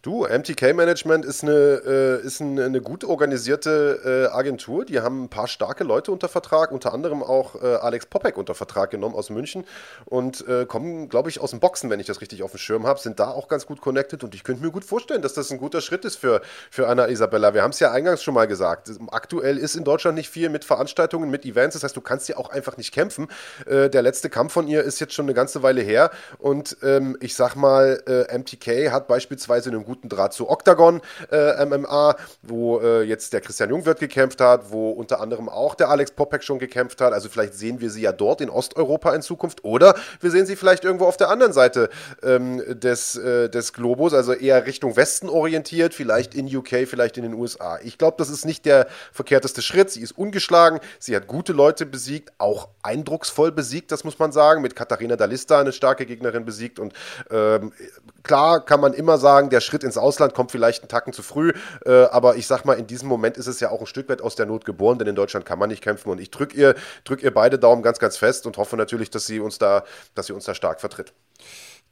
Du, 0.06 0.24
MTK 0.24 0.72
Management 0.72 1.24
ist 1.24 1.42
eine, 1.42 1.50
äh, 1.52 2.24
ist 2.24 2.40
eine, 2.40 2.66
eine 2.66 2.80
gut 2.80 3.02
organisierte 3.02 4.28
äh, 4.30 4.32
Agentur. 4.32 4.84
Die 4.84 5.00
haben 5.00 5.24
ein 5.24 5.28
paar 5.28 5.48
starke 5.48 5.82
Leute 5.82 6.12
unter 6.12 6.28
Vertrag, 6.28 6.70
unter 6.70 6.94
anderem 6.94 7.24
auch 7.24 7.60
äh, 7.60 7.74
Alex 7.74 8.06
Popek 8.06 8.38
unter 8.38 8.54
Vertrag 8.54 8.92
genommen 8.92 9.16
aus 9.16 9.30
München 9.30 9.64
und 10.04 10.46
äh, 10.46 10.64
kommen, 10.64 11.08
glaube 11.08 11.28
ich, 11.28 11.40
aus 11.40 11.50
dem 11.50 11.58
Boxen, 11.58 11.90
wenn 11.90 11.98
ich 11.98 12.06
das 12.06 12.20
richtig 12.20 12.44
auf 12.44 12.52
dem 12.52 12.58
Schirm 12.58 12.86
habe, 12.86 13.00
sind 13.00 13.18
da 13.18 13.32
auch 13.32 13.48
ganz 13.48 13.66
gut 13.66 13.80
connected 13.80 14.22
und 14.22 14.32
ich 14.36 14.44
könnte 14.44 14.62
mir 14.62 14.70
gut 14.70 14.84
vorstellen, 14.84 15.22
dass 15.22 15.34
das 15.34 15.50
ein 15.50 15.58
guter 15.58 15.80
Schritt 15.80 16.04
ist 16.04 16.14
für, 16.14 16.40
für 16.70 16.86
Anna 16.86 17.08
Isabella. 17.08 17.52
Wir 17.52 17.64
haben 17.64 17.72
es 17.72 17.80
ja 17.80 17.90
eingangs 17.90 18.22
schon 18.22 18.34
mal 18.34 18.46
gesagt. 18.46 18.88
Aktuell 19.10 19.58
ist 19.58 19.74
in 19.74 19.82
Deutschland 19.82 20.16
nicht 20.16 20.30
viel 20.30 20.50
mit 20.50 20.64
Veranstaltungen, 20.64 21.30
mit 21.30 21.44
Events, 21.44 21.74
das 21.74 21.82
heißt, 21.82 21.96
du 21.96 22.00
kannst 22.00 22.28
ja 22.28 22.36
auch 22.36 22.50
einfach 22.50 22.76
nicht 22.76 22.94
kämpfen. 22.94 23.26
Äh, 23.66 23.90
der 23.90 24.02
letzte 24.02 24.30
Kampf 24.30 24.52
von 24.52 24.68
ihr 24.68 24.84
ist 24.84 25.00
jetzt 25.00 25.14
schon 25.14 25.24
eine 25.24 25.34
ganze 25.34 25.64
Weile 25.64 25.80
her 25.80 26.12
und 26.38 26.76
ähm, 26.84 27.16
ich 27.20 27.34
sag 27.34 27.56
mal, 27.56 28.00
äh, 28.06 28.38
MTK 28.38 28.92
hat 28.92 29.08
beispielsweise 29.08 29.70
einen 29.70 29.84
guten 29.84 29.95
guten 29.96 30.08
Draht 30.10 30.34
zu 30.34 30.50
Octagon 30.50 31.00
äh, 31.30 31.64
MMA, 31.64 32.16
wo 32.42 32.80
äh, 32.80 33.02
jetzt 33.02 33.32
der 33.32 33.40
Christian 33.40 33.70
Jungwirth 33.70 33.98
gekämpft 33.98 34.40
hat, 34.40 34.70
wo 34.70 34.90
unter 34.90 35.20
anderem 35.20 35.48
auch 35.48 35.74
der 35.74 35.88
Alex 35.88 36.10
Popek 36.10 36.44
schon 36.44 36.58
gekämpft 36.58 37.00
hat. 37.00 37.14
Also 37.14 37.28
vielleicht 37.30 37.54
sehen 37.54 37.80
wir 37.80 37.90
sie 37.90 38.02
ja 38.02 38.12
dort 38.12 38.42
in 38.42 38.50
Osteuropa 38.50 39.14
in 39.14 39.22
Zukunft 39.22 39.64
oder 39.64 39.94
wir 40.20 40.30
sehen 40.30 40.44
sie 40.44 40.54
vielleicht 40.54 40.84
irgendwo 40.84 41.06
auf 41.06 41.16
der 41.16 41.30
anderen 41.30 41.54
Seite 41.54 41.88
ähm, 42.22 42.62
des, 42.78 43.16
äh, 43.16 43.48
des 43.48 43.72
Globus, 43.72 44.12
also 44.12 44.34
eher 44.34 44.66
Richtung 44.66 44.96
Westen 44.96 45.30
orientiert, 45.30 45.94
vielleicht 45.94 46.34
in 46.34 46.54
UK, 46.54 46.86
vielleicht 46.86 47.16
in 47.16 47.22
den 47.22 47.34
USA. 47.34 47.78
Ich 47.82 47.96
glaube, 47.96 48.16
das 48.18 48.28
ist 48.28 48.44
nicht 48.44 48.66
der 48.66 48.86
verkehrteste 49.12 49.62
Schritt. 49.62 49.90
Sie 49.90 50.02
ist 50.02 50.12
ungeschlagen, 50.12 50.80
sie 50.98 51.16
hat 51.16 51.26
gute 51.26 51.52
Leute 51.54 51.86
besiegt, 51.86 52.32
auch 52.36 52.68
eindrucksvoll 52.82 53.50
besiegt, 53.50 53.92
das 53.92 54.04
muss 54.04 54.18
man 54.18 54.32
sagen, 54.32 54.60
mit 54.60 54.76
Katharina 54.76 55.16
Dalista 55.16 55.58
eine 55.58 55.72
starke 55.72 56.04
Gegnerin 56.04 56.44
besiegt 56.44 56.78
und 56.78 56.92
ähm, 57.30 57.72
klar 58.26 58.64
kann 58.64 58.80
man 58.80 58.92
immer 58.92 59.18
sagen, 59.18 59.48
der 59.48 59.60
Schritt 59.60 59.84
ins 59.84 59.96
Ausland 59.96 60.34
kommt 60.34 60.50
vielleicht 60.50 60.82
einen 60.82 60.88
Tacken 60.88 61.12
zu 61.12 61.22
früh, 61.22 61.52
äh, 61.84 62.04
aber 62.04 62.36
ich 62.36 62.46
sag 62.46 62.64
mal, 62.64 62.74
in 62.74 62.86
diesem 62.86 63.08
Moment 63.08 63.36
ist 63.36 63.46
es 63.46 63.60
ja 63.60 63.70
auch 63.70 63.80
ein 63.80 63.86
Stück 63.86 64.08
weit 64.08 64.20
aus 64.20 64.36
der 64.36 64.46
Not 64.46 64.64
geboren, 64.64 64.98
denn 64.98 65.08
in 65.08 65.14
Deutschland 65.14 65.46
kann 65.46 65.58
man 65.58 65.70
nicht 65.70 65.82
kämpfen 65.82 66.10
und 66.10 66.20
ich 66.20 66.30
drücke 66.30 66.56
ihr, 66.56 66.74
drück 67.04 67.22
ihr 67.22 67.32
beide 67.32 67.58
Daumen 67.58 67.82
ganz, 67.82 67.98
ganz 67.98 68.16
fest 68.16 68.46
und 68.46 68.56
hoffe 68.56 68.76
natürlich, 68.76 69.10
dass 69.10 69.26
sie 69.26 69.40
uns 69.40 69.58
da, 69.58 69.84
dass 70.14 70.26
sie 70.26 70.32
uns 70.32 70.44
da 70.44 70.54
stark 70.54 70.80
vertritt. 70.80 71.14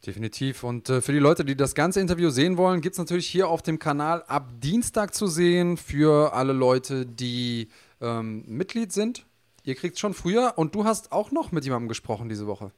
Definitiv. 0.07 0.64
Und 0.64 0.91
äh, 0.91 1.01
für 1.01 1.12
die 1.12 1.18
Leute, 1.18 1.45
die 1.45 1.57
das 1.57 1.74
ganze 1.74 2.01
Interview 2.01 2.28
sehen 2.28 2.59
wollen, 2.59 2.80
gibt 2.80 2.95
es 2.95 2.99
natürlich 2.99 3.26
hier 3.26 3.49
auf 3.49 3.62
dem 3.62 3.78
Kanal 3.78 4.22
ab 4.26 4.49
Dienstag 4.61 5.14
zu 5.14 5.26
sehen 5.26 5.76
für 5.76 6.35
alle 6.35 6.53
Leute, 6.53 7.07
die 7.07 7.68
ähm, 8.01 8.45
Mitglied 8.47 8.93
sind. 8.93 9.24
Ihr 9.62 9.74
kriegt 9.74 9.95
es 9.95 10.01
schon 10.01 10.12
früher 10.12 10.55
und 10.57 10.74
du 10.74 10.85
hast 10.85 11.11
auch 11.12 11.30
noch 11.30 11.53
mit 11.53 11.64
jemandem 11.64 11.89
gesprochen 11.89 12.28
diese 12.28 12.47
Woche. 12.47 12.70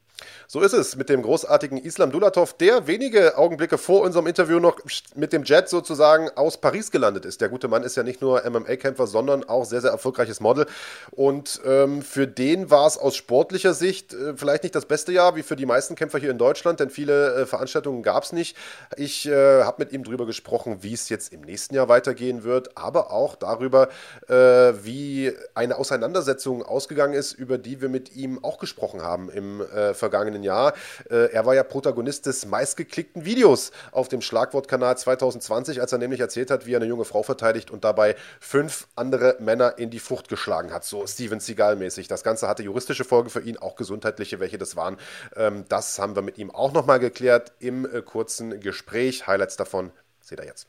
So 0.49 0.61
ist 0.61 0.73
es 0.73 0.97
mit 0.97 1.09
dem 1.09 1.23
großartigen 1.23 1.77
Islam 1.77 2.11
Dulatov, 2.11 2.55
der 2.55 2.87
wenige 2.87 3.37
Augenblicke 3.37 3.77
vor 3.77 4.03
unserem 4.03 4.27
Interview 4.27 4.61
noch 4.61 4.79
mit 5.15 5.33
dem 5.33 5.43
Jet 5.43 5.69
sozusagen 5.69 6.31
aus 6.37 6.57
Paris 6.57 6.91
gelandet 6.91 7.27
ist. 7.27 7.41
Der 7.41 7.49
gute 7.49 7.69
Mann 7.69 7.83
ist 7.83 7.97
ja 7.97 8.03
nicht 8.03 8.23
nur 8.23 8.49
MMA-Kämpfer, 8.49 9.07
sondern 9.07 9.45
auch 9.45 9.65
sehr, 9.65 9.81
sehr 9.81 9.91
erfolgreiches 9.91 10.41
Model. 10.41 10.67
Und 11.11 11.61
ähm, 11.67 12.01
für 12.01 12.27
den 12.27 12.71
war 12.71 12.87
es 12.87 12.97
aus 12.97 13.17
sportlicher 13.17 13.75
Sicht 13.75 14.15
äh, 14.15 14.35
vielleicht 14.37 14.63
nicht 14.63 14.75
das 14.75 14.87
beste 14.87 15.13
Jahr, 15.13 15.37
wie 15.37 15.43
für 15.43 15.57
die 15.57 15.67
meisten 15.67 15.97
Kämpfer 15.97 16.19
hier 16.19 16.31
in 16.31 16.39
Deutschland, 16.39 16.81
denn 16.81 16.91
viele 16.91 17.35
äh, 17.35 17.47
Veranstaltungen 17.47 18.03
gab 18.03 18.25
es 18.25 18.33
nicht. 18.33 18.57
Ich 18.97 19.27
äh, 19.27 19.65
habe 19.65 19.83
mit 19.83 19.93
ihm 19.93 20.05
darüber 20.05 20.25
gesprochen, 20.25 20.79
wie 20.81 20.95
es 20.95 21.09
jetzt 21.09 21.33
im 21.33 21.43
nächsten 21.43 21.75
Jahr 21.75 21.89
weitergehen 21.89 22.45
wird, 22.45 22.79
aber 22.79 23.11
auch 23.11 23.35
darüber, 23.35 23.89
äh, 24.29 24.35
wie 24.35 25.33
eine 25.55 25.77
Auseinandersetzung 25.77 26.63
ausgegangen 26.63 27.13
ist, 27.15 27.33
über 27.33 27.59
die 27.59 27.83
wir 27.83 27.89
mit 27.89 28.17
ihm 28.17 28.43
auch 28.43 28.59
gesprochen 28.59 29.03
haben 29.03 29.29
im 29.29 29.61
äh, 29.61 29.93
vergangenen 30.07 30.43
Jahr. 30.43 30.75
Äh, 31.11 31.33
er 31.33 31.47
war 31.47 31.55
ja 31.55 31.65
Protagonist 31.65 32.27
des 32.27 32.47
meistgeklickten 32.47 33.25
Videos 33.25 33.73
auf 33.91 34.09
dem 34.09 34.21
Schlagwortkanal 34.21 34.97
2020, 34.97 35.81
als 35.81 35.93
er 35.93 35.99
nämlich 35.99 36.21
erzählt 36.21 36.51
hat, 36.51 36.67
wie 36.67 36.75
er 36.75 36.79
eine 36.79 36.87
junge 36.87 37.05
Frau 37.05 37.23
verteidigt 37.23 37.71
und 37.71 37.85
dabei 37.85 38.15
fünf 38.41 38.87
andere 38.95 39.37
Männer 39.41 39.79
in 39.79 39.91
die 39.91 39.99
Frucht 39.99 40.29
geschlagen 40.29 40.73
hat. 40.73 40.85
So 40.85 41.07
Steven 41.07 41.41
Seagal-mäßig. 41.41 42.07
Das 42.07 42.23
Ganze 42.23 42.47
hatte 42.47 42.63
juristische 42.63 43.05
Folgen 43.05 43.31
für 43.31 43.41
ihn, 43.41 43.57
auch 43.57 43.75
gesundheitliche, 43.75 44.39
welche 44.39 44.59
das 44.59 44.77
waren. 44.77 44.97
Ähm, 45.35 45.65
das 45.69 45.99
haben 45.99 46.15
wir 46.15 46.23
mit 46.23 46.39
ihm 46.39 46.51
auch 46.51 46.73
nochmal 46.73 47.01
geklärt 47.01 47.53
im 47.59 47.85
äh, 47.85 48.03
kurzen 48.03 48.61
Gespräch. 48.61 49.27
Highlights 49.27 49.57
davon 49.57 49.91
seht 50.21 50.39
ihr 50.39 50.47
jetzt. 50.47 50.69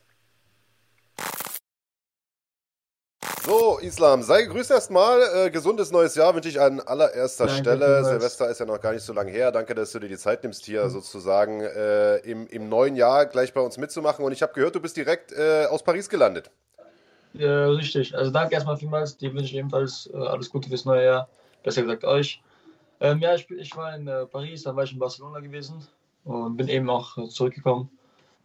So, 3.48 3.78
Islam, 3.80 4.24
sei 4.24 4.42
gegrüßt 4.42 4.72
erstmal. 4.72 5.22
Äh, 5.34 5.50
gesundes 5.52 5.90
neues 5.90 6.16
Jahr 6.16 6.36
wünsche 6.36 6.50
ich 6.50 6.60
an 6.60 6.82
allererster 6.82 7.46
Danke, 7.46 7.62
Stelle. 7.62 8.04
Silvester 8.04 8.50
ist 8.50 8.60
ja 8.60 8.66
noch 8.66 8.82
gar 8.82 8.92
nicht 8.92 9.04
so 9.04 9.14
lange 9.14 9.32
her. 9.32 9.54
Danke, 9.54 9.74
dass 9.74 9.94
du 9.94 10.00
dir 10.00 10.10
die 10.10 10.18
Zeit 10.18 10.44
nimmst, 10.44 10.66
hier 10.66 10.84
mhm. 10.84 10.90
sozusagen 10.90 11.62
äh, 11.62 12.18
im, 12.30 12.46
im 12.48 12.68
neuen 12.68 12.98
Jahr 12.98 13.26
gleich 13.26 13.54
bei 13.54 13.62
uns 13.62 13.78
mitzumachen. 13.78 14.26
Und 14.26 14.34
ich 14.34 14.42
habe 14.42 14.52
gehört, 14.52 14.76
du 14.76 14.82
bist 14.82 14.98
direkt 14.98 15.32
äh, 15.32 15.66
aus 15.68 15.82
Paris 15.82 16.10
gelandet. 16.10 16.52
Ja, 17.36 17.70
richtig. 17.70 18.18
Also 18.18 18.32
danke 18.32 18.54
erstmal 18.54 18.76
vielmals. 18.76 19.16
Dir 19.16 19.34
wünsche 19.34 19.46
ich 19.46 19.56
ebenfalls 19.56 20.10
äh, 20.14 20.18
alles 20.18 20.50
Gute 20.50 20.68
fürs 20.68 20.84
neue 20.84 21.06
Jahr. 21.06 21.30
Besser 21.64 21.84
gesagt 21.84 22.04
euch. 22.04 22.42
Ähm, 23.00 23.20
ja, 23.20 23.34
ich, 23.34 23.50
ich, 23.50 23.74
war 23.78 23.96
in 23.96 24.10
äh, 24.10 24.26
Paris, 24.26 24.64
dann 24.64 24.76
war 24.76 24.84
ich 24.84 24.92
in 24.92 25.00
Barcelona 25.00 25.40
gewesen 25.40 25.88
und 26.26 26.58
bin 26.58 26.68
eben 26.68 26.90
auch 26.90 27.18
äh, 27.18 27.30
zurückgekommen. 27.30 27.90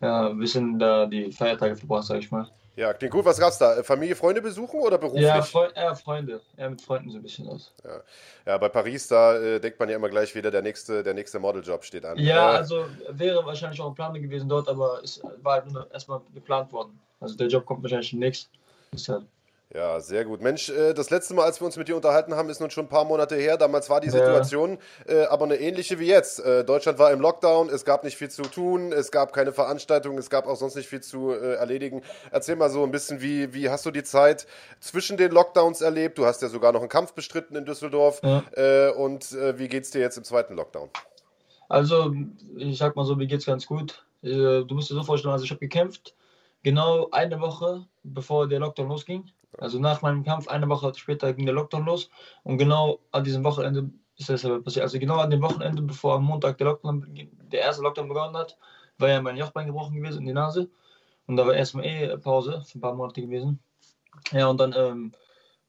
Ja, 0.01 0.29
ein 0.29 0.39
bisschen 0.39 0.79
da 0.79 1.07
die 1.07 1.33
Feiertage 1.33 1.75
verbracht, 1.75 2.05
sag 2.05 2.21
ich 2.21 2.31
mal. 2.31 2.49
Ja, 2.75 2.93
klingt 2.95 3.13
gut. 3.13 3.25
Was 3.25 3.39
gab's 3.39 3.59
da? 3.59 3.83
Familie, 3.83 4.17
Freunde 4.17 4.41
besuchen 4.41 4.81
oder 4.81 4.97
beruflich? 4.97 5.25
Ja, 5.25 5.43
Fre 5.43 5.71
ja 5.77 5.95
Freunde. 5.95 6.41
Ja, 6.57 6.71
mit 6.71 6.81
Freunden 6.81 7.11
so 7.11 7.19
ein 7.19 7.23
bisschen 7.23 7.47
aus. 7.49 7.73
Ja, 7.85 8.01
ja 8.47 8.59
bei 8.59 8.69
Paris, 8.69 9.09
da 9.09 9.37
äh, 9.37 9.61
denkt 9.61 9.79
man 9.79 9.91
ja 9.91 9.97
immer 9.97 10.09
gleich 10.09 10.35
wieder, 10.35 10.51
der 10.51 10.63
nächste, 10.63 11.03
der 11.03 11.13
nächste 11.13 11.39
Modeljob 11.39 11.85
steht 11.85 12.05
an. 12.05 12.19
Ja, 12.19 12.55
äh, 12.55 12.57
also 12.57 12.87
wäre 13.09 13.45
wahrscheinlich 13.45 13.81
auch 13.81 13.89
ein 13.89 13.95
Plan 13.95 14.15
gewesen 14.15 14.49
dort, 14.49 14.69
aber 14.69 15.01
es 15.05 15.21
war 15.43 15.55
halt 15.55 15.71
nur 15.71 15.91
erstmal 15.93 16.21
geplant 16.35 16.73
worden. 16.73 16.99
Also 17.21 17.37
der 17.37 17.49
Job 17.49 17.67
kommt 17.67 17.83
wahrscheinlich 17.83 18.11
demnächst. 18.11 18.49
Ja, 19.75 20.01
sehr 20.01 20.27
gut. 20.27 20.43
Mensch, 20.43 20.69
äh, 20.69 20.93
das 20.93 21.09
letzte 21.09 21.33
Mal, 21.33 21.45
als 21.45 21.59
wir 21.59 21.65
uns 21.65 21.79
mit 21.79 21.89
dir 21.89 21.97
unterhalten 21.97 22.35
haben, 22.35 22.51
ist 22.51 22.61
nun 22.61 22.71
schon 22.71 22.85
ein 22.85 22.89
paar 22.89 23.07
Monate 23.07 23.37
her. 23.37 23.57
Damals 23.57 23.89
war 23.89 24.03
die 24.03 24.11
Situation 24.11 24.77
ja. 25.09 25.15
Äh, 25.15 25.27
aber 25.29 25.47
eine 25.47 25.57
ähnliche 25.57 25.99
wie 25.99 26.09
jetzt. 26.09 26.41
Äh, 26.41 26.63
Deutschland 26.63 26.99
war 26.99 27.11
im 27.11 27.21
Lockdown, 27.21 27.71
es 27.71 27.87
gab 27.87 28.05
nicht 28.05 28.19
viel 28.19 28.31
zu 28.31 28.43
tun, 28.43 28.93
es 28.93 29.11
gab 29.11 29.33
keine 29.33 29.51
Veranstaltungen, 29.53 30.19
es 30.19 30.29
gab 30.29 30.47
auch 30.47 30.57
sonst 30.57 30.77
nicht 30.77 30.89
viel 30.89 31.01
zu 31.01 31.31
erledigen. 31.31 32.03
Erzähl 32.31 32.57
mal 32.57 32.69
so 32.69 32.83
ein 32.83 32.91
bisschen, 32.91 33.23
wie, 33.23 33.55
wie 33.55 33.71
hast 33.71 33.87
du 33.87 33.91
die 33.91 34.03
Zeit 34.03 34.47
zwischen 34.81 35.17
den 35.17 35.33
Lockdowns 35.33 35.81
erlebt? 35.81 36.19
Du 36.19 36.27
hast 36.27 36.43
ja 36.43 36.49
sogar 36.49 36.73
noch 36.73 36.81
einen 36.81 36.91
Kampf 36.91 37.15
bestritten 37.15 37.57
in 37.57 37.65
Düsseldorf. 37.65 38.21
Ja. 38.23 38.91
Und 38.91 39.33
wie 39.33 39.69
geht's 39.69 39.91
dir 39.91 40.01
jetzt 40.01 40.19
im 40.19 40.25
zweiten 40.25 40.55
Lockdown? 40.55 40.91
Also, 41.69 42.15
ich 42.57 42.77
sag 42.77 42.97
mal 42.97 43.05
so, 43.05 43.17
mir 43.17 43.27
geht's 43.27 43.47
ganz 43.47 43.67
gut. 43.67 44.05
Du 44.23 44.67
musst 44.71 44.91
dir 44.91 44.95
so 44.95 45.03
vorstellen, 45.03 45.33
also 45.33 45.45
ich 45.45 45.51
habe 45.51 45.61
gekämpft, 45.61 46.15
genau 46.63 47.09
eine 47.11 47.41
Woche 47.41 47.87
bevor 48.03 48.49
der 48.49 48.61
Lockdown 48.61 48.89
losging. 48.89 49.31
Also 49.59 49.79
nach 49.79 50.03
meinem 50.03 50.25
Kampf, 50.25 50.49
eine 50.49 50.69
Woche 50.69 50.93
später 50.95 51.33
ging 51.33 51.47
der 51.47 51.55
Lockdown 51.55 51.85
los 51.85 52.11
und 52.43 52.59
genau 52.59 53.01
an 53.11 53.25
diesem 53.25 53.45
Wochenende 53.45 53.91
ist 54.17 54.29
das 54.29 54.43
passiert. 54.43 54.83
Also 54.83 54.99
genau 54.99 55.19
an 55.19 55.31
dem 55.31 55.43
Wochenende, 55.43 55.83
bevor 55.83 56.15
am 56.15 56.25
Montag 56.25 56.59
der 56.59 56.69
Lockdown, 56.69 57.07
der 57.53 57.61
erste 57.61 57.83
Lockdown 57.83 58.09
begonnen 58.09 58.37
hat, 58.37 58.57
war 58.99 59.09
ja 59.09 59.21
mein 59.21 59.37
Jochbein 59.37 59.67
gebrochen 59.67 59.97
gewesen 59.97 60.21
in 60.21 60.27
die 60.27 60.33
Nase 60.33 60.71
und 61.27 61.37
da 61.37 61.47
war 61.47 61.55
erstmal 61.55 61.87
eh 61.87 62.17
Pause 62.19 62.63
für 62.67 62.79
ein 62.79 62.81
paar 62.81 62.95
Monate 62.95 63.23
gewesen. 63.23 63.61
Ja, 64.33 64.49
und 64.49 64.59
dann 64.59 64.75
ähm, 64.77 65.13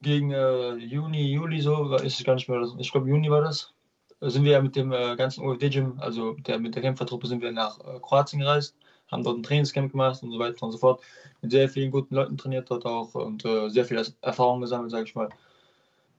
gegen 0.01 0.31
äh, 0.31 0.75
Juni, 0.75 1.31
Juli 1.31 1.61
so, 1.61 1.95
ist 1.95 2.19
es 2.19 2.25
gar 2.25 2.36
nicht 2.36 2.49
mehr, 2.49 2.61
ich 2.77 2.91
glaube 2.91 3.09
Juni 3.09 3.29
war 3.29 3.41
das, 3.41 3.73
sind 4.21 4.43
wir 4.43 4.53
ja 4.53 4.61
mit 4.61 4.75
dem 4.75 4.91
äh, 4.91 5.15
ganzen 5.15 5.45
UFD-Gym, 5.45 5.99
also 5.99 6.34
der, 6.34 6.59
mit 6.59 6.75
der 6.75 6.81
Kämpfertruppe 6.81 7.27
sind 7.27 7.41
wir 7.41 7.51
nach 7.51 7.79
äh, 7.79 7.99
Kroatien 8.01 8.41
gereist, 8.41 8.75
haben 9.14 9.24
dort 9.24 9.38
ein 9.38 9.43
Trainingscamp 9.43 9.91
gemacht 9.91 10.22
und 10.24 10.32
so 10.32 10.39
weiter 10.39 10.64
und 10.66 10.72
so 10.72 10.78
fort. 10.78 11.01
Mit 11.41 11.51
sehr 11.51 11.70
vielen 11.70 11.91
guten 11.91 12.16
Leuten 12.16 12.38
trainiert 12.38 12.70
dort 12.70 12.86
auch 12.86 13.16
und 13.16 13.45
äh, 13.45 13.70
sehr 13.70 13.86
viel 13.86 14.03
Erfahrung 14.22 14.61
gesammelt, 14.61 14.91
sage 14.91 15.05
ich 15.05 15.16
mal. 15.16 15.30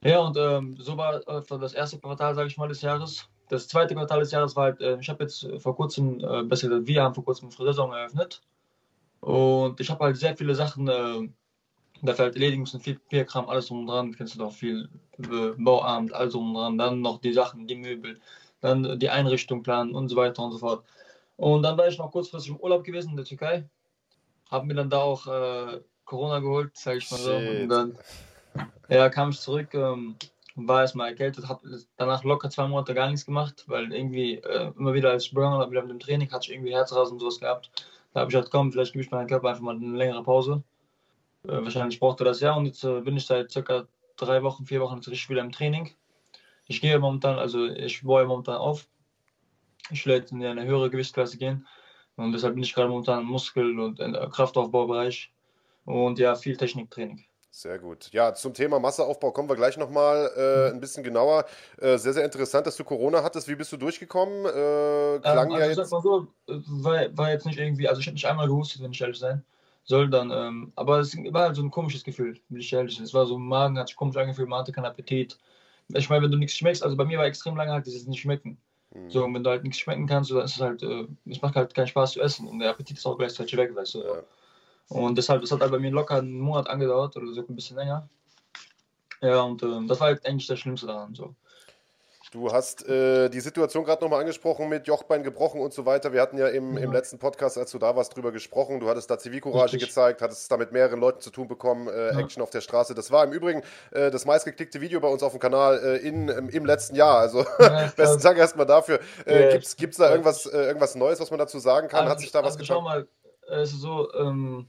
Ja, 0.02 0.20
und 0.20 0.36
ähm, 0.36 0.76
so 0.78 0.96
war 0.96 1.16
äh, 1.26 1.42
das 1.58 1.74
erste 1.74 1.98
Quartal, 1.98 2.34
sage 2.34 2.48
ich 2.48 2.56
mal, 2.56 2.68
des 2.68 2.82
Jahres. 2.82 3.28
Das 3.48 3.68
zweite 3.68 3.94
Quartal 3.94 4.20
des 4.20 4.32
Jahres 4.32 4.56
war 4.56 4.64
halt, 4.64 4.80
äh, 4.80 4.98
ich 5.00 5.08
habe 5.08 5.24
jetzt 5.24 5.46
vor 5.58 5.76
kurzem, 5.76 6.20
äh, 6.20 6.42
besser 6.42 6.68
gesagt, 6.68 6.86
wir 6.86 7.02
haben 7.02 7.14
vor 7.14 7.24
kurzem 7.24 7.46
eine 7.46 7.52
Friseursaison 7.52 7.92
eröffnet. 7.92 8.42
Und 9.20 9.80
ich 9.80 9.90
habe 9.90 10.04
halt 10.04 10.16
sehr 10.18 10.36
viele 10.36 10.54
Sachen 10.54 10.88
äh, 10.88 11.28
dafür 12.02 12.26
halt 12.26 12.34
erledigen 12.34 12.62
müssen, 12.62 12.80
viel 12.80 12.96
Papierkram, 12.96 13.48
alles 13.48 13.68
drum 13.68 13.80
und 13.80 13.86
dran, 13.86 14.14
kennst 14.14 14.34
du 14.34 14.38
doch 14.38 14.52
viel 14.52 14.88
äh, 15.18 15.52
Bauamt, 15.56 16.12
alles 16.12 16.34
drum 16.34 16.54
und 16.54 16.60
dran, 16.60 16.78
dann 16.78 17.00
noch 17.00 17.20
die 17.20 17.32
Sachen, 17.32 17.66
die 17.66 17.76
Möbel, 17.76 18.20
dann 18.60 18.98
die 18.98 19.10
Einrichtung 19.10 19.62
planen 19.62 19.94
und 19.94 20.08
so 20.08 20.16
weiter 20.16 20.42
und 20.42 20.52
so 20.52 20.58
fort. 20.58 20.84
Und 21.36 21.62
dann 21.62 21.76
war 21.76 21.88
ich 21.88 21.98
noch 21.98 22.10
kurzfristig 22.10 22.52
im 22.52 22.60
Urlaub 22.60 22.84
gewesen 22.84 23.10
in 23.10 23.16
der 23.16 23.24
Türkei, 23.24 23.64
habe 24.50 24.66
mir 24.66 24.74
dann 24.74 24.90
da 24.90 24.98
auch 24.98 25.26
äh, 25.26 25.80
Corona 26.04 26.38
geholt, 26.38 26.76
sage 26.76 26.98
ich 26.98 27.10
mal 27.10 27.18
so. 27.18 27.34
Und 27.34 27.68
dann 27.68 27.98
ja, 28.88 29.08
kam 29.08 29.30
ich 29.30 29.40
zurück, 29.40 29.74
ähm, 29.74 30.16
war 30.54 30.82
erstmal 30.82 31.08
erkältet, 31.08 31.48
habe 31.48 31.80
danach 31.96 32.22
locker 32.22 32.50
zwei 32.50 32.68
Monate 32.68 32.94
gar 32.94 33.08
nichts 33.08 33.26
gemacht, 33.26 33.64
weil 33.66 33.92
irgendwie 33.92 34.34
äh, 34.34 34.70
immer 34.78 34.94
wieder 34.94 35.10
als 35.10 35.28
Burner, 35.28 35.68
wieder 35.70 35.82
mit 35.82 35.90
dem 35.90 36.00
Training, 36.00 36.30
hatte 36.30 36.46
ich 36.46 36.56
irgendwie 36.56 36.74
Herzrasen 36.74 37.14
und 37.14 37.20
sowas 37.20 37.40
gehabt. 37.40 37.70
Da 38.12 38.20
habe 38.20 38.30
ich 38.30 38.36
halt, 38.36 38.50
komm, 38.50 38.70
vielleicht 38.70 38.92
gebe 38.92 39.04
ich 39.04 39.10
meinem 39.10 39.26
Körper 39.26 39.48
einfach 39.48 39.62
mal 39.62 39.74
eine 39.74 39.96
längere 39.96 40.22
Pause. 40.22 40.62
Äh, 41.44 41.62
wahrscheinlich 41.62 41.98
braucht 41.98 42.20
er 42.20 42.24
das 42.24 42.40
ja 42.40 42.54
und 42.54 42.66
jetzt 42.66 42.84
äh, 42.84 43.00
bin 43.00 43.16
ich 43.16 43.26
seit 43.26 43.50
circa 43.50 43.86
drei 44.16 44.42
Wochen, 44.42 44.64
vier 44.64 44.80
Wochen 44.80 44.96
jetzt 44.96 45.08
richtig 45.08 45.30
wieder 45.30 45.40
im 45.40 45.52
Training. 45.52 45.90
Ich 46.66 46.80
gehe 46.80 46.98
momentan, 46.98 47.38
also 47.38 47.66
ich 47.66 48.02
baue 48.02 48.24
momentan 48.24 48.56
auf. 48.56 48.86
Ich 49.90 50.04
jetzt 50.04 50.32
in 50.32 50.44
eine 50.44 50.64
höhere 50.64 50.90
Gewichtsklasse 50.90 51.36
gehen 51.36 51.66
und 52.16 52.32
deshalb 52.32 52.54
bin 52.54 52.62
ich 52.62 52.74
gerade 52.74 52.88
momentan 52.88 53.20
im 53.20 53.26
Muskel- 53.26 53.78
und 53.78 53.98
Kraftaufbaubereich 54.32 55.32
und 55.84 56.18
ja, 56.18 56.34
viel 56.34 56.56
Techniktraining. 56.56 57.24
Sehr 57.50 57.78
gut. 57.78 58.10
Ja, 58.12 58.34
zum 58.34 58.52
Thema 58.52 58.80
Masseaufbau 58.80 59.30
kommen 59.30 59.48
wir 59.48 59.54
gleich 59.54 59.76
nochmal 59.76 60.28
äh, 60.36 60.74
ein 60.74 60.80
bisschen 60.80 61.04
genauer. 61.04 61.44
Äh, 61.78 61.98
sehr, 61.98 62.12
sehr 62.12 62.24
interessant, 62.24 62.66
dass 62.66 62.76
du 62.76 62.82
Corona 62.82 63.22
hattest. 63.22 63.46
Wie 63.46 63.54
bist 63.54 63.70
du 63.70 63.76
durchgekommen? 63.76 64.44
Äh, 64.44 65.20
klang 65.20 65.50
ähm, 65.50 65.52
also 65.52 65.56
ja 65.56 65.66
jetzt. 65.66 65.90
So, 65.90 66.26
war, 66.46 67.16
war 67.16 67.30
jetzt 67.30 67.46
nicht 67.46 67.60
irgendwie, 67.60 67.88
also 67.88 68.00
ich 68.00 68.06
habe 68.08 68.14
nicht 68.14 68.26
einmal 68.26 68.48
gehustet, 68.48 68.82
wenn 68.82 68.90
ich 68.90 69.00
ehrlich 69.00 69.18
sein 69.18 69.44
soll 69.84 70.08
dann, 70.08 70.30
ähm, 70.30 70.72
aber 70.76 70.98
es 71.00 71.14
war 71.16 71.42
halt 71.42 71.56
so 71.56 71.62
ein 71.62 71.70
komisches 71.70 72.04
Gefühl, 72.04 72.40
will 72.48 72.60
ich 72.60 72.72
ehrlich. 72.72 72.98
Es 72.98 73.14
war 73.14 73.26
so, 73.26 73.36
im 73.36 73.46
Magen 73.46 73.78
hat 73.78 73.88
sich 73.88 73.96
komisch 73.96 74.16
angefühlt, 74.16 74.48
man 74.48 74.60
hatte 74.60 74.72
keinen 74.72 74.86
Appetit. 74.86 75.38
Ich 75.88 76.08
meine, 76.08 76.24
wenn 76.24 76.30
du 76.30 76.38
nichts 76.38 76.56
schmeckst, 76.56 76.82
also 76.82 76.96
bei 76.96 77.04
mir 77.04 77.18
war 77.18 77.26
extrem 77.26 77.56
lange 77.56 77.72
halt 77.72 77.86
dieses 77.86 78.06
nicht 78.06 78.20
schmecken. 78.20 78.58
Mhm. 78.94 79.10
So, 79.10 79.24
und 79.24 79.34
wenn 79.34 79.44
du 79.44 79.50
halt 79.50 79.64
nichts 79.64 79.78
schmecken 79.78 80.06
kannst, 80.06 80.30
dann 80.30 80.44
ist 80.44 80.54
es 80.54 80.60
halt, 80.60 80.82
äh, 80.82 81.06
es 81.26 81.42
macht 81.42 81.56
halt 81.56 81.74
keinen 81.74 81.88
Spaß 81.88 82.12
zu 82.12 82.20
essen 82.20 82.48
und 82.48 82.60
der 82.60 82.70
Appetit 82.70 82.96
ist 82.96 83.06
auch 83.06 83.18
gleichzeitig 83.18 83.56
weg, 83.56 83.74
weißt 83.74 83.94
du. 83.94 84.04
Ja. 84.04 84.22
Und 84.88 85.16
deshalb, 85.16 85.40
das 85.40 85.50
hat 85.50 85.60
halt 85.60 85.72
bei 85.72 85.78
mir 85.78 85.90
locker 85.90 86.18
einen 86.18 86.38
Monat 86.38 86.68
angedauert 86.68 87.16
oder 87.16 87.32
so 87.32 87.40
ein 87.40 87.54
bisschen 87.54 87.76
länger. 87.76 88.08
Ja, 89.20 89.42
und 89.42 89.62
äh, 89.62 89.86
das 89.86 90.00
war 90.00 90.08
halt 90.08 90.24
eigentlich 90.26 90.46
das 90.46 90.58
Schlimmste 90.58 90.86
daran. 90.86 91.14
So. 91.14 91.34
Du 92.34 92.50
hast 92.50 92.84
äh, 92.88 93.28
die 93.28 93.38
Situation 93.38 93.84
gerade 93.84 94.02
nochmal 94.02 94.18
angesprochen 94.18 94.68
mit 94.68 94.88
Jochbein 94.88 95.22
gebrochen 95.22 95.60
und 95.60 95.72
so 95.72 95.86
weiter. 95.86 96.12
Wir 96.12 96.20
hatten 96.20 96.36
ja 96.36 96.48
im, 96.48 96.76
im 96.76 96.90
letzten 96.90 97.20
Podcast, 97.20 97.56
als 97.56 97.70
du 97.70 97.78
da 97.78 97.94
warst, 97.94 98.16
drüber 98.16 98.32
gesprochen. 98.32 98.80
Du 98.80 98.88
hattest 98.88 99.08
da 99.08 99.20
Zivilcourage 99.20 99.78
gezeigt, 99.78 100.20
hattest 100.20 100.42
es 100.42 100.48
da 100.48 100.56
mit 100.56 100.72
mehreren 100.72 100.98
Leuten 100.98 101.20
zu 101.20 101.30
tun 101.30 101.46
bekommen, 101.46 101.86
äh, 101.86 102.12
ja. 102.12 102.18
Action 102.18 102.42
auf 102.42 102.50
der 102.50 102.60
Straße. 102.60 102.92
Das 102.92 103.12
war 103.12 103.22
im 103.22 103.32
Übrigen 103.32 103.62
äh, 103.92 104.10
das 104.10 104.24
meistgeklickte 104.24 104.80
Video 104.80 104.98
bei 104.98 105.06
uns 105.06 105.22
auf 105.22 105.30
dem 105.30 105.38
Kanal 105.38 105.78
äh, 105.78 105.96
in, 105.98 106.26
im, 106.26 106.66
letzten 106.66 106.96
Jahr. 106.96 107.18
Also 107.18 107.46
ja, 107.60 107.92
besten 107.96 108.20
Dank 108.20 108.36
erstmal 108.36 108.66
dafür. 108.66 108.98
Äh, 109.26 109.60
Gibt 109.76 109.92
es 109.92 109.98
da 109.98 110.10
irgendwas, 110.10 110.46
äh, 110.46 110.58
irgendwas 110.58 110.96
Neues, 110.96 111.20
was 111.20 111.30
man 111.30 111.38
dazu 111.38 111.60
sagen 111.60 111.86
kann? 111.86 112.00
Also, 112.00 112.10
Hat 112.10 112.18
sich 112.18 112.32
da 112.32 112.40
was 112.40 112.56
also 112.56 112.58
getan? 112.58 112.76
Schau 112.78 112.80
mal, 112.80 113.06
es 113.62 113.70
ist 113.70 113.80
so, 113.80 114.12
ähm, 114.12 114.66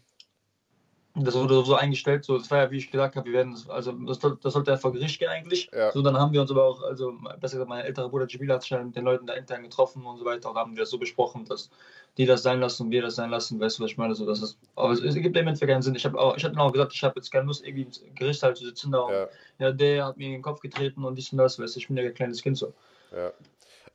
das 1.16 1.36
wurde 1.36 1.64
so 1.64 1.76
eingestellt, 1.76 2.26
so, 2.26 2.38
das 2.38 2.52
war 2.52 2.58
ja, 2.58 2.72
wie 2.72 2.78
ich 2.78 2.92
gesagt 2.92 3.16
habe, 3.16 3.26
wir 3.26 3.34
werden 3.34 3.54
das, 3.54 3.70
also 3.70 3.94
das, 3.94 4.20
das 4.20 4.54
sollte 4.54 4.72
ja 4.72 4.78
vor 4.78 4.92
Gericht 4.92 5.18
gehen 5.18 5.30
eigentlich. 5.30 5.70
Ja. 5.74 5.92
So, 5.92 6.02
dann 6.02 6.18
haben 6.18 6.34
wir 6.34 6.42
uns 6.42 6.52
aber 6.52 6.66
auch, 6.66 6.84
also 6.84 7.14
besser 7.40 7.56
gesagt, 7.56 7.70
mein 7.70 7.86
älterer 7.86 8.10
Bruder 8.10 8.28
Jibil 8.28 8.52
hat 8.52 8.64
sich 8.64 8.72
mit 8.72 8.96
den 8.96 9.06
Leuten 9.06 9.26
da 9.26 9.34
intern 9.34 9.64
getroffen 9.64 10.06
und 10.06 10.18
so 10.18 10.26
weiter 10.26 10.50
und 10.50 10.58
haben 10.58 10.76
wir 10.76 10.82
das 10.82 10.90
so 10.90 10.98
besprochen, 10.98 11.46
dass 11.46 11.70
die 12.18 12.26
das 12.26 12.44
sein 12.44 12.60
lassen 12.60 12.84
und 12.84 12.92
wir 12.92 13.02
das 13.02 13.16
sein 13.16 13.30
lassen, 13.30 13.60
weißt 13.60 13.80
du, 13.80 13.84
was 13.84 13.92
ich 13.92 13.98
meine? 13.98 14.14
So, 14.14 14.26
das 14.26 14.42
ist, 14.42 14.58
aber 14.76 14.92
es, 14.92 15.02
es 15.02 15.16
gibt 15.16 15.38
im 15.38 15.48
Endeffekt 15.48 15.72
keinen 15.72 15.82
Sinn. 15.82 15.96
Ich 15.96 16.06
habe 16.06 16.20
auch, 16.20 16.36
ich 16.36 16.44
hatte 16.44 16.60
auch 16.60 16.72
gesagt, 16.72 16.94
ich 16.94 17.04
habe 17.04 17.14
jetzt 17.16 17.32
keine 17.32 17.46
Lust, 17.46 17.66
irgendwie 17.66 17.84
im 17.84 18.16
Gericht 18.16 18.44
halt 18.44 18.58
zu 18.58 18.66
sitzen 18.66 18.92
da 18.92 19.00
und 19.00 19.14
ja. 19.14 19.28
ja. 19.60 19.72
der 19.72 20.06
hat 20.06 20.18
mir 20.18 20.28
in 20.28 20.34
den 20.34 20.42
Kopf 20.42 20.60
getreten 20.60 21.06
und 21.06 21.16
dies 21.16 21.32
und 21.32 21.38
das, 21.38 21.60
weißt 21.60 21.76
du, 21.76 21.80
ich 21.80 21.88
bin 21.88 21.96
ja 21.96 22.04
ein 22.04 22.14
kleines 22.14 22.42
Kind 22.42 22.58
so. 22.58 22.74
Ja. 23.16 23.32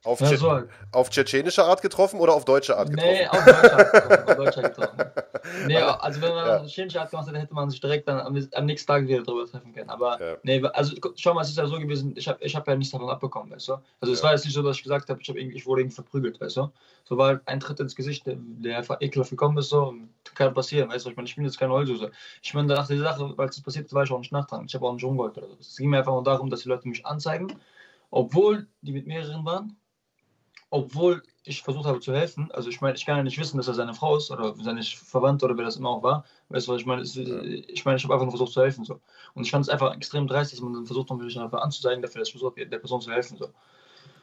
Auf, 0.03 0.19
ja, 0.19 0.35
so. 0.35 0.63
auf 0.91 1.11
tschetschenische 1.11 1.63
Art 1.63 1.83
getroffen 1.83 2.19
oder 2.19 2.33
auf 2.33 2.43
deutsche 2.43 2.75
Art 2.75 2.89
getroffen? 2.89 3.13
Nee, 3.13 3.27
auf 3.27 3.45
deutsche 3.45 3.73
Art 3.73 3.91
getroffen. 3.91 4.29
auf 4.29 4.35
deutsche 4.35 4.63
Art 4.63 4.75
getroffen. 4.75 5.11
Nee, 5.67 5.77
also 5.77 6.21
wenn 6.21 6.33
man 6.33 6.47
ja. 6.47 6.59
tschetschenische 6.59 7.01
Art 7.01 7.09
gemacht 7.09 7.27
hätte, 7.27 7.39
hätte 7.39 7.53
man 7.53 7.69
sich 7.69 7.81
direkt 7.81 8.07
dann 8.07 8.19
am, 8.19 8.47
am 8.53 8.65
nächsten 8.65 8.87
Tag 8.87 9.07
wieder 9.07 9.23
darüber 9.23 9.45
treffen 9.45 9.73
können. 9.73 9.89
Aber 9.89 10.21
ja. 10.21 10.37
nee, 10.43 10.63
also 10.73 10.95
schau 11.15 11.33
mal, 11.33 11.41
es 11.41 11.49
ist 11.49 11.57
ja 11.57 11.65
so 11.65 11.79
gewesen, 11.79 12.13
ich 12.15 12.27
habe 12.27 12.43
ich 12.43 12.55
hab 12.55 12.67
ja 12.67 12.75
nichts 12.75 12.91
davon 12.91 13.09
abbekommen, 13.09 13.51
weißt 13.51 13.69
du? 13.69 13.77
Also 13.99 14.13
es 14.13 14.23
war 14.23 14.31
jetzt 14.31 14.45
nicht 14.45 14.53
so, 14.53 14.61
dass 14.61 14.77
ich 14.77 14.83
gesagt 14.83 15.09
habe, 15.09 15.19
ich, 15.21 15.29
hab 15.29 15.35
ich 15.35 15.65
wurde 15.65 15.81
irgendwie 15.81 15.95
verprügelt, 15.95 16.39
weißt 16.39 16.57
du? 16.57 16.71
So 17.03 17.17
war 17.17 17.27
halt 17.27 17.41
ein 17.45 17.59
Tritt 17.59 17.79
ins 17.79 17.95
Gesicht, 17.95 18.25
der, 18.27 18.35
der 18.37 18.77
einfach 18.77 18.97
ekelhaft 19.01 19.31
gekommen 19.31 19.57
ist, 19.57 19.69
so, 19.69 19.95
kann 20.35 20.53
passieren, 20.53 20.89
weißt 20.89 21.05
du? 21.05 21.09
Ich 21.09 21.15
meine, 21.15 21.27
ich 21.27 21.35
bin 21.35 21.43
jetzt 21.43 21.59
keine 21.59 21.73
Heulsuse. 21.73 22.11
Ich 22.41 22.53
meine, 22.53 22.73
nach 22.73 22.87
der 22.87 22.99
Sache, 22.99 23.33
weil 23.35 23.49
es 23.49 23.61
passiert 23.61 23.87
ist, 23.87 23.93
war 23.93 24.03
ich 24.03 24.11
auch 24.11 24.19
nicht 24.19 24.31
nachtragen. 24.31 24.65
Ich 24.67 24.75
habe 24.75 24.85
auch 24.85 24.93
nicht 24.93 25.03
rumgeholt 25.03 25.37
oder 25.37 25.47
so. 25.47 25.57
Es 25.59 25.75
ging 25.75 25.89
mir 25.89 25.97
einfach 25.97 26.13
nur 26.13 26.23
darum, 26.23 26.49
dass 26.49 26.61
die 26.61 26.69
Leute 26.69 26.87
mich 26.87 27.05
anzeigen, 27.05 27.59
obwohl 28.11 28.67
die 28.81 28.91
mit 28.91 29.07
mehreren 29.07 29.43
waren 29.43 29.75
obwohl 30.71 31.21
ich 31.43 31.63
versucht 31.63 31.85
habe 31.85 31.99
zu 31.99 32.13
helfen. 32.13 32.49
Also 32.51 32.69
ich 32.69 32.81
meine, 32.81 32.95
ich 32.95 33.05
kann 33.05 33.17
ja 33.17 33.23
nicht 33.23 33.37
wissen, 33.37 33.57
dass 33.57 33.67
er 33.67 33.73
seine 33.73 33.93
Frau 33.93 34.15
ist 34.15 34.31
oder 34.31 34.55
seine 34.61 34.81
Verwandte 34.83 35.45
oder 35.45 35.57
wer 35.57 35.65
das 35.65 35.75
immer 35.75 35.89
auch 35.89 36.01
war. 36.01 36.25
Weißt 36.49 36.67
du, 36.67 36.71
was 36.71 36.81
ich 36.81 36.87
meine? 36.87 37.03
Ich 37.03 37.85
meine, 37.85 37.97
ich 37.97 38.03
habe 38.03 38.13
einfach 38.13 38.25
nur 38.25 38.31
versucht 38.31 38.53
zu 38.53 38.61
helfen. 38.61 38.85
So. 38.85 39.01
Und 39.33 39.43
ich 39.43 39.51
fand 39.51 39.65
es 39.65 39.69
einfach 39.69 39.93
extrem 39.95 40.27
dreist, 40.27 40.53
dass 40.53 40.61
man 40.61 40.73
dann 40.73 40.85
versucht, 40.85 41.11
mich 41.11 41.39
einfach 41.39 41.61
anzuzeigen, 41.61 42.01
dafür, 42.01 42.19
dass 42.19 42.29
ich 42.29 42.33
versucht 42.33 42.57
der 42.57 42.79
Person 42.79 43.01
zu 43.01 43.11
helfen. 43.11 43.37
So. 43.37 43.49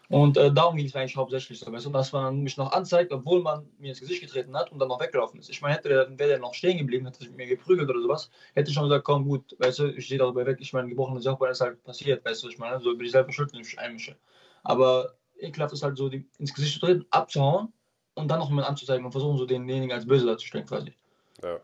Und 0.08 0.38
äh, 0.38 0.50
darum 0.50 0.76
ging 0.76 0.86
es 0.86 0.96
eigentlich 0.96 1.16
hauptsächlich 1.16 1.58
so. 1.58 1.70
Weißt 1.70 1.84
du, 1.84 1.90
dass 1.90 2.12
man 2.12 2.40
mich 2.40 2.56
noch 2.56 2.72
anzeigt, 2.72 3.12
obwohl 3.12 3.42
man 3.42 3.68
mir 3.78 3.90
ins 3.90 4.00
Gesicht 4.00 4.22
getreten 4.22 4.56
hat 4.56 4.72
und 4.72 4.78
dann 4.78 4.88
noch 4.88 5.00
weggelaufen 5.00 5.38
ist. 5.38 5.50
Ich 5.50 5.60
meine, 5.60 5.74
hätte 5.74 5.90
der, 5.90 6.18
wäre 6.18 6.30
der 6.30 6.38
noch 6.38 6.54
stehen 6.54 6.78
geblieben, 6.78 7.04
hätte 7.04 7.18
sich 7.18 7.28
mit 7.28 7.36
mir 7.36 7.46
geprügelt 7.46 7.90
oder 7.90 8.00
sowas, 8.00 8.30
hätte 8.54 8.70
ich 8.70 8.74
schon 8.74 8.84
gesagt, 8.84 9.04
komm 9.04 9.28
gut, 9.28 9.54
weißt 9.58 9.80
du, 9.80 9.86
ich 9.88 10.06
stehe 10.06 10.18
darüber 10.18 10.46
weg. 10.46 10.58
Ich 10.60 10.72
meine, 10.72 10.88
gebrochenes 10.88 11.26
Jochbein 11.26 11.50
ist 11.50 11.60
halt 11.60 11.84
passiert, 11.84 12.24
weißt 12.24 12.42
du, 12.42 12.48
ich 12.48 12.58
meine, 12.58 12.80
so 12.80 12.96
bin 12.96 13.04
ich 13.04 13.12
selber 13.12 13.32
schuld, 13.32 13.52
wenn 13.52 13.60
ich 13.60 13.66
mich 13.66 13.78
einmische. 13.78 14.16
Aber 14.62 15.17
ekelhaft 15.38 15.72
ist 15.72 15.82
halt 15.82 15.96
so, 15.96 16.08
die 16.08 16.28
ins 16.38 16.54
Gesicht 16.54 16.74
zu 16.74 16.80
treten, 16.80 17.06
abzuhauen 17.10 17.72
und 18.14 18.28
dann 18.28 18.38
noch 18.38 18.50
mal 18.50 18.64
anzuzeigen 18.64 19.04
und 19.04 19.12
versuchen 19.12 19.38
so 19.38 19.46
denjenigen 19.46 19.92
als 19.92 20.06
böse 20.06 20.26
darzustellen 20.26 20.66
quasi. 20.66 20.92
Ja. 21.42 21.60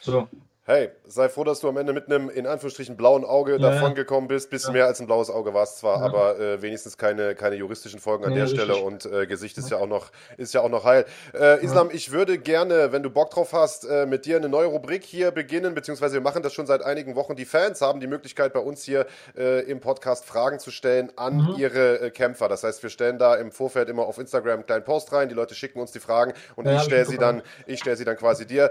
So 0.00 0.28
hey, 0.68 0.90
sei 1.06 1.30
froh, 1.30 1.44
dass 1.44 1.60
du 1.60 1.68
am 1.70 1.78
Ende 1.78 1.94
mit 1.94 2.06
einem 2.06 2.28
in 2.28 2.46
Anführungsstrichen 2.46 2.94
blauen 2.94 3.24
Auge 3.24 3.52
ja, 3.52 3.58
davon 3.58 3.94
gekommen 3.94 4.28
bist. 4.28 4.50
Bisschen 4.50 4.74
ja. 4.74 4.80
mehr 4.80 4.86
als 4.86 5.00
ein 5.00 5.06
blaues 5.06 5.30
Auge 5.30 5.54
war 5.54 5.62
es 5.62 5.76
zwar, 5.76 6.00
ja. 6.00 6.04
aber 6.04 6.38
äh, 6.38 6.60
wenigstens 6.60 6.98
keine, 6.98 7.34
keine 7.34 7.56
juristischen 7.56 8.00
Folgen 8.00 8.26
an 8.26 8.34
der 8.34 8.44
richtig. 8.44 8.60
Stelle 8.60 8.76
und 8.76 9.06
äh, 9.06 9.26
Gesicht 9.26 9.56
ist 9.56 9.70
ja 9.70 9.78
auch 9.78 9.86
noch, 9.86 10.10
ist 10.36 10.52
ja 10.52 10.60
auch 10.60 10.68
noch 10.68 10.84
heil. 10.84 11.06
Äh, 11.32 11.64
Islam, 11.64 11.88
ich 11.90 12.12
würde 12.12 12.36
gerne, 12.36 12.92
wenn 12.92 13.02
du 13.02 13.08
Bock 13.08 13.30
drauf 13.30 13.54
hast, 13.54 13.84
äh, 13.84 14.04
mit 14.04 14.26
dir 14.26 14.36
eine 14.36 14.50
neue 14.50 14.66
Rubrik 14.66 15.04
hier 15.04 15.30
beginnen, 15.30 15.74
beziehungsweise 15.74 16.14
wir 16.14 16.20
machen 16.20 16.42
das 16.42 16.52
schon 16.52 16.66
seit 16.66 16.82
einigen 16.82 17.16
Wochen. 17.16 17.34
Die 17.34 17.46
Fans 17.46 17.80
haben 17.80 17.98
die 17.98 18.06
Möglichkeit, 18.06 18.52
bei 18.52 18.60
uns 18.60 18.82
hier 18.84 19.06
äh, 19.38 19.62
im 19.70 19.80
Podcast 19.80 20.26
Fragen 20.26 20.58
zu 20.58 20.70
stellen 20.70 21.10
an 21.16 21.36
mhm. 21.36 21.54
ihre 21.56 22.00
äh, 22.00 22.10
Kämpfer. 22.10 22.48
Das 22.48 22.62
heißt, 22.62 22.82
wir 22.82 22.90
stellen 22.90 23.18
da 23.18 23.36
im 23.36 23.52
Vorfeld 23.52 23.88
immer 23.88 24.02
auf 24.02 24.18
Instagram 24.18 24.56
einen 24.56 24.66
kleinen 24.66 24.84
Post 24.84 25.14
rein, 25.14 25.30
die 25.30 25.34
Leute 25.34 25.54
schicken 25.54 25.80
uns 25.80 25.92
die 25.92 26.00
Fragen 26.00 26.34
und 26.56 26.66
ich 26.66 26.82
stelle 26.82 27.06
sie 27.06 27.16
dann, 27.16 27.42
ich 27.66 27.80
stelle 27.80 27.96
sie 27.96 28.04
dann 28.04 28.18
quasi 28.18 28.46
dir. 28.46 28.70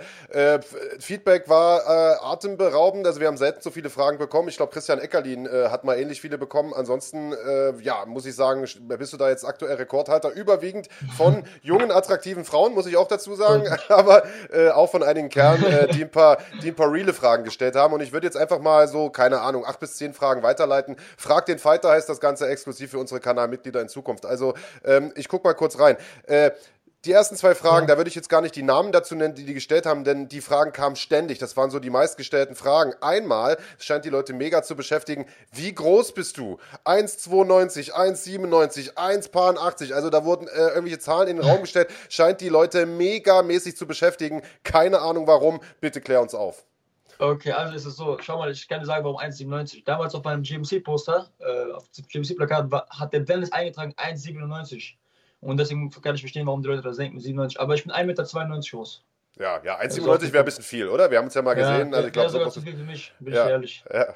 Feedback 0.99 1.49
war 1.49 1.86
atemberaubend 1.87 2.77
beraubend. 2.77 3.07
Also 3.07 3.19
wir 3.19 3.27
haben 3.27 3.37
selten 3.37 3.61
so 3.61 3.71
viele 3.71 3.89
Fragen 3.89 4.17
bekommen. 4.17 4.47
Ich 4.49 4.57
glaube, 4.57 4.71
Christian 4.71 4.99
Eckerlin 4.99 5.45
äh, 5.45 5.69
hat 5.69 5.83
mal 5.83 5.97
ähnlich 5.97 6.21
viele 6.21 6.37
bekommen. 6.37 6.73
Ansonsten, 6.73 7.33
äh, 7.33 7.73
ja, 7.81 8.05
muss 8.05 8.25
ich 8.25 8.35
sagen, 8.35 8.61
bist 8.61 9.13
du 9.13 9.17
da 9.17 9.29
jetzt 9.29 9.45
aktuell 9.45 9.75
Rekordhalter. 9.75 10.31
Überwiegend 10.31 10.87
von 11.15 11.43
jungen, 11.61 11.91
attraktiven 11.91 12.45
Frauen, 12.45 12.73
muss 12.73 12.85
ich 12.85 12.97
auch 12.97 13.07
dazu 13.07 13.35
sagen. 13.35 13.63
Aber 13.89 14.23
äh, 14.51 14.69
auch 14.69 14.89
von 14.89 15.03
einigen 15.03 15.29
Kerlen, 15.29 15.63
äh, 15.63 15.87
die, 15.87 16.03
ein 16.03 16.11
paar, 16.11 16.37
die 16.61 16.69
ein 16.69 16.75
paar 16.75 16.91
reale 16.91 17.13
Fragen 17.13 17.43
gestellt 17.43 17.75
haben. 17.75 17.93
Und 17.93 18.01
ich 18.01 18.11
würde 18.11 18.27
jetzt 18.27 18.37
einfach 18.37 18.59
mal 18.59 18.87
so, 18.87 19.09
keine 19.09 19.41
Ahnung, 19.41 19.65
acht 19.65 19.79
bis 19.79 19.95
zehn 19.95 20.13
Fragen 20.13 20.43
weiterleiten. 20.43 20.97
Frag 21.17 21.45
den 21.45 21.59
Fighter 21.59 21.89
heißt 21.89 22.09
das 22.09 22.19
Ganze 22.19 22.47
exklusiv 22.47 22.91
für 22.91 22.99
unsere 22.99 23.19
Kanalmitglieder 23.19 23.81
in 23.81 23.89
Zukunft. 23.89 24.25
Also 24.25 24.53
ähm, 24.83 25.11
ich 25.15 25.27
gucke 25.27 25.47
mal 25.47 25.53
kurz 25.53 25.79
rein. 25.79 25.97
Die 27.05 27.11
ersten 27.11 27.35
zwei 27.35 27.53
Fragen, 27.53 27.87
ja. 27.87 27.93
da 27.93 27.97
würde 27.97 28.09
ich 28.09 28.15
jetzt 28.15 28.27
gar 28.27 28.41
nicht 28.41 28.55
die 28.55 28.63
Namen 28.63 28.91
dazu 28.91 29.15
nennen, 29.15 29.35
die 29.35 29.45
die 29.45 29.53
gestellt 29.53 29.85
haben, 29.85 30.03
denn 30.03 30.27
die 30.27 30.41
Fragen 30.41 30.73
kamen 30.73 30.95
ständig. 30.95 31.37
Das 31.37 31.55
waren 31.55 31.69
so 31.69 31.79
die 31.79 31.91
meistgestellten 31.91 32.55
Fragen. 32.55 32.93
Einmal, 33.01 33.57
es 33.77 33.85
scheint 33.85 34.03
die 34.03 34.09
Leute 34.09 34.33
mega 34.33 34.63
zu 34.63 34.75
beschäftigen, 34.75 35.25
wie 35.53 35.73
groß 35.73 36.13
bist 36.13 36.37
du? 36.37 36.57
1,92, 36.85 37.93
1,97, 37.93 38.95
1,80. 38.95 39.93
Also 39.93 40.09
da 40.09 40.25
wurden 40.25 40.47
äh, 40.47 40.69
irgendwelche 40.69 40.99
Zahlen 40.99 41.27
in 41.29 41.37
den 41.37 41.45
Raum 41.45 41.61
gestellt. 41.61 41.89
Scheint 42.09 42.41
die 42.41 42.49
Leute 42.49 42.87
mega 42.87 43.43
mäßig 43.43 43.77
zu 43.77 43.85
beschäftigen. 43.85 44.41
Keine 44.63 44.99
Ahnung 44.99 45.27
warum. 45.27 45.61
Bitte 45.79 46.01
klär 46.01 46.21
uns 46.21 46.33
auf. 46.33 46.65
Okay, 47.19 47.51
also 47.51 47.73
ist 47.73 47.85
es 47.85 47.95
so, 47.95 48.17
schau 48.21 48.37
mal, 48.37 48.51
ich 48.51 48.67
kann 48.67 48.79
dir 48.79 48.85
sagen, 48.85 49.03
warum 49.03 49.17
1,97. 49.17 49.83
Damals 49.85 50.13
auf 50.13 50.23
meinem 50.23 50.43
GMC-Poster, 50.43 51.29
äh, 51.39 51.71
auf 51.71 51.87
dem 51.89 52.05
GMC-Plakat, 52.07 52.71
hat 52.89 53.13
der 53.13 53.21
Dennis 53.21 53.51
eingetragen 53.51 53.93
1,97. 53.93 54.95
Und 55.39 55.57
deswegen 55.57 55.89
kann 55.89 56.15
ich 56.15 56.21
verstehen, 56.21 56.47
warum 56.47 56.61
die 56.61 56.69
Leute 56.69 56.81
das 56.81 56.97
denken, 56.97 57.19
97. 57.19 57.59
Aber 57.59 57.75
ich 57.75 57.83
bin 57.83 57.91
1,92 57.91 58.05
Meter 58.05 58.23
groß. 58.71 59.03
Ja, 59.39 59.61
ja, 59.63 59.79
1,97 59.79 60.33
wäre 60.33 60.39
ein 60.39 60.45
bisschen 60.45 60.63
viel, 60.63 60.87
oder? 60.89 61.11
Wir 61.11 61.19
haben 61.19 61.25
uns 61.25 61.35
ja 61.35 61.43
mal 61.43 61.53
gesehen. 61.53 61.91
Ja, 61.91 61.97
also 61.97 62.07
ich 62.07 62.13
glaub, 62.13 62.29
sogar 62.29 62.49
so 62.49 62.59
zu 62.59 62.61
viel 62.65 62.75
für 62.75 62.83
mich, 62.83 63.13
bin 63.19 63.35
ja, 63.35 63.45
ich 63.45 63.51
ehrlich. 63.51 63.83
Ja. 63.93 64.15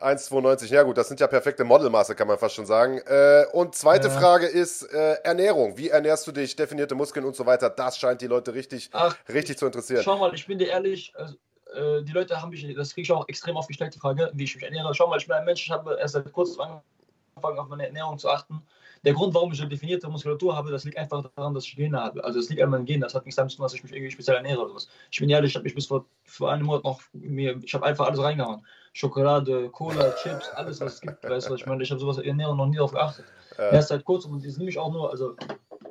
1,92, 0.00 0.66
ja 0.72 0.84
gut, 0.84 0.96
das 0.96 1.08
sind 1.08 1.18
ja 1.18 1.26
perfekte 1.26 1.64
Modelmaße, 1.64 2.14
kann 2.14 2.28
man 2.28 2.38
fast 2.38 2.54
schon 2.54 2.66
sagen. 2.66 2.98
Äh, 2.98 3.44
und 3.52 3.74
zweite 3.74 4.06
Ja. 4.06 4.14
Frage 4.14 4.46
ist 4.46 4.82
äh, 4.92 5.14
Ernährung. 5.24 5.76
Wie 5.78 5.88
ernährst 5.88 6.28
du 6.28 6.32
dich, 6.32 6.54
definierte 6.54 6.94
Muskeln 6.94 7.26
und 7.26 7.34
so 7.34 7.44
weiter? 7.44 7.70
Das 7.70 7.98
scheint 7.98 8.20
die 8.20 8.28
Leute 8.28 8.54
richtig, 8.54 8.90
Ach, 8.92 9.16
richtig 9.28 9.58
zu 9.58 9.66
interessieren. 9.66 10.02
Schau 10.04 10.18
mal, 10.18 10.32
ich 10.32 10.46
bin 10.46 10.58
dir 10.58 10.68
ehrlich, 10.68 11.12
also, 11.16 11.34
äh, 11.74 12.04
die 12.04 12.12
Leute 12.12 12.40
haben 12.40 12.50
mich, 12.50 12.64
das 12.76 12.94
kriege 12.94 13.02
ich 13.02 13.10
auch 13.12 13.26
extrem 13.28 13.56
oft 13.56 13.66
gestellt, 13.66 13.96
die 13.96 13.98
Frage, 13.98 14.30
wie 14.32 14.44
ich 14.44 14.54
mich 14.54 14.64
ernähre. 14.64 14.94
Schau 14.94 15.08
mal, 15.08 15.18
ich 15.18 15.26
bin 15.26 15.34
ein 15.34 15.44
Mensch, 15.44 15.64
ich 15.64 15.72
habe 15.72 15.98
erst 15.98 16.14
seit 16.14 16.32
kurzem 16.32 16.60
angefangen, 16.60 17.58
auf 17.58 17.68
meine 17.68 17.86
Ernährung 17.86 18.16
zu 18.16 18.30
achten. 18.30 18.62
Der 19.04 19.14
Grund, 19.14 19.34
warum 19.34 19.52
ich 19.52 19.60
eine 19.60 19.68
definierte 19.68 20.08
Muskulatur 20.08 20.54
habe, 20.54 20.70
das 20.70 20.84
liegt 20.84 20.96
einfach 20.96 21.28
daran, 21.34 21.54
dass 21.54 21.64
ich 21.64 21.74
Gene 21.74 22.00
habe. 22.00 22.22
Also 22.22 22.38
es 22.38 22.48
liegt 22.48 22.62
an 22.62 22.70
meinen 22.70 22.84
Genen, 22.84 23.00
das 23.00 23.14
hat 23.14 23.24
nichts 23.24 23.36
damit 23.36 23.50
zu 23.50 23.56
tun, 23.56 23.64
dass 23.64 23.74
ich 23.74 23.82
mich 23.82 23.92
irgendwie 23.92 24.12
speziell 24.12 24.36
ernähre 24.36 24.64
oder 24.64 24.74
was. 24.74 24.88
Ich 25.10 25.18
bin 25.18 25.28
ehrlich, 25.28 25.50
ich 25.50 25.56
habe 25.56 25.64
mich 25.64 25.74
bis 25.74 25.86
vor, 25.86 26.04
vor 26.24 26.52
einem 26.52 26.66
Monat 26.66 26.84
noch, 26.84 27.00
mir, 27.12 27.58
ich 27.62 27.74
habe 27.74 27.84
einfach 27.84 28.06
alles 28.06 28.20
reingehauen. 28.20 28.64
Schokolade, 28.92 29.70
Cola, 29.70 30.12
Chips, 30.22 30.48
alles, 30.50 30.80
was 30.80 30.94
es 30.94 31.00
gibt, 31.00 31.24
weißt 31.24 31.50
du, 31.50 31.54
ich 31.54 31.66
meine? 31.66 31.82
Ich 31.82 31.90
habe 31.90 32.00
sowas 32.00 32.18
Ernährung 32.18 32.56
noch 32.56 32.66
nie 32.66 32.76
darauf 32.76 32.92
geachtet. 32.92 33.24
Äh, 33.58 33.74
Erst 33.74 33.88
seit 33.88 34.04
kurzem 34.04 34.32
und 34.32 34.46
das 34.46 34.56
nehme 34.56 34.70
ich 34.70 34.78
auch 34.78 34.92
nur, 34.92 35.10
also, 35.10 35.34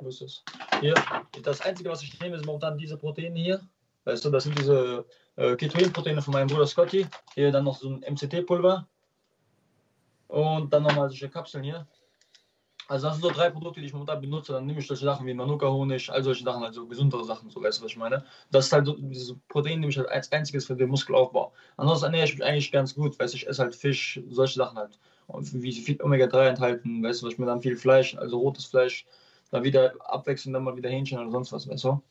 wo 0.00 0.08
ist 0.08 0.22
das? 0.22 0.42
Hier, 0.80 0.94
das 1.42 1.60
Einzige, 1.60 1.90
was 1.90 2.02
ich 2.02 2.18
nehme, 2.20 2.36
ist 2.36 2.46
momentan 2.46 2.78
diese 2.78 2.96
Proteine 2.96 3.38
hier. 3.38 3.60
Weißt 4.04 4.24
du, 4.24 4.30
das 4.30 4.44
sind 4.44 4.58
diese 4.58 5.04
äh, 5.36 5.54
Ketoin-Proteine 5.54 6.22
von 6.22 6.32
meinem 6.32 6.48
Bruder 6.48 6.66
Scotty. 6.66 7.06
Hier 7.34 7.52
dann 7.52 7.64
noch 7.64 7.76
so 7.76 7.90
ein 7.90 8.04
MCT-Pulver. 8.08 8.86
Und 10.28 10.72
dann 10.72 10.82
nochmal 10.82 11.08
solche 11.08 11.28
Kapseln 11.28 11.62
hier. 11.62 11.86
Also 12.88 13.06
das 13.06 13.16
sind 13.16 13.22
so 13.22 13.30
drei 13.30 13.48
Produkte, 13.50 13.80
die 13.80 13.86
ich 13.86 13.92
momentan 13.92 14.20
benutze. 14.20 14.52
Dann 14.52 14.66
nehme 14.66 14.80
ich 14.80 14.86
solche 14.86 15.04
Sachen 15.04 15.26
wie 15.26 15.34
Manuka-Honig, 15.34 16.10
all 16.10 16.22
solche 16.22 16.44
Sachen, 16.44 16.62
also 16.62 16.86
gesundere 16.86 17.24
Sachen, 17.24 17.48
so 17.50 17.62
weißt 17.62 17.78
du, 17.78 17.84
was 17.84 17.92
ich 17.92 17.96
meine. 17.96 18.24
Das 18.50 18.66
ist 18.66 18.72
halt 18.72 18.86
so, 18.86 18.96
diese 18.98 19.36
Proteine 19.48 19.80
nehme 19.80 19.90
ich 19.90 19.98
halt 19.98 20.08
als 20.08 20.30
einziges 20.32 20.66
für 20.66 20.76
den 20.76 20.88
Muskelaufbau. 20.90 21.52
Ansonsten 21.76 22.06
ernähre 22.06 22.24
ich 22.24 22.34
mich 22.34 22.44
eigentlich 22.44 22.72
ganz 22.72 22.94
gut, 22.94 23.18
weißt 23.18 23.34
du, 23.34 23.36
ich 23.38 23.46
esse 23.46 23.62
halt 23.62 23.74
Fisch, 23.74 24.20
solche 24.30 24.54
Sachen 24.54 24.76
halt. 24.76 24.98
Und 25.28 25.62
wie 25.62 25.72
viel 25.72 26.02
Omega-3 26.02 26.48
enthalten, 26.48 27.02
weißt 27.02 27.22
du, 27.22 27.26
was 27.26 27.32
ich 27.34 27.38
mir 27.38 27.46
dann 27.46 27.62
viel 27.62 27.76
Fleisch, 27.76 28.16
also 28.16 28.38
rotes 28.38 28.66
Fleisch, 28.66 29.06
dann 29.50 29.64
wieder 29.64 29.94
abwechselnd 30.00 30.54
dann 30.54 30.64
mal 30.64 30.76
wieder 30.76 30.90
Hähnchen 30.90 31.18
oder 31.18 31.30
sonst 31.30 31.52
was, 31.52 31.68
weißt 31.68 31.84
du. 31.84 32.02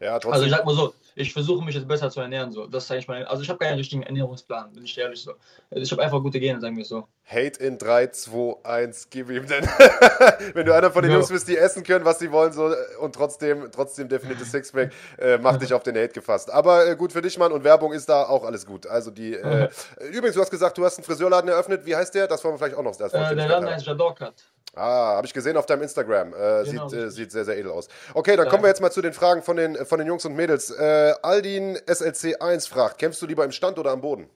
ja, 0.00 0.18
trotzdem. 0.18 0.32
Also 0.32 0.44
ich 0.44 0.50
sag 0.50 0.64
mal 0.64 0.74
so, 0.74 0.94
ich 1.14 1.32
versuche 1.32 1.64
mich 1.64 1.74
jetzt 1.74 1.88
besser 1.88 2.10
zu 2.10 2.20
ernähren. 2.20 2.52
So. 2.52 2.66
Das 2.66 2.84
ist 2.84 2.90
eigentlich 2.90 3.08
mein, 3.08 3.24
also 3.24 3.42
ich 3.42 3.48
habe 3.48 3.58
keinen 3.58 3.76
richtigen 3.76 4.02
Ernährungsplan, 4.02 4.72
bin 4.72 4.84
ich 4.84 4.96
ehrlich 4.96 5.20
so. 5.20 5.32
Also 5.70 5.82
ich 5.82 5.92
habe 5.92 6.02
einfach 6.02 6.22
gute 6.22 6.40
Gene, 6.40 6.60
sagen 6.60 6.76
wir 6.76 6.84
so. 6.84 7.06
Hate 7.24 7.62
in 7.64 7.78
3, 7.78 8.08
2, 8.08 8.56
1, 8.64 9.06
gib 9.10 9.30
ihm 9.30 9.46
denn. 9.46 9.64
Wenn 10.54 10.66
du 10.66 10.74
einer 10.74 10.90
von 10.90 11.02
den 11.02 11.12
Ja. 11.12 11.16
Jungs 11.18 11.30
bist, 11.30 11.48
die 11.48 11.56
essen 11.56 11.82
können, 11.84 12.04
was 12.04 12.18
sie 12.18 12.30
wollen, 12.32 12.52
so 12.52 12.74
und 13.00 13.14
trotzdem, 13.14 13.70
trotzdem 13.72 14.08
definierte 14.08 14.44
Sixpack, 14.44 14.90
äh, 15.18 15.38
mach 15.38 15.56
dich 15.56 15.72
auf 15.72 15.82
den 15.82 15.96
Hate 15.96 16.12
gefasst. 16.12 16.50
Aber 16.50 16.86
äh, 16.86 16.96
gut 16.96 17.12
für 17.12 17.22
dich, 17.22 17.38
Mann, 17.38 17.52
und 17.52 17.64
Werbung 17.64 17.92
ist 17.92 18.08
da 18.08 18.24
auch 18.24 18.44
alles 18.44 18.66
gut. 18.66 18.86
Also 18.86 19.10
die, 19.10 19.34
äh, 19.34 19.68
übrigens, 20.10 20.34
du 20.34 20.40
hast 20.42 20.50
gesagt, 20.50 20.76
du 20.76 20.84
hast 20.84 20.98
einen 20.98 21.04
Friseurladen 21.04 21.48
eröffnet. 21.48 21.86
Wie 21.86 21.96
heißt 21.96 22.14
der? 22.14 22.26
Das 22.26 22.42
wollen 22.44 22.54
wir 22.54 22.58
vielleicht 22.58 22.76
auch 22.76 22.82
noch 22.82 22.98
als 23.00 23.12
Äh, 23.14 23.34
der 23.36 23.48
Laden 23.48 23.68
heißt 23.68 23.86
Jadorkat. 23.86 24.34
Ah, 24.74 25.16
habe 25.16 25.26
ich 25.26 25.34
gesehen 25.34 25.56
auf 25.56 25.66
deinem 25.66 25.82
Instagram. 25.82 26.32
Äh, 26.34 26.64
Genau, 26.64 26.88
sieht, 26.88 26.98
äh, 26.98 27.10
sieht 27.10 27.30
sehr, 27.32 27.44
sehr 27.44 27.56
edel 27.58 27.70
aus. 27.70 27.88
Okay, 28.14 28.36
dann 28.36 28.48
kommen 28.48 28.62
wir 28.64 28.68
jetzt 28.68 28.80
mal 28.80 28.90
zu 28.90 29.02
den 29.02 29.12
Fragen 29.12 29.42
von 29.42 29.56
den, 29.56 29.76
von 29.86 29.98
den 29.98 30.08
Jungs 30.08 30.24
und 30.24 30.34
Mädels. 30.34 30.70
Äh, 30.70 31.14
Aldin 31.22 31.78
SLC 31.86 32.40
1 32.40 32.66
fragt, 32.66 32.98
kämpfst 32.98 33.20
du 33.22 33.26
lieber 33.26 33.44
im 33.44 33.52
Stand 33.52 33.78
oder 33.78 33.90
am 33.90 34.00
Boden? 34.00 34.28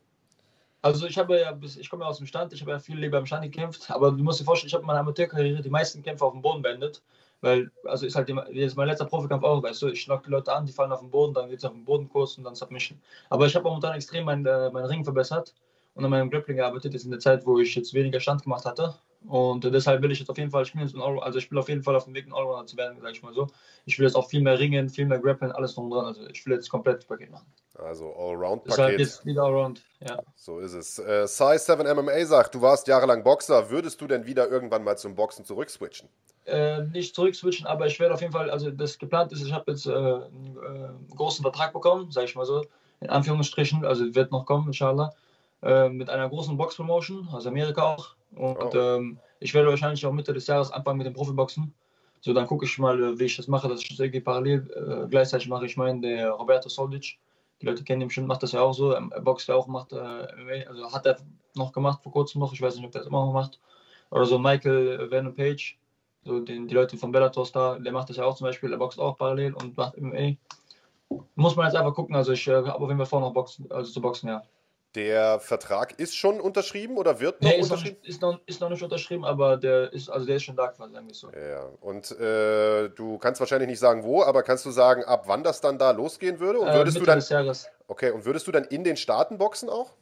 Also 0.87 1.07
ich 1.07 1.17
habe 1.19 1.39
ja, 1.41 1.53
bis, 1.53 1.77
ich 1.77 1.89
komme 1.91 2.05
ja 2.05 2.11
aus 2.11 2.19
dem 2.19 2.27
Stand, 2.27 2.53
ich 2.53 2.61
habe 2.61 2.71
ja 2.73 2.79
viel 2.79 2.99
lieber 2.99 3.19
im 3.19 3.27
Stand 3.27 3.43
gekämpft, 3.43 3.91
aber 3.91 4.13
du 4.13 4.23
musst 4.23 4.41
dir 4.41 4.45
vorstellen, 4.45 4.69
ich 4.69 4.75
habe 4.75 4.83
in 4.83 4.87
meiner 4.87 5.01
Amateurkarriere 5.01 5.63
die 5.63 5.71
meisten 5.71 6.03
Kämpfe 6.03 6.25
auf 6.25 6.33
dem 6.33 6.43
Boden 6.43 6.63
beendet, 6.63 7.03
weil, 7.41 7.71
also 7.85 8.07
ist 8.07 8.15
halt 8.15 8.29
jetzt 8.53 8.77
mein 8.77 8.87
letzter 8.89 9.07
Profikampf 9.07 9.43
auch, 9.45 9.63
weißt 9.63 9.83
du, 9.83 9.89
ich 9.89 10.03
schlag 10.03 10.23
die 10.25 10.31
Leute 10.31 10.53
an, 10.55 10.67
die 10.67 10.73
fallen 10.73 10.93
auf 10.93 11.01
den 11.01 11.11
Boden, 11.11 11.35
dann 11.35 11.49
geht 11.49 11.59
es 11.59 11.65
auf 11.65 11.73
den 11.73 11.85
Boden 11.85 12.09
kurz 12.09 12.39
und 12.39 12.45
dann 12.45 12.55
Submission. 12.55 13.01
Aber 13.31 13.47
ich 13.47 13.55
habe 13.57 13.65
momentan 13.69 13.95
extrem 13.95 14.25
meinen 14.27 14.47
äh, 14.47 14.71
meinen 14.71 14.87
Ring 14.87 15.03
verbessert 15.05 15.55
und 15.95 16.05
an 16.05 16.11
meinem 16.11 16.31
Grappling 16.31 16.57
gearbeitet, 16.59 16.93
jetzt 16.93 17.05
in 17.05 17.11
der 17.11 17.21
Zeit, 17.21 17.45
wo 17.47 17.59
ich 17.59 17.75
jetzt 17.75 17.93
weniger 17.95 18.21
Stand 18.21 18.43
gemacht 18.45 18.65
hatte 18.67 18.95
und 19.27 19.65
deshalb 19.65 20.03
will 20.03 20.13
ich 20.13 20.19
jetzt 20.21 20.29
auf 20.31 20.39
jeden 20.39 20.51
Fall 20.51 20.65
spielen, 20.67 20.87
so 20.89 20.99
ein 20.99 21.03
All- 21.03 21.21
also 21.21 21.39
ich 21.39 21.51
will 21.51 21.59
auf 21.59 21.69
jeden 21.69 21.83
Fall 21.83 21.97
auf 21.97 22.05
dem 22.05 22.15
Weg, 22.15 22.27
ein 22.27 22.33
Allrounder 22.35 22.67
zu 22.67 22.77
werden, 22.77 22.99
sag 23.01 23.13
ich 23.13 23.23
mal 23.23 23.33
so. 23.35 23.49
Ich 23.87 23.99
will 23.99 24.07
jetzt 24.07 24.15
auch 24.17 24.29
viel 24.29 24.41
mehr 24.43 24.59
ringen, 24.59 24.89
viel 24.89 25.07
mehr 25.07 25.19
grappeln, 25.19 25.51
alles 25.53 25.75
drum 25.75 25.91
dran, 25.91 26.05
also 26.07 26.27
ich 26.29 26.45
will 26.47 26.53
jetzt 26.55 26.69
komplett 26.71 27.07
Paket 27.09 27.31
machen. 27.31 27.47
Also 27.79 28.15
Allround-Paket. 28.15 28.99
jetzt 28.99 29.27
wieder 29.27 29.43
Allround, 29.45 29.83
ja. 30.01 30.19
So 30.35 30.59
ist 30.61 30.73
es. 30.73 30.99
Äh, 30.99 31.27
Size 31.27 31.59
7 31.59 31.87
MMA 31.97 32.25
sagt, 32.25 32.55
du 32.55 32.63
warst 32.63 32.87
jahrelang 32.87 33.23
Boxer. 33.23 33.69
Würdest 33.71 34.01
du 34.01 34.07
denn 34.07 34.25
wieder 34.27 34.49
irgendwann 34.49 34.83
mal 34.85 34.97
zum 34.97 35.15
Boxen 35.15 35.45
zurückswitchen? 35.45 36.09
äh, 36.47 36.83
nicht 36.85 37.15
zurückswitchen, 37.15 37.67
aber 37.67 37.87
ich 37.87 37.99
werde 37.99 38.15
auf 38.15 38.21
jeden 38.21 38.33
Fall, 38.33 38.51
also 38.51 38.71
das 38.71 38.99
geplant 38.99 39.33
ist, 39.33 39.43
ich 39.45 39.53
habe 39.53 39.73
jetzt 39.73 39.85
äh, 39.87 39.91
einen 39.91 40.57
äh, 41.11 41.15
großen 41.17 41.43
Vertrag 41.43 41.73
bekommen, 41.73 42.13
sage 42.13 42.27
ich 42.27 42.37
mal 42.37 42.47
so, 42.47 42.65
in 43.01 43.11
Anführungsstrichen, 43.11 43.85
also 43.85 44.15
wird 44.15 44.31
noch 44.31 44.47
kommen, 44.47 44.69
inshallah, 44.69 45.13
äh, 45.63 45.89
mit 45.89 46.09
einer 46.09 46.29
großen 46.29 46.57
Box-Promotion 46.57 47.29
aus 47.33 47.47
Amerika 47.49 47.83
auch. 47.95 48.15
Und 48.37 48.75
Oh. 48.75 48.79
ähm, 48.79 49.19
ich 49.41 49.55
werde 49.55 49.69
wahrscheinlich 49.71 50.07
auch 50.07 50.13
Mitte 50.13 50.33
des 50.33 50.47
Jahres 50.47 50.71
anfangen 50.71 50.99
mit 50.99 51.07
dem 51.09 51.15
Profiboxen. 51.15 51.75
So, 52.21 52.33
dann 52.33 52.47
gucke 52.47 52.65
ich 52.65 52.79
mal, 52.79 53.03
äh, 53.03 53.19
wie 53.19 53.25
ich 53.25 53.37
das 53.37 53.49
mache, 53.49 53.69
dass 53.69 53.83
ich 53.83 53.89
das 53.89 53.99
irgendwie 53.99 54.21
parallel 54.21 55.07
gleichzeitig 55.11 55.49
mache. 55.49 55.67
Ich 55.67 55.77
meine, 55.77 56.01
der 56.01 56.31
Roberto 56.31 56.69
Soldic, 56.69 57.19
die 57.61 57.67
Leute 57.67 57.85
kennen 57.85 58.03
ihn 58.03 58.09
bestimmt, 58.09 58.29
macht 58.29 58.43
das 58.43 58.53
ja 58.53 58.61
auch 58.61 58.73
so. 58.73 58.93
Er 58.93 59.21
boxt 59.21 59.49
ja 59.49 59.55
auch, 59.55 59.67
macht 59.67 59.93
äh, 59.93 59.97
MMA, 59.97 60.69
also 60.69 60.93
hat 60.93 61.07
er 61.07 61.17
noch 61.55 61.73
gemacht 61.73 62.03
vor 62.03 62.13
kurzem 62.13 62.41
noch, 62.41 62.53
ich 62.53 62.61
weiß 62.61 62.77
nicht, 62.77 62.85
ob 62.85 62.95
er 62.95 63.01
das 63.01 63.09
immer 63.09 63.25
noch 63.25 63.33
macht. 63.33 63.61
Oder 64.11 64.27
so 64.27 64.39
Michael 64.39 65.11
Venom 65.11 65.35
Page, 65.35 65.79
so 66.25 66.41
den, 66.41 66.69
die 66.69 66.75
Leute 66.75 66.97
von 66.97 67.13
Bellator 67.13 67.47
Star, 67.47 67.81
der 67.81 67.93
macht 67.93 68.11
das 68.11 68.19
ja 68.19 68.25
auch 68.25 68.37
zum 68.37 68.47
Beispiel, 68.47 68.71
der 68.71 68.77
boxt 68.77 69.01
auch 69.01 69.17
parallel 69.17 69.55
und 69.55 69.77
macht 69.77 69.97
MMA. 69.97 70.37
Muss 71.35 71.57
man 71.57 71.67
jetzt 71.67 71.77
einfach 71.77 71.95
gucken, 71.95 72.15
also 72.15 72.33
ich 72.33 72.47
äh, 72.49 72.55
habe 72.55 72.75
auf 72.75 72.89
jeden 72.89 72.99
Fall 72.99 73.07
vor, 73.07 73.21
noch 73.21 73.33
boxen, 73.33 73.71
also 73.71 73.91
zu 73.91 74.01
boxen, 74.01 74.29
ja. 74.29 74.43
Der 74.97 75.41
Vertrag 75.41 75.99
ist 76.01 76.17
schon 76.17 76.41
unterschrieben 76.41 76.97
oder 76.97 77.21
wird 77.21 77.43
noch 77.43 77.51
Nee, 77.51 77.57
ist 77.59 77.69
noch, 77.69 77.77
unterschrieben? 77.77 77.99
nicht, 78.01 78.09
ist, 78.09 78.23
noch, 78.23 78.41
ist 78.47 78.61
noch 78.63 78.71
nicht 78.71 78.83
unterschrieben, 78.83 79.27
aber 79.27 79.59
der 79.59 79.93
ist, 79.93 80.09
also 80.09 80.25
der 80.25 80.37
ist 80.37 80.45
schon 80.45 80.57
da 80.57 80.69
quasi, 80.69 80.95
sagen 80.95 81.07
wir 81.07 81.15
so. 81.15 81.31
Ja, 81.33 81.69
und 81.83 82.11
äh, 82.13 82.89
du 82.89 83.19
kannst 83.19 83.39
wahrscheinlich 83.41 83.69
nicht 83.69 83.79
sagen, 83.79 84.05
wo, 84.05 84.23
aber 84.23 84.43
kannst 84.43 84.65
du 84.65 84.71
sagen, 84.71 85.05
ab 85.05 85.25
wann 85.27 85.45
das 85.45 85.61
dann 85.61 85.79
da 85.79 85.91
losgehen 85.91 86.41
würde? 86.41 86.61
Und 86.61 86.69
Äh, 86.69 86.75
würdest 86.77 86.95
Mitte 86.95 87.01
du 87.01 87.11
dann, 87.11 87.19
des 87.19 87.29
Jahres. 87.29 87.69
okay, 87.89 88.11
und 88.11 88.25
würdest 88.25 88.47
du 88.47 88.53
dann 88.53 88.65
in 88.65 88.85
den 88.85 88.97
Staaten 88.97 89.37
boxen 89.37 89.69
auch? 89.69 89.93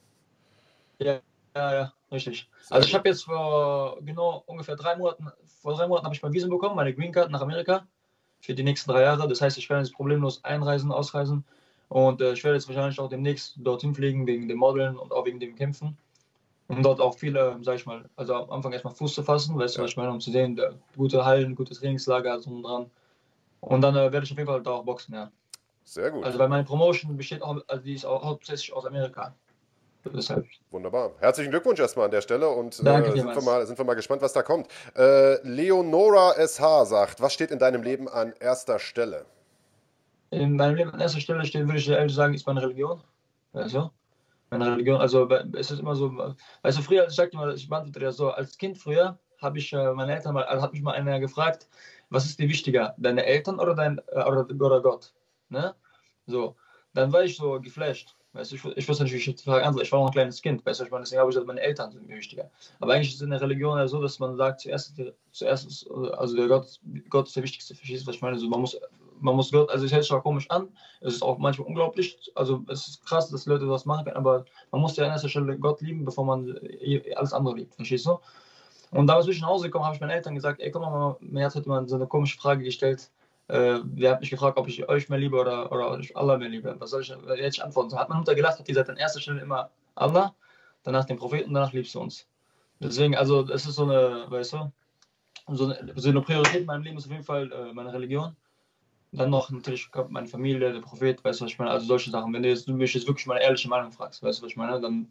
Ja, 1.00 1.18
ja, 1.56 1.74
ja, 1.74 1.92
richtig. 2.12 2.48
Sehr 2.62 2.76
Also 2.76 2.88
ich 2.88 2.94
habe 2.94 3.08
jetzt 3.08 3.24
vor 3.24 3.98
genau 4.02 4.44
ungefähr 4.46 4.76
drei 4.76 4.94
Monaten, 4.94 5.26
vor 5.60 5.74
drei 5.74 5.88
Monaten 5.88 6.06
habe 6.06 6.14
ich 6.14 6.22
mein 6.22 6.32
Visum 6.32 6.50
bekommen, 6.50 6.76
meine 6.76 6.94
Green 6.94 7.10
Card 7.10 7.32
nach 7.32 7.40
Amerika 7.40 7.84
für 8.40 8.54
die 8.54 8.62
nächsten 8.62 8.92
drei 8.92 9.02
Jahre. 9.02 9.26
Das 9.26 9.40
heißt, 9.40 9.58
ich 9.58 9.68
werde 9.68 9.82
jetzt 9.82 9.94
problemlos 9.94 10.44
einreisen, 10.44 10.92
ausreisen 10.92 11.44
und 11.88 12.20
äh, 12.20 12.32
ich 12.32 12.42
werde 12.44 12.56
jetzt 12.56 12.68
wahrscheinlich 12.68 12.98
auch 12.98 13.08
demnächst 13.08 13.54
dorthin 13.58 13.94
fliegen 13.94 14.26
wegen 14.26 14.48
dem 14.48 14.58
Modeln 14.58 14.96
und 14.96 15.12
auch 15.12 15.24
wegen 15.26 15.40
dem 15.40 15.54
Kämpfen. 15.54 15.96
Um 16.66 16.82
dort 16.82 16.98
auch 16.98 17.14
viele, 17.14 17.58
sag 17.60 17.76
ich 17.76 17.84
mal, 17.84 18.08
also 18.16 18.34
am 18.34 18.50
Anfang 18.50 18.72
erstmal 18.72 18.94
Fuß 18.94 19.14
zu 19.14 19.22
fassen, 19.22 19.58
weißt 19.58 19.76
du, 19.76 19.80
Ja. 19.80 19.84
was 19.84 19.90
ich 19.90 19.96
meine, 19.98 20.10
um 20.10 20.20
zu 20.20 20.30
sehen, 20.30 20.56
der, 20.56 20.74
gute 20.96 21.22
Hallen, 21.24 21.54
gutes 21.54 21.80
Trainingslager, 21.80 22.32
alles 22.32 22.44
drum 22.44 22.56
und 22.56 22.62
dran. 22.62 22.90
Und 23.60 23.80
dann 23.82 23.94
äh, 23.96 24.10
werde 24.12 24.24
ich 24.24 24.32
auf 24.32 24.38
jeden 24.38 24.48
Fall 24.48 24.62
da 24.62 24.70
auch 24.70 24.84
boxen, 24.84 25.14
ja. 25.14 25.30
Sehr 25.84 26.10
gut. 26.10 26.24
Also 26.24 26.38
weil 26.38 26.48
meine 26.48 26.64
Promotion 26.64 27.16
besteht 27.16 27.42
auch, 27.42 27.58
also 27.66 27.84
die 27.84 27.94
ist 27.94 28.06
auch 28.06 28.24
hauptsächlich 28.24 28.72
aus 28.72 28.86
Amerika. 28.86 29.34
Deshalb. 30.12 30.46
Wunderbar. 30.70 31.12
Herzlichen 31.18 31.50
Glückwunsch 31.50 31.80
erstmal 31.80 32.06
an 32.06 32.10
der 32.10 32.20
Stelle 32.20 32.48
und 32.48 32.74
äh, 32.74 32.76
sind, 32.76 32.86
wir 33.34 33.42
mal, 33.42 33.66
sind 33.66 33.78
wir 33.78 33.84
mal 33.84 33.94
gespannt, 33.94 34.20
was 34.20 34.32
da 34.34 34.42
kommt. 34.42 34.68
Äh, 34.96 35.40
Leonora 35.46 36.34
SH 36.34 36.84
sagt, 36.86 37.22
was 37.22 37.32
steht 37.32 37.50
in 37.50 37.58
deinem 37.58 37.82
Leben 37.82 38.08
an 38.08 38.34
erster 38.38 38.78
Stelle? 38.78 39.24
In 40.34 40.56
meinem 40.56 40.74
Leben 40.74 40.90
an 40.90 41.00
erster 41.00 41.20
Stelle 41.20 41.44
steht, 41.44 41.66
würde 41.66 41.78
ich 41.78 41.88
ehrlich 41.88 42.14
sagen, 42.14 42.34
ist 42.34 42.46
meine 42.46 42.62
Religion. 42.62 43.00
Weißt 43.52 43.74
du? 43.74 43.90
Meine 44.50 44.72
Religion, 44.72 45.00
also 45.00 45.28
es 45.28 45.70
ist 45.70 45.80
immer 45.80 45.94
so, 45.94 46.12
weißt 46.62 46.78
du, 46.78 46.82
früher, 46.82 47.06
ich 47.06 47.14
sagte 47.14 47.36
mal, 47.36 47.54
ich 47.54 47.68
beantworte 47.68 48.00
das 48.00 48.16
so, 48.16 48.30
als 48.30 48.58
Kind 48.58 48.78
früher 48.78 49.18
habe 49.40 49.58
ich 49.58 49.72
äh, 49.72 49.92
meine 49.92 50.14
Eltern 50.14 50.34
mal, 50.34 50.44
also 50.44 50.62
hat 50.62 50.72
mich 50.72 50.82
mal 50.82 50.92
einer 50.92 51.20
gefragt, 51.20 51.68
was 52.10 52.24
ist 52.24 52.38
dir 52.38 52.48
wichtiger, 52.48 52.94
deine 52.98 53.24
Eltern 53.24 53.58
oder 53.58 53.74
dein 53.74 53.98
äh, 54.08 54.22
oder, 54.22 54.46
oder 54.48 54.80
Gott? 54.80 55.12
Ne? 55.48 55.74
So, 56.26 56.56
dann 56.94 57.12
war 57.12 57.24
ich 57.24 57.36
so 57.36 57.60
geflasht. 57.60 58.16
Weißt 58.32 58.50
du, 58.50 58.56
ich, 58.56 58.64
ich 58.76 58.88
wusste 58.88 59.04
wie 59.04 59.14
ich 59.14 59.24
die 59.24 59.44
Frage 59.44 59.64
antworte. 59.64 59.84
Ich 59.84 59.92
war 59.92 60.00
noch 60.00 60.08
ein 60.08 60.12
kleines 60.12 60.42
Kind, 60.42 60.66
weißt 60.66 60.80
du, 60.80 60.84
ich 60.84 60.90
meine, 60.90 61.04
deswegen 61.04 61.20
habe 61.20 61.30
ich 61.30 61.34
gesagt, 61.34 61.46
meine 61.46 61.60
Eltern 61.60 61.92
sind 61.92 62.08
mir 62.08 62.16
wichtiger. 62.16 62.50
Aber 62.80 62.92
eigentlich 62.92 63.10
ist 63.10 63.16
es 63.16 63.22
in 63.22 63.30
der 63.30 63.40
Religion 63.40 63.78
ja 63.78 63.86
so, 63.86 64.02
dass 64.02 64.18
man 64.18 64.36
sagt, 64.36 64.60
zuerst, 64.62 65.00
zuerst 65.30 65.88
also 65.90 66.36
der 66.36 66.48
Gott, 66.48 66.80
Gott 67.08 67.28
ist 67.28 67.36
der 67.36 67.44
wichtigste, 67.44 67.76
verstehst 67.76 68.02
du, 68.02 68.08
was 68.08 68.16
ich 68.16 68.22
meine? 68.22 68.34
Also 68.34 68.48
man 68.48 68.60
muss, 68.60 68.76
man 69.20 69.36
muss 69.36 69.50
Gott, 69.50 69.70
also 69.70 69.84
es 69.84 69.92
hört 69.92 70.02
sich 70.02 70.12
auch 70.12 70.22
komisch 70.22 70.50
an, 70.50 70.68
es 71.00 71.14
ist 71.14 71.22
auch 71.22 71.38
manchmal 71.38 71.68
unglaublich, 71.68 72.30
also 72.34 72.64
es 72.68 72.88
ist 72.88 73.06
krass, 73.06 73.28
dass 73.30 73.46
Leute 73.46 73.66
das 73.66 73.84
machen 73.84 74.04
können, 74.04 74.16
aber 74.16 74.44
man 74.70 74.80
muss 74.80 74.96
ja 74.96 75.04
an 75.04 75.10
erster 75.10 75.28
Stelle 75.28 75.58
Gott 75.58 75.80
lieben, 75.80 76.04
bevor 76.04 76.24
man 76.24 76.56
äh, 76.62 77.14
alles 77.14 77.32
andere 77.32 77.56
liebt, 77.56 77.74
verstehst 77.74 78.06
du? 78.06 78.18
Und 78.90 79.06
damals 79.08 79.26
bin 79.26 79.34
ich 79.34 79.40
nach 79.40 79.48
Hause 79.48 79.66
gekommen, 79.66 79.84
habe 79.84 79.94
ich 79.94 80.00
meinen 80.00 80.10
Eltern 80.10 80.34
gesagt, 80.34 80.60
ey, 80.60 80.70
guck 80.70 80.82
mal, 80.82 81.16
mir 81.20 81.46
hat 81.46 81.54
heute 81.54 81.88
so 81.88 81.96
eine 81.96 82.06
komische 82.06 82.38
Frage 82.38 82.62
gestellt, 82.62 83.10
äh, 83.48 83.80
der 83.84 84.12
hat 84.12 84.20
mich 84.20 84.30
gefragt, 84.30 84.56
ob 84.56 84.68
ich 84.68 84.88
euch 84.88 85.08
mehr 85.08 85.18
liebe 85.18 85.38
oder, 85.38 85.70
oder 85.70 86.00
Allah 86.14 86.38
mehr 86.38 86.48
liebe. 86.48 86.74
Was 86.78 86.90
soll 86.90 87.02
ich, 87.02 87.10
hätte 87.10 87.64
antworten? 87.64 87.90
So 87.90 87.98
hat 87.98 88.08
meine 88.08 88.20
Mutter 88.20 88.34
gelacht, 88.34 88.58
hat 88.58 88.66
seit 88.66 88.88
an 88.88 88.96
erster 88.96 89.20
Stelle 89.20 89.40
immer 89.40 89.70
Allah, 89.96 90.34
danach 90.82 91.04
den 91.04 91.18
Propheten, 91.18 91.52
danach 91.52 91.72
liebst 91.72 91.94
du 91.94 92.00
uns. 92.00 92.26
Deswegen, 92.80 93.16
also 93.16 93.48
es 93.48 93.66
ist 93.66 93.76
so 93.76 93.84
eine, 93.84 94.26
weißt 94.28 94.54
du, 94.54 94.72
so 95.48 95.64
eine, 95.64 95.92
so 95.96 96.08
eine 96.08 96.22
Priorität 96.22 96.60
in 96.60 96.66
meinem 96.66 96.82
Leben 96.82 96.96
ist 96.96 97.04
auf 97.04 97.12
jeden 97.12 97.24
Fall 97.24 97.52
äh, 97.52 97.72
meine 97.72 97.92
Religion. 97.92 98.34
Dann 99.16 99.30
noch 99.30 99.50
natürlich 99.50 99.90
meine 100.08 100.26
Familie, 100.26 100.72
der 100.72 100.80
Prophet, 100.80 101.24
weißt 101.24 101.40
du, 101.40 101.44
was 101.44 101.52
ich 101.52 101.58
meine? 101.58 101.70
Also 101.70 101.86
solche 101.86 102.10
Sachen. 102.10 102.32
Wenn 102.32 102.42
du, 102.42 102.48
jetzt, 102.48 102.68
du 102.68 102.72
mich 102.72 102.94
jetzt 102.94 103.06
wirklich 103.06 103.26
meine 103.26 103.42
ehrliche 103.42 103.68
Meinung 103.68 103.92
fragst, 103.92 104.22
weißt 104.22 104.40
du, 104.40 104.44
was 104.44 104.50
ich 104.50 104.56
meine? 104.56 104.80
Dann 104.80 105.08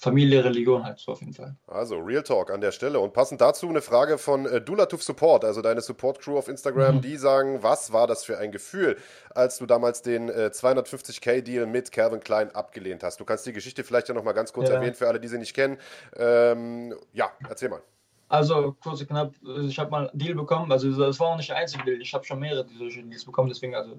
Familie, 0.00 0.42
Religion 0.42 0.82
halt 0.82 0.98
so 0.98 1.12
auf 1.12 1.20
jeden 1.20 1.34
Fall. 1.34 1.54
Also 1.66 1.98
Real 1.98 2.22
Talk 2.22 2.50
an 2.50 2.62
der 2.62 2.72
Stelle. 2.72 2.98
Und 3.00 3.12
passend 3.12 3.42
dazu 3.42 3.68
eine 3.68 3.82
Frage 3.82 4.16
von 4.16 4.46
äh, 4.46 4.60
Dulatuf 4.60 5.02
Support, 5.02 5.44
also 5.44 5.60
deine 5.60 5.82
Support-Crew 5.82 6.38
auf 6.38 6.48
Instagram, 6.48 6.96
mhm. 6.96 7.00
die 7.02 7.16
sagen, 7.18 7.62
was 7.62 7.92
war 7.92 8.06
das 8.06 8.24
für 8.24 8.38
ein 8.38 8.50
Gefühl, 8.50 8.96
als 9.34 9.58
du 9.58 9.66
damals 9.66 10.00
den 10.00 10.30
äh, 10.30 10.50
250k-Deal 10.54 11.66
mit 11.66 11.92
Calvin 11.92 12.20
Klein 12.20 12.50
abgelehnt 12.54 13.02
hast? 13.02 13.20
Du 13.20 13.26
kannst 13.26 13.44
die 13.44 13.52
Geschichte 13.52 13.84
vielleicht 13.84 14.08
ja 14.08 14.14
nochmal 14.14 14.32
ganz 14.32 14.54
kurz 14.54 14.70
ja. 14.70 14.76
erwähnen 14.76 14.94
für 14.94 15.06
alle, 15.06 15.20
die 15.20 15.28
sie 15.28 15.38
nicht 15.38 15.54
kennen. 15.54 15.76
Ähm, 16.16 16.94
ja, 17.12 17.30
erzähl 17.48 17.68
mal. 17.68 17.82
Also 18.30 18.76
kurz 18.80 19.00
und 19.00 19.08
knapp, 19.08 19.34
ich 19.66 19.76
habe 19.76 19.90
mal 19.90 20.08
einen 20.08 20.16
Deal 20.16 20.36
bekommen, 20.36 20.70
also 20.70 20.88
das 20.96 21.18
war 21.18 21.30
auch 21.30 21.36
nicht 21.36 21.48
der 21.48 21.56
einzige 21.56 21.82
Deal, 21.82 22.00
ich 22.00 22.14
habe 22.14 22.24
schon 22.24 22.38
mehrere 22.38 22.64
solche 22.78 23.02
Deals 23.02 23.24
bekommen, 23.24 23.48
deswegen, 23.48 23.74
also 23.74 23.98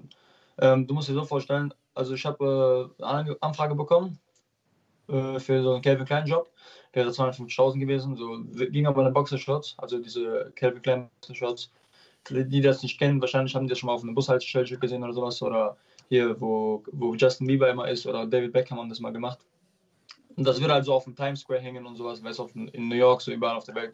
ähm, 0.58 0.86
du 0.86 0.94
musst 0.94 1.10
dir 1.10 1.12
so 1.12 1.22
vorstellen, 1.26 1.74
also 1.92 2.14
ich 2.14 2.24
habe 2.24 2.90
äh, 2.98 3.04
eine 3.04 3.36
Anfrage 3.42 3.74
bekommen 3.74 4.18
äh, 5.08 5.38
für 5.38 5.62
so 5.62 5.74
einen 5.74 5.82
Calvin 5.82 6.06
Klein 6.06 6.26
Job, 6.26 6.50
wäre 6.94 7.10
250.000 7.10 7.78
gewesen, 7.78 8.16
so 8.16 8.42
ging 8.70 8.86
aber 8.86 9.02
eine 9.02 9.10
Boxershorts, 9.10 9.74
also 9.76 9.98
diese 9.98 10.50
Calvin 10.56 10.80
Klein 10.80 11.10
Boxershorts, 11.20 11.70
die, 12.30 12.48
die 12.48 12.62
das 12.62 12.82
nicht 12.82 12.98
kennen, 12.98 13.20
wahrscheinlich 13.20 13.54
haben 13.54 13.66
die 13.66 13.70
das 13.70 13.80
schon 13.80 13.88
mal 13.88 13.94
auf 13.96 14.02
einem 14.02 14.14
Bushaltestelle 14.14 14.78
gesehen 14.78 15.04
oder 15.04 15.12
sowas 15.12 15.42
oder 15.42 15.76
hier, 16.08 16.40
wo, 16.40 16.82
wo 16.92 17.14
Justin 17.14 17.48
Bieber 17.48 17.68
immer 17.68 17.86
ist 17.86 18.06
oder 18.06 18.24
David 18.24 18.54
Beckham 18.54 18.78
haben 18.78 18.88
das 18.88 19.00
mal 19.00 19.12
gemacht. 19.12 19.40
Und 20.36 20.44
das 20.44 20.58
würde 20.58 20.72
also 20.72 20.94
auf 20.94 21.04
dem 21.04 21.14
Times 21.14 21.40
Square 21.40 21.60
hängen 21.60 21.84
und 21.84 21.96
sowas, 21.96 22.24
weißt 22.24 22.38
du, 22.38 22.48
in 22.72 22.88
New 22.88 22.94
York, 22.94 23.20
so 23.20 23.30
überall 23.30 23.56
auf 23.56 23.64
der 23.64 23.74
Welt. 23.74 23.92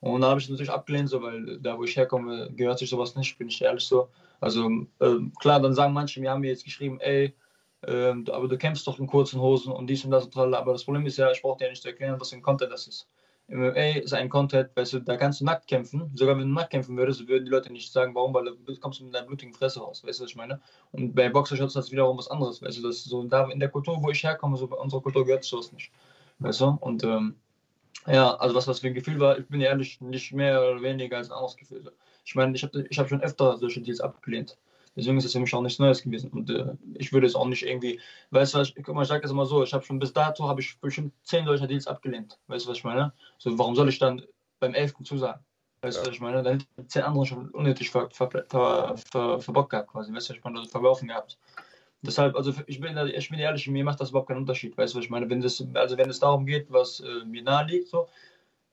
Und 0.00 0.22
da 0.22 0.30
habe 0.30 0.40
ich 0.40 0.48
natürlich 0.48 0.70
abgelehnt, 0.70 1.10
so, 1.10 1.22
weil 1.22 1.58
da, 1.58 1.76
wo 1.78 1.84
ich 1.84 1.96
herkomme, 1.96 2.50
gehört 2.54 2.78
sich 2.78 2.88
sowas 2.88 3.16
nicht, 3.16 3.36
bin 3.38 3.48
ich 3.48 3.60
ehrlich 3.60 3.84
so. 3.84 4.08
Also 4.40 4.68
äh, 5.00 5.16
klar, 5.40 5.60
dann 5.60 5.74
sagen 5.74 5.92
manche, 5.92 6.22
wir 6.22 6.30
haben 6.30 6.40
mir 6.40 6.50
jetzt 6.50 6.64
geschrieben, 6.64 6.98
ey, 7.00 7.34
äh, 7.82 8.14
aber 8.30 8.48
du 8.48 8.56
kämpfst 8.56 8.86
doch 8.86 8.98
in 8.98 9.06
kurzen 9.06 9.40
Hosen 9.40 9.72
und 9.72 9.86
dies 9.88 10.04
und 10.04 10.10
das 10.10 10.24
und 10.24 10.32
tralala. 10.32 10.58
Aber 10.58 10.72
das 10.72 10.84
Problem 10.84 11.04
ist 11.06 11.18
ja, 11.18 11.30
ich 11.30 11.42
brauche 11.42 11.58
dir 11.58 11.68
nicht 11.68 11.82
zu 11.82 11.88
erklären, 11.88 12.18
was 12.18 12.30
für 12.30 12.36
ein 12.36 12.42
Content 12.42 12.72
das 12.72 12.86
ist. 12.86 13.08
MMA 13.48 13.98
ist 13.98 14.14
ein 14.14 14.28
Content, 14.28 14.70
weißt 14.76 14.92
du, 14.92 15.00
da 15.00 15.16
kannst 15.16 15.40
du 15.40 15.44
nackt 15.44 15.66
kämpfen. 15.66 16.10
Sogar 16.14 16.38
wenn 16.38 16.48
du 16.48 16.54
nackt 16.54 16.70
kämpfen 16.70 16.96
würdest, 16.96 17.26
würden 17.26 17.44
die 17.44 17.50
Leute 17.50 17.72
nicht 17.72 17.92
sagen, 17.92 18.14
warum, 18.14 18.32
weil 18.32 18.44
du 18.44 18.76
kommst 18.78 19.02
mit 19.02 19.12
deiner 19.12 19.26
blutigen 19.26 19.52
Fresse 19.52 19.80
raus. 19.80 20.04
Weißt 20.04 20.20
du, 20.20 20.24
was 20.24 20.30
ich 20.30 20.36
meine? 20.36 20.60
Und 20.92 21.14
bei 21.14 21.28
Boxershorts 21.28 21.72
ist 21.74 21.84
das 21.86 21.90
wiederum 21.90 22.16
was 22.16 22.28
anderes. 22.30 22.62
Weißt 22.62 22.78
du, 22.78 22.82
das 22.82 23.02
so 23.02 23.24
da 23.24 23.50
in 23.50 23.58
der 23.58 23.68
Kultur, 23.68 24.00
wo 24.00 24.10
ich 24.10 24.22
herkomme, 24.22 24.56
so 24.56 24.68
bei 24.68 24.76
unserer 24.76 25.02
Kultur 25.02 25.26
gehört 25.26 25.44
sowas 25.44 25.72
nicht. 25.72 25.90
Weißt 26.38 26.60
du? 26.60 26.78
Und 26.80 27.02
ähm, 27.02 27.34
ja, 28.06 28.34
also 28.36 28.54
was 28.54 28.66
das 28.66 28.80
für 28.80 28.88
ein 28.88 28.94
Gefühl 28.94 29.20
war, 29.20 29.38
ich 29.38 29.46
bin 29.46 29.60
ehrlich 29.60 30.00
nicht 30.00 30.32
mehr 30.32 30.60
oder 30.60 30.82
weniger 30.82 31.18
als 31.18 31.30
ein 31.30 31.34
anderes 31.34 31.56
Gefühl. 31.56 31.92
Ich 32.24 32.34
meine, 32.34 32.54
ich 32.54 32.62
habe 32.62 32.86
ich 32.88 32.98
hab 32.98 33.08
schon 33.08 33.22
öfter 33.22 33.58
solche 33.58 33.80
Deals 33.80 34.00
abgelehnt. 34.00 34.56
Deswegen 34.96 35.18
ist 35.18 35.24
es 35.24 35.32
für 35.32 35.40
mich 35.40 35.54
auch 35.54 35.62
nichts 35.62 35.78
Neues 35.78 36.02
gewesen. 36.02 36.30
Und 36.30 36.50
äh, 36.50 36.74
ich 36.94 37.12
würde 37.12 37.26
es 37.26 37.34
auch 37.34 37.46
nicht 37.46 37.62
irgendwie, 37.62 38.00
weißt 38.30 38.54
du 38.54 38.58
was, 38.58 38.72
guck 38.74 38.94
mal, 38.94 39.02
ich 39.02 39.08
sage 39.08 39.22
das 39.22 39.30
immer 39.30 39.46
so, 39.46 39.62
ich 39.62 39.72
habe 39.72 39.84
schon 39.84 39.98
bis 39.98 40.12
dato, 40.12 40.48
habe 40.48 40.60
ich 40.60 40.78
bestimmt 40.80 41.12
zehn 41.22 41.44
solcher 41.44 41.66
Deals 41.66 41.86
abgelehnt. 41.86 42.38
Weißt 42.48 42.66
du, 42.66 42.70
was 42.70 42.78
ich 42.78 42.84
meine? 42.84 43.12
So, 43.38 43.56
warum 43.58 43.76
soll 43.76 43.88
ich 43.88 43.98
dann 43.98 44.22
beim 44.58 44.74
elften 44.74 45.04
zusagen? 45.04 45.44
Weißt 45.82 45.98
du, 45.98 46.02
ja. 46.02 46.06
was 46.08 46.14
ich 46.14 46.20
meine? 46.20 46.42
Dann 46.42 46.58
hätte 46.58 46.86
zehn 46.88 47.02
andere 47.02 47.24
schon 47.24 47.50
unnötig 47.50 47.90
ver, 47.90 48.10
ver, 48.10 48.30
ver, 48.30 48.96
ver, 49.10 49.40
verbockt 49.40 49.70
gehabt, 49.70 49.88
quasi. 49.88 50.12
Weißt 50.12 50.28
du, 50.28 50.32
was 50.32 50.38
ich 50.38 50.44
meine? 50.44 50.58
Also 50.58 50.70
verworfen 50.70 51.08
gehabt. 51.08 51.38
Deshalb, 52.02 52.34
also 52.34 52.54
ich 52.66 52.80
bin, 52.80 52.96
ich 52.96 53.28
bin 53.28 53.38
ehrlich, 53.38 53.68
mir 53.68 53.84
macht 53.84 54.00
das 54.00 54.10
überhaupt 54.10 54.28
keinen 54.28 54.38
Unterschied. 54.38 54.76
Weißt 54.76 54.94
du, 54.94 54.98
was 54.98 55.04
ich 55.04 55.10
meine? 55.10 55.28
Wenn 55.28 55.40
das, 55.40 55.62
also 55.74 55.98
wenn 55.98 56.08
es 56.08 56.18
darum 56.18 56.46
geht, 56.46 56.70
was 56.70 57.00
äh, 57.00 57.24
mir 57.26 57.42
nahe 57.42 57.66
liegt, 57.66 57.88
so, 57.88 58.08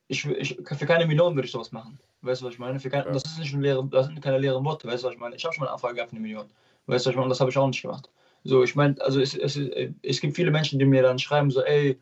ich, 0.08 0.26
ich, 0.26 0.58
für 0.64 0.86
keine 0.86 1.06
Millionen 1.06 1.36
würde 1.36 1.46
ich 1.46 1.52
sowas 1.52 1.72
machen. 1.72 2.00
Weißt 2.22 2.42
du, 2.42 2.46
was 2.46 2.54
ich 2.54 2.60
meine? 2.60 2.80
Kein, 2.80 3.06
ja. 3.06 3.12
Das, 3.12 3.24
ist 3.24 3.40
nicht 3.40 3.54
leere, 3.54 3.86
das 3.92 4.08
sind 4.08 4.22
keine 4.22 4.38
leeren 4.38 4.64
Worte. 4.64 4.88
Weißt 4.88 5.04
du, 5.04 5.08
was 5.08 5.14
ich 5.14 5.20
meine? 5.20 5.36
Ich 5.36 5.44
habe 5.44 5.54
schon 5.54 5.62
mal 5.62 5.68
eine 5.68 5.74
Anfrage 5.74 5.96
gehabt 5.96 6.12
für 6.12 6.16
eine 6.16 6.24
Million. 6.24 6.50
Weißt 6.86 7.06
du, 7.06 7.10
was 7.10 7.14
ich 7.14 7.18
meine? 7.18 7.30
Das 7.30 7.40
habe 7.42 7.52
ich 7.52 7.58
auch 7.58 7.68
nicht 7.68 7.82
gemacht. 7.82 8.10
So, 8.44 8.64
ich 8.64 8.76
meine, 8.76 9.00
also 9.02 9.20
es, 9.20 9.36
es, 9.36 9.60
es 10.04 10.22
gibt 10.22 10.36
viele 10.36 10.52
Menschen, 10.52 10.80
die 10.80 10.86
mir 10.86 11.02
dann 11.02 11.20
schreiben, 11.20 11.52
so, 11.52 11.62
ey, 11.64 12.00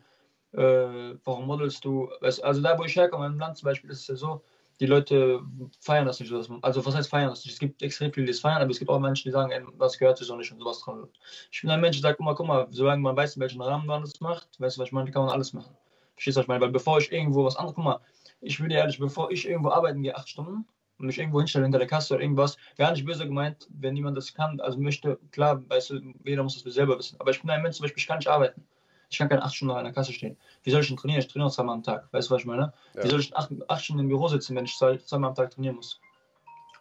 äh, 0.52 1.14
warum 1.24 1.46
modelst 1.46 1.84
du? 1.84 2.08
Weißt, 2.20 2.42
also 2.44 2.62
da, 2.62 2.78
wo 2.78 2.84
ich 2.84 2.94
herkomme, 2.94 3.26
im 3.26 3.38
Land 3.38 3.56
zum 3.56 3.66
Beispiel, 3.66 3.90
ist 3.90 4.02
es 4.02 4.06
ja 4.06 4.16
so, 4.16 4.42
die 4.80 4.86
Leute 4.86 5.40
feiern 5.80 6.06
das 6.06 6.20
nicht. 6.20 6.32
Also 6.32 6.86
was 6.86 6.94
heißt 6.94 7.08
feiern 7.08 7.30
das 7.30 7.44
nicht? 7.44 7.54
Es 7.54 7.58
gibt 7.58 7.82
extrem 7.82 8.12
viele, 8.12 8.26
die 8.26 8.32
es 8.32 8.40
feiern, 8.40 8.62
aber 8.62 8.70
es 8.70 8.78
gibt 8.78 8.90
auch 8.90 8.98
Menschen, 8.98 9.28
die 9.28 9.32
sagen, 9.32 9.50
ey, 9.50 9.62
was 9.76 9.98
gehört 9.98 10.18
sich 10.18 10.26
so 10.26 10.36
nicht 10.36 10.52
und 10.52 10.60
sowas 10.60 10.80
dran. 10.80 11.08
Ich 11.50 11.60
bin 11.62 11.70
ein 11.70 11.80
Mensch, 11.80 11.96
der 11.96 12.10
sagt, 12.10 12.18
guck 12.18 12.26
mal, 12.26 12.34
guck 12.34 12.46
mal, 12.46 12.66
solange 12.70 13.02
man 13.02 13.16
weiß, 13.16 13.36
in 13.36 13.42
welchem 13.42 13.60
Rahmen 13.60 13.86
man 13.86 14.02
das 14.02 14.20
macht, 14.20 14.48
weißt 14.60 14.76
du, 14.76 14.80
was 14.80 14.88
ich 14.88 14.92
meine, 14.92 15.10
kann 15.10 15.24
man 15.24 15.32
alles 15.32 15.52
machen. 15.52 15.74
Verstehst 16.14 16.36
du, 16.36 16.40
was 16.40 16.44
ich 16.44 16.48
meine? 16.48 16.60
Weil 16.60 16.70
bevor 16.70 16.98
ich 16.98 17.10
irgendwo 17.12 17.44
was 17.44 17.56
anderes, 17.56 17.74
guck 17.74 17.84
mal, 17.84 18.00
ich 18.40 18.58
bin 18.58 18.70
ehrlich, 18.70 18.98
bevor 18.98 19.30
ich 19.30 19.48
irgendwo 19.48 19.70
arbeiten 19.70 20.02
gehe, 20.02 20.16
acht 20.16 20.28
Stunden, 20.28 20.66
und 20.98 21.06
mich 21.06 21.18
irgendwo 21.18 21.40
hinstelle 21.40 21.64
hinter 21.64 21.78
der 21.78 21.88
Kasse 21.88 22.14
oder 22.14 22.22
irgendwas, 22.22 22.56
gar 22.76 22.90
nicht 22.92 23.04
böse 23.04 23.26
gemeint, 23.26 23.68
wenn 23.70 23.94
niemand 23.94 24.16
das 24.16 24.32
kann, 24.32 24.60
also 24.60 24.78
möchte, 24.78 25.18
klar, 25.30 25.62
weißt 25.68 25.90
du, 25.90 26.00
jeder 26.24 26.42
muss 26.42 26.62
das 26.62 26.74
selber 26.74 26.98
wissen. 26.98 27.20
Aber 27.20 27.30
ich 27.30 27.40
bin 27.40 27.50
ein 27.50 27.62
Mensch, 27.62 27.76
zum 27.76 27.84
Beispiel, 27.84 28.00
ich 28.00 28.06
kann 28.06 28.18
nicht 28.18 28.28
arbeiten. 28.28 28.65
Ich 29.08 29.18
kann 29.18 29.28
keine 29.28 29.42
acht 29.42 29.54
Stunden 29.54 29.74
an 29.74 29.84
der 29.84 29.92
Kasse 29.92 30.12
stehen. 30.12 30.36
Wie 30.62 30.70
soll 30.70 30.80
ich 30.80 30.88
denn 30.88 30.96
trainieren? 30.96 31.20
Ich 31.20 31.28
trainiere 31.28 31.50
zweimal 31.50 31.76
am 31.76 31.82
Tag. 31.82 32.12
Weißt 32.12 32.28
du, 32.28 32.34
was 32.34 32.42
ich 32.42 32.46
meine? 32.46 32.72
Ja. 32.94 33.04
Wie 33.04 33.08
soll 33.08 33.20
ich 33.20 33.36
acht, 33.36 33.50
acht, 33.68 33.84
Stunden 33.84 34.00
im 34.00 34.08
Büro 34.08 34.28
sitzen, 34.28 34.56
wenn 34.56 34.64
ich 34.64 34.76
zwei, 34.76 34.96
zweimal 34.98 35.30
am 35.30 35.36
Tag 35.36 35.50
trainieren 35.50 35.76
muss? 35.76 36.00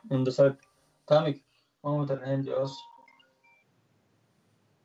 Und 0.10 0.26
deshalb, 0.26 0.60
Tamik, 1.06 1.44
machen 1.82 2.00
wir 2.00 2.06
dein 2.06 2.22
Handy 2.22 2.54
aus. 2.54 2.84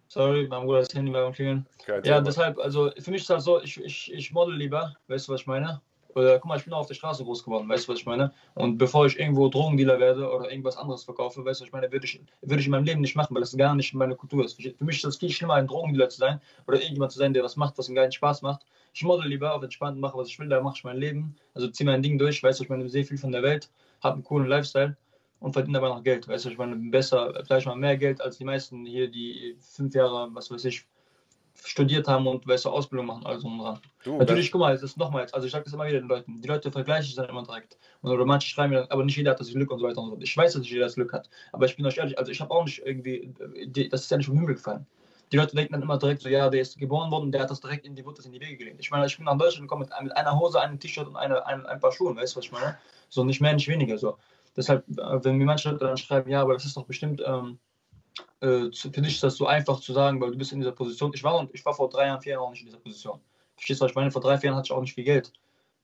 Sorry, 0.08 0.48
mein 0.48 0.64
Bruder 0.64 0.80
das 0.80 0.92
Handy 0.92 1.12
beim 1.12 1.32
Klingeln. 1.32 1.66
Ja, 2.02 2.20
deshalb, 2.20 2.58
also 2.58 2.90
für 2.98 3.10
mich 3.12 3.22
ist 3.22 3.30
das 3.30 3.44
so, 3.44 3.62
ich, 3.62 3.80
ich, 3.80 4.12
ich 4.12 4.32
model 4.32 4.56
lieber, 4.56 4.94
weißt 5.06 5.28
du, 5.28 5.32
was 5.32 5.42
ich 5.42 5.46
meine? 5.46 5.80
Oder 6.14 6.38
guck 6.38 6.46
mal, 6.46 6.58
ich 6.58 6.64
bin 6.64 6.72
auf 6.72 6.86
der 6.86 6.94
Straße 6.94 7.24
groß 7.24 7.44
geworden, 7.44 7.68
weißt 7.68 7.86
du, 7.86 7.92
was 7.92 8.00
ich 8.00 8.06
meine? 8.06 8.32
Und 8.54 8.78
bevor 8.78 9.06
ich 9.06 9.18
irgendwo 9.18 9.48
Drogendealer 9.48 9.98
werde 9.98 10.30
oder 10.30 10.50
irgendwas 10.50 10.76
anderes 10.76 11.04
verkaufe, 11.04 11.44
weißt 11.44 11.60
du, 11.60 11.64
was 11.64 11.68
ich 11.68 11.72
meine, 11.72 11.90
würde 11.92 12.06
ich, 12.06 12.20
würde 12.42 12.60
ich 12.60 12.66
in 12.66 12.72
meinem 12.72 12.84
Leben 12.84 13.00
nicht 13.00 13.16
machen, 13.16 13.34
weil 13.34 13.40
das 13.40 13.56
gar 13.56 13.74
nicht 13.74 13.94
meine 13.94 14.16
Kultur 14.16 14.44
ist. 14.44 14.60
Für 14.60 14.84
mich 14.84 14.96
ist 14.96 15.04
das 15.04 15.16
viel 15.16 15.30
schlimmer, 15.30 15.54
ein 15.54 15.66
Drogendealer 15.66 16.08
zu 16.08 16.18
sein 16.18 16.40
oder 16.66 16.78
irgendjemand 16.78 17.12
zu 17.12 17.18
sein, 17.18 17.32
der 17.32 17.44
was 17.44 17.56
macht, 17.56 17.78
was 17.78 17.92
gar 17.92 18.06
nicht 18.06 18.14
Spaß 18.14 18.42
macht. 18.42 18.66
Ich 18.92 19.02
model 19.02 19.28
lieber 19.28 19.54
auf 19.54 19.62
entspannt 19.62 20.00
mache, 20.00 20.18
was 20.18 20.28
ich 20.28 20.38
will, 20.38 20.48
da 20.48 20.60
mache 20.60 20.76
ich 20.76 20.84
mein 20.84 20.96
Leben. 20.96 21.36
Also 21.54 21.68
ziehe 21.68 21.88
mein 21.88 22.02
Ding 22.02 22.18
durch, 22.18 22.42
weißt 22.42 22.60
du, 22.60 22.64
ich 22.64 22.70
meine, 22.70 22.88
sehe 22.88 23.04
viel 23.04 23.18
von 23.18 23.32
der 23.32 23.42
Welt, 23.42 23.70
habe 24.02 24.14
einen 24.14 24.24
coolen 24.24 24.48
Lifestyle 24.48 24.96
und 25.40 25.52
verdiene 25.52 25.78
aber 25.78 25.88
noch 25.88 26.02
Geld, 26.02 26.28
weißt 26.28 26.44
du, 26.44 26.50
ich 26.50 26.58
meine, 26.58 26.76
besser, 26.76 27.32
vielleicht 27.44 27.66
mal 27.66 27.76
mehr 27.76 27.96
Geld 27.96 28.20
als 28.20 28.38
die 28.38 28.44
meisten 28.44 28.84
hier, 28.84 29.10
die 29.10 29.56
fünf 29.60 29.94
Jahre, 29.94 30.28
was 30.32 30.50
weiß 30.50 30.64
ich, 30.66 30.86
studiert 31.64 32.08
haben 32.08 32.26
und 32.26 32.46
weißt 32.46 32.64
du, 32.64 32.70
Ausbildung 32.70 33.06
machen, 33.06 33.26
also 33.26 33.48
dran. 33.48 33.80
Du, 34.04 34.16
Natürlich, 34.16 34.50
guck 34.50 34.60
mal, 34.60 34.72
das 34.72 34.82
ist 34.82 34.96
nochmals, 34.96 35.34
also 35.34 35.46
ich 35.46 35.52
sage 35.52 35.64
das 35.64 35.72
immer 35.72 35.86
wieder 35.86 36.00
den 36.00 36.08
Leuten, 36.08 36.40
die 36.40 36.48
Leute 36.48 36.70
vergleichen 36.72 37.04
sich 37.04 37.14
dann 37.14 37.28
immer 37.28 37.42
direkt. 37.42 37.78
Und, 38.02 38.10
oder 38.10 38.24
manche 38.24 38.48
schreiben 38.48 38.72
mir 38.72 38.80
dann, 38.80 38.90
aber 38.90 39.04
nicht 39.04 39.16
jeder 39.16 39.32
hat 39.32 39.40
das 39.40 39.50
Glück 39.50 39.70
und 39.70 39.78
so 39.78 39.86
weiter 39.86 39.98
und 39.98 40.06
so 40.06 40.10
fort. 40.12 40.22
Ich 40.22 40.36
weiß, 40.36 40.52
dass 40.52 40.62
nicht 40.62 40.70
jeder 40.70 40.84
das 40.84 40.94
Glück 40.94 41.12
hat, 41.12 41.28
aber 41.52 41.66
ich 41.66 41.76
bin 41.76 41.86
euch 41.86 41.98
ehrlich, 41.98 42.18
also 42.18 42.30
ich 42.30 42.40
habe 42.40 42.50
auch 42.50 42.64
nicht 42.64 42.82
irgendwie, 42.84 43.34
das 43.90 44.02
ist 44.02 44.10
ja 44.10 44.16
nicht 44.16 44.26
vom 44.26 44.36
Himmel 44.36 44.54
gefallen. 44.54 44.86
Die 45.32 45.36
Leute 45.36 45.54
denken 45.54 45.74
dann 45.74 45.82
immer 45.82 45.98
direkt 45.98 46.22
so, 46.22 46.28
ja, 46.28 46.48
der 46.48 46.60
ist 46.60 46.76
geboren 46.78 47.10
worden, 47.10 47.30
der 47.30 47.42
hat 47.42 47.50
das 47.50 47.60
direkt 47.60 47.86
in 47.86 47.94
die, 47.94 48.04
Wurzel 48.04 48.26
in 48.26 48.32
die 48.32 48.40
Wege 48.40 48.56
gelegt. 48.56 48.80
Ich 48.80 48.90
meine, 48.90 49.06
ich 49.06 49.16
bin 49.16 49.26
nach 49.26 49.38
Deutschland 49.38 49.68
gekommen 49.68 49.88
mit, 49.88 50.02
mit 50.02 50.16
einer 50.16 50.38
Hose, 50.38 50.60
einem 50.60 50.78
T-Shirt 50.78 51.06
und 51.06 51.16
eine, 51.16 51.46
ein, 51.46 51.64
ein 51.66 51.78
paar 51.78 51.92
Schuhen, 51.92 52.16
weißt 52.16 52.34
du, 52.34 52.38
was 52.38 52.46
ich 52.46 52.52
meine? 52.52 52.76
So 53.08 53.22
nicht 53.22 53.40
mehr, 53.40 53.52
nicht 53.52 53.68
weniger, 53.68 53.96
so. 53.96 54.16
Deshalb, 54.56 54.84
äh, 54.88 55.24
wenn 55.24 55.36
mir 55.36 55.44
manche 55.44 55.70
Leute 55.70 55.84
dann 55.84 55.96
schreiben, 55.96 56.28
ja, 56.30 56.42
aber 56.42 56.54
das 56.54 56.64
ist 56.64 56.76
doch 56.76 56.84
bestimmt, 56.84 57.22
ähm, 57.24 57.58
äh, 58.40 58.70
für 58.72 59.02
dich 59.02 59.14
ist 59.14 59.22
das 59.22 59.36
so 59.36 59.46
einfach 59.46 59.80
zu 59.80 59.92
sagen, 59.92 60.20
weil 60.20 60.30
du 60.30 60.38
bist 60.38 60.52
in 60.52 60.60
dieser 60.60 60.72
Position. 60.72 61.12
Ich 61.14 61.22
war, 61.22 61.48
ich 61.52 61.64
war 61.64 61.74
vor 61.74 61.88
drei 61.88 62.06
Jahren, 62.06 62.20
vier 62.20 62.32
Jahren 62.32 62.42
auch 62.42 62.50
nicht 62.50 62.60
in 62.60 62.66
dieser 62.66 62.80
Position. 62.80 63.20
Verstehst 63.56 63.80
du, 63.80 63.84
was 63.84 63.92
ich 63.92 63.96
meine? 63.96 64.10
Vor 64.10 64.22
drei, 64.22 64.38
vier 64.38 64.48
Jahren 64.48 64.56
hatte 64.58 64.66
ich 64.66 64.72
auch 64.72 64.80
nicht 64.80 64.94
viel 64.94 65.04
Geld. 65.04 65.32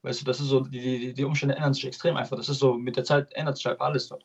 Weißt 0.02 0.20
du, 0.20 0.24
das 0.24 0.40
ist 0.40 0.46
so, 0.46 0.60
die, 0.60 0.80
die, 0.80 1.14
die 1.14 1.24
Umstände 1.24 1.56
ändern 1.56 1.74
sich 1.74 1.86
extrem 1.86 2.16
einfach. 2.16 2.36
Das 2.36 2.48
ist 2.48 2.58
so, 2.58 2.74
mit 2.74 2.96
der 2.96 3.04
Zeit 3.04 3.32
ändert 3.34 3.56
sich 3.56 3.66
halt 3.66 3.80
alles 3.80 4.06
so. 4.06 4.18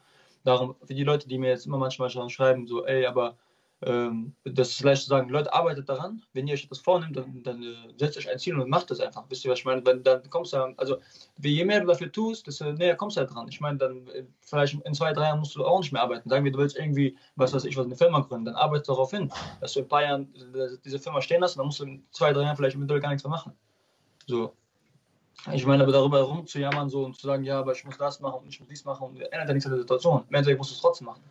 Darum, 0.44 0.76
für 0.86 0.94
die 0.94 1.04
Leute, 1.04 1.28
die 1.28 1.38
mir 1.38 1.50
jetzt 1.50 1.66
immer 1.66 1.78
manchmal 1.78 2.10
schreiben, 2.10 2.68
so, 2.68 2.86
ey, 2.86 3.06
aber 3.06 3.38
ähm, 3.84 4.36
das 4.44 4.70
ist 4.70 4.84
leicht 4.84 5.04
zu 5.04 5.10
sagen, 5.10 5.30
Leute, 5.30 5.52
arbeitet 5.54 5.90
daran. 5.90 6.22
Wenn 6.34 6.48
ihr 6.48 6.54
euch 6.54 6.68
das 6.68 6.80
vornimmt, 6.80 7.18
dann, 7.18 7.42
dann 7.42 7.64
äh, 7.64 7.76
setzt 7.98 8.18
euch 8.18 8.30
ein 8.30 8.38
Ziel 8.38 8.60
und 8.60 8.70
macht 8.70 8.92
das 8.92 9.00
einfach. 9.00 9.24
Wisst 9.30 9.44
ihr, 9.44 9.52
was 9.52 9.60
ich 9.60 9.66
meine? 9.66 9.82
Dann, 9.82 10.04
dann 10.04 10.30
kommst 10.30 10.54
du, 10.54 10.58
also 10.78 10.98
je 11.42 11.66
mehr 11.66 11.80
du 11.80 11.88
dafür 11.88 12.12
tust, 12.12 12.46
desto 12.46 12.72
näher 12.74 12.96
kommst 12.96 13.18
du 13.18 13.22
halt 13.22 13.34
dran. 13.34 13.48
Ich 13.50 13.60
meine, 13.60 13.80
dann 13.80 14.08
äh, 14.10 14.24
vielleicht 14.42 14.76
in 14.86 14.94
zwei, 14.94 15.14
drei 15.14 15.24
Jahren 15.24 15.40
musst 15.40 15.56
du 15.56 15.66
auch 15.66 15.80
nicht 15.80 15.92
mehr 15.92 16.04
arbeiten. 16.04 16.30
Sagen 16.30 16.46
wir, 16.46 16.52
du 16.52 16.60
willst 16.60 16.78
irgendwie, 16.78 17.18
was 17.36 17.54
weiß 17.54 17.66
ich, 17.66 17.76
was 17.76 17.86
eine 17.86 17.96
Firma 17.96 18.20
gründen, 18.20 18.46
dann 18.46 18.56
arbeite 18.56 18.86
darauf 18.86 19.10
hin, 19.10 19.32
dass 19.62 19.74
du 19.74 19.80
in 19.80 19.86
ein 19.86 19.90
paar 19.90 20.04
Jahren 20.04 20.34
äh, 20.54 20.78
diese 20.86 21.00
Firma 21.00 21.22
stehen 21.22 21.42
lässt, 21.42 21.58
dann 21.58 21.66
musst 21.66 21.80
du 21.80 21.86
in 21.86 22.04
zwei, 22.12 22.34
drei 22.34 22.44
Jahren 22.44 22.56
vielleicht 22.56 22.76
eventuell 22.76 23.00
gar 23.00 23.10
nichts 23.10 23.24
mehr 23.24 23.32
machen. 23.32 23.54
So. 24.28 24.54
Ich 25.52 25.66
meine, 25.66 25.82
aber 25.82 25.92
darüber 25.92 26.20
herumzujammern 26.20 26.88
so 26.88 27.04
und 27.04 27.18
zu 27.18 27.26
sagen, 27.26 27.44
ja, 27.44 27.58
aber 27.58 27.72
ich 27.72 27.84
muss 27.84 27.98
das 27.98 28.20
machen 28.20 28.42
und 28.44 28.50
ich 28.50 28.60
muss 28.60 28.70
dies 28.70 28.86
machen, 28.86 29.16
ändert 29.16 29.48
ja 29.48 29.54
nichts 29.54 29.66
an 29.66 29.72
der 29.72 29.82
Situation. 29.82 30.24
Im 30.30 30.36
Endeffekt 30.36 30.60
musst 30.60 30.70
du 30.70 30.76
es 30.76 30.82
trotzdem 30.82 31.08
machen. 31.08 31.24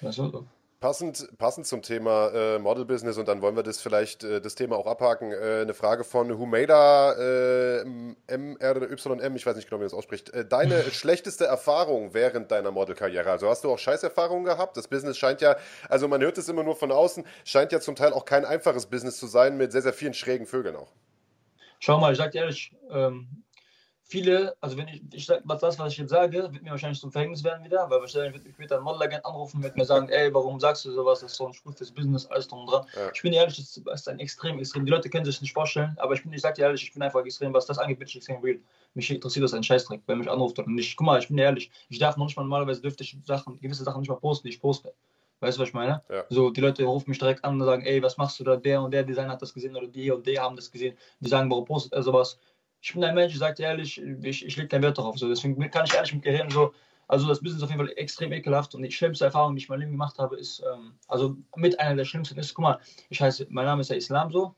Weißt 0.00 0.16
du? 0.16 0.30
So. 0.30 0.46
Passend, 0.82 1.38
passend 1.38 1.64
zum 1.68 1.80
Thema 1.80 2.32
äh, 2.34 2.58
Model 2.58 2.84
Business 2.84 3.16
und 3.16 3.28
dann 3.28 3.40
wollen 3.40 3.54
wir 3.54 3.62
das 3.62 3.80
vielleicht 3.80 4.24
äh, 4.24 4.40
das 4.40 4.56
Thema 4.56 4.76
auch 4.76 4.88
abhaken. 4.88 5.30
Äh, 5.30 5.60
eine 5.62 5.74
Frage 5.74 6.02
von 6.02 6.36
Humeda 6.36 7.12
äh, 7.12 7.84
MRYM, 8.26 9.36
ich 9.36 9.46
weiß 9.46 9.54
nicht 9.54 9.68
genau, 9.68 9.78
wie 9.78 9.84
man 9.84 9.90
das 9.90 9.94
ausspricht. 9.94 10.30
Äh, 10.30 10.44
deine 10.44 10.82
schlechteste 10.90 11.44
Erfahrung 11.44 12.14
während 12.14 12.50
deiner 12.50 12.72
Modelkarriere? 12.72 13.30
Also 13.30 13.48
hast 13.48 13.62
du 13.62 13.70
auch 13.70 13.78
Scheißerfahrungen 13.78 14.44
gehabt? 14.44 14.76
Das 14.76 14.88
Business 14.88 15.16
scheint 15.18 15.40
ja, 15.40 15.54
also 15.88 16.08
man 16.08 16.20
hört 16.20 16.36
es 16.36 16.48
immer 16.48 16.64
nur 16.64 16.74
von 16.74 16.90
außen, 16.90 17.24
scheint 17.44 17.70
ja 17.70 17.78
zum 17.78 17.94
Teil 17.94 18.12
auch 18.12 18.24
kein 18.24 18.44
einfaches 18.44 18.86
Business 18.86 19.18
zu 19.18 19.28
sein 19.28 19.56
mit 19.56 19.70
sehr, 19.70 19.82
sehr 19.82 19.92
vielen 19.92 20.14
schrägen 20.14 20.48
Vögeln 20.48 20.74
auch. 20.74 20.90
Schau 21.78 22.00
mal, 22.00 22.10
ich 22.10 22.18
sag 22.18 22.32
dir 22.32 22.40
ehrlich, 22.40 22.72
ähm, 22.90 23.28
viele, 24.12 24.54
also 24.60 24.76
wenn 24.76 24.88
ich, 24.88 25.02
ich 25.10 25.24
sag, 25.24 25.40
was 25.44 25.60
das, 25.60 25.78
was 25.78 25.92
ich 25.92 25.98
jetzt 25.98 26.10
sage, 26.10 26.52
wird 26.52 26.62
mir 26.62 26.70
wahrscheinlich 26.70 27.00
zum 27.00 27.10
Verhängnis 27.10 27.42
werden 27.42 27.64
wieder, 27.64 27.88
weil 27.88 27.98
wahrscheinlich 28.00 28.34
wird 28.34 28.44
mich 28.44 28.54
später 28.54 28.76
ein 28.76 28.84
Modelagent 28.84 29.24
anrufen, 29.24 29.62
wird 29.62 29.74
mir 29.74 29.86
sagen, 29.86 30.08
ey, 30.10 30.32
warum 30.34 30.60
sagst 30.60 30.84
du 30.84 30.92
sowas, 30.92 31.20
das 31.20 31.32
ist 31.32 31.38
so 31.38 31.46
ein 31.46 31.54
schwules 31.54 31.90
Business, 31.90 32.26
alles 32.26 32.46
drum 32.46 32.60
und 32.60 32.70
dran. 32.70 32.86
Ja. 32.94 33.10
Ich 33.14 33.22
bin 33.22 33.32
ehrlich, 33.32 33.56
das 33.56 33.78
ist 33.78 34.08
ein 34.08 34.18
extrem, 34.18 34.58
extrem, 34.58 34.84
die 34.84 34.90
Leute 34.90 35.08
können 35.08 35.24
sich 35.24 35.40
nicht 35.40 35.54
vorstellen, 35.54 35.96
aber 35.98 36.12
ich 36.12 36.22
bin, 36.22 36.32
ich 36.34 36.42
sag 36.42 36.54
dir 36.56 36.62
ehrlich, 36.62 36.82
ich 36.82 36.92
bin 36.92 37.02
einfach 37.02 37.24
extrem, 37.24 37.54
was 37.54 37.64
das 37.64 37.78
angeht, 37.78 37.98
bin 37.98 38.06
ich 38.06 38.16
extrem 38.16 38.40
real. 38.42 38.58
Mich 38.94 39.10
interessiert 39.10 39.44
das 39.44 39.54
ein 39.54 39.62
Scheißdreck, 39.62 40.02
wer 40.06 40.16
mich 40.16 40.30
anruft 40.30 40.58
oder 40.58 40.68
nicht. 40.68 40.94
Guck 40.94 41.06
mal, 41.06 41.18
ich 41.18 41.28
bin 41.28 41.38
ehrlich, 41.38 41.70
ich 41.88 41.98
darf 41.98 42.18
manchmal 42.18 42.44
normalerweise 42.44 42.82
dürfte 42.82 43.04
ich 43.04 43.16
Sachen, 43.24 43.58
gewisse 43.60 43.84
Sachen 43.84 44.00
nicht 44.00 44.10
mal 44.10 44.16
posten, 44.16 44.46
die 44.46 44.52
ich 44.52 44.60
poste. 44.60 44.92
Weißt 45.42 45.58
du, 45.58 45.62
was 45.62 45.70
ich 45.70 45.74
meine? 45.74 46.02
Ja. 46.08 46.24
So, 46.28 46.50
die 46.50 46.60
Leute 46.60 46.84
rufen 46.84 47.10
mich 47.10 47.18
direkt 47.18 47.44
an 47.44 47.60
und 47.60 47.66
sagen, 47.66 47.84
ey, 47.84 48.00
was 48.00 48.16
machst 48.16 48.38
du 48.38 48.44
da? 48.44 48.54
Der 48.54 48.80
und 48.80 48.92
der 48.92 49.02
Designer 49.02 49.32
hat 49.32 49.42
das 49.42 49.52
gesehen 49.52 49.74
oder 49.74 49.88
die 49.88 50.08
und 50.12 50.24
die 50.24 50.38
haben 50.38 50.54
das 50.54 50.70
gesehen. 50.70 50.96
Die 51.18 51.28
sagen, 51.28 51.50
warum 51.50 51.64
postet 51.64 51.94
er 51.94 52.04
sowas? 52.04 52.38
Ich 52.82 52.92
bin 52.92 53.04
ein 53.04 53.14
Mensch, 53.14 53.32
ich 53.32 53.38
sage 53.38 53.54
dir 53.54 53.66
ehrlich, 53.66 54.02
ich, 54.02 54.44
ich 54.44 54.56
lege 54.56 54.68
keinen 54.68 54.82
Wert 54.82 54.98
darauf. 54.98 55.16
So. 55.16 55.28
Deswegen 55.28 55.58
kann 55.70 55.86
ich 55.86 55.94
ehrlich 55.94 56.14
mit 56.14 56.24
dir 56.24 56.32
reden, 56.32 56.50
so, 56.50 56.74
also 57.06 57.28
das 57.28 57.38
Business 57.38 57.58
ist 57.58 57.62
auf 57.62 57.70
jeden 57.70 57.86
Fall 57.86 57.94
extrem 57.96 58.32
ekelhaft 58.32 58.74
und 58.74 58.82
die 58.82 58.90
schlimmste 58.90 59.24
Erfahrung, 59.24 59.54
die 59.54 59.62
ich 59.62 59.68
in 59.68 59.72
meinem 59.72 59.80
Leben 59.80 59.92
gemacht 59.92 60.18
habe, 60.18 60.36
ist, 60.36 60.60
ähm, 60.60 60.94
also 61.06 61.36
mit 61.54 61.78
einer 61.78 61.94
der 61.94 62.04
schlimmsten 62.04 62.38
ist, 62.38 62.54
guck 62.54 62.64
mal, 62.64 62.80
ich 63.08 63.22
heiße, 63.22 63.46
mein 63.50 63.66
Name 63.66 63.82
ist 63.82 63.90
ja 63.90 63.96
Islam 63.96 64.32
so 64.32 64.56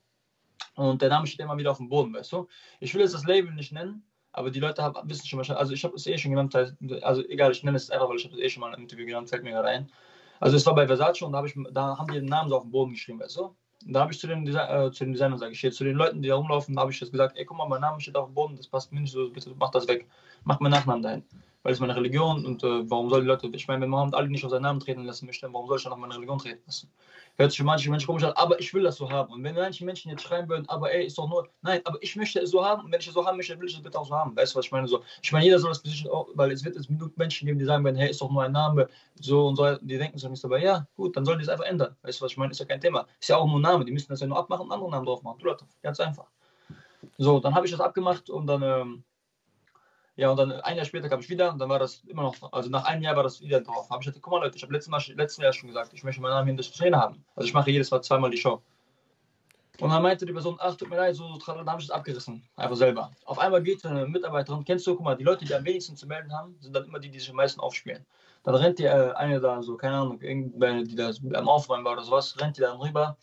und 0.74 1.02
der 1.02 1.10
Name 1.10 1.26
steht 1.26 1.40
immer 1.40 1.58
wieder 1.58 1.70
auf 1.70 1.76
dem 1.76 1.90
Boden, 1.90 2.14
weißt 2.14 2.32
du? 2.32 2.48
Ich 2.80 2.94
will 2.94 3.02
jetzt 3.02 3.14
das 3.14 3.26
Label 3.26 3.52
nicht 3.52 3.72
nennen, 3.72 4.02
aber 4.32 4.50
die 4.50 4.60
Leute 4.60 4.82
haben, 4.82 5.08
wissen 5.08 5.26
schon 5.26 5.36
wahrscheinlich, 5.36 5.60
also 5.60 5.74
ich 5.74 5.84
habe 5.84 5.94
es 5.94 6.06
eh 6.06 6.16
schon 6.16 6.30
genannt, 6.30 6.54
also 7.02 7.28
egal, 7.28 7.52
ich 7.52 7.62
nenne 7.62 7.76
es 7.76 7.90
einfach, 7.90 8.08
weil 8.08 8.16
ich 8.16 8.24
habe 8.24 8.36
es 8.36 8.40
eh 8.40 8.48
schon 8.48 8.62
mal 8.62 8.72
im 8.72 8.82
Interview 8.82 9.04
genannt, 9.04 9.28
fällt 9.28 9.44
mir 9.44 9.50
gerade 9.50 9.68
ein. 9.68 9.92
Also 10.40 10.56
es 10.56 10.64
war 10.64 10.74
bei 10.74 10.86
Versace 10.86 11.22
und 11.22 11.32
da, 11.32 11.44
ich, 11.44 11.54
da 11.72 11.98
haben 11.98 12.08
die 12.08 12.20
den 12.20 12.24
Namen 12.24 12.48
so 12.48 12.56
auf 12.56 12.62
dem 12.62 12.70
Boden 12.70 12.92
geschrieben, 12.92 13.20
weißt 13.20 13.36
du? 13.36 13.54
Da 13.86 14.00
habe 14.00 14.12
ich 14.12 14.18
zu 14.18 14.26
den, 14.26 14.46
äh, 14.46 14.90
zu 14.92 15.04
den 15.04 15.12
Designern, 15.12 15.38
sage 15.38 15.52
ich 15.52 15.62
jetzt, 15.62 15.76
zu 15.76 15.84
den 15.84 15.96
Leuten, 15.96 16.22
die 16.22 16.28
da 16.28 16.36
rumlaufen, 16.36 16.78
habe 16.78 16.90
ich 16.90 17.00
jetzt 17.00 17.12
gesagt, 17.12 17.36
ey, 17.36 17.44
guck 17.44 17.56
mal, 17.56 17.68
mein 17.68 17.80
Name 17.80 18.00
steht 18.00 18.16
auf 18.16 18.26
dem 18.26 18.34
Boden, 18.34 18.56
das 18.56 18.66
passt 18.66 18.92
mir 18.92 19.00
nicht 19.00 19.12
so, 19.12 19.30
bitte 19.30 19.52
mach 19.58 19.70
das 19.70 19.86
weg. 19.88 20.06
Mach 20.44 20.60
meinen 20.60 20.72
Nachnamen 20.72 21.02
dahin 21.02 21.24
weil 21.64 21.72
es 21.72 21.80
meine 21.80 21.96
Religion 21.96 22.44
und 22.44 22.62
äh, 22.62 22.88
warum 22.90 23.08
soll 23.08 23.22
die 23.22 23.26
Leute, 23.26 23.48
ich 23.50 23.66
meine, 23.66 23.80
wenn 23.80 23.88
Mohammed 23.88 24.14
Ali 24.14 24.28
nicht 24.28 24.44
auf 24.44 24.50
seinen 24.50 24.62
Namen 24.62 24.80
treten 24.80 25.04
lassen 25.04 25.24
möchte, 25.24 25.50
warum 25.50 25.66
soll 25.66 25.78
ich 25.78 25.82
dann 25.84 25.94
auf 25.94 25.98
meine 25.98 26.14
Religion 26.14 26.38
treten 26.38 26.62
lassen? 26.66 26.90
Hört 27.36 27.52
sich 27.52 27.62
manche 27.62 27.90
Menschen 27.90 28.06
komisch 28.06 28.22
an, 28.22 28.34
aber 28.36 28.60
ich 28.60 28.72
will 28.74 28.82
das 28.82 28.96
so 28.96 29.10
haben. 29.10 29.32
Und 29.32 29.42
wenn 29.42 29.54
manche 29.54 29.82
Menschen 29.84 30.10
jetzt 30.10 30.22
schreiben 30.22 30.46
würden, 30.48 30.68
aber 30.68 30.92
ey, 30.92 31.06
ist 31.06 31.16
doch 31.16 31.26
nur, 31.26 31.48
nein, 31.62 31.80
aber 31.84 31.98
ich 32.02 32.14
möchte 32.16 32.38
es 32.40 32.50
so 32.50 32.62
haben 32.62 32.84
und 32.84 32.92
wenn 32.92 33.00
ich 33.00 33.08
es 33.08 33.14
so 33.14 33.24
haben 33.24 33.38
möchte, 33.38 33.58
will 33.58 33.66
ich 33.66 33.74
es 33.74 33.82
bitte 33.82 33.98
auch 33.98 34.06
so 34.06 34.14
haben. 34.14 34.36
Weißt 34.36 34.54
du, 34.54 34.58
was 34.58 34.66
ich 34.66 34.72
meine? 34.72 34.86
So, 34.86 35.02
ich 35.22 35.32
meine, 35.32 35.46
jeder 35.46 35.58
soll 35.58 35.72
das 35.72 36.06
auch, 36.10 36.28
weil 36.34 36.52
es 36.52 36.62
wird 36.62 36.76
es 36.76 36.86
genug 36.86 37.16
Menschen 37.16 37.46
geben, 37.46 37.58
die 37.58 37.64
sagen 37.64 37.82
werden, 37.82 37.96
hey, 37.96 38.10
ist 38.10 38.20
doch 38.20 38.30
nur 38.30 38.42
ein 38.42 38.52
Name, 38.52 38.86
so 39.18 39.48
und 39.48 39.56
so, 39.56 39.76
die 39.76 39.96
denken 39.96 40.18
so 40.18 40.28
nicht, 40.28 40.44
aber 40.44 40.58
ja, 40.58 40.86
gut, 40.96 41.16
dann 41.16 41.24
sollen 41.24 41.38
die 41.38 41.44
es 41.44 41.48
einfach 41.48 41.64
ändern. 41.64 41.96
Weißt 42.02 42.20
du, 42.20 42.26
was 42.26 42.32
ich 42.32 42.36
meine? 42.36 42.52
Ist 42.52 42.60
ja 42.60 42.66
kein 42.66 42.80
Thema. 42.80 43.06
Ist 43.18 43.30
ja 43.30 43.38
auch 43.38 43.46
nur 43.46 43.58
ein 43.58 43.62
Name, 43.62 43.86
die 43.86 43.92
müssen 43.92 44.08
das 44.10 44.20
ja 44.20 44.26
nur 44.26 44.36
abmachen 44.36 44.66
und 44.66 44.72
einen 44.72 44.82
anderen 44.82 44.90
Namen 44.92 45.06
drauf 45.06 45.22
machen. 45.22 45.38
Ganz 45.82 45.98
einfach. 45.98 46.26
So, 47.16 47.40
dann 47.40 47.54
habe 47.54 47.64
ich 47.64 47.72
das 47.72 47.80
abgemacht 47.80 48.28
und 48.28 48.46
dann, 48.46 48.62
ähm, 48.62 49.04
ja, 50.16 50.30
und 50.30 50.36
dann 50.36 50.52
ein 50.52 50.76
Jahr 50.76 50.84
später 50.84 51.08
kam 51.08 51.20
ich 51.20 51.28
wieder 51.28 51.52
und 51.52 51.58
dann 51.58 51.68
war 51.68 51.80
das 51.80 52.04
immer 52.06 52.22
noch, 52.22 52.52
also 52.52 52.70
nach 52.70 52.84
einem 52.84 53.02
Jahr 53.02 53.16
war 53.16 53.24
das 53.24 53.40
wieder 53.40 53.60
drauf. 53.60 53.90
Habe 53.90 54.00
ich 54.00 54.06
gesagt, 54.06 54.22
guck 54.22 54.32
mal 54.32 54.44
Leute, 54.44 54.56
ich 54.56 54.62
habe 54.62 54.72
letztes, 54.72 55.08
letztes 55.08 55.42
Jahr 55.42 55.52
schon 55.52 55.68
gesagt, 55.68 55.92
ich 55.92 56.04
möchte 56.04 56.20
meinen 56.20 56.32
Namen 56.32 56.50
in 56.50 56.56
der 56.56 56.64
Szene 56.64 56.96
haben. 56.96 57.24
Also 57.34 57.48
ich 57.48 57.54
mache 57.54 57.70
jedes 57.70 57.90
Mal 57.90 58.00
zweimal 58.00 58.30
die 58.30 58.36
Show. 58.36 58.62
Und 59.80 59.90
dann 59.90 60.02
meinte 60.02 60.24
die 60.24 60.32
Person, 60.32 60.56
ach, 60.60 60.76
tut 60.76 60.88
mir 60.88 60.96
leid, 60.96 61.16
so, 61.16 61.34
so 61.34 61.52
dann 61.52 61.68
habe 61.68 61.80
ich 61.80 61.88
das 61.88 61.96
abgerissen. 61.96 62.44
Einfach 62.54 62.76
selber. 62.76 63.10
Auf 63.24 63.40
einmal 63.40 63.60
geht 63.60 63.84
eine 63.84 64.06
Mitarbeiterin, 64.06 64.64
kennst 64.64 64.86
du, 64.86 64.94
guck 64.94 65.04
mal, 65.04 65.16
die 65.16 65.24
Leute, 65.24 65.44
die 65.44 65.52
am 65.52 65.64
wenigsten 65.64 65.96
zu 65.96 66.06
melden 66.06 66.32
haben, 66.32 66.56
sind 66.60 66.76
dann 66.76 66.84
immer 66.84 67.00
die, 67.00 67.10
die 67.10 67.18
sich 67.18 67.30
am 67.30 67.36
meisten 67.36 67.58
aufspielen. 67.58 68.06
Dann 68.44 68.54
rennt 68.54 68.78
die 68.78 68.84
äh, 68.84 69.12
eine 69.14 69.40
da, 69.40 69.62
so, 69.62 69.76
keine 69.76 69.96
Ahnung, 69.96 70.20
irgendeine, 70.20 70.84
die 70.84 70.94
da 70.94 71.10
am 71.32 71.48
Aufräumen 71.48 71.84
war 71.84 71.94
oder 71.94 72.04
sowas, 72.04 72.40
rennt 72.40 72.56
die 72.56 72.60
dann 72.60 72.76
rüber 72.76 73.16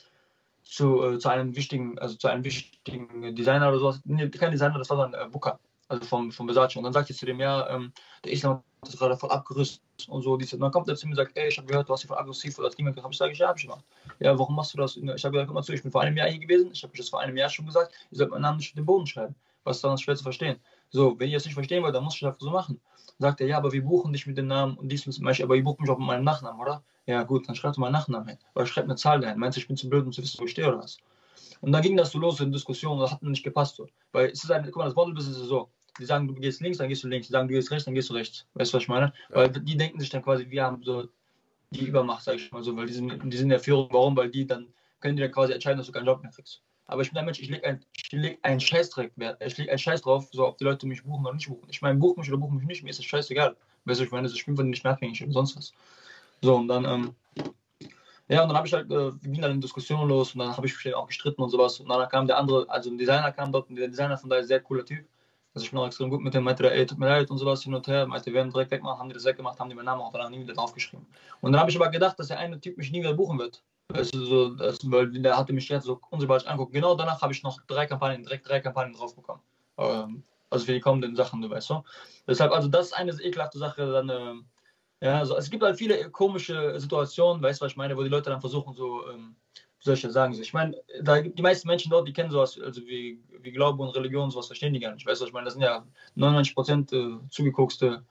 zu, 0.63 1.01
äh, 1.03 1.19
zu 1.19 1.30
einem 1.30 1.55
wichtigen, 1.55 1.97
also 1.99 2.18
zu 2.18 2.27
einem 2.27 2.43
wichtigen 2.43 3.34
Designer 3.34 3.69
oder 3.69 3.80
sowas. 3.80 4.01
Nee, 4.03 4.27
kein 4.30 4.51
Designer, 4.51 4.77
das 4.77 4.89
war 4.89 4.97
dann 4.97 5.13
äh, 5.13 5.30
Booker 5.30 5.57
also 5.91 6.05
vom, 6.05 6.31
vom 6.31 6.47
Versace. 6.47 6.77
Und 6.77 6.84
dann 6.84 6.93
sagt 6.93 7.09
er 7.09 7.15
zu 7.15 7.26
dem, 7.26 7.39
ja, 7.39 7.69
ähm, 7.69 7.91
der 8.23 8.31
Islam 8.31 8.55
hat 8.55 8.63
das 8.81 8.97
gerade 8.97 9.18
voll 9.18 9.30
abgerüstet 9.30 9.81
und 10.07 10.22
so. 10.22 10.34
Und 10.34 10.61
dann 10.61 10.72
kommt 10.72 10.88
er 10.88 10.95
zu 10.95 11.05
mir 11.05 11.11
und 11.11 11.18
sagt, 11.18 11.38
ey, 11.38 11.49
ich 11.49 11.57
habe 11.57 11.68
gehört, 11.68 11.89
du 11.89 11.93
hast 11.93 12.01
hier 12.01 12.07
voll 12.07 12.18
aggressiv 12.18 12.57
oder 12.57 12.69
das 12.69 12.76
Ding 12.76 12.85
gemacht. 12.85 13.07
Ich 13.11 13.18
sage, 13.18 13.34
ja, 13.34 13.49
habe 13.49 13.59
ich 13.59 13.65
gemacht. 13.65 13.84
Ja, 14.19 14.38
warum 14.39 14.55
machst 14.55 14.73
du 14.73 14.77
das? 14.77 14.95
Ich 14.95 15.03
habe 15.03 15.31
gesagt, 15.31 15.47
guck 15.47 15.53
mal 15.53 15.63
zu, 15.63 15.73
ich 15.73 15.84
bin 15.84 15.91
vor 15.91 16.01
einem 16.01 16.18
Jahr 16.18 16.30
hier 16.30 16.39
gewesen. 16.39 16.69
Ich 16.73 16.81
habe 16.84 16.93
das 16.95 17.09
vor 17.09 17.19
einem 17.19 17.35
Jahr 17.35 17.49
schon 17.49 17.65
gesagt. 17.65 17.93
Ihr 18.11 18.18
sollt 18.18 18.31
meinen 18.31 18.41
Namen 18.41 18.57
nicht 18.57 18.69
auf 18.69 18.76
den 18.76 18.85
Boden 18.85 19.05
schreiben. 19.05 19.35
Was 19.63 19.77
ist 19.77 19.84
dann 19.84 19.97
schwer 19.97 20.15
zu 20.15 20.23
verstehen? 20.23 20.59
So, 20.89 21.19
wenn 21.19 21.30
ihr 21.30 21.38
es 21.38 21.45
nicht 21.45 21.53
verstehen 21.53 21.84
wollt, 21.84 21.93
dann 21.93 22.03
muss 22.03 22.15
ich 22.15 22.22
das 22.22 22.35
so 22.39 22.49
machen. 22.49 22.80
Sagt 23.19 23.41
er, 23.41 23.47
ja, 23.47 23.57
aber 23.57 23.72
wir 23.72 23.84
buchen 23.84 24.13
dich 24.13 24.26
mit 24.26 24.38
dem 24.38 24.47
Namen 24.47 24.76
und 24.77 24.89
dies 24.89 25.05
Beispiel, 25.05 25.45
aber 25.45 25.55
ihr 25.55 25.63
bucht 25.63 25.80
mich 25.80 25.89
auch 25.89 25.99
mit 25.99 26.07
meinem 26.07 26.23
Nachnamen, 26.23 26.59
oder? 26.59 26.84
Ja, 27.05 27.22
gut, 27.23 27.47
dann 27.47 27.55
schreibt 27.55 27.77
meinen 27.77 27.91
Nachnamen 27.91 28.30
hin. 28.30 28.38
Oder 28.55 28.65
schreibt 28.65 28.88
eine 28.88 28.95
Zahl 28.95 29.19
dahin. 29.19 29.38
Meinst 29.38 29.57
du, 29.57 29.61
ich 29.61 29.68
bin 29.68 29.77
zu 29.77 29.89
blöd, 29.89 30.05
um 30.05 30.11
zu 30.11 30.22
wissen, 30.23 30.39
wo 30.39 30.45
ich 30.45 30.51
stehe 30.51 30.68
oder 30.68 30.80
was? 30.80 30.97
Und 31.61 31.72
dann 31.72 31.81
ging 31.84 31.95
das 31.95 32.11
so 32.11 32.19
los 32.19 32.39
in 32.39 32.51
Diskussionen, 32.51 32.99
das 32.99 33.11
hat 33.11 33.22
mir 33.22 33.30
nicht 33.30 33.43
gepasst. 33.43 33.76
So. 33.76 33.88
Weil 34.11 34.30
es 34.30 34.43
ist 34.43 34.51
ein, 34.51 34.63
guck 34.65 34.77
mal, 34.77 34.85
das 34.85 34.95
Model-Business 34.95 35.38
ist 35.38 35.47
so. 35.47 35.69
Die 35.99 36.05
sagen, 36.05 36.27
du 36.27 36.34
gehst 36.35 36.61
links, 36.61 36.77
dann 36.77 36.89
gehst 36.89 37.03
du 37.03 37.07
links. 37.07 37.27
Die 37.27 37.34
sagen, 37.34 37.47
du 37.47 37.53
gehst 37.53 37.72
rechts, 37.72 37.85
dann 37.85 37.93
gehst 37.93 38.09
du 38.09 38.13
rechts. 38.13 38.45
Weißt 38.53 38.72
du, 38.72 38.77
was 38.77 38.84
ich 38.84 38.89
meine? 38.89 39.13
Ja. 39.30 39.35
Weil 39.35 39.49
die 39.49 39.77
denken 39.77 39.99
sich 39.99 40.09
dann 40.09 40.23
quasi, 40.23 40.49
wir 40.49 40.63
haben 40.63 40.81
so 40.84 41.07
die 41.72 41.85
Übermacht, 41.85 42.23
sag 42.23 42.35
ich 42.35 42.51
mal 42.51 42.63
so, 42.63 42.76
weil 42.76 42.85
die 42.85 42.93
sind, 42.93 43.09
die 43.09 43.38
sind 43.38 43.45
in 43.45 43.49
der 43.49 43.59
Führung. 43.59 43.89
Warum? 43.91 44.15
Weil 44.15 44.30
die 44.30 44.45
dann, 44.45 44.68
können 44.99 45.15
die 45.15 45.22
dann 45.23 45.31
quasi 45.31 45.53
entscheiden, 45.53 45.77
dass 45.77 45.88
du 45.88 45.93
keinen 45.93 46.05
Job 46.05 46.22
mehr 46.22 46.31
kriegst. 46.31 46.61
Aber 46.88 47.01
ich 47.01 47.09
bin 47.09 47.15
der 47.15 47.23
Mensch, 47.23 47.39
ich 47.39 47.49
lege 47.49 47.65
ein, 47.65 47.85
leg 48.11 48.39
einen 48.41 48.59
Scheißdreck 48.59 49.13
Wert. 49.15 49.41
Ich 49.41 49.57
lege 49.57 49.69
einen 49.69 49.80
Scheiß 49.80 50.01
drauf, 50.01 50.27
so 50.31 50.47
ob 50.47 50.57
die 50.57 50.65
Leute 50.65 50.85
mich 50.85 51.03
buchen 51.03 51.26
oder 51.26 51.34
nicht 51.34 51.47
buchen. 51.47 51.68
Ich 51.69 51.81
meine, 51.81 51.97
buch 51.97 52.18
mich 52.18 52.30
oder 52.30 52.38
buch 52.38 52.51
mich 52.51 52.65
nicht, 52.65 52.84
mir 52.84 52.89
ist 52.89 52.99
das 52.99 53.05
scheißegal. 53.05 53.55
Weißt 53.85 54.01
du, 54.01 54.03
ich 54.03 54.11
meine, 54.11 54.27
ich 54.27 54.45
bin 54.45 54.55
von 54.55 54.65
denen 54.65 54.72
nicht 54.72 54.84
mehr 54.84 54.93
abhängig 54.93 55.23
oder 55.23 55.31
sonst 55.31 55.55
was. 55.55 55.73
So, 56.41 56.55
und 56.55 56.68
dann, 56.68 56.84
ähm, 56.84 57.15
ja, 58.27 58.41
und 58.41 58.49
dann 58.49 58.57
habe 58.57 58.68
ich 58.68 58.73
halt, 58.73 58.91
äh, 58.91 59.11
ging 59.23 59.41
dann 59.41 59.51
in 59.51 59.61
Diskussion 59.61 60.07
los 60.09 60.34
und 60.34 60.39
dann 60.39 60.55
habe 60.55 60.68
ich 60.68 60.85
mich 60.85 60.93
auch 60.93 61.07
gestritten 61.07 61.41
und 61.41 61.49
sowas. 61.49 61.80
Und 61.80 61.88
dann 61.88 62.09
kam 62.09 62.27
der 62.27 62.38
andere, 62.38 62.69
also 62.69 62.89
ein 62.89 62.97
Designer 62.97 63.31
kam 63.31 63.51
dort, 63.51 63.69
und 63.69 63.77
der 63.77 63.88
Designer 63.88 64.18
von 64.18 64.30
da 64.30 64.38
ist 64.38 64.47
sehr 64.47 64.59
cooler 64.59 64.85
Typ. 64.85 65.05
Also 65.53 65.65
ich 65.65 65.71
bin 65.71 65.79
auch 65.79 65.87
extrem 65.87 66.09
gut 66.09 66.21
mit 66.21 66.33
dem, 66.33 66.43
meinte 66.45 66.63
der, 66.63 66.73
ey, 66.73 66.85
tut 66.85 66.97
mir 66.97 67.07
leid 67.07 67.29
und 67.29 67.37
sowas 67.37 67.61
hin 67.63 67.73
und 67.73 67.85
her, 67.87 68.07
meinte, 68.07 68.27
wir 68.27 68.33
werden 68.33 68.51
direkt 68.51 68.71
wegmachen, 68.71 68.99
haben 68.99 69.09
die 69.09 69.15
das 69.15 69.25
weggemacht, 69.25 69.59
haben 69.59 69.69
die 69.69 69.75
meinen 69.75 69.85
Namen 69.85 70.01
auch 70.01 70.11
danach 70.13 70.29
nie 70.29 70.39
wieder 70.39 70.53
draufgeschrieben. 70.53 71.05
Und 71.41 71.51
dann 71.51 71.59
habe 71.59 71.69
ich 71.69 71.75
aber 71.75 71.89
gedacht, 71.89 72.17
dass 72.17 72.27
der 72.27 72.39
eine 72.39 72.59
Typ 72.59 72.77
mich 72.77 72.91
nie 72.91 73.01
wieder 73.01 73.13
buchen 73.13 73.37
wird. 73.37 73.61
Weißt 73.89 74.15
du, 74.15 74.25
so, 74.25 74.49
das, 74.51 74.79
weil 74.89 75.11
der 75.11 75.37
hatte 75.37 75.51
mich 75.51 75.67
jetzt 75.67 75.85
so 75.85 75.99
unsympathisch 76.09 76.47
anguckt. 76.47 76.71
Genau 76.71 76.95
danach 76.95 77.21
habe 77.21 77.33
ich 77.33 77.43
noch 77.43 77.61
drei 77.67 77.85
Kampagnen, 77.85 78.23
direkt 78.23 78.47
drei 78.47 78.61
Kampagnen 78.61 78.95
drauf 78.95 79.13
bekommen. 79.13 79.41
Ähm, 79.77 80.23
also 80.49 80.65
für 80.65 80.73
die 80.73 80.79
kommenden 80.79 81.15
Sachen, 81.15 81.41
du 81.41 81.49
weißt 81.49 81.69
du. 81.69 81.83
Deshalb, 82.27 82.53
also 82.53 82.69
das 82.69 82.87
ist 82.87 82.93
eine 82.93 83.11
ekelhafte 83.11 83.57
Sache, 83.57 83.91
dann, 83.91 84.09
ähm, 84.09 84.45
ja, 85.01 85.17
also 85.17 85.35
es 85.35 85.49
gibt 85.49 85.63
halt 85.63 85.77
viele 85.77 86.09
komische 86.11 86.79
Situationen, 86.79 87.43
weißt 87.43 87.59
du, 87.59 87.65
was 87.65 87.73
ich 87.73 87.77
meine, 87.77 87.97
wo 87.97 88.03
die 88.03 88.09
Leute 88.09 88.29
dann 88.29 88.39
versuchen, 88.39 88.73
so, 88.73 89.09
ähm, 89.09 89.35
soll 89.81 89.95
ich 89.95 90.01
sagen? 90.01 90.33
Ich 90.39 90.53
meine, 90.53 90.77
da 91.01 91.21
die 91.21 91.41
meisten 91.41 91.67
Menschen 91.67 91.89
dort, 91.89 92.07
die 92.07 92.13
kennen 92.13 92.31
sowas, 92.31 92.59
also 92.59 92.81
wie, 92.81 93.19
wie 93.41 93.51
Glaube 93.51 93.81
und 93.83 93.95
Religion, 93.95 94.29
sowas 94.29 94.47
verstehen 94.47 94.73
die 94.73 94.79
gar 94.79 94.93
nicht. 94.93 95.05
Weißt 95.05 95.21
du, 95.21 95.25
ich 95.25 95.33
meine, 95.33 95.45
das 95.45 95.53
sind 95.53 95.63
ja 95.63 95.83
99 96.15 96.55
Prozent 96.55 96.93
äh, 96.93 97.17
zugeguckste, 97.29 98.03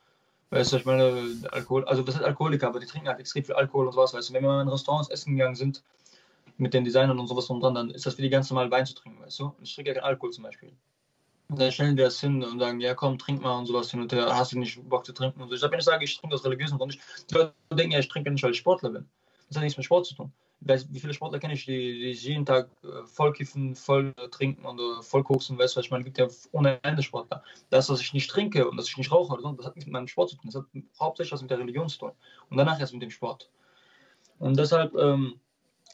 weißt 0.50 0.72
du, 0.72 0.76
ich 0.78 0.84
meine, 0.84 1.36
Alkohol, 1.52 1.84
also 1.84 2.02
das 2.02 2.16
sind 2.16 2.24
Alkoholiker, 2.24 2.68
aber 2.68 2.80
die 2.80 2.86
trinken 2.86 3.08
halt 3.08 3.20
extrem 3.20 3.44
viel 3.44 3.54
Alkohol 3.54 3.86
und 3.86 3.92
sowas, 3.92 4.12
weißt 4.12 4.30
du, 4.30 4.34
wenn 4.34 4.42
wir 4.42 4.48
mal 4.48 4.62
in 4.62 4.68
Restaurants 4.68 5.08
essen 5.10 5.36
gegangen 5.36 5.54
sind, 5.54 5.82
mit 6.56 6.74
den 6.74 6.84
Designern 6.84 7.18
und 7.18 7.28
sowas 7.28 7.46
drum 7.46 7.60
dran, 7.60 7.74
dann 7.74 7.90
ist 7.90 8.04
das 8.04 8.18
wie 8.18 8.22
die 8.22 8.30
ganz 8.30 8.50
normal 8.50 8.70
Wein 8.70 8.84
zu 8.84 8.94
trinken, 8.94 9.22
weißt 9.22 9.38
du? 9.38 9.54
Ich 9.62 9.74
trinke 9.74 9.90
ja 9.90 9.94
keinen 9.94 10.04
Alkohol 10.04 10.32
zum 10.32 10.44
Beispiel. 10.44 10.72
Und 11.48 11.58
dann 11.58 11.72
stellen 11.72 11.96
die 11.96 12.02
das 12.02 12.20
hin 12.20 12.44
und 12.44 12.58
sagen, 12.60 12.80
ja 12.80 12.94
komm, 12.94 13.16
trink 13.16 13.42
mal 13.42 13.58
und 13.58 13.66
sowas 13.66 13.90
hin 13.90 14.00
und 14.00 14.12
her, 14.12 14.26
hast 14.36 14.52
du 14.52 14.58
nicht 14.58 14.88
Bock 14.88 15.06
zu 15.06 15.12
trinken 15.12 15.40
und 15.40 15.48
so. 15.48 15.54
Ich 15.54 15.60
sage, 15.60 15.72
wenn 15.72 15.78
ich 15.78 15.84
sage, 15.84 16.04
ich 16.04 16.18
trinke 16.18 16.34
aus 16.34 16.44
religiösen 16.44 16.78
Gründen, 16.78 16.98
die 17.30 17.34
Leute 17.34 17.54
denken 17.72 17.92
ja, 17.92 18.00
ich 18.00 18.08
trinke 18.08 18.30
nicht, 18.30 18.42
weil 18.42 18.50
ich 18.50 18.58
Sportler 18.58 18.90
bin. 18.90 19.08
Das 19.48 19.56
hat 19.56 19.64
nichts 19.64 19.76
mit 19.76 19.86
Sport 19.86 20.06
zu 20.06 20.14
tun 20.14 20.32
wie 20.60 21.00
viele 21.00 21.14
Sportler 21.14 21.38
kenne 21.38 21.54
ich, 21.54 21.64
die, 21.64 22.00
die 22.00 22.12
jeden 22.12 22.44
Tag 22.44 22.68
äh, 22.84 23.06
voll 23.06 23.32
kiffen, 23.32 23.74
voll 23.74 24.12
trinken 24.30 24.66
und 24.66 24.78
äh, 24.78 25.02
voll 25.02 25.24
koksen, 25.24 25.58
weißt 25.58 25.76
du, 25.76 25.80
ich 25.80 25.90
meine, 25.90 26.02
es 26.02 26.04
gibt 26.04 26.18
ja 26.18 26.28
ohne 26.52 26.82
Ende 26.82 27.02
Sportler. 27.02 27.42
Das, 27.70 27.86
dass 27.86 28.00
ich 28.00 28.12
nicht 28.12 28.30
trinke 28.30 28.68
und 28.68 28.76
dass 28.76 28.88
ich 28.88 28.96
nicht 28.96 29.10
rauche, 29.10 29.36
das 29.56 29.66
hat 29.66 29.74
nichts 29.74 29.86
mit 29.86 29.92
meinem 29.92 30.08
Sport 30.08 30.30
zu 30.30 30.36
tun. 30.36 30.50
Das 30.52 30.56
hat 30.56 30.66
hauptsächlich 30.98 31.32
was 31.32 31.42
mit 31.42 31.50
der 31.50 31.58
Religion 31.58 31.88
zu 31.88 31.98
tun. 31.98 32.12
Und 32.50 32.56
danach 32.56 32.78
erst 32.78 32.92
mit 32.92 33.02
dem 33.02 33.10
Sport. 33.10 33.50
Und 34.38 34.58
deshalb, 34.58 34.94
ähm, 34.96 35.40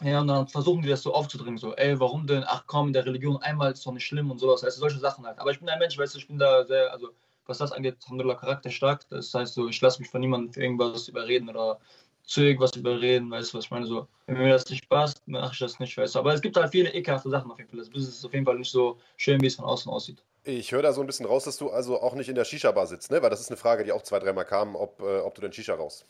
ja, 0.02 0.20
und 0.20 0.28
dann 0.28 0.48
versuchen 0.48 0.82
die 0.82 0.88
das 0.88 1.02
so 1.02 1.14
aufzudringen, 1.14 1.58
so, 1.58 1.74
ey, 1.74 1.98
warum 1.98 2.26
denn, 2.26 2.44
ach 2.46 2.64
komm, 2.66 2.88
in 2.88 2.92
der 2.92 3.06
Religion 3.06 3.38
einmal 3.38 3.72
ist 3.72 3.86
doch 3.86 3.92
nicht 3.92 4.04
schlimm 4.04 4.30
und 4.30 4.38
sowas, 4.38 4.62
also 4.62 4.80
solche 4.80 4.98
Sachen 4.98 5.24
halt. 5.24 5.38
Aber 5.38 5.50
ich 5.50 5.58
bin 5.58 5.68
ein 5.68 5.78
Mensch, 5.78 5.96
weißt 5.96 6.14
du, 6.14 6.18
ich 6.18 6.28
bin 6.28 6.38
da 6.38 6.64
sehr, 6.64 6.92
also 6.92 7.10
was 7.46 7.58
das 7.58 7.72
angeht, 7.72 7.96
Alhamdulillah, 8.04 8.36
charakterstark. 8.36 9.08
Das 9.08 9.32
heißt 9.32 9.54
so, 9.54 9.68
ich 9.68 9.80
lasse 9.80 10.00
mich 10.00 10.10
von 10.10 10.20
niemandem 10.20 10.52
für 10.52 10.62
irgendwas 10.62 11.08
überreden 11.08 11.48
oder 11.48 11.78
zu 12.26 12.42
irgendwas 12.42 12.74
überreden, 12.76 13.30
weißt 13.30 13.52
du, 13.52 13.58
was 13.58 13.64
ich 13.64 13.70
meine? 13.70 13.86
So, 13.86 14.08
wenn 14.26 14.36
mir 14.36 14.50
das 14.50 14.68
nicht 14.68 14.88
passt, 14.88 15.26
mache 15.26 15.52
ich 15.52 15.58
das 15.60 15.78
nicht, 15.78 15.96
weißt 15.96 16.16
du. 16.16 16.18
Aber 16.18 16.34
es 16.34 16.42
gibt 16.42 16.56
halt 16.56 16.72
viele 16.72 16.92
ekelhafte 16.92 17.30
Sachen 17.30 17.50
auf 17.50 17.58
jeden 17.58 17.70
Fall. 17.70 17.78
Das 17.78 17.88
Business 17.88 18.18
ist 18.18 18.24
auf 18.24 18.34
jeden 18.34 18.44
Fall 18.44 18.58
nicht 18.58 18.70
so 18.70 18.98
schön, 19.16 19.40
wie 19.40 19.46
es 19.46 19.54
von 19.54 19.64
außen 19.64 19.90
aussieht. 19.90 20.22
Ich 20.42 20.72
höre 20.72 20.82
da 20.82 20.92
so 20.92 21.00
ein 21.00 21.06
bisschen 21.06 21.26
raus, 21.26 21.44
dass 21.44 21.56
du 21.56 21.70
also 21.70 22.00
auch 22.00 22.14
nicht 22.14 22.28
in 22.28 22.34
der 22.34 22.44
Shisha-Bar 22.44 22.86
sitzt, 22.86 23.10
ne? 23.10 23.22
Weil 23.22 23.30
das 23.30 23.40
ist 23.40 23.50
eine 23.50 23.56
Frage, 23.56 23.84
die 23.84 23.92
auch 23.92 24.02
zwei, 24.02 24.18
dreimal 24.18 24.44
kam, 24.44 24.76
ob, 24.76 25.00
äh, 25.00 25.20
ob 25.20 25.34
du 25.34 25.40
denn 25.40 25.52
Shisha 25.52 25.74
rauchst. 25.74 26.04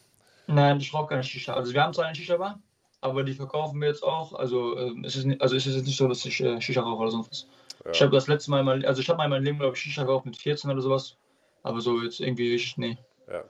Nein, 0.46 0.78
ich 0.78 0.92
rauche 0.92 1.08
keine 1.08 1.22
Shisha. 1.22 1.54
Also 1.54 1.72
wir 1.72 1.82
haben 1.82 1.92
zwar 1.92 2.06
eine 2.06 2.14
Shisha-Bar, 2.14 2.60
aber 3.02 3.22
die 3.22 3.34
verkaufen 3.34 3.80
wir 3.80 3.88
jetzt 3.88 4.02
auch. 4.02 4.32
Also, 4.34 4.78
ähm, 4.78 5.04
es, 5.04 5.16
ist, 5.16 5.26
nicht, 5.26 5.40
also 5.40 5.54
es 5.54 5.66
ist 5.66 5.76
jetzt 5.76 5.86
nicht 5.86 5.96
so, 5.96 6.08
dass 6.08 6.24
ich 6.24 6.40
äh, 6.40 6.60
Shisha 6.60 6.80
rauche 6.80 7.02
oder 7.02 7.10
sonst 7.10 7.30
was. 7.30 7.46
Ja. 7.84 7.90
Ich 7.92 8.02
habe 8.02 8.12
das 8.12 8.26
letzte 8.26 8.50
Mal, 8.50 8.62
mal 8.62 8.84
also 8.86 9.00
ich 9.00 9.08
habe 9.08 9.18
mal 9.18 9.24
in 9.24 9.30
meinem 9.30 9.44
Leben, 9.44 9.58
glaube 9.58 9.76
ich, 9.76 9.82
Shisha 9.82 10.04
geraucht 10.04 10.24
mit 10.24 10.36
14 10.36 10.70
oder 10.70 10.80
sowas. 10.80 11.16
Aber 11.62 11.80
so 11.80 12.00
jetzt 12.02 12.20
irgendwie 12.20 12.52
richtig, 12.52 12.78
nee. 12.78 12.96
Ja. 13.28 13.42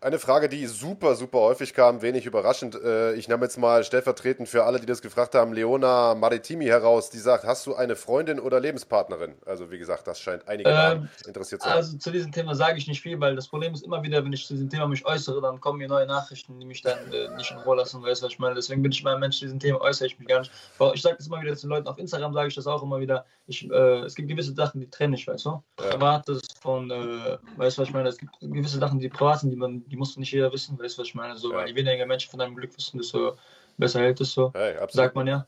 Eine 0.00 0.20
Frage, 0.20 0.48
die 0.48 0.66
super, 0.66 1.16
super 1.16 1.40
häufig 1.40 1.74
kam, 1.74 2.00
wenig 2.00 2.26
überraschend. 2.26 2.76
Äh, 2.76 3.14
ich 3.14 3.26
nehme 3.26 3.42
jetzt 3.44 3.58
mal 3.58 3.82
stellvertretend 3.82 4.48
für 4.48 4.64
alle, 4.64 4.78
die 4.78 4.86
das 4.86 5.02
gefragt 5.02 5.34
haben, 5.34 5.52
Leona 5.52 6.14
Maritimi 6.14 6.66
heraus, 6.66 7.10
die 7.10 7.18
sagt, 7.18 7.44
hast 7.44 7.66
du 7.66 7.74
eine 7.74 7.96
Freundin 7.96 8.38
oder 8.38 8.60
Lebenspartnerin? 8.60 9.34
Also 9.44 9.72
wie 9.72 9.78
gesagt, 9.78 10.06
das 10.06 10.20
scheint 10.20 10.46
einige 10.46 10.70
ähm, 10.70 11.08
interessiert 11.26 11.62
zu 11.62 11.68
haben. 11.68 11.76
Also 11.76 11.98
zu 11.98 12.12
diesem 12.12 12.30
Thema 12.30 12.54
sage 12.54 12.78
ich 12.78 12.86
nicht 12.86 13.00
viel, 13.00 13.18
weil 13.18 13.34
das 13.34 13.48
Problem 13.48 13.74
ist 13.74 13.84
immer 13.84 14.00
wieder, 14.04 14.24
wenn 14.24 14.32
ich 14.32 14.46
zu 14.46 14.54
diesem 14.54 14.70
Thema 14.70 14.86
mich 14.86 15.04
äußere, 15.04 15.40
dann 15.40 15.60
kommen 15.60 15.78
mir 15.78 15.88
neue 15.88 16.06
Nachrichten, 16.06 16.60
die 16.60 16.66
mich 16.66 16.82
dann 16.82 16.98
äh, 17.12 17.28
nicht 17.36 17.50
in 17.50 17.58
Ruhe 17.58 17.76
lassen, 17.76 18.00
weißt 18.02 18.22
du, 18.22 18.26
was 18.26 18.32
ich 18.32 18.38
meine? 18.38 18.54
Deswegen 18.54 18.82
bin 18.82 18.92
ich 18.92 19.02
mal 19.02 19.14
ein 19.14 19.20
Mensch, 19.20 19.40
zu 19.40 19.46
diesem 19.46 19.58
Thema 19.58 19.80
äußere 19.80 20.06
ich 20.06 20.18
mich 20.20 20.28
gar 20.28 20.38
nicht. 20.40 20.52
Ich 20.94 21.02
sage 21.02 21.16
das 21.16 21.26
immer 21.26 21.42
wieder 21.42 21.56
zu 21.56 21.66
den 21.66 21.70
Leuten 21.70 21.88
auf 21.88 21.98
Instagram, 21.98 22.32
sage 22.32 22.48
ich 22.48 22.54
das 22.54 22.68
auch 22.68 22.82
immer 22.82 23.00
wieder. 23.00 23.24
Ich, 23.48 23.68
äh, 23.68 24.00
es 24.04 24.14
gibt 24.14 24.28
gewisse 24.28 24.54
Sachen, 24.54 24.80
die 24.80 24.88
trenne 24.88 25.16
ich, 25.16 25.26
weißt 25.26 25.46
du? 25.46 25.62
Ja. 25.80 25.90
Privates 25.90 26.42
von, 26.60 26.90
äh, 26.90 27.38
weißt 27.56 27.78
du, 27.78 27.82
was 27.82 27.88
ich 27.88 27.94
meine? 27.94 28.08
Es 28.08 28.18
gibt 28.18 28.38
gewisse 28.40 28.78
Sachen, 28.78 29.00
die 29.00 29.08
privat 29.16 29.40
sind, 29.40 29.50
die 29.50 29.56
man, 29.56 29.86
die 29.88 29.96
muss 29.96 30.16
nicht 30.16 30.32
jeder 30.32 30.52
wissen, 30.52 30.78
weißt 30.78 30.96
du, 30.96 31.02
was 31.02 31.08
ich 31.08 31.14
meine? 31.14 31.36
So, 31.36 31.50
ja. 31.50 31.58
weil 31.58 31.68
je 31.68 31.74
weniger 31.74 32.06
Menschen 32.06 32.30
von 32.30 32.38
deinem 32.38 32.56
Glück 32.56 32.76
wissen, 32.76 32.98
desto 32.98 33.36
besser 33.76 34.00
hält 34.00 34.20
es 34.20 34.32
so. 34.32 34.52
Hey, 34.54 34.76
sagt 34.90 35.14
man 35.14 35.26
ja. 35.26 35.46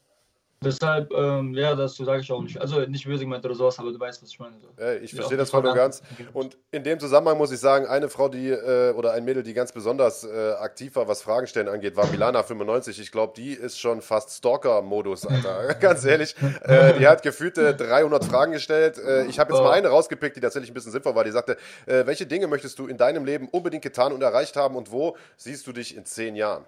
Deshalb, 0.61 1.13
ähm, 1.13 1.55
ja, 1.55 1.77
das 1.77 1.97
sage 1.97 2.21
ich 2.21 2.33
auch 2.33 2.43
nicht. 2.43 2.61
Also 2.61 2.81
nicht 2.81 3.07
böse 3.07 3.23
gemeint 3.23 3.45
oder 3.45 3.55
sowas, 3.55 3.79
aber 3.79 3.93
du 3.93 4.01
weißt, 4.01 4.21
was 4.21 4.31
ich 4.31 4.41
meine. 4.41 4.57
So. 4.61 4.83
Ja, 4.83 4.95
ich 4.95 5.15
verstehe 5.15 5.37
das 5.37 5.51
voll 5.51 5.65
und 5.65 5.75
ganz. 5.75 6.03
Und 6.33 6.59
in 6.73 6.83
dem 6.83 6.99
Zusammenhang 6.99 7.39
muss 7.39 7.53
ich 7.53 7.61
sagen, 7.61 7.87
eine 7.87 8.09
Frau, 8.09 8.29
die 8.29 8.49
äh, 8.49 8.93
oder 8.95 9.13
ein 9.13 9.25
Mädel, 9.25 9.45
die 9.45 9.55
ganz 9.55 9.71
besonders 9.71 10.25
äh, 10.25 10.55
aktiv 10.59 10.97
war, 10.97 11.07
was 11.07 11.23
Fragen 11.23 11.47
stellen 11.47 11.69
angeht, 11.69 11.95
war 11.95 12.07
Milana95. 12.07 13.01
Ich 13.01 13.13
glaube, 13.13 13.35
die 13.37 13.53
ist 13.53 13.79
schon 13.79 14.03
fast 14.03 14.31
Stalker-Modus, 14.37 15.27
Alter. 15.27 15.75
ganz 15.81 16.05
ehrlich. 16.05 16.35
Äh, 16.63 16.99
die 16.99 17.07
hat 17.07 17.23
gefühlte 17.23 17.75
300 17.77 18.25
Fragen 18.25 18.51
gestellt. 18.51 18.99
Äh, 18.99 19.27
ich 19.27 19.39
habe 19.39 19.53
jetzt 19.53 19.63
mal 19.63 19.69
oh. 19.69 19.73
eine 19.73 19.89
rausgepickt, 19.89 20.37
die 20.37 20.41
tatsächlich 20.41 20.73
ein 20.73 20.75
bisschen 20.75 20.93
sinnvoll 20.93 21.15
war. 21.15 21.23
Die 21.23 21.31
sagte, 21.31 21.57
äh, 21.87 22.05
welche 22.05 22.27
Dinge 22.27 22.49
möchtest 22.49 22.81
du 22.81 22.89
in 22.89 22.97
deinem 22.97 23.25
Leben 23.25 23.49
unbedingt 23.49 23.85
getan 23.85 24.13
und 24.13 24.23
erreicht 24.23 24.57
haben 24.57 24.75
und 24.75 24.91
wo 24.91 25.17
siehst 25.37 25.69
du 25.69 25.73
dich 25.73 25.97
in 25.97 26.05
zehn 26.05 26.35
Jahren? 26.35 26.65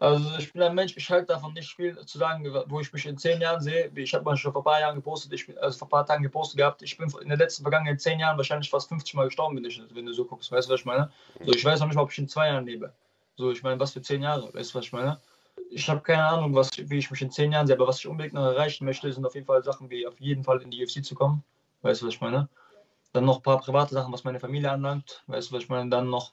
Also 0.00 0.38
ich 0.38 0.50
bin 0.50 0.62
ein 0.62 0.74
Mensch, 0.74 0.96
ich 0.96 1.10
halte 1.10 1.26
davon 1.26 1.52
nicht 1.52 1.76
viel 1.76 1.94
zu 2.06 2.16
sagen, 2.16 2.42
wo 2.68 2.80
ich 2.80 2.90
mich 2.90 3.04
in 3.04 3.18
zehn 3.18 3.38
Jahren 3.38 3.60
sehe. 3.60 3.92
Ich 3.94 4.14
habe 4.14 4.24
mal 4.24 4.34
schon 4.34 4.50
vor 4.50 4.62
ein 4.62 4.64
paar 4.64 4.80
Jahren 4.80 4.96
gepostet, 4.96 5.30
ich 5.34 5.46
bin, 5.46 5.58
also 5.58 5.76
vor 5.76 5.88
ein 5.88 5.90
paar 5.90 6.06
Tagen 6.06 6.22
gepostet 6.22 6.56
gehabt, 6.56 6.80
ich 6.80 6.96
bin 6.96 7.12
in 7.20 7.28
den 7.28 7.38
letzten 7.38 7.62
vergangenen 7.64 7.98
zehn 7.98 8.18
Jahren 8.18 8.38
wahrscheinlich 8.38 8.70
fast 8.70 8.88
50 8.88 9.12
Mal 9.12 9.26
gestorben, 9.26 9.58
wenn, 9.58 9.64
ich, 9.66 9.82
wenn 9.92 10.06
du 10.06 10.14
so 10.14 10.24
guckst. 10.24 10.50
Weißt 10.50 10.68
du, 10.68 10.72
was 10.72 10.80
ich 10.80 10.86
meine? 10.86 11.12
So, 11.44 11.52
ich 11.52 11.62
weiß 11.62 11.80
noch 11.80 11.86
nicht 11.86 11.96
mal, 11.96 12.02
ob 12.02 12.10
ich 12.10 12.16
in 12.16 12.28
zwei 12.28 12.48
Jahren 12.48 12.64
lebe. 12.64 12.94
So, 13.36 13.50
ich 13.52 13.62
meine, 13.62 13.78
was 13.78 13.92
für 13.92 14.00
zehn 14.00 14.22
Jahre, 14.22 14.52
weißt 14.54 14.72
du, 14.72 14.78
was 14.78 14.86
ich 14.86 14.92
meine? 14.92 15.20
Ich 15.70 15.86
habe 15.90 16.00
keine 16.00 16.24
Ahnung, 16.24 16.54
was, 16.54 16.70
wie 16.78 16.98
ich 16.98 17.10
mich 17.10 17.20
in 17.20 17.30
zehn 17.30 17.52
Jahren 17.52 17.66
sehe, 17.66 17.76
aber 17.76 17.86
was 17.86 17.98
ich 17.98 18.06
unbedingt 18.06 18.32
noch 18.32 18.46
erreichen 18.46 18.86
möchte, 18.86 19.12
sind 19.12 19.26
auf 19.26 19.34
jeden 19.34 19.46
Fall 19.46 19.62
Sachen 19.62 19.90
wie 19.90 20.06
auf 20.06 20.18
jeden 20.18 20.44
Fall 20.44 20.62
in 20.62 20.70
die 20.70 20.82
UFC 20.82 21.04
zu 21.04 21.14
kommen. 21.14 21.44
Weißt 21.82 22.00
du, 22.00 22.06
was 22.06 22.14
ich 22.14 22.20
meine? 22.22 22.48
Dann 23.12 23.26
noch 23.26 23.36
ein 23.36 23.42
paar 23.42 23.60
private 23.60 23.92
Sachen, 23.92 24.14
was 24.14 24.24
meine 24.24 24.40
Familie 24.40 24.70
anlangt. 24.70 25.22
Weißt 25.26 25.50
du, 25.50 25.56
was 25.56 25.64
ich 25.64 25.68
meine? 25.68 25.90
Dann 25.90 26.08
noch 26.08 26.32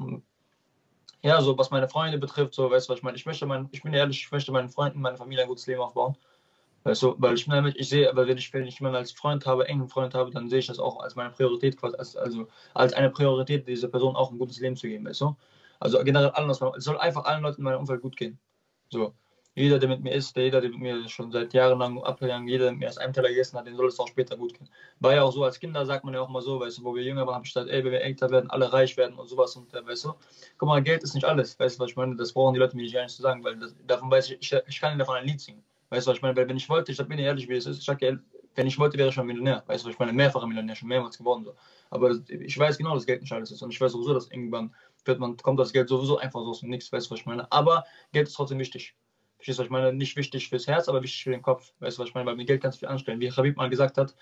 ja, 1.24 1.42
so 1.42 1.58
was 1.58 1.72
meine 1.72 1.88
Freunde 1.88 2.18
betrifft, 2.18 2.54
so, 2.54 2.70
weißt 2.70 2.88
du, 2.88 2.92
was 2.92 3.00
ich 3.00 3.04
meine? 3.04 3.18
Ich 3.18 3.26
möchte, 3.26 3.46
mein, 3.46 3.70
ich 3.72 3.84
bin 3.84 3.94
ehrlich, 3.94 4.24
ich 4.24 4.32
möchte 4.32 4.52
meinen 4.52 4.70
Freunden, 4.70 5.02
meiner 5.02 5.18
Familie 5.18 5.44
ein 5.44 5.50
gutes 5.50 5.68
Leben 5.68 5.82
aufbauen. 5.82 6.16
Weißt 6.84 7.04
du, 7.04 7.16
weil 7.18 7.36
ich 7.36 7.46
bin 7.46 7.56
damit, 7.56 7.76
ich 7.78 7.90
sehe, 7.90 8.10
aber 8.10 8.28
wenn 8.28 8.38
ich, 8.38 8.54
wenn 8.54 8.66
ich 8.66 8.80
jemanden 8.80 8.98
als 8.98 9.12
Freund 9.12 9.46
habe, 9.46 9.68
engen 9.68 9.90
Freund 9.90 10.14
habe, 10.14 10.32
dann 10.32 10.50
sehe 10.50 10.60
ich 10.60 10.68
das 10.68 10.80
auch 10.80 11.02
als 11.02 11.16
meine 11.16 11.32
Priorität, 11.32 11.78
quasi, 11.78 11.98
als, 11.98 12.16
also 12.16 12.48
als 12.74 12.94
eine 12.94 13.10
Priorität, 13.10 13.68
dieser 13.68 13.90
Person 13.90 14.16
auch 14.16 14.32
ein 14.32 14.38
gutes 14.38 14.60
Leben 14.60 14.78
zu 14.78 14.88
geben, 14.88 15.06
weißt 15.06 15.22
du? 15.22 15.36
Also 15.80 16.04
generell 16.04 16.30
allen, 16.30 16.50
es 16.50 16.60
soll 16.60 16.98
einfach 16.98 17.26
allen 17.26 17.44
Leuten 17.44 17.58
in 17.58 17.66
meinem 17.66 17.80
Umfeld 17.80 18.02
gut 18.02 18.16
gehen. 18.16 18.40
So 18.90 19.14
jeder, 19.58 19.80
der 19.80 19.90
mit 19.90 20.04
mir 20.04 20.14
ist, 20.14 20.38
jeder, 20.38 20.62
der 20.62 20.70
mit 20.70 20.80
mir 20.80 21.10
schon 21.10 21.32
seit 21.32 21.52
Jahren 21.52 21.80
lang 21.80 22.00
abgegangen, 22.04 22.48
jeder, 22.48 22.66
der 22.66 22.74
mit 22.74 22.82
mir 22.82 22.86
erst 22.86 23.02
einen 23.02 23.12
Teller 23.12 23.30
gegessen 23.30 23.58
hat, 23.58 23.66
den 23.66 23.76
soll 23.76 23.88
es 23.88 24.00
auch 24.00 24.08
später 24.08 24.38
gut 24.38 24.54
gehen. 24.54 24.70
War 25.00 25.16
ja 25.16 25.24
auch 25.24 25.32
so, 25.32 25.44
als 25.44 25.60
Kinder 25.60 25.84
sagt 25.84 26.06
man 26.06 26.14
ja 26.14 26.22
auch 26.22 26.30
mal 26.30 26.44
so, 26.44 26.60
weißt 26.60 26.78
du, 26.78 26.84
wo 26.84 26.94
wir 26.94 27.02
jünger 27.02 27.26
waren, 27.26 27.34
habe 27.34 27.46
ich 27.46 27.54
gesagt, 27.54 27.72
ey, 27.72 27.84
wenn 27.84 27.92
wir 27.92 28.02
älter 28.02 28.30
werden, 28.30 28.52
alle 28.52 28.72
reich 28.72 28.96
werden 28.98 29.18
und 29.18 29.28
sowas 29.28 29.56
und 29.56 29.74
äh, 29.74 29.84
weißt 29.84 30.06
du, 30.06 30.14
guck 30.60 30.70
mal, 30.70 30.84
Geld 30.84 31.02
ist 31.02 31.16
nicht 31.16 31.26
alles, 31.26 31.60
weißt 31.60 31.80
du, 31.80 31.84
was 31.84 31.90
ich 31.90 31.96
meine, 31.96 32.16
das 32.16 32.34
brauchen 32.34 32.54
die 32.54 32.60
Leute 32.60 32.76
mir 32.76 32.84
nicht 32.84 32.94
gar 32.94 33.02
nicht 33.02 33.16
zu 33.16 33.24
sagen, 33.24 33.44
weil 33.44 33.58
das, 33.58 33.76
davon 33.88 34.12
weiß 34.12 34.30
ich, 34.30 34.38
ich, 34.42 34.62
ich 34.68 34.80
kann 34.80 35.00
davon 35.00 35.16
ein 35.16 35.26
Lied 35.26 35.42
singen, 35.42 35.64
weißt 35.90 36.06
du, 36.06 36.12
was 36.12 36.18
ich 36.18 36.22
meine, 36.22 36.36
weil 36.36 36.48
wenn 36.48 36.58
ich 36.58 36.70
wollte, 36.70 36.92
ich 36.92 37.08
bin 37.08 37.18
ehrlich, 37.18 37.50
wie 37.50 37.56
es 37.56 37.66
ist, 37.66 37.80
ich 37.80 37.86
sage, 37.86 38.20
wenn 38.54 38.68
ich 38.68 38.78
wollte, 38.78 39.00
wäre 39.00 39.10
ich 39.10 39.16
schon 39.16 39.26
Millionär, 39.26 39.64
weißt 39.66 39.86
du, 39.86 39.90
ich 39.90 39.98
meine, 39.98 40.14
mehrfacher 40.14 40.46
Millionär, 40.46 40.76
schon 40.76 40.88
mehrmals 40.88 41.18
geworden 41.18 41.46
so. 41.46 41.56
Aber 41.90 42.16
ich 42.28 42.58
weiß 42.60 42.78
genau, 42.78 42.94
dass 42.94 43.08
Geld 43.08 43.22
nicht 43.22 43.34
alles 43.34 43.50
ist 43.50 43.64
und 43.64 43.74
ich 43.74 43.82
weiß 43.82 43.92
sowieso, 43.94 44.14
dass 44.14 44.30
irgendwann 44.30 44.76
wird 45.06 45.20
man, 45.20 45.36
kommt 45.38 45.60
das 45.60 45.74
Geld 45.74 45.90
sowieso 45.90 46.20
einfach 46.20 46.42
so 46.42 46.50
aus 46.50 46.60
dem 46.60 46.70
Nichts, 46.70 46.92
weißt 46.92 47.08
du, 47.08 47.12
was 47.12 47.22
ich 47.22 47.26
meine, 47.26 47.52
aber 47.52 47.86
Geld 48.12 48.28
ist 48.28 48.34
trotzdem 48.34 48.60
wichtig. 48.60 48.96
Verstehst 49.38 49.60
du, 49.60 49.62
was 49.62 49.66
ich 49.68 49.72
meine? 49.72 49.94
Nicht 49.94 50.16
wichtig 50.16 50.50
fürs 50.50 50.66
Herz, 50.66 50.90
aber 50.90 51.04
wichtig 51.04 51.24
für 51.24 51.30
den 51.30 51.44
Kopf. 51.44 51.72
Weißt 51.80 51.98
du, 51.98 52.02
was 52.02 52.10
ich 52.10 52.16
meine? 52.16 52.26
Weil 52.26 52.36
mit 52.36 52.48
Geld 52.48 52.62
kannst 52.62 52.78
du 52.78 52.80
viel 52.80 52.90
anstellen. 52.90 53.20
Wie 53.20 53.32
Habib 53.32 53.56
mal 53.56 53.70
gesagt 53.70 53.98
hat, 53.98 54.16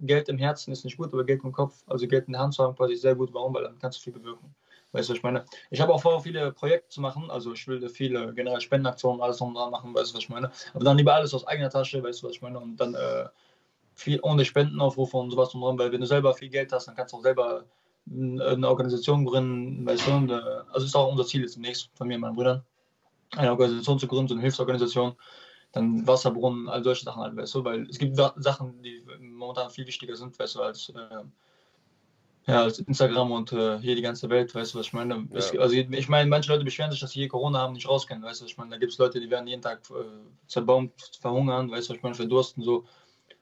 Geld 0.00 0.28
im 0.30 0.38
Herzen 0.38 0.72
ist 0.72 0.84
nicht 0.84 0.96
gut, 0.96 1.12
aber 1.12 1.24
Geld 1.24 1.44
im 1.44 1.52
Kopf, 1.52 1.82
also 1.86 2.06
Geld 2.08 2.26
in 2.26 2.32
der 2.32 2.42
Hand 2.42 2.54
zu 2.54 2.62
haben, 2.64 2.74
quasi 2.74 2.96
sehr 2.96 3.14
gut. 3.14 3.34
Warum? 3.34 3.52
Weil 3.52 3.64
dann 3.64 3.78
kannst 3.78 3.98
du 3.98 4.04
viel 4.04 4.14
bewirken. 4.14 4.54
Weißt 4.92 5.08
du, 5.08 5.12
was 5.12 5.18
ich 5.18 5.22
meine? 5.22 5.44
Ich 5.70 5.80
habe 5.80 5.92
auch 5.92 6.00
vor, 6.00 6.22
viele 6.22 6.52
Projekte 6.52 6.88
zu 6.88 7.02
machen. 7.02 7.30
Also 7.30 7.52
ich 7.52 7.68
will 7.68 7.86
viele 7.90 8.32
generell 8.32 8.60
Spendenaktionen, 8.62 9.20
alles 9.20 9.40
noch 9.40 9.52
dran 9.52 9.70
machen, 9.70 9.94
weißt 9.94 10.12
du, 10.12 10.16
was 10.16 10.22
ich 10.22 10.30
meine? 10.30 10.50
Aber 10.72 10.84
dann 10.84 10.96
lieber 10.96 11.14
alles 11.14 11.34
aus 11.34 11.46
eigener 11.46 11.68
Tasche, 11.68 12.02
weißt 12.02 12.22
du, 12.22 12.28
was 12.28 12.36
ich 12.36 12.42
meine? 12.42 12.58
Und 12.58 12.78
dann 12.78 12.94
äh, 12.94 13.26
viel 13.94 14.20
ohne 14.22 14.46
Spendenaufrufe 14.46 15.18
und 15.18 15.30
sowas 15.30 15.50
dran, 15.50 15.78
weil 15.78 15.92
wenn 15.92 16.00
du 16.00 16.06
selber 16.06 16.32
viel 16.32 16.48
Geld 16.48 16.72
hast, 16.72 16.88
dann 16.88 16.94
kannst 16.94 17.12
du 17.12 17.18
auch 17.18 17.22
selber 17.22 17.64
eine 18.08 18.68
Organisation 18.68 19.26
gründen, 19.26 19.84
weißt 19.84 20.06
du? 20.06 20.12
Und, 20.12 20.30
äh, 20.30 20.40
also 20.72 20.86
ist 20.86 20.96
auch 20.96 21.10
unser 21.10 21.26
Ziel 21.26 21.42
jetzt 21.42 21.56
demnächst 21.56 21.90
von 21.94 22.08
mir 22.08 22.14
und 22.14 22.22
meinen 22.22 22.34
Brüdern 22.34 22.64
eine 23.34 23.50
Organisation 23.50 23.98
zu 23.98 24.06
gründen, 24.06 24.28
so 24.28 24.34
eine 24.34 24.42
Hilfsorganisation, 24.42 25.16
dann 25.72 26.06
Wasserbrunnen, 26.06 26.68
all 26.68 26.82
solche 26.82 27.04
Sachen 27.04 27.22
halt, 27.22 27.36
weißt 27.36 27.54
du, 27.54 27.64
weil 27.64 27.86
es 27.88 27.98
gibt 27.98 28.16
Sachen, 28.16 28.82
die 28.82 29.04
momentan 29.20 29.70
viel 29.70 29.86
wichtiger 29.86 30.16
sind, 30.16 30.38
weißt 30.38 30.54
du, 30.54 30.62
als, 30.62 30.88
äh, 30.90 31.24
ja, 32.46 32.62
als 32.62 32.78
Instagram 32.78 33.32
und 33.32 33.52
äh, 33.52 33.78
hier 33.80 33.96
die 33.96 34.02
ganze 34.02 34.30
Welt, 34.30 34.54
weißt 34.54 34.74
du, 34.74 34.78
was 34.78 34.86
ich 34.86 34.92
meine? 34.92 35.26
Ja. 35.30 35.38
Es, 35.38 35.56
also 35.58 35.74
ich 35.74 36.08
meine, 36.08 36.30
manche 36.30 36.52
Leute 36.52 36.64
beschweren 36.64 36.92
sich, 36.92 37.00
dass 37.00 37.10
sie 37.10 37.20
hier 37.20 37.28
Corona 37.28 37.58
haben, 37.58 37.74
nicht 37.74 37.88
rauskennen, 37.88 38.22
weißt 38.22 38.40
du, 38.40 38.44
was 38.44 38.52
ich 38.52 38.56
meine? 38.56 38.70
Da 38.70 38.78
gibt 38.78 38.92
es 38.92 38.98
Leute, 38.98 39.20
die 39.20 39.28
werden 39.28 39.46
jeden 39.48 39.62
Tag 39.62 39.80
äh, 39.90 40.04
zerbombt, 40.46 41.18
verhungern, 41.20 41.70
weißt 41.70 41.88
du, 41.88 41.92
was 41.92 41.96
ich 41.96 42.02
meine, 42.02 42.14
verdursten, 42.14 42.62
so. 42.62 42.84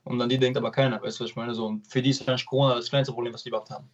Und 0.04 0.20
an 0.20 0.28
die 0.28 0.38
denkt 0.38 0.58
aber 0.58 0.70
keiner, 0.70 1.02
weißt 1.02 1.20
du, 1.20 1.24
was 1.24 1.30
ich 1.30 1.36
meine? 1.36 1.54
So, 1.54 1.66
und 1.66 1.86
für 1.86 2.02
die 2.02 2.10
ist 2.10 2.26
eigentlich 2.28 2.46
Corona 2.46 2.74
das 2.74 2.90
kleinste 2.90 3.12
Problem, 3.12 3.32
was 3.32 3.42
die 3.42 3.48
überhaupt 3.50 3.70
haben. 3.70 3.88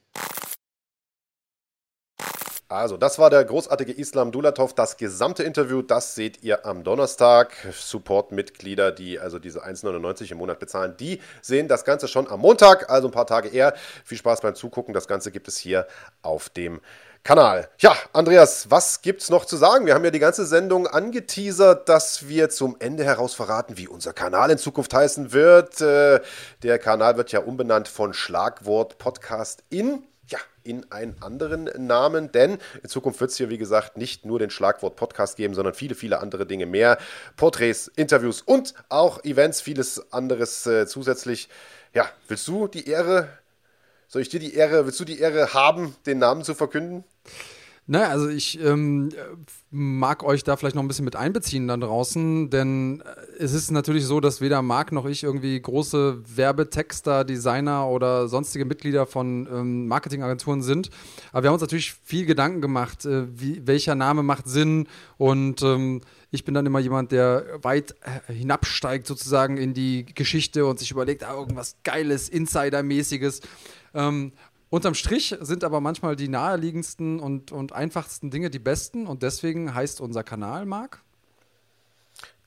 Also, 2.71 2.97
das 2.97 3.19
war 3.19 3.31
der 3.31 3.45
großartige 3.45 3.91
Islam 3.91 4.31
Dulatov. 4.31 4.75
Das 4.75 4.97
gesamte 4.97 5.43
Interview, 5.43 5.83
das 5.83 6.15
seht 6.15 6.45
ihr 6.45 6.65
am 6.65 6.85
Donnerstag. 6.85 7.53
Support-Mitglieder, 7.73 8.93
die 8.93 9.19
also 9.19 9.41
diese 9.41 9.65
1,99 9.67 10.31
im 10.31 10.39
Monat 10.39 10.61
bezahlen, 10.61 10.95
die 10.97 11.21
sehen 11.43 11.67
das 11.67 11.85
Ganze 11.85 12.07
schon 12.07 12.29
am 12.29 12.39
Montag, 12.39 12.89
also 12.89 13.09
ein 13.09 13.11
paar 13.11 13.27
Tage 13.27 13.49
eher. 13.49 13.75
Viel 14.05 14.19
Spaß 14.19 14.43
beim 14.43 14.55
Zugucken. 14.55 14.95
Das 14.95 15.09
Ganze 15.09 15.33
gibt 15.33 15.49
es 15.49 15.59
hier 15.59 15.89
auf 16.23 16.49
dem 16.49 16.81
Kanal. 17.25 17.69
Ja, 17.81 17.97
Andreas, 18.13 18.71
was 18.71 19.03
gibt's 19.03 19.31
noch 19.31 19.47
zu 19.47 19.57
sagen? 19.57 19.85
Wir 19.85 19.95
haben 19.95 20.05
ja 20.05 20.13
die 20.13 20.21
ganze 20.21 20.47
Sendung 20.47 20.87
angeteasert, 20.87 21.89
dass 21.89 22.29
wir 22.29 22.51
zum 22.51 22.77
Ende 22.79 23.03
heraus 23.05 23.35
verraten, 23.35 23.79
wie 23.79 23.89
unser 23.89 24.13
Kanal 24.13 24.49
in 24.49 24.59
Zukunft 24.59 24.95
heißen 24.95 25.33
wird. 25.33 25.81
Äh, 25.81 26.21
der 26.63 26.79
Kanal 26.79 27.17
wird 27.17 27.33
ja 27.33 27.41
umbenannt 27.41 27.89
von 27.89 28.15
Schlagwort 28.15 28.99
Podcast 28.99 29.65
in 29.71 30.05
ja, 30.31 30.39
in 30.63 30.91
einen 30.93 31.21
anderen 31.21 31.65
Namen, 31.87 32.33
denn 32.33 32.59
in 32.83 32.89
Zukunft 32.89 33.21
wird 33.21 33.31
es 33.31 33.37
hier, 33.37 33.51
wie 33.51 33.59
gesagt, 33.59 33.97
nicht 33.97 34.25
nur 34.25 34.39
den 34.39 34.51
Schlagwort 34.51 34.97
Podcast 34.97 35.37
geben, 35.37 35.55
sondern 35.55 35.75
viele, 35.75 35.95
viele 35.95 36.21
andere 36.21 36.47
Dinge 36.47 36.67
mehr. 36.67 36.99
Porträts, 37.37 37.89
Interviews 37.97 38.43
und 38.43 38.75
auch 38.89 39.25
Events, 39.25 39.61
vieles 39.61 40.13
anderes 40.13 40.67
äh, 40.67 40.87
zusätzlich. 40.87 41.49
Ja, 41.93 42.09
willst 42.29 42.47
du 42.47 42.69
die 42.69 42.89
Ehre, 42.89 43.29
soll 44.07 44.23
ich 44.23 44.29
dir 44.29 44.41
die 44.41 44.55
Ehre, 44.55 44.87
willst 44.87 45.01
du 45.01 45.05
die 45.05 45.19
Ehre 45.19 45.55
haben, 45.55 45.97
den 46.07 46.19
Namen 46.19 46.45
zu 46.45 46.55
verkünden? 46.55 47.05
Naja, 47.91 48.07
also 48.11 48.29
ich 48.29 48.63
ähm, 48.63 49.09
mag 49.73 50.23
euch 50.23 50.45
da 50.45 50.57
vielleicht 50.57 50.77
noch 50.77 50.83
ein 50.85 50.87
bisschen 50.87 51.05
mit 51.05 51.17
einbeziehen 51.17 51.67
da 51.67 51.77
draußen, 51.77 52.49
denn 52.49 53.01
äh, 53.01 53.43
es 53.43 53.53
ist 53.53 53.73
natürlich 53.73 54.05
so, 54.05 54.21
dass 54.21 54.41
weder 54.41 54.63
Marc 54.63 54.93
noch 54.93 55.07
ich 55.07 55.25
irgendwie 55.25 55.61
große 55.61 56.23
Werbetexter, 56.37 57.25
Designer 57.25 57.89
oder 57.89 58.29
sonstige 58.29 58.65
Mitglieder 58.65 59.07
von 59.07 59.49
ähm, 59.53 59.89
Marketingagenturen 59.89 60.63
sind. 60.63 60.91
Aber 61.33 61.43
wir 61.43 61.49
haben 61.49 61.55
uns 61.55 61.63
natürlich 61.63 61.95
viel 62.05 62.27
Gedanken 62.27 62.61
gemacht, 62.61 63.07
äh, 63.07 63.27
wie, 63.37 63.67
welcher 63.67 63.97
Name 63.97 64.23
macht 64.23 64.47
Sinn 64.47 64.87
und 65.19 65.61
ähm, 65.63 66.01
ich 66.31 66.45
bin 66.45 66.55
dann 66.55 66.67
immer 66.67 66.79
jemand, 66.79 67.11
der 67.11 67.59
weit 67.63 67.97
äh, 68.29 68.33
hinabsteigt 68.33 69.05
sozusagen 69.05 69.57
in 69.57 69.75
die 69.75 70.07
Geschichte 70.07 70.65
und 70.65 70.79
sich 70.79 70.93
überlegt, 70.93 71.25
ah, 71.25 71.35
irgendwas 71.35 71.75
Geiles, 71.83 72.29
Insidermäßiges. 72.29 73.41
Ähm, 73.95 74.31
Unterm 74.71 74.95
Strich 74.95 75.37
sind 75.41 75.65
aber 75.65 75.81
manchmal 75.81 76.15
die 76.15 76.29
naheliegendsten 76.29 77.19
und, 77.19 77.51
und 77.51 77.73
einfachsten 77.73 78.31
Dinge 78.31 78.51
die 78.51 78.61
besten 78.61 79.09
und 79.09 79.25
deswegen 79.25 79.75
heißt 79.75 80.01
unser 80.01 80.23
Kanal, 80.23 80.65
Marc? 80.65 81.03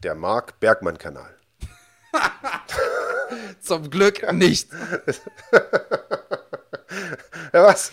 Der 0.03 0.15
Marc 0.15 0.57
Bergmann-Kanal. 0.61 1.35
Zum 3.61 3.89
Glück 3.89 4.31
nicht. 4.31 4.69
ja, 7.53 7.63
was? 7.63 7.91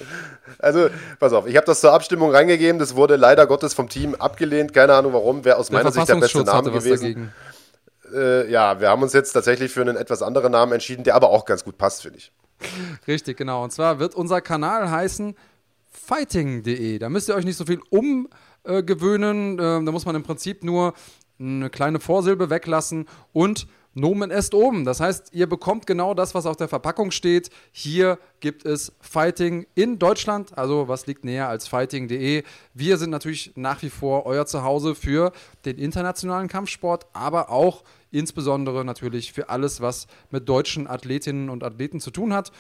Also, 0.59 0.91
pass 1.19 1.33
auf, 1.33 1.47
ich 1.49 1.57
habe 1.57 1.67
das 1.67 1.81
zur 1.81 1.93
Abstimmung 1.93 2.31
reingegeben. 2.31 2.79
Das 2.79 2.95
wurde 2.95 3.17
leider 3.17 3.49
Gottes 3.49 3.75
vom 3.75 3.89
Team 3.89 4.15
abgelehnt. 4.15 4.73
Keine 4.73 4.95
Ahnung 4.95 5.13
warum. 5.13 5.45
Wäre 5.45 5.57
aus 5.57 5.69
Der 5.69 5.79
meiner 5.79 5.91
Sicht 5.91 6.09
der 6.09 6.17
beste 6.17 6.45
Name 6.45 6.71
gewesen. 6.71 7.33
Äh, 8.15 8.49
ja, 8.51 8.81
wir 8.81 8.91
haben 8.91 9.03
uns 9.03 9.13
jetzt 9.13 9.33
tatsächlich 9.33 9.73
für 9.73 9.81
einen 9.81 9.97
etwas 9.97 10.23
anderen 10.23 10.53
Namen 10.53 10.73
entschieden, 10.73 11.03
der 11.03 11.17
aber 11.17 11.31
auch 11.31 11.45
ganz 11.45 11.65
gut 11.65 11.79
passt, 11.79 12.03
finde 12.03 12.19
ich. 12.19 12.33
Richtig, 13.07 13.37
genau. 13.37 13.65
Und 13.65 13.73
zwar 13.73 13.99
wird 13.99 14.15
unser 14.15 14.41
Kanal 14.41 14.91
heißen 14.91 15.35
fighting.de. 15.91 16.99
Da 16.99 17.09
müsst 17.09 17.29
ihr 17.29 17.35
euch 17.35 17.45
nicht 17.45 17.57
so 17.57 17.65
viel 17.65 17.81
umgewöhnen. 17.91 19.59
Ähm, 19.61 19.87
da 19.87 19.93
muss 19.93 20.07
man 20.07 20.17
im 20.17 20.23
Prinzip 20.23 20.65
nur 20.65 20.95
eine 21.39 21.71
kleine 21.71 22.01
Vorsilbe 22.01 22.51
weglassen 22.51 23.07
und 23.33 23.67
Nomen 23.93 24.31
est 24.31 24.55
oben. 24.55 24.85
Das 24.85 25.01
heißt, 25.01 25.33
ihr 25.33 25.49
bekommt 25.49 25.87
genau 25.87 26.15
das, 26.15 26.35
was 26.35 26.47
auf 26.47 26.57
der 26.57 26.69
Verpackung 26.69 27.11
steht. 27.11 27.51
Hier 27.73 28.19
gibt 28.39 28.65
es 28.65 28.93
Fighting 29.01 29.67
in 29.75 29.99
Deutschland. 29.99 30.57
Also, 30.57 30.87
was 30.87 31.07
liegt 31.07 31.25
näher 31.25 31.49
als 31.49 31.67
fighting.de? 31.67 32.45
Wir 32.73 32.99
sind 32.99 33.11
natürlich 33.11 33.53
nach 33.57 33.83
wie 33.83 33.91
vor 33.91 34.27
euer 34.27 34.47
Zuhause 34.47 34.95
für 34.95 35.33
den 35.65 35.77
internationalen 35.77 36.47
Kampfsport, 36.47 37.07
aber 37.13 37.51
auch 37.51 37.83
insbesondere 38.11 38.85
natürlich 38.85 39.33
für 39.33 39.49
alles, 39.49 39.81
was 39.81 40.07
mit 40.31 40.49
deutschen 40.49 40.87
Athletinnen 40.87 41.51
und 41.51 41.65
Athleten 41.65 42.01
zu 42.01 42.11
tun 42.11 42.33
hat. 42.33 42.53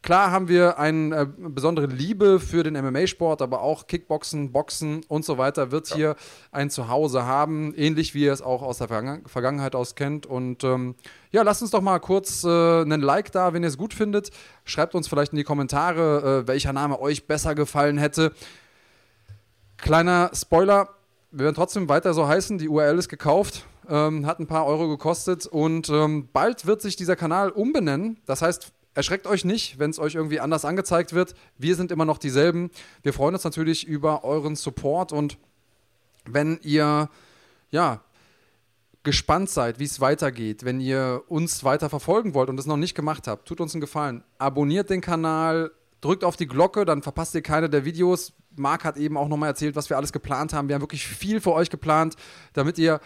Klar 0.00 0.30
haben 0.30 0.46
wir 0.46 0.78
eine 0.78 1.22
äh, 1.22 1.26
besondere 1.26 1.86
Liebe 1.86 2.38
für 2.38 2.62
den 2.62 2.74
MMA-Sport, 2.74 3.42
aber 3.42 3.62
auch 3.62 3.88
Kickboxen, 3.88 4.52
Boxen 4.52 5.04
und 5.08 5.24
so 5.24 5.38
weiter 5.38 5.72
wird 5.72 5.88
hier 5.88 6.14
ein 6.52 6.70
Zuhause 6.70 7.24
haben, 7.24 7.74
ähnlich 7.74 8.14
wie 8.14 8.22
ihr 8.24 8.32
es 8.32 8.40
auch 8.40 8.62
aus 8.62 8.78
der 8.78 8.86
Vergangen 8.86 9.26
Vergangenheit 9.26 9.74
aus 9.74 9.96
kennt. 9.96 10.24
Und 10.24 10.62
ähm, 10.62 10.94
ja, 11.32 11.42
lasst 11.42 11.62
uns 11.62 11.72
doch 11.72 11.80
mal 11.80 11.98
kurz 11.98 12.44
äh, 12.44 12.48
einen 12.48 13.00
Like 13.00 13.32
da, 13.32 13.52
wenn 13.52 13.64
ihr 13.64 13.68
es 13.68 13.76
gut 13.76 13.92
findet. 13.92 14.30
Schreibt 14.64 14.94
uns 14.94 15.08
vielleicht 15.08 15.32
in 15.32 15.36
die 15.36 15.44
Kommentare, 15.44 16.42
äh, 16.44 16.48
welcher 16.48 16.72
Name 16.72 17.00
euch 17.00 17.26
besser 17.26 17.56
gefallen 17.56 17.98
hätte. 17.98 18.32
Kleiner 19.78 20.30
Spoiler, 20.32 20.90
wir 21.32 21.44
werden 21.44 21.56
trotzdem 21.56 21.88
weiter 21.88 22.14
so 22.14 22.28
heißen. 22.28 22.58
Die 22.58 22.68
URL 22.68 22.98
ist 22.98 23.08
gekauft, 23.08 23.66
ähm, 23.88 24.26
hat 24.26 24.38
ein 24.40 24.46
paar 24.46 24.66
Euro 24.66 24.88
gekostet 24.88 25.46
und 25.46 25.88
ähm, 25.88 26.28
bald 26.32 26.66
wird 26.66 26.82
sich 26.82 26.96
dieser 26.96 27.16
Kanal 27.16 27.50
umbenennen. 27.50 28.20
Das 28.26 28.42
heißt, 28.42 28.72
erschreckt 28.94 29.26
euch 29.26 29.44
nicht, 29.44 29.78
wenn 29.78 29.90
es 29.90 29.98
euch 29.98 30.14
irgendwie 30.14 30.40
anders 30.40 30.64
angezeigt 30.64 31.12
wird. 31.12 31.34
Wir 31.56 31.76
sind 31.76 31.90
immer 31.90 32.04
noch 32.04 32.18
dieselben. 32.18 32.70
Wir 33.02 33.12
freuen 33.12 33.34
uns 33.34 33.44
natürlich 33.44 33.86
über 33.86 34.24
euren 34.24 34.56
Support 34.56 35.12
und 35.12 35.38
wenn 36.24 36.58
ihr 36.62 37.08
ja 37.70 38.00
gespannt 39.04 39.48
seid, 39.48 39.78
wie 39.78 39.84
es 39.84 40.00
weitergeht, 40.00 40.64
wenn 40.64 40.80
ihr 40.80 41.22
uns 41.28 41.64
weiter 41.64 41.88
verfolgen 41.88 42.34
wollt 42.34 42.50
und 42.50 42.58
es 42.58 42.66
noch 42.66 42.76
nicht 42.76 42.94
gemacht 42.94 43.26
habt, 43.26 43.48
tut 43.48 43.60
uns 43.60 43.72
einen 43.72 43.80
Gefallen. 43.80 44.22
Abonniert 44.38 44.90
den 44.90 45.00
Kanal, 45.00 45.70
drückt 46.00 46.24
auf 46.24 46.36
die 46.36 46.46
Glocke, 46.46 46.84
dann 46.84 47.02
verpasst 47.02 47.34
ihr 47.34 47.42
keine 47.42 47.70
der 47.70 47.84
Videos. 47.84 48.32
Marc 48.56 48.84
hat 48.84 48.96
eben 48.96 49.16
auch 49.16 49.28
nochmal 49.28 49.50
erzählt, 49.50 49.76
was 49.76 49.88
wir 49.88 49.96
alles 49.96 50.12
geplant 50.12 50.52
haben. 50.52 50.68
Wir 50.68 50.74
haben 50.74 50.82
wirklich 50.82 51.06
viel 51.06 51.40
für 51.40 51.52
euch 51.52 51.70
geplant, 51.70 52.16
damit 52.52 52.78
ihr, 52.78 53.00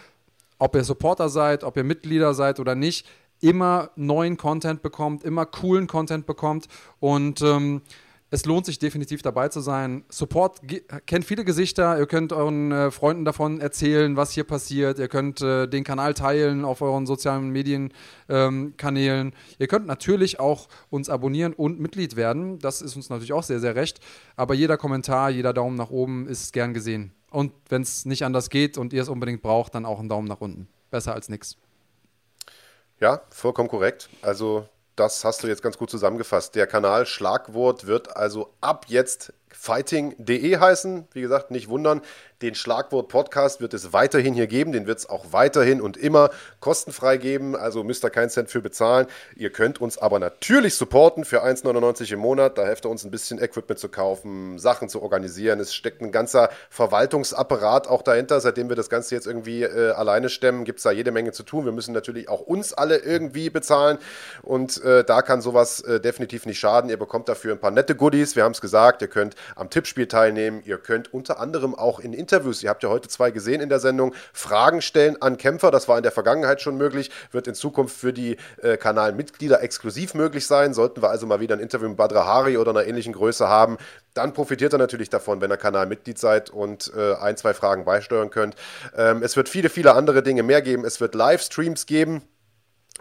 ob 0.63 0.75
ihr 0.75 0.85
Supporter 0.85 1.27
seid, 1.27 1.65
ob 1.65 1.75
ihr 1.75 1.83
Mitglieder 1.83 2.33
seid 2.33 2.57
oder 2.61 2.73
nicht, 2.73 3.05
immer 3.41 3.89
neuen 3.97 4.37
Content 4.37 4.81
bekommt, 4.81 5.25
immer 5.25 5.45
coolen 5.45 5.87
Content 5.87 6.25
bekommt 6.25 6.69
und 7.01 7.41
ähm, 7.41 7.81
es 8.29 8.45
lohnt 8.45 8.65
sich 8.65 8.79
definitiv 8.79 9.21
dabei 9.21 9.49
zu 9.49 9.59
sein. 9.59 10.05
Support 10.09 10.61
kennt 11.05 11.25
viele 11.25 11.43
Gesichter. 11.43 11.99
Ihr 11.99 12.07
könnt 12.07 12.33
euren 12.33 12.71
äh, 12.71 12.89
Freunden 12.89 13.25
davon 13.25 13.59
erzählen, 13.61 14.15
was 14.15 14.31
hier 14.31 14.43
passiert. 14.45 14.97
Ihr 14.97 15.07
könnt 15.07 15.41
äh, 15.41 15.67
den 15.67 15.83
Kanal 15.83 16.15
teilen 16.15 16.65
auf 16.65 16.81
euren 16.81 17.05
sozialen 17.05 17.49
Medienkanälen. 17.49 19.27
Ähm, 19.27 19.33
ihr 19.59 19.67
könnt 19.67 19.85
natürlich 19.85 20.39
auch 20.39 20.67
uns 20.89 21.09
abonnieren 21.09 21.53
und 21.53 21.79
Mitglied 21.79 22.15
werden. 22.15 22.57
Das 22.57 22.81
ist 22.81 22.95
uns 22.95 23.09
natürlich 23.09 23.33
auch 23.33 23.43
sehr, 23.43 23.59
sehr 23.59 23.75
recht. 23.75 23.99
Aber 24.35 24.55
jeder 24.55 24.77
Kommentar, 24.77 25.29
jeder 25.29 25.53
Daumen 25.53 25.75
nach 25.75 25.91
oben 25.91 26.27
ist 26.27 26.53
gern 26.53 26.73
gesehen. 26.73 27.11
Und 27.33 27.51
wenn 27.67 27.81
es 27.81 28.05
nicht 28.05 28.23
anders 28.23 28.51
geht 28.51 28.77
und 28.77 28.93
ihr 28.93 29.01
es 29.01 29.09
unbedingt 29.09 29.41
braucht, 29.41 29.73
dann 29.73 29.87
auch 29.87 29.97
einen 29.97 30.07
Daumen 30.07 30.27
nach 30.27 30.39
unten. 30.39 30.67
Besser 30.91 31.15
als 31.15 31.29
nichts. 31.29 31.57
Ja, 32.99 33.23
vollkommen 33.31 33.69
korrekt. 33.69 34.07
Also, 34.21 34.67
das 34.95 35.25
hast 35.25 35.41
du 35.41 35.47
jetzt 35.47 35.63
ganz 35.63 35.79
gut 35.79 35.89
zusammengefasst. 35.89 36.53
Der 36.53 36.67
Kanal 36.67 37.07
Schlagwort 37.07 37.87
wird 37.87 38.15
also 38.15 38.53
ab 38.61 38.85
jetzt 38.87 39.33
fighting.de 39.53 40.57
heißen. 40.57 41.07
Wie 41.13 41.21
gesagt, 41.21 41.51
nicht 41.51 41.69
wundern. 41.69 42.01
Den 42.43 42.55
Schlagwort 42.55 43.07
Podcast 43.07 43.61
wird 43.61 43.73
es 43.73 43.93
weiterhin 43.93 44.33
hier 44.33 44.47
geben. 44.47 44.73
Den 44.73 44.85
wird 44.85 44.99
es 44.99 45.09
auch 45.09 45.27
weiterhin 45.31 45.79
und 45.79 45.95
immer 45.95 46.29
kostenfrei 46.59 47.15
geben. 47.15 47.55
Also 47.55 47.85
müsst 47.85 48.03
ihr 48.03 48.09
keinen 48.09 48.29
Cent 48.29 48.49
für 48.49 48.61
bezahlen. 48.61 49.07
Ihr 49.37 49.49
könnt 49.49 49.79
uns 49.79 49.97
aber 49.97 50.19
natürlich 50.19 50.75
supporten 50.75 51.23
für 51.23 51.41
1,99 51.41 52.11
im 52.11 52.19
Monat. 52.19 52.57
Da 52.57 52.65
hilft 52.65 52.83
er 52.83 52.91
uns 52.91 53.05
ein 53.05 53.11
bisschen 53.11 53.41
Equipment 53.41 53.79
zu 53.79 53.87
kaufen, 53.87 54.59
Sachen 54.59 54.89
zu 54.89 55.01
organisieren. 55.01 55.61
Es 55.61 55.73
steckt 55.73 56.01
ein 56.01 56.11
ganzer 56.11 56.49
Verwaltungsapparat 56.69 57.87
auch 57.87 58.01
dahinter. 58.01 58.41
Seitdem 58.41 58.67
wir 58.67 58.75
das 58.75 58.89
Ganze 58.89 59.15
jetzt 59.15 59.25
irgendwie 59.25 59.63
äh, 59.63 59.91
alleine 59.91 60.27
stemmen, 60.27 60.65
gibt 60.65 60.79
es 60.79 60.83
da 60.83 60.91
jede 60.91 61.11
Menge 61.11 61.31
zu 61.31 61.43
tun. 61.43 61.63
Wir 61.63 61.71
müssen 61.71 61.93
natürlich 61.93 62.27
auch 62.27 62.41
uns 62.41 62.73
alle 62.73 62.97
irgendwie 62.97 63.49
bezahlen. 63.51 63.99
Und 64.41 64.83
äh, 64.83 65.05
da 65.05 65.21
kann 65.21 65.39
sowas 65.39 65.79
äh, 65.79 66.01
definitiv 66.01 66.45
nicht 66.45 66.59
schaden. 66.59 66.89
Ihr 66.89 66.97
bekommt 66.97 67.29
dafür 67.29 67.53
ein 67.53 67.59
paar 67.59 67.71
nette 67.71 67.95
Goodies. 67.95 68.35
Wir 68.35 68.43
haben 68.43 68.51
es 68.51 68.59
gesagt. 68.59 69.01
Ihr 69.01 69.07
könnt 69.07 69.35
am 69.55 69.69
Tippspiel 69.69 70.07
teilnehmen. 70.07 70.61
Ihr 70.65 70.77
könnt 70.77 71.13
unter 71.13 71.39
anderem 71.39 71.75
auch 71.75 71.99
in 71.99 72.13
Interviews, 72.13 72.63
ihr 72.63 72.69
habt 72.69 72.83
ja 72.83 72.89
heute 72.89 73.09
zwei 73.09 73.31
gesehen 73.31 73.61
in 73.61 73.69
der 73.69 73.79
Sendung, 73.79 74.13
Fragen 74.33 74.81
stellen 74.81 75.21
an 75.21 75.37
Kämpfer. 75.37 75.71
Das 75.71 75.87
war 75.87 75.97
in 75.97 76.03
der 76.03 76.11
Vergangenheit 76.11 76.61
schon 76.61 76.77
möglich, 76.77 77.11
wird 77.31 77.47
in 77.47 77.55
Zukunft 77.55 77.95
für 77.95 78.13
die 78.13 78.37
äh, 78.61 78.77
Kanalmitglieder 78.77 79.61
exklusiv 79.61 80.13
möglich 80.13 80.47
sein. 80.47 80.73
Sollten 80.73 81.01
wir 81.01 81.09
also 81.09 81.27
mal 81.27 81.39
wieder 81.39 81.55
ein 81.55 81.61
Interview 81.61 81.87
mit 81.87 81.97
Badra 81.97 82.25
Hari 82.25 82.57
oder 82.57 82.71
einer 82.71 82.85
ähnlichen 82.85 83.13
Größe 83.13 83.47
haben, 83.47 83.77
dann 84.13 84.33
profitiert 84.33 84.73
er 84.73 84.79
natürlich 84.79 85.09
davon, 85.09 85.41
wenn 85.41 85.51
ihr 85.51 85.57
Kanalmitglied 85.57 86.19
seid 86.19 86.49
und 86.49 86.91
äh, 86.95 87.15
ein, 87.15 87.37
zwei 87.37 87.53
Fragen 87.53 87.85
beisteuern 87.85 88.29
könnt. 88.29 88.55
Ähm, 88.95 89.23
es 89.23 89.35
wird 89.35 89.49
viele, 89.49 89.69
viele 89.69 89.95
andere 89.95 90.23
Dinge 90.23 90.43
mehr 90.43 90.61
geben. 90.61 90.85
Es 90.85 91.01
wird 91.01 91.15
Livestreams 91.15 91.85
geben. 91.85 92.21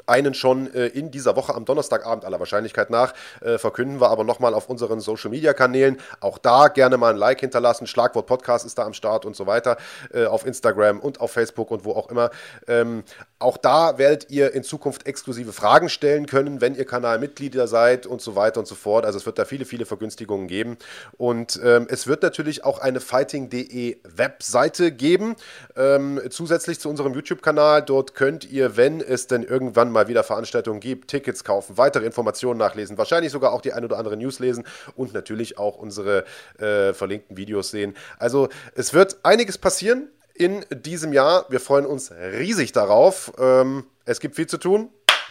Einen 0.06 0.32
schon 0.32 0.72
äh, 0.72 0.86
in 0.86 1.10
dieser 1.10 1.36
Woche 1.36 1.54
am 1.54 1.66
Donnerstagabend 1.66 2.24
aller 2.24 2.38
Wahrscheinlichkeit 2.38 2.88
nach 2.88 3.12
äh, 3.42 3.58
verkünden 3.58 4.00
wir 4.00 4.08
aber 4.08 4.24
nochmal 4.24 4.54
auf 4.54 4.68
unseren 4.68 5.00
Social 5.00 5.30
Media 5.30 5.52
Kanälen. 5.52 6.00
Auch 6.20 6.38
da 6.38 6.68
gerne 6.68 6.96
mal 6.96 7.10
ein 7.10 7.18
Like 7.18 7.40
hinterlassen. 7.40 7.86
Schlagwort 7.86 8.26
Podcast 8.26 8.64
ist 8.64 8.78
da 8.78 8.84
am 8.84 8.94
Start 8.94 9.26
und 9.26 9.36
so 9.36 9.46
weiter. 9.46 9.76
Äh, 10.12 10.24
auf 10.24 10.46
Instagram 10.46 10.98
und 10.98 11.20
auf 11.20 11.32
Facebook 11.32 11.70
und 11.70 11.84
wo 11.84 11.92
auch 11.92 12.08
immer. 12.08 12.30
Ähm, 12.66 13.04
auch 13.42 13.56
da 13.56 13.98
werdet 13.98 14.30
ihr 14.30 14.52
in 14.54 14.62
Zukunft 14.62 15.06
exklusive 15.06 15.52
Fragen 15.52 15.88
stellen 15.88 16.26
können, 16.26 16.60
wenn 16.60 16.74
ihr 16.74 16.84
Kanalmitglieder 16.84 17.66
seid 17.66 18.06
und 18.06 18.20
so 18.20 18.36
weiter 18.36 18.60
und 18.60 18.66
so 18.66 18.74
fort. 18.74 19.04
Also 19.04 19.18
es 19.18 19.26
wird 19.26 19.38
da 19.38 19.44
viele, 19.44 19.64
viele 19.64 19.86
Vergünstigungen 19.86 20.46
geben. 20.46 20.76
Und 21.18 21.60
ähm, 21.64 21.86
es 21.90 22.06
wird 22.06 22.22
natürlich 22.22 22.64
auch 22.64 22.78
eine 22.78 23.00
Fighting.de 23.00 23.98
Webseite 24.04 24.92
geben, 24.92 25.36
ähm, 25.76 26.20
zusätzlich 26.30 26.80
zu 26.80 26.88
unserem 26.88 27.14
YouTube-Kanal. 27.14 27.82
Dort 27.82 28.14
könnt 28.14 28.50
ihr, 28.50 28.76
wenn 28.76 29.00
es 29.00 29.26
denn 29.26 29.42
irgendwann 29.42 29.90
mal 29.90 30.08
wieder 30.08 30.24
Veranstaltungen 30.24 30.80
gibt, 30.80 31.08
Tickets 31.08 31.44
kaufen, 31.44 31.76
weitere 31.78 32.06
Informationen 32.06 32.58
nachlesen, 32.58 32.98
wahrscheinlich 32.98 33.32
sogar 33.32 33.52
auch 33.52 33.60
die 33.60 33.72
ein 33.72 33.84
oder 33.84 33.98
andere 33.98 34.16
News 34.16 34.38
lesen 34.38 34.64
und 34.96 35.14
natürlich 35.14 35.58
auch 35.58 35.76
unsere 35.76 36.24
äh, 36.58 36.92
verlinkten 36.92 37.36
Videos 37.36 37.70
sehen. 37.70 37.94
Also 38.18 38.48
es 38.74 38.94
wird 38.94 39.18
einiges 39.22 39.58
passieren 39.58 40.08
in 40.42 40.64
diesem 40.70 41.12
Jahr. 41.12 41.46
Wir 41.48 41.60
freuen 41.60 41.86
uns 41.86 42.10
riesig 42.10 42.72
darauf. 42.72 43.32
Ähm, 43.38 43.84
es 44.04 44.20
gibt 44.20 44.36
viel 44.36 44.46
zu 44.46 44.58
tun. 44.58 44.90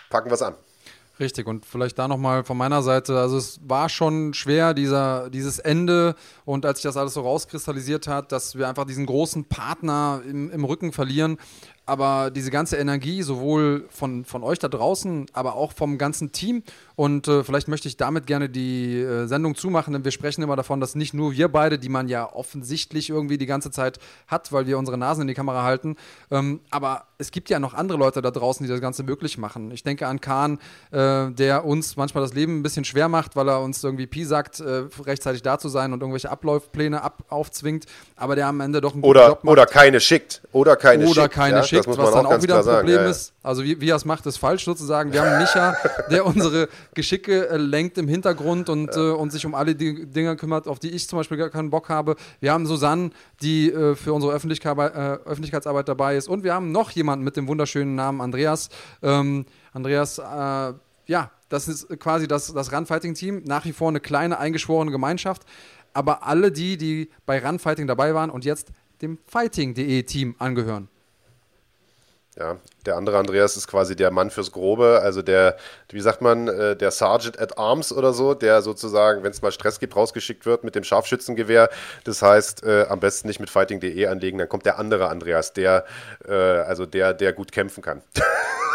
Packen 0.10 0.30
wir 0.30 0.36
es 0.36 0.42
an. 0.42 0.56
Richtig, 1.20 1.46
und 1.46 1.68
vielleicht 1.68 2.00
da 2.00 2.08
nochmal 2.08 2.44
von 2.44 2.58
meiner 2.58 2.82
Seite, 2.82 3.20
also 3.20 3.38
es 3.38 3.60
war 3.64 3.90
schon 3.90 4.34
schwer, 4.34 4.74
dieser, 4.74 5.30
dieses 5.30 5.60
Ende 5.60 6.16
und 6.46 6.66
als 6.66 6.80
sich 6.80 6.84
das 6.84 6.98
alles 6.98 7.14
so 7.14 7.22
rauskristallisiert 7.22 8.08
hat, 8.08 8.32
dass 8.32 8.58
wir 8.58 8.68
einfach 8.68 8.86
diesen 8.86 9.06
großen 9.06 9.46
Partner 9.46 10.24
im, 10.28 10.50
im 10.50 10.66
Rücken 10.66 10.92
verlieren, 10.92 11.38
aber 11.92 12.32
diese 12.32 12.52
ganze 12.52 12.78
Energie, 12.78 13.22
sowohl 13.22 13.86
von, 13.90 14.24
von 14.24 14.44
euch 14.44 14.60
da 14.60 14.70
draußen, 14.70 15.26
aber 15.34 15.56
auch 15.56 15.74
vom 15.74 15.98
ganzen 15.98 16.32
Team. 16.32 16.64
Und 16.96 17.28
äh, 17.28 17.44
vielleicht 17.44 17.68
möchte 17.68 17.90
ich 17.90 17.98
damit 17.98 18.28
gerne 18.28 18.48
die 18.48 19.02
äh, 19.02 19.28
Sendung 19.28 19.56
zumachen, 19.56 19.92
denn 19.92 20.06
wir 20.06 20.12
sprechen 20.12 20.42
immer 20.42 20.56
davon, 20.56 20.80
dass 20.80 20.96
nicht 20.96 21.14
nur 21.14 21.34
wir 21.34 21.50
beide, 21.50 21.78
die 21.78 21.90
man 21.90 22.08
ja 22.08 22.32
offensichtlich 22.32 23.10
irgendwie 23.10 23.38
die 23.38 23.46
ganze 23.46 23.72
Zeit 23.72 24.00
hat, 24.28 24.54
weil 24.54 24.68
wir 24.68 24.78
unsere 24.78 24.98
Nasen 24.98 25.24
in 25.24 25.28
die 25.28 25.34
Kamera 25.34 25.64
halten, 25.64 25.98
ähm, 26.32 26.62
aber 26.70 27.08
es 27.22 27.32
gibt 27.32 27.50
ja 27.50 27.60
noch 27.60 27.74
andere 27.74 27.98
Leute 27.98 28.22
da 28.22 28.32
draußen, 28.32 28.66
die 28.66 28.70
das 28.70 28.82
Ganze 28.82 29.04
möglich 29.04 29.38
machen. 29.38 29.72
Ich 29.72 29.84
denke 29.84 30.08
an 30.08 30.20
Kahn, 30.20 30.60
äh, 30.92 31.30
der 31.32 31.66
uns 31.66 31.96
manchmal 31.96 32.24
das 32.24 32.34
Leben 32.34 32.60
ein 32.60 32.64
bisschen 32.64 32.84
schwer 32.84 33.08
macht, 33.08 33.36
weil 33.36 33.48
er 33.48 33.62
uns 33.62 33.84
irgendwie 33.84 34.08
Pi 34.08 34.26
sagt, 34.26 34.60
äh, 34.60 34.84
rechtzeitig 35.06 35.44
da 35.44 35.60
zu 35.60 35.70
sein 35.70 35.94
und 35.94 36.02
irgendwelche 36.02 36.32
Ablaufpläne 36.32 37.02
ab 37.02 37.24
aufzwingt, 37.30 37.86
aber 38.16 38.36
der 38.36 38.48
am 38.48 38.60
Ende 38.60 38.82
doch 38.82 38.94
einen 38.94 39.04
guten 39.04 39.12
Oder, 39.12 39.28
Job 39.30 39.44
macht. 39.44 39.52
oder 39.52 39.66
keine 39.68 40.00
schickt. 40.00 40.42
Oder 40.52 40.76
keine 40.76 41.06
oder 41.06 41.24
schickt. 41.24 41.34
keine 41.36 41.58
ja, 41.58 41.64
schickt, 41.64 41.88
was 41.88 41.96
dann 41.96 42.26
auch 42.26 42.42
wieder 42.42 42.58
ein 42.58 42.64
klar 42.64 42.64
sagen. 42.64 42.88
Problem 42.88 43.06
ja, 43.06 43.10
ist. 43.10 43.34
Also 43.44 43.64
wie, 43.64 43.80
wie 43.80 43.90
er 43.90 43.96
es 43.96 44.06
macht, 44.06 44.26
ist 44.26 44.38
falsch 44.38 44.66
sozusagen. 44.66 45.14
Wir 45.14 45.22
haben 45.24 45.40
Micha, 45.40 45.76
der 46.12 46.26
unsere 46.26 46.70
Geschicke 46.96 47.50
äh, 47.50 47.58
lenkt 47.58 47.98
im 47.98 48.08
Hintergrund 48.08 48.70
und, 48.70 48.96
äh, 48.96 49.00
und 49.00 49.32
sich 49.32 49.46
um 49.46 49.56
alle 49.56 49.76
die 49.76 50.08
Dinge 50.08 50.36
kümmert, 50.36 50.68
auf 50.68 50.80
die 50.80 50.90
ich 50.90 51.08
zum 51.08 51.18
Beispiel 51.18 51.38
gar 51.38 51.50
keinen 51.50 51.70
Bock 51.70 51.90
habe. 51.90 52.16
Wir 52.40 52.52
haben 52.52 52.66
Susanne, 52.66 53.12
die 53.42 53.72
äh, 53.72 53.96
für 53.96 54.14
unsere 54.14 54.34
Öffentlichkeit, 54.34 54.78
äh, 54.78 55.20
Öffentlichkeitsarbeit 55.26 55.88
dabei 55.88 56.16
ist. 56.16 56.28
Und 56.28 56.44
wir 56.44 56.54
haben 56.54 56.72
noch 56.72 56.92
jemanden 56.92 57.11
mit 57.20 57.36
dem 57.36 57.48
wunderschönen 57.48 57.96
Namen 57.96 58.22
Andreas. 58.22 58.70
Ähm, 59.02 59.46
Andreas, 59.74 60.18
äh, 60.20 60.74
ja, 61.08 61.32
Das 61.50 61.68
ist 61.68 61.90
quasi 62.00 62.28
das, 62.28 62.54
das 62.54 62.72
Runfighting-Team. 62.72 63.44
Nach 63.46 63.66
wie 63.66 63.74
vor 63.74 63.90
eine 63.90 64.00
kleine, 64.00 64.40
eingeschworene 64.40 64.92
Gemeinschaft. 64.92 65.44
Aber 65.94 66.26
alle 66.26 66.52
die, 66.52 66.78
die 66.78 67.10
bei 67.26 67.46
Runfighting 67.46 67.88
dabei 67.88 68.16
waren 68.16 68.30
und 68.30 68.46
jetzt 68.46 68.72
dem 69.02 69.18
Fighting.de 69.26 70.04
Team 70.04 70.36
angehören. 70.40 70.88
Ja, 72.40 72.58
der 72.86 72.96
andere 72.96 73.18
Andreas 73.18 73.58
ist 73.58 73.68
quasi 73.68 73.94
der 73.94 74.10
Mann 74.10 74.32
fürs 74.32 74.54
Grobe, 74.54 75.02
also 75.04 75.22
der, 75.22 75.58
wie 75.90 76.00
sagt 76.00 76.22
man, 76.22 76.48
äh, 76.48 76.78
der 76.78 76.90
Sergeant 76.92 77.38
at 77.38 77.58
Arms 77.58 77.92
oder 77.92 78.14
so, 78.14 78.34
der 78.34 78.62
sozusagen, 78.62 79.22
wenn 79.24 79.32
es 79.32 79.42
mal 79.42 79.52
Stress 79.52 79.80
gibt, 79.80 79.98
rausgeschickt 79.98 80.46
wird 80.46 80.64
mit 80.64 80.76
dem 80.76 80.86
Scharfschützengewehr. 80.86 81.70
Das 82.06 82.22
heißt, 82.22 82.64
äh, 82.64 82.86
am 82.88 83.02
besten 83.02 83.28
nicht 83.28 83.42
mit 83.42 83.50
fighting.de 83.50 84.08
anlegen, 84.08 84.38
dann 84.38 84.48
kommt 84.48 84.66
der 84.66 84.80
andere 84.80 85.10
Andreas, 85.10 85.52
der, 85.52 85.84
äh, 86.26 86.32
also 86.32 86.86
der, 86.86 87.14
der 87.14 87.34
gut 87.34 87.52
kämpfen 87.52 87.84
kann. 87.84 88.02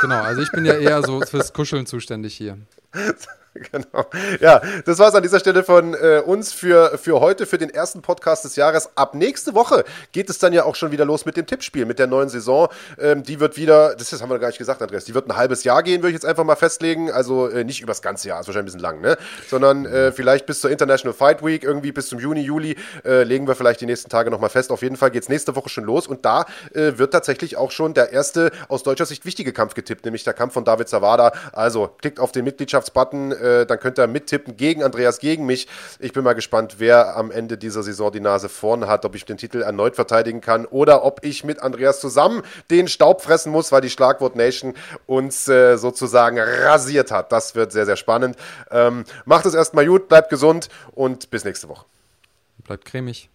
Genau, 0.03 0.21
also 0.21 0.43
ich 0.43 0.53
bin 0.53 0.67
ja 0.67 0.75
eher 0.75 1.03
so 1.03 1.23
fürs 1.23 1.55
Kuscheln 1.55 1.87
zuständig 1.87 2.37
hier. 2.37 2.59
genau. 3.73 4.07
Ja, 4.41 4.61
das 4.85 4.99
war 4.99 5.09
es 5.09 5.15
an 5.15 5.23
dieser 5.23 5.41
Stelle 5.41 5.65
von 5.65 5.95
äh, 5.95 6.23
uns 6.25 6.53
für, 6.53 6.99
für 6.99 7.21
heute, 7.21 7.47
für 7.47 7.59
den 7.59 7.71
ersten 7.71 8.03
Podcast 8.03 8.45
des 8.45 8.57
Jahres. 8.57 8.91
Ab 8.95 9.15
nächste 9.15 9.55
Woche 9.55 9.85
geht 10.13 10.31
es 10.31 10.39
dann 10.39 10.53
ja 10.53 10.65
auch 10.65 10.75
schon 10.75 10.91
wieder 10.91 11.05
los 11.05 11.25
mit 11.25 11.37
dem 11.37 11.47
Tippspiel, 11.47 11.87
mit 11.87 11.99
der 11.99 12.07
neuen 12.07 12.29
Saison. 12.29 12.69
Ähm, 12.99 13.23
die 13.23 13.41
wird 13.41 13.57
wieder, 13.57 13.95
das 13.95 14.13
haben 14.21 14.31
wir 14.31 14.39
gar 14.39 14.49
nicht 14.49 14.59
gesagt, 14.59 14.83
Andreas, 14.83 15.05
die 15.05 15.15
wird 15.15 15.29
ein 15.29 15.37
halbes 15.37 15.65
Jahr 15.65 15.83
gehen, 15.83 16.03
würde 16.03 16.11
ich 16.11 16.15
jetzt 16.15 16.27
einfach 16.27 16.45
mal 16.45 16.57
festlegen. 16.57 17.11
Also 17.11 17.49
äh, 17.49 17.65
nicht 17.65 17.81
übers 17.81 18.03
ganze 18.03 18.29
Jahr, 18.29 18.41
ist 18.41 18.47
wahrscheinlich 18.47 18.75
ein 18.75 18.79
bisschen 18.79 18.81
lang, 18.81 19.01
ne? 19.01 19.17
Sondern 19.49 19.87
äh, 19.87 20.13
vielleicht 20.13 20.47
bis 20.47 20.61
zur 20.61 20.71
International 20.71 21.15
Fight 21.15 21.45
Week, 21.45 21.65
irgendwie 21.65 21.93
bis 21.93 22.09
zum 22.09 22.19
Juni, 22.19 22.41
Juli, 22.41 22.77
äh, 23.05 23.23
legen 23.23 23.47
wir 23.47 23.55
vielleicht 23.55 23.81
die 23.81 23.87
nächsten 23.87 24.11
Tage 24.11 24.31
nochmal 24.31 24.51
fest. 24.51 24.71
Auf 24.71 24.83
jeden 24.83 24.97
Fall 24.97 25.11
geht 25.11 25.23
es 25.23 25.29
nächste 25.29 25.57
Woche 25.57 25.69
schon 25.69 25.85
los 25.85 26.07
und 26.07 26.25
da 26.25 26.47
äh, 26.75 26.99
wird 26.99 27.13
tatsächlich 27.13 27.57
auch 27.57 27.71
schon 27.71 27.95
der 27.95 28.13
erste 28.13 28.51
aus 28.69 28.83
deutscher 28.83 29.07
Sicht 29.07 29.25
wichtige 29.25 29.53
Kampf 29.53 29.75
getippt, 29.75 30.05
nämlich 30.05 30.25
der 30.25 30.35
Kampf 30.35 30.55
von 30.55 30.65
David 30.65 30.89
Zawada. 30.89 31.33
Also 31.53 31.89
klickt 32.01 32.21
auf 32.21 32.33
den 32.33 32.45
Mitgliedschaftsbutton, 32.45 33.33
äh, 33.47 33.67
dann 33.67 33.79
könnt 33.79 33.99
ihr 33.99 34.07
mittippen 34.07 34.57
gegen 34.57 34.83
Andreas, 34.83 35.19
gegen 35.19 35.47
mich. 35.47 35.69
Ich 35.99 36.13
bin 36.13 36.25
mal 36.25 36.35
gespannt, 36.35 36.77
wer 36.79 37.17
am 37.17 37.31
Ende 37.31 37.57
dieser 37.59 37.83
Saison 37.83 38.11
die 38.13 38.21
Nase 38.21 38.49
vorne 38.49 38.89
hat, 38.89 39.05
ob 39.05 39.15
ich 39.15 39.25
den 39.25 39.37
Titel 39.37 39.63
erneut 39.63 39.95
verteidigen 39.95 40.41
kann 40.41 40.67
oder 40.67 41.05
ob 41.05 41.25
ich 41.25 41.45
mit 41.45 41.61
Andreas 41.61 42.01
zusammen 42.01 42.43
den 42.71 42.89
Staub 42.89 43.23
fressen 43.23 43.53
muss, 43.53 43.73
weil 43.73 43.81
die 43.81 43.91
Schlagwort 43.91 44.37
Nation 44.37 44.75
uns 45.07 45.49
äh, 45.49 45.77
sozusagen 45.77 46.39
rasiert 46.39 47.11
hat. 47.11 47.33
Das 47.33 47.55
wird 47.55 47.73
sehr, 47.73 47.87
sehr 47.87 47.97
spannend. 47.97 48.37
Ähm, 48.71 49.05
macht 49.25 49.47
es 49.47 49.55
erstmal 49.55 49.87
gut, 49.87 50.09
bleibt 50.09 50.31
gesund 50.31 50.69
und 50.93 51.31
bis 51.31 51.45
nächste 51.45 51.69
Woche. 51.69 51.87
Bleibt 52.65 52.85
cremig. 52.85 53.31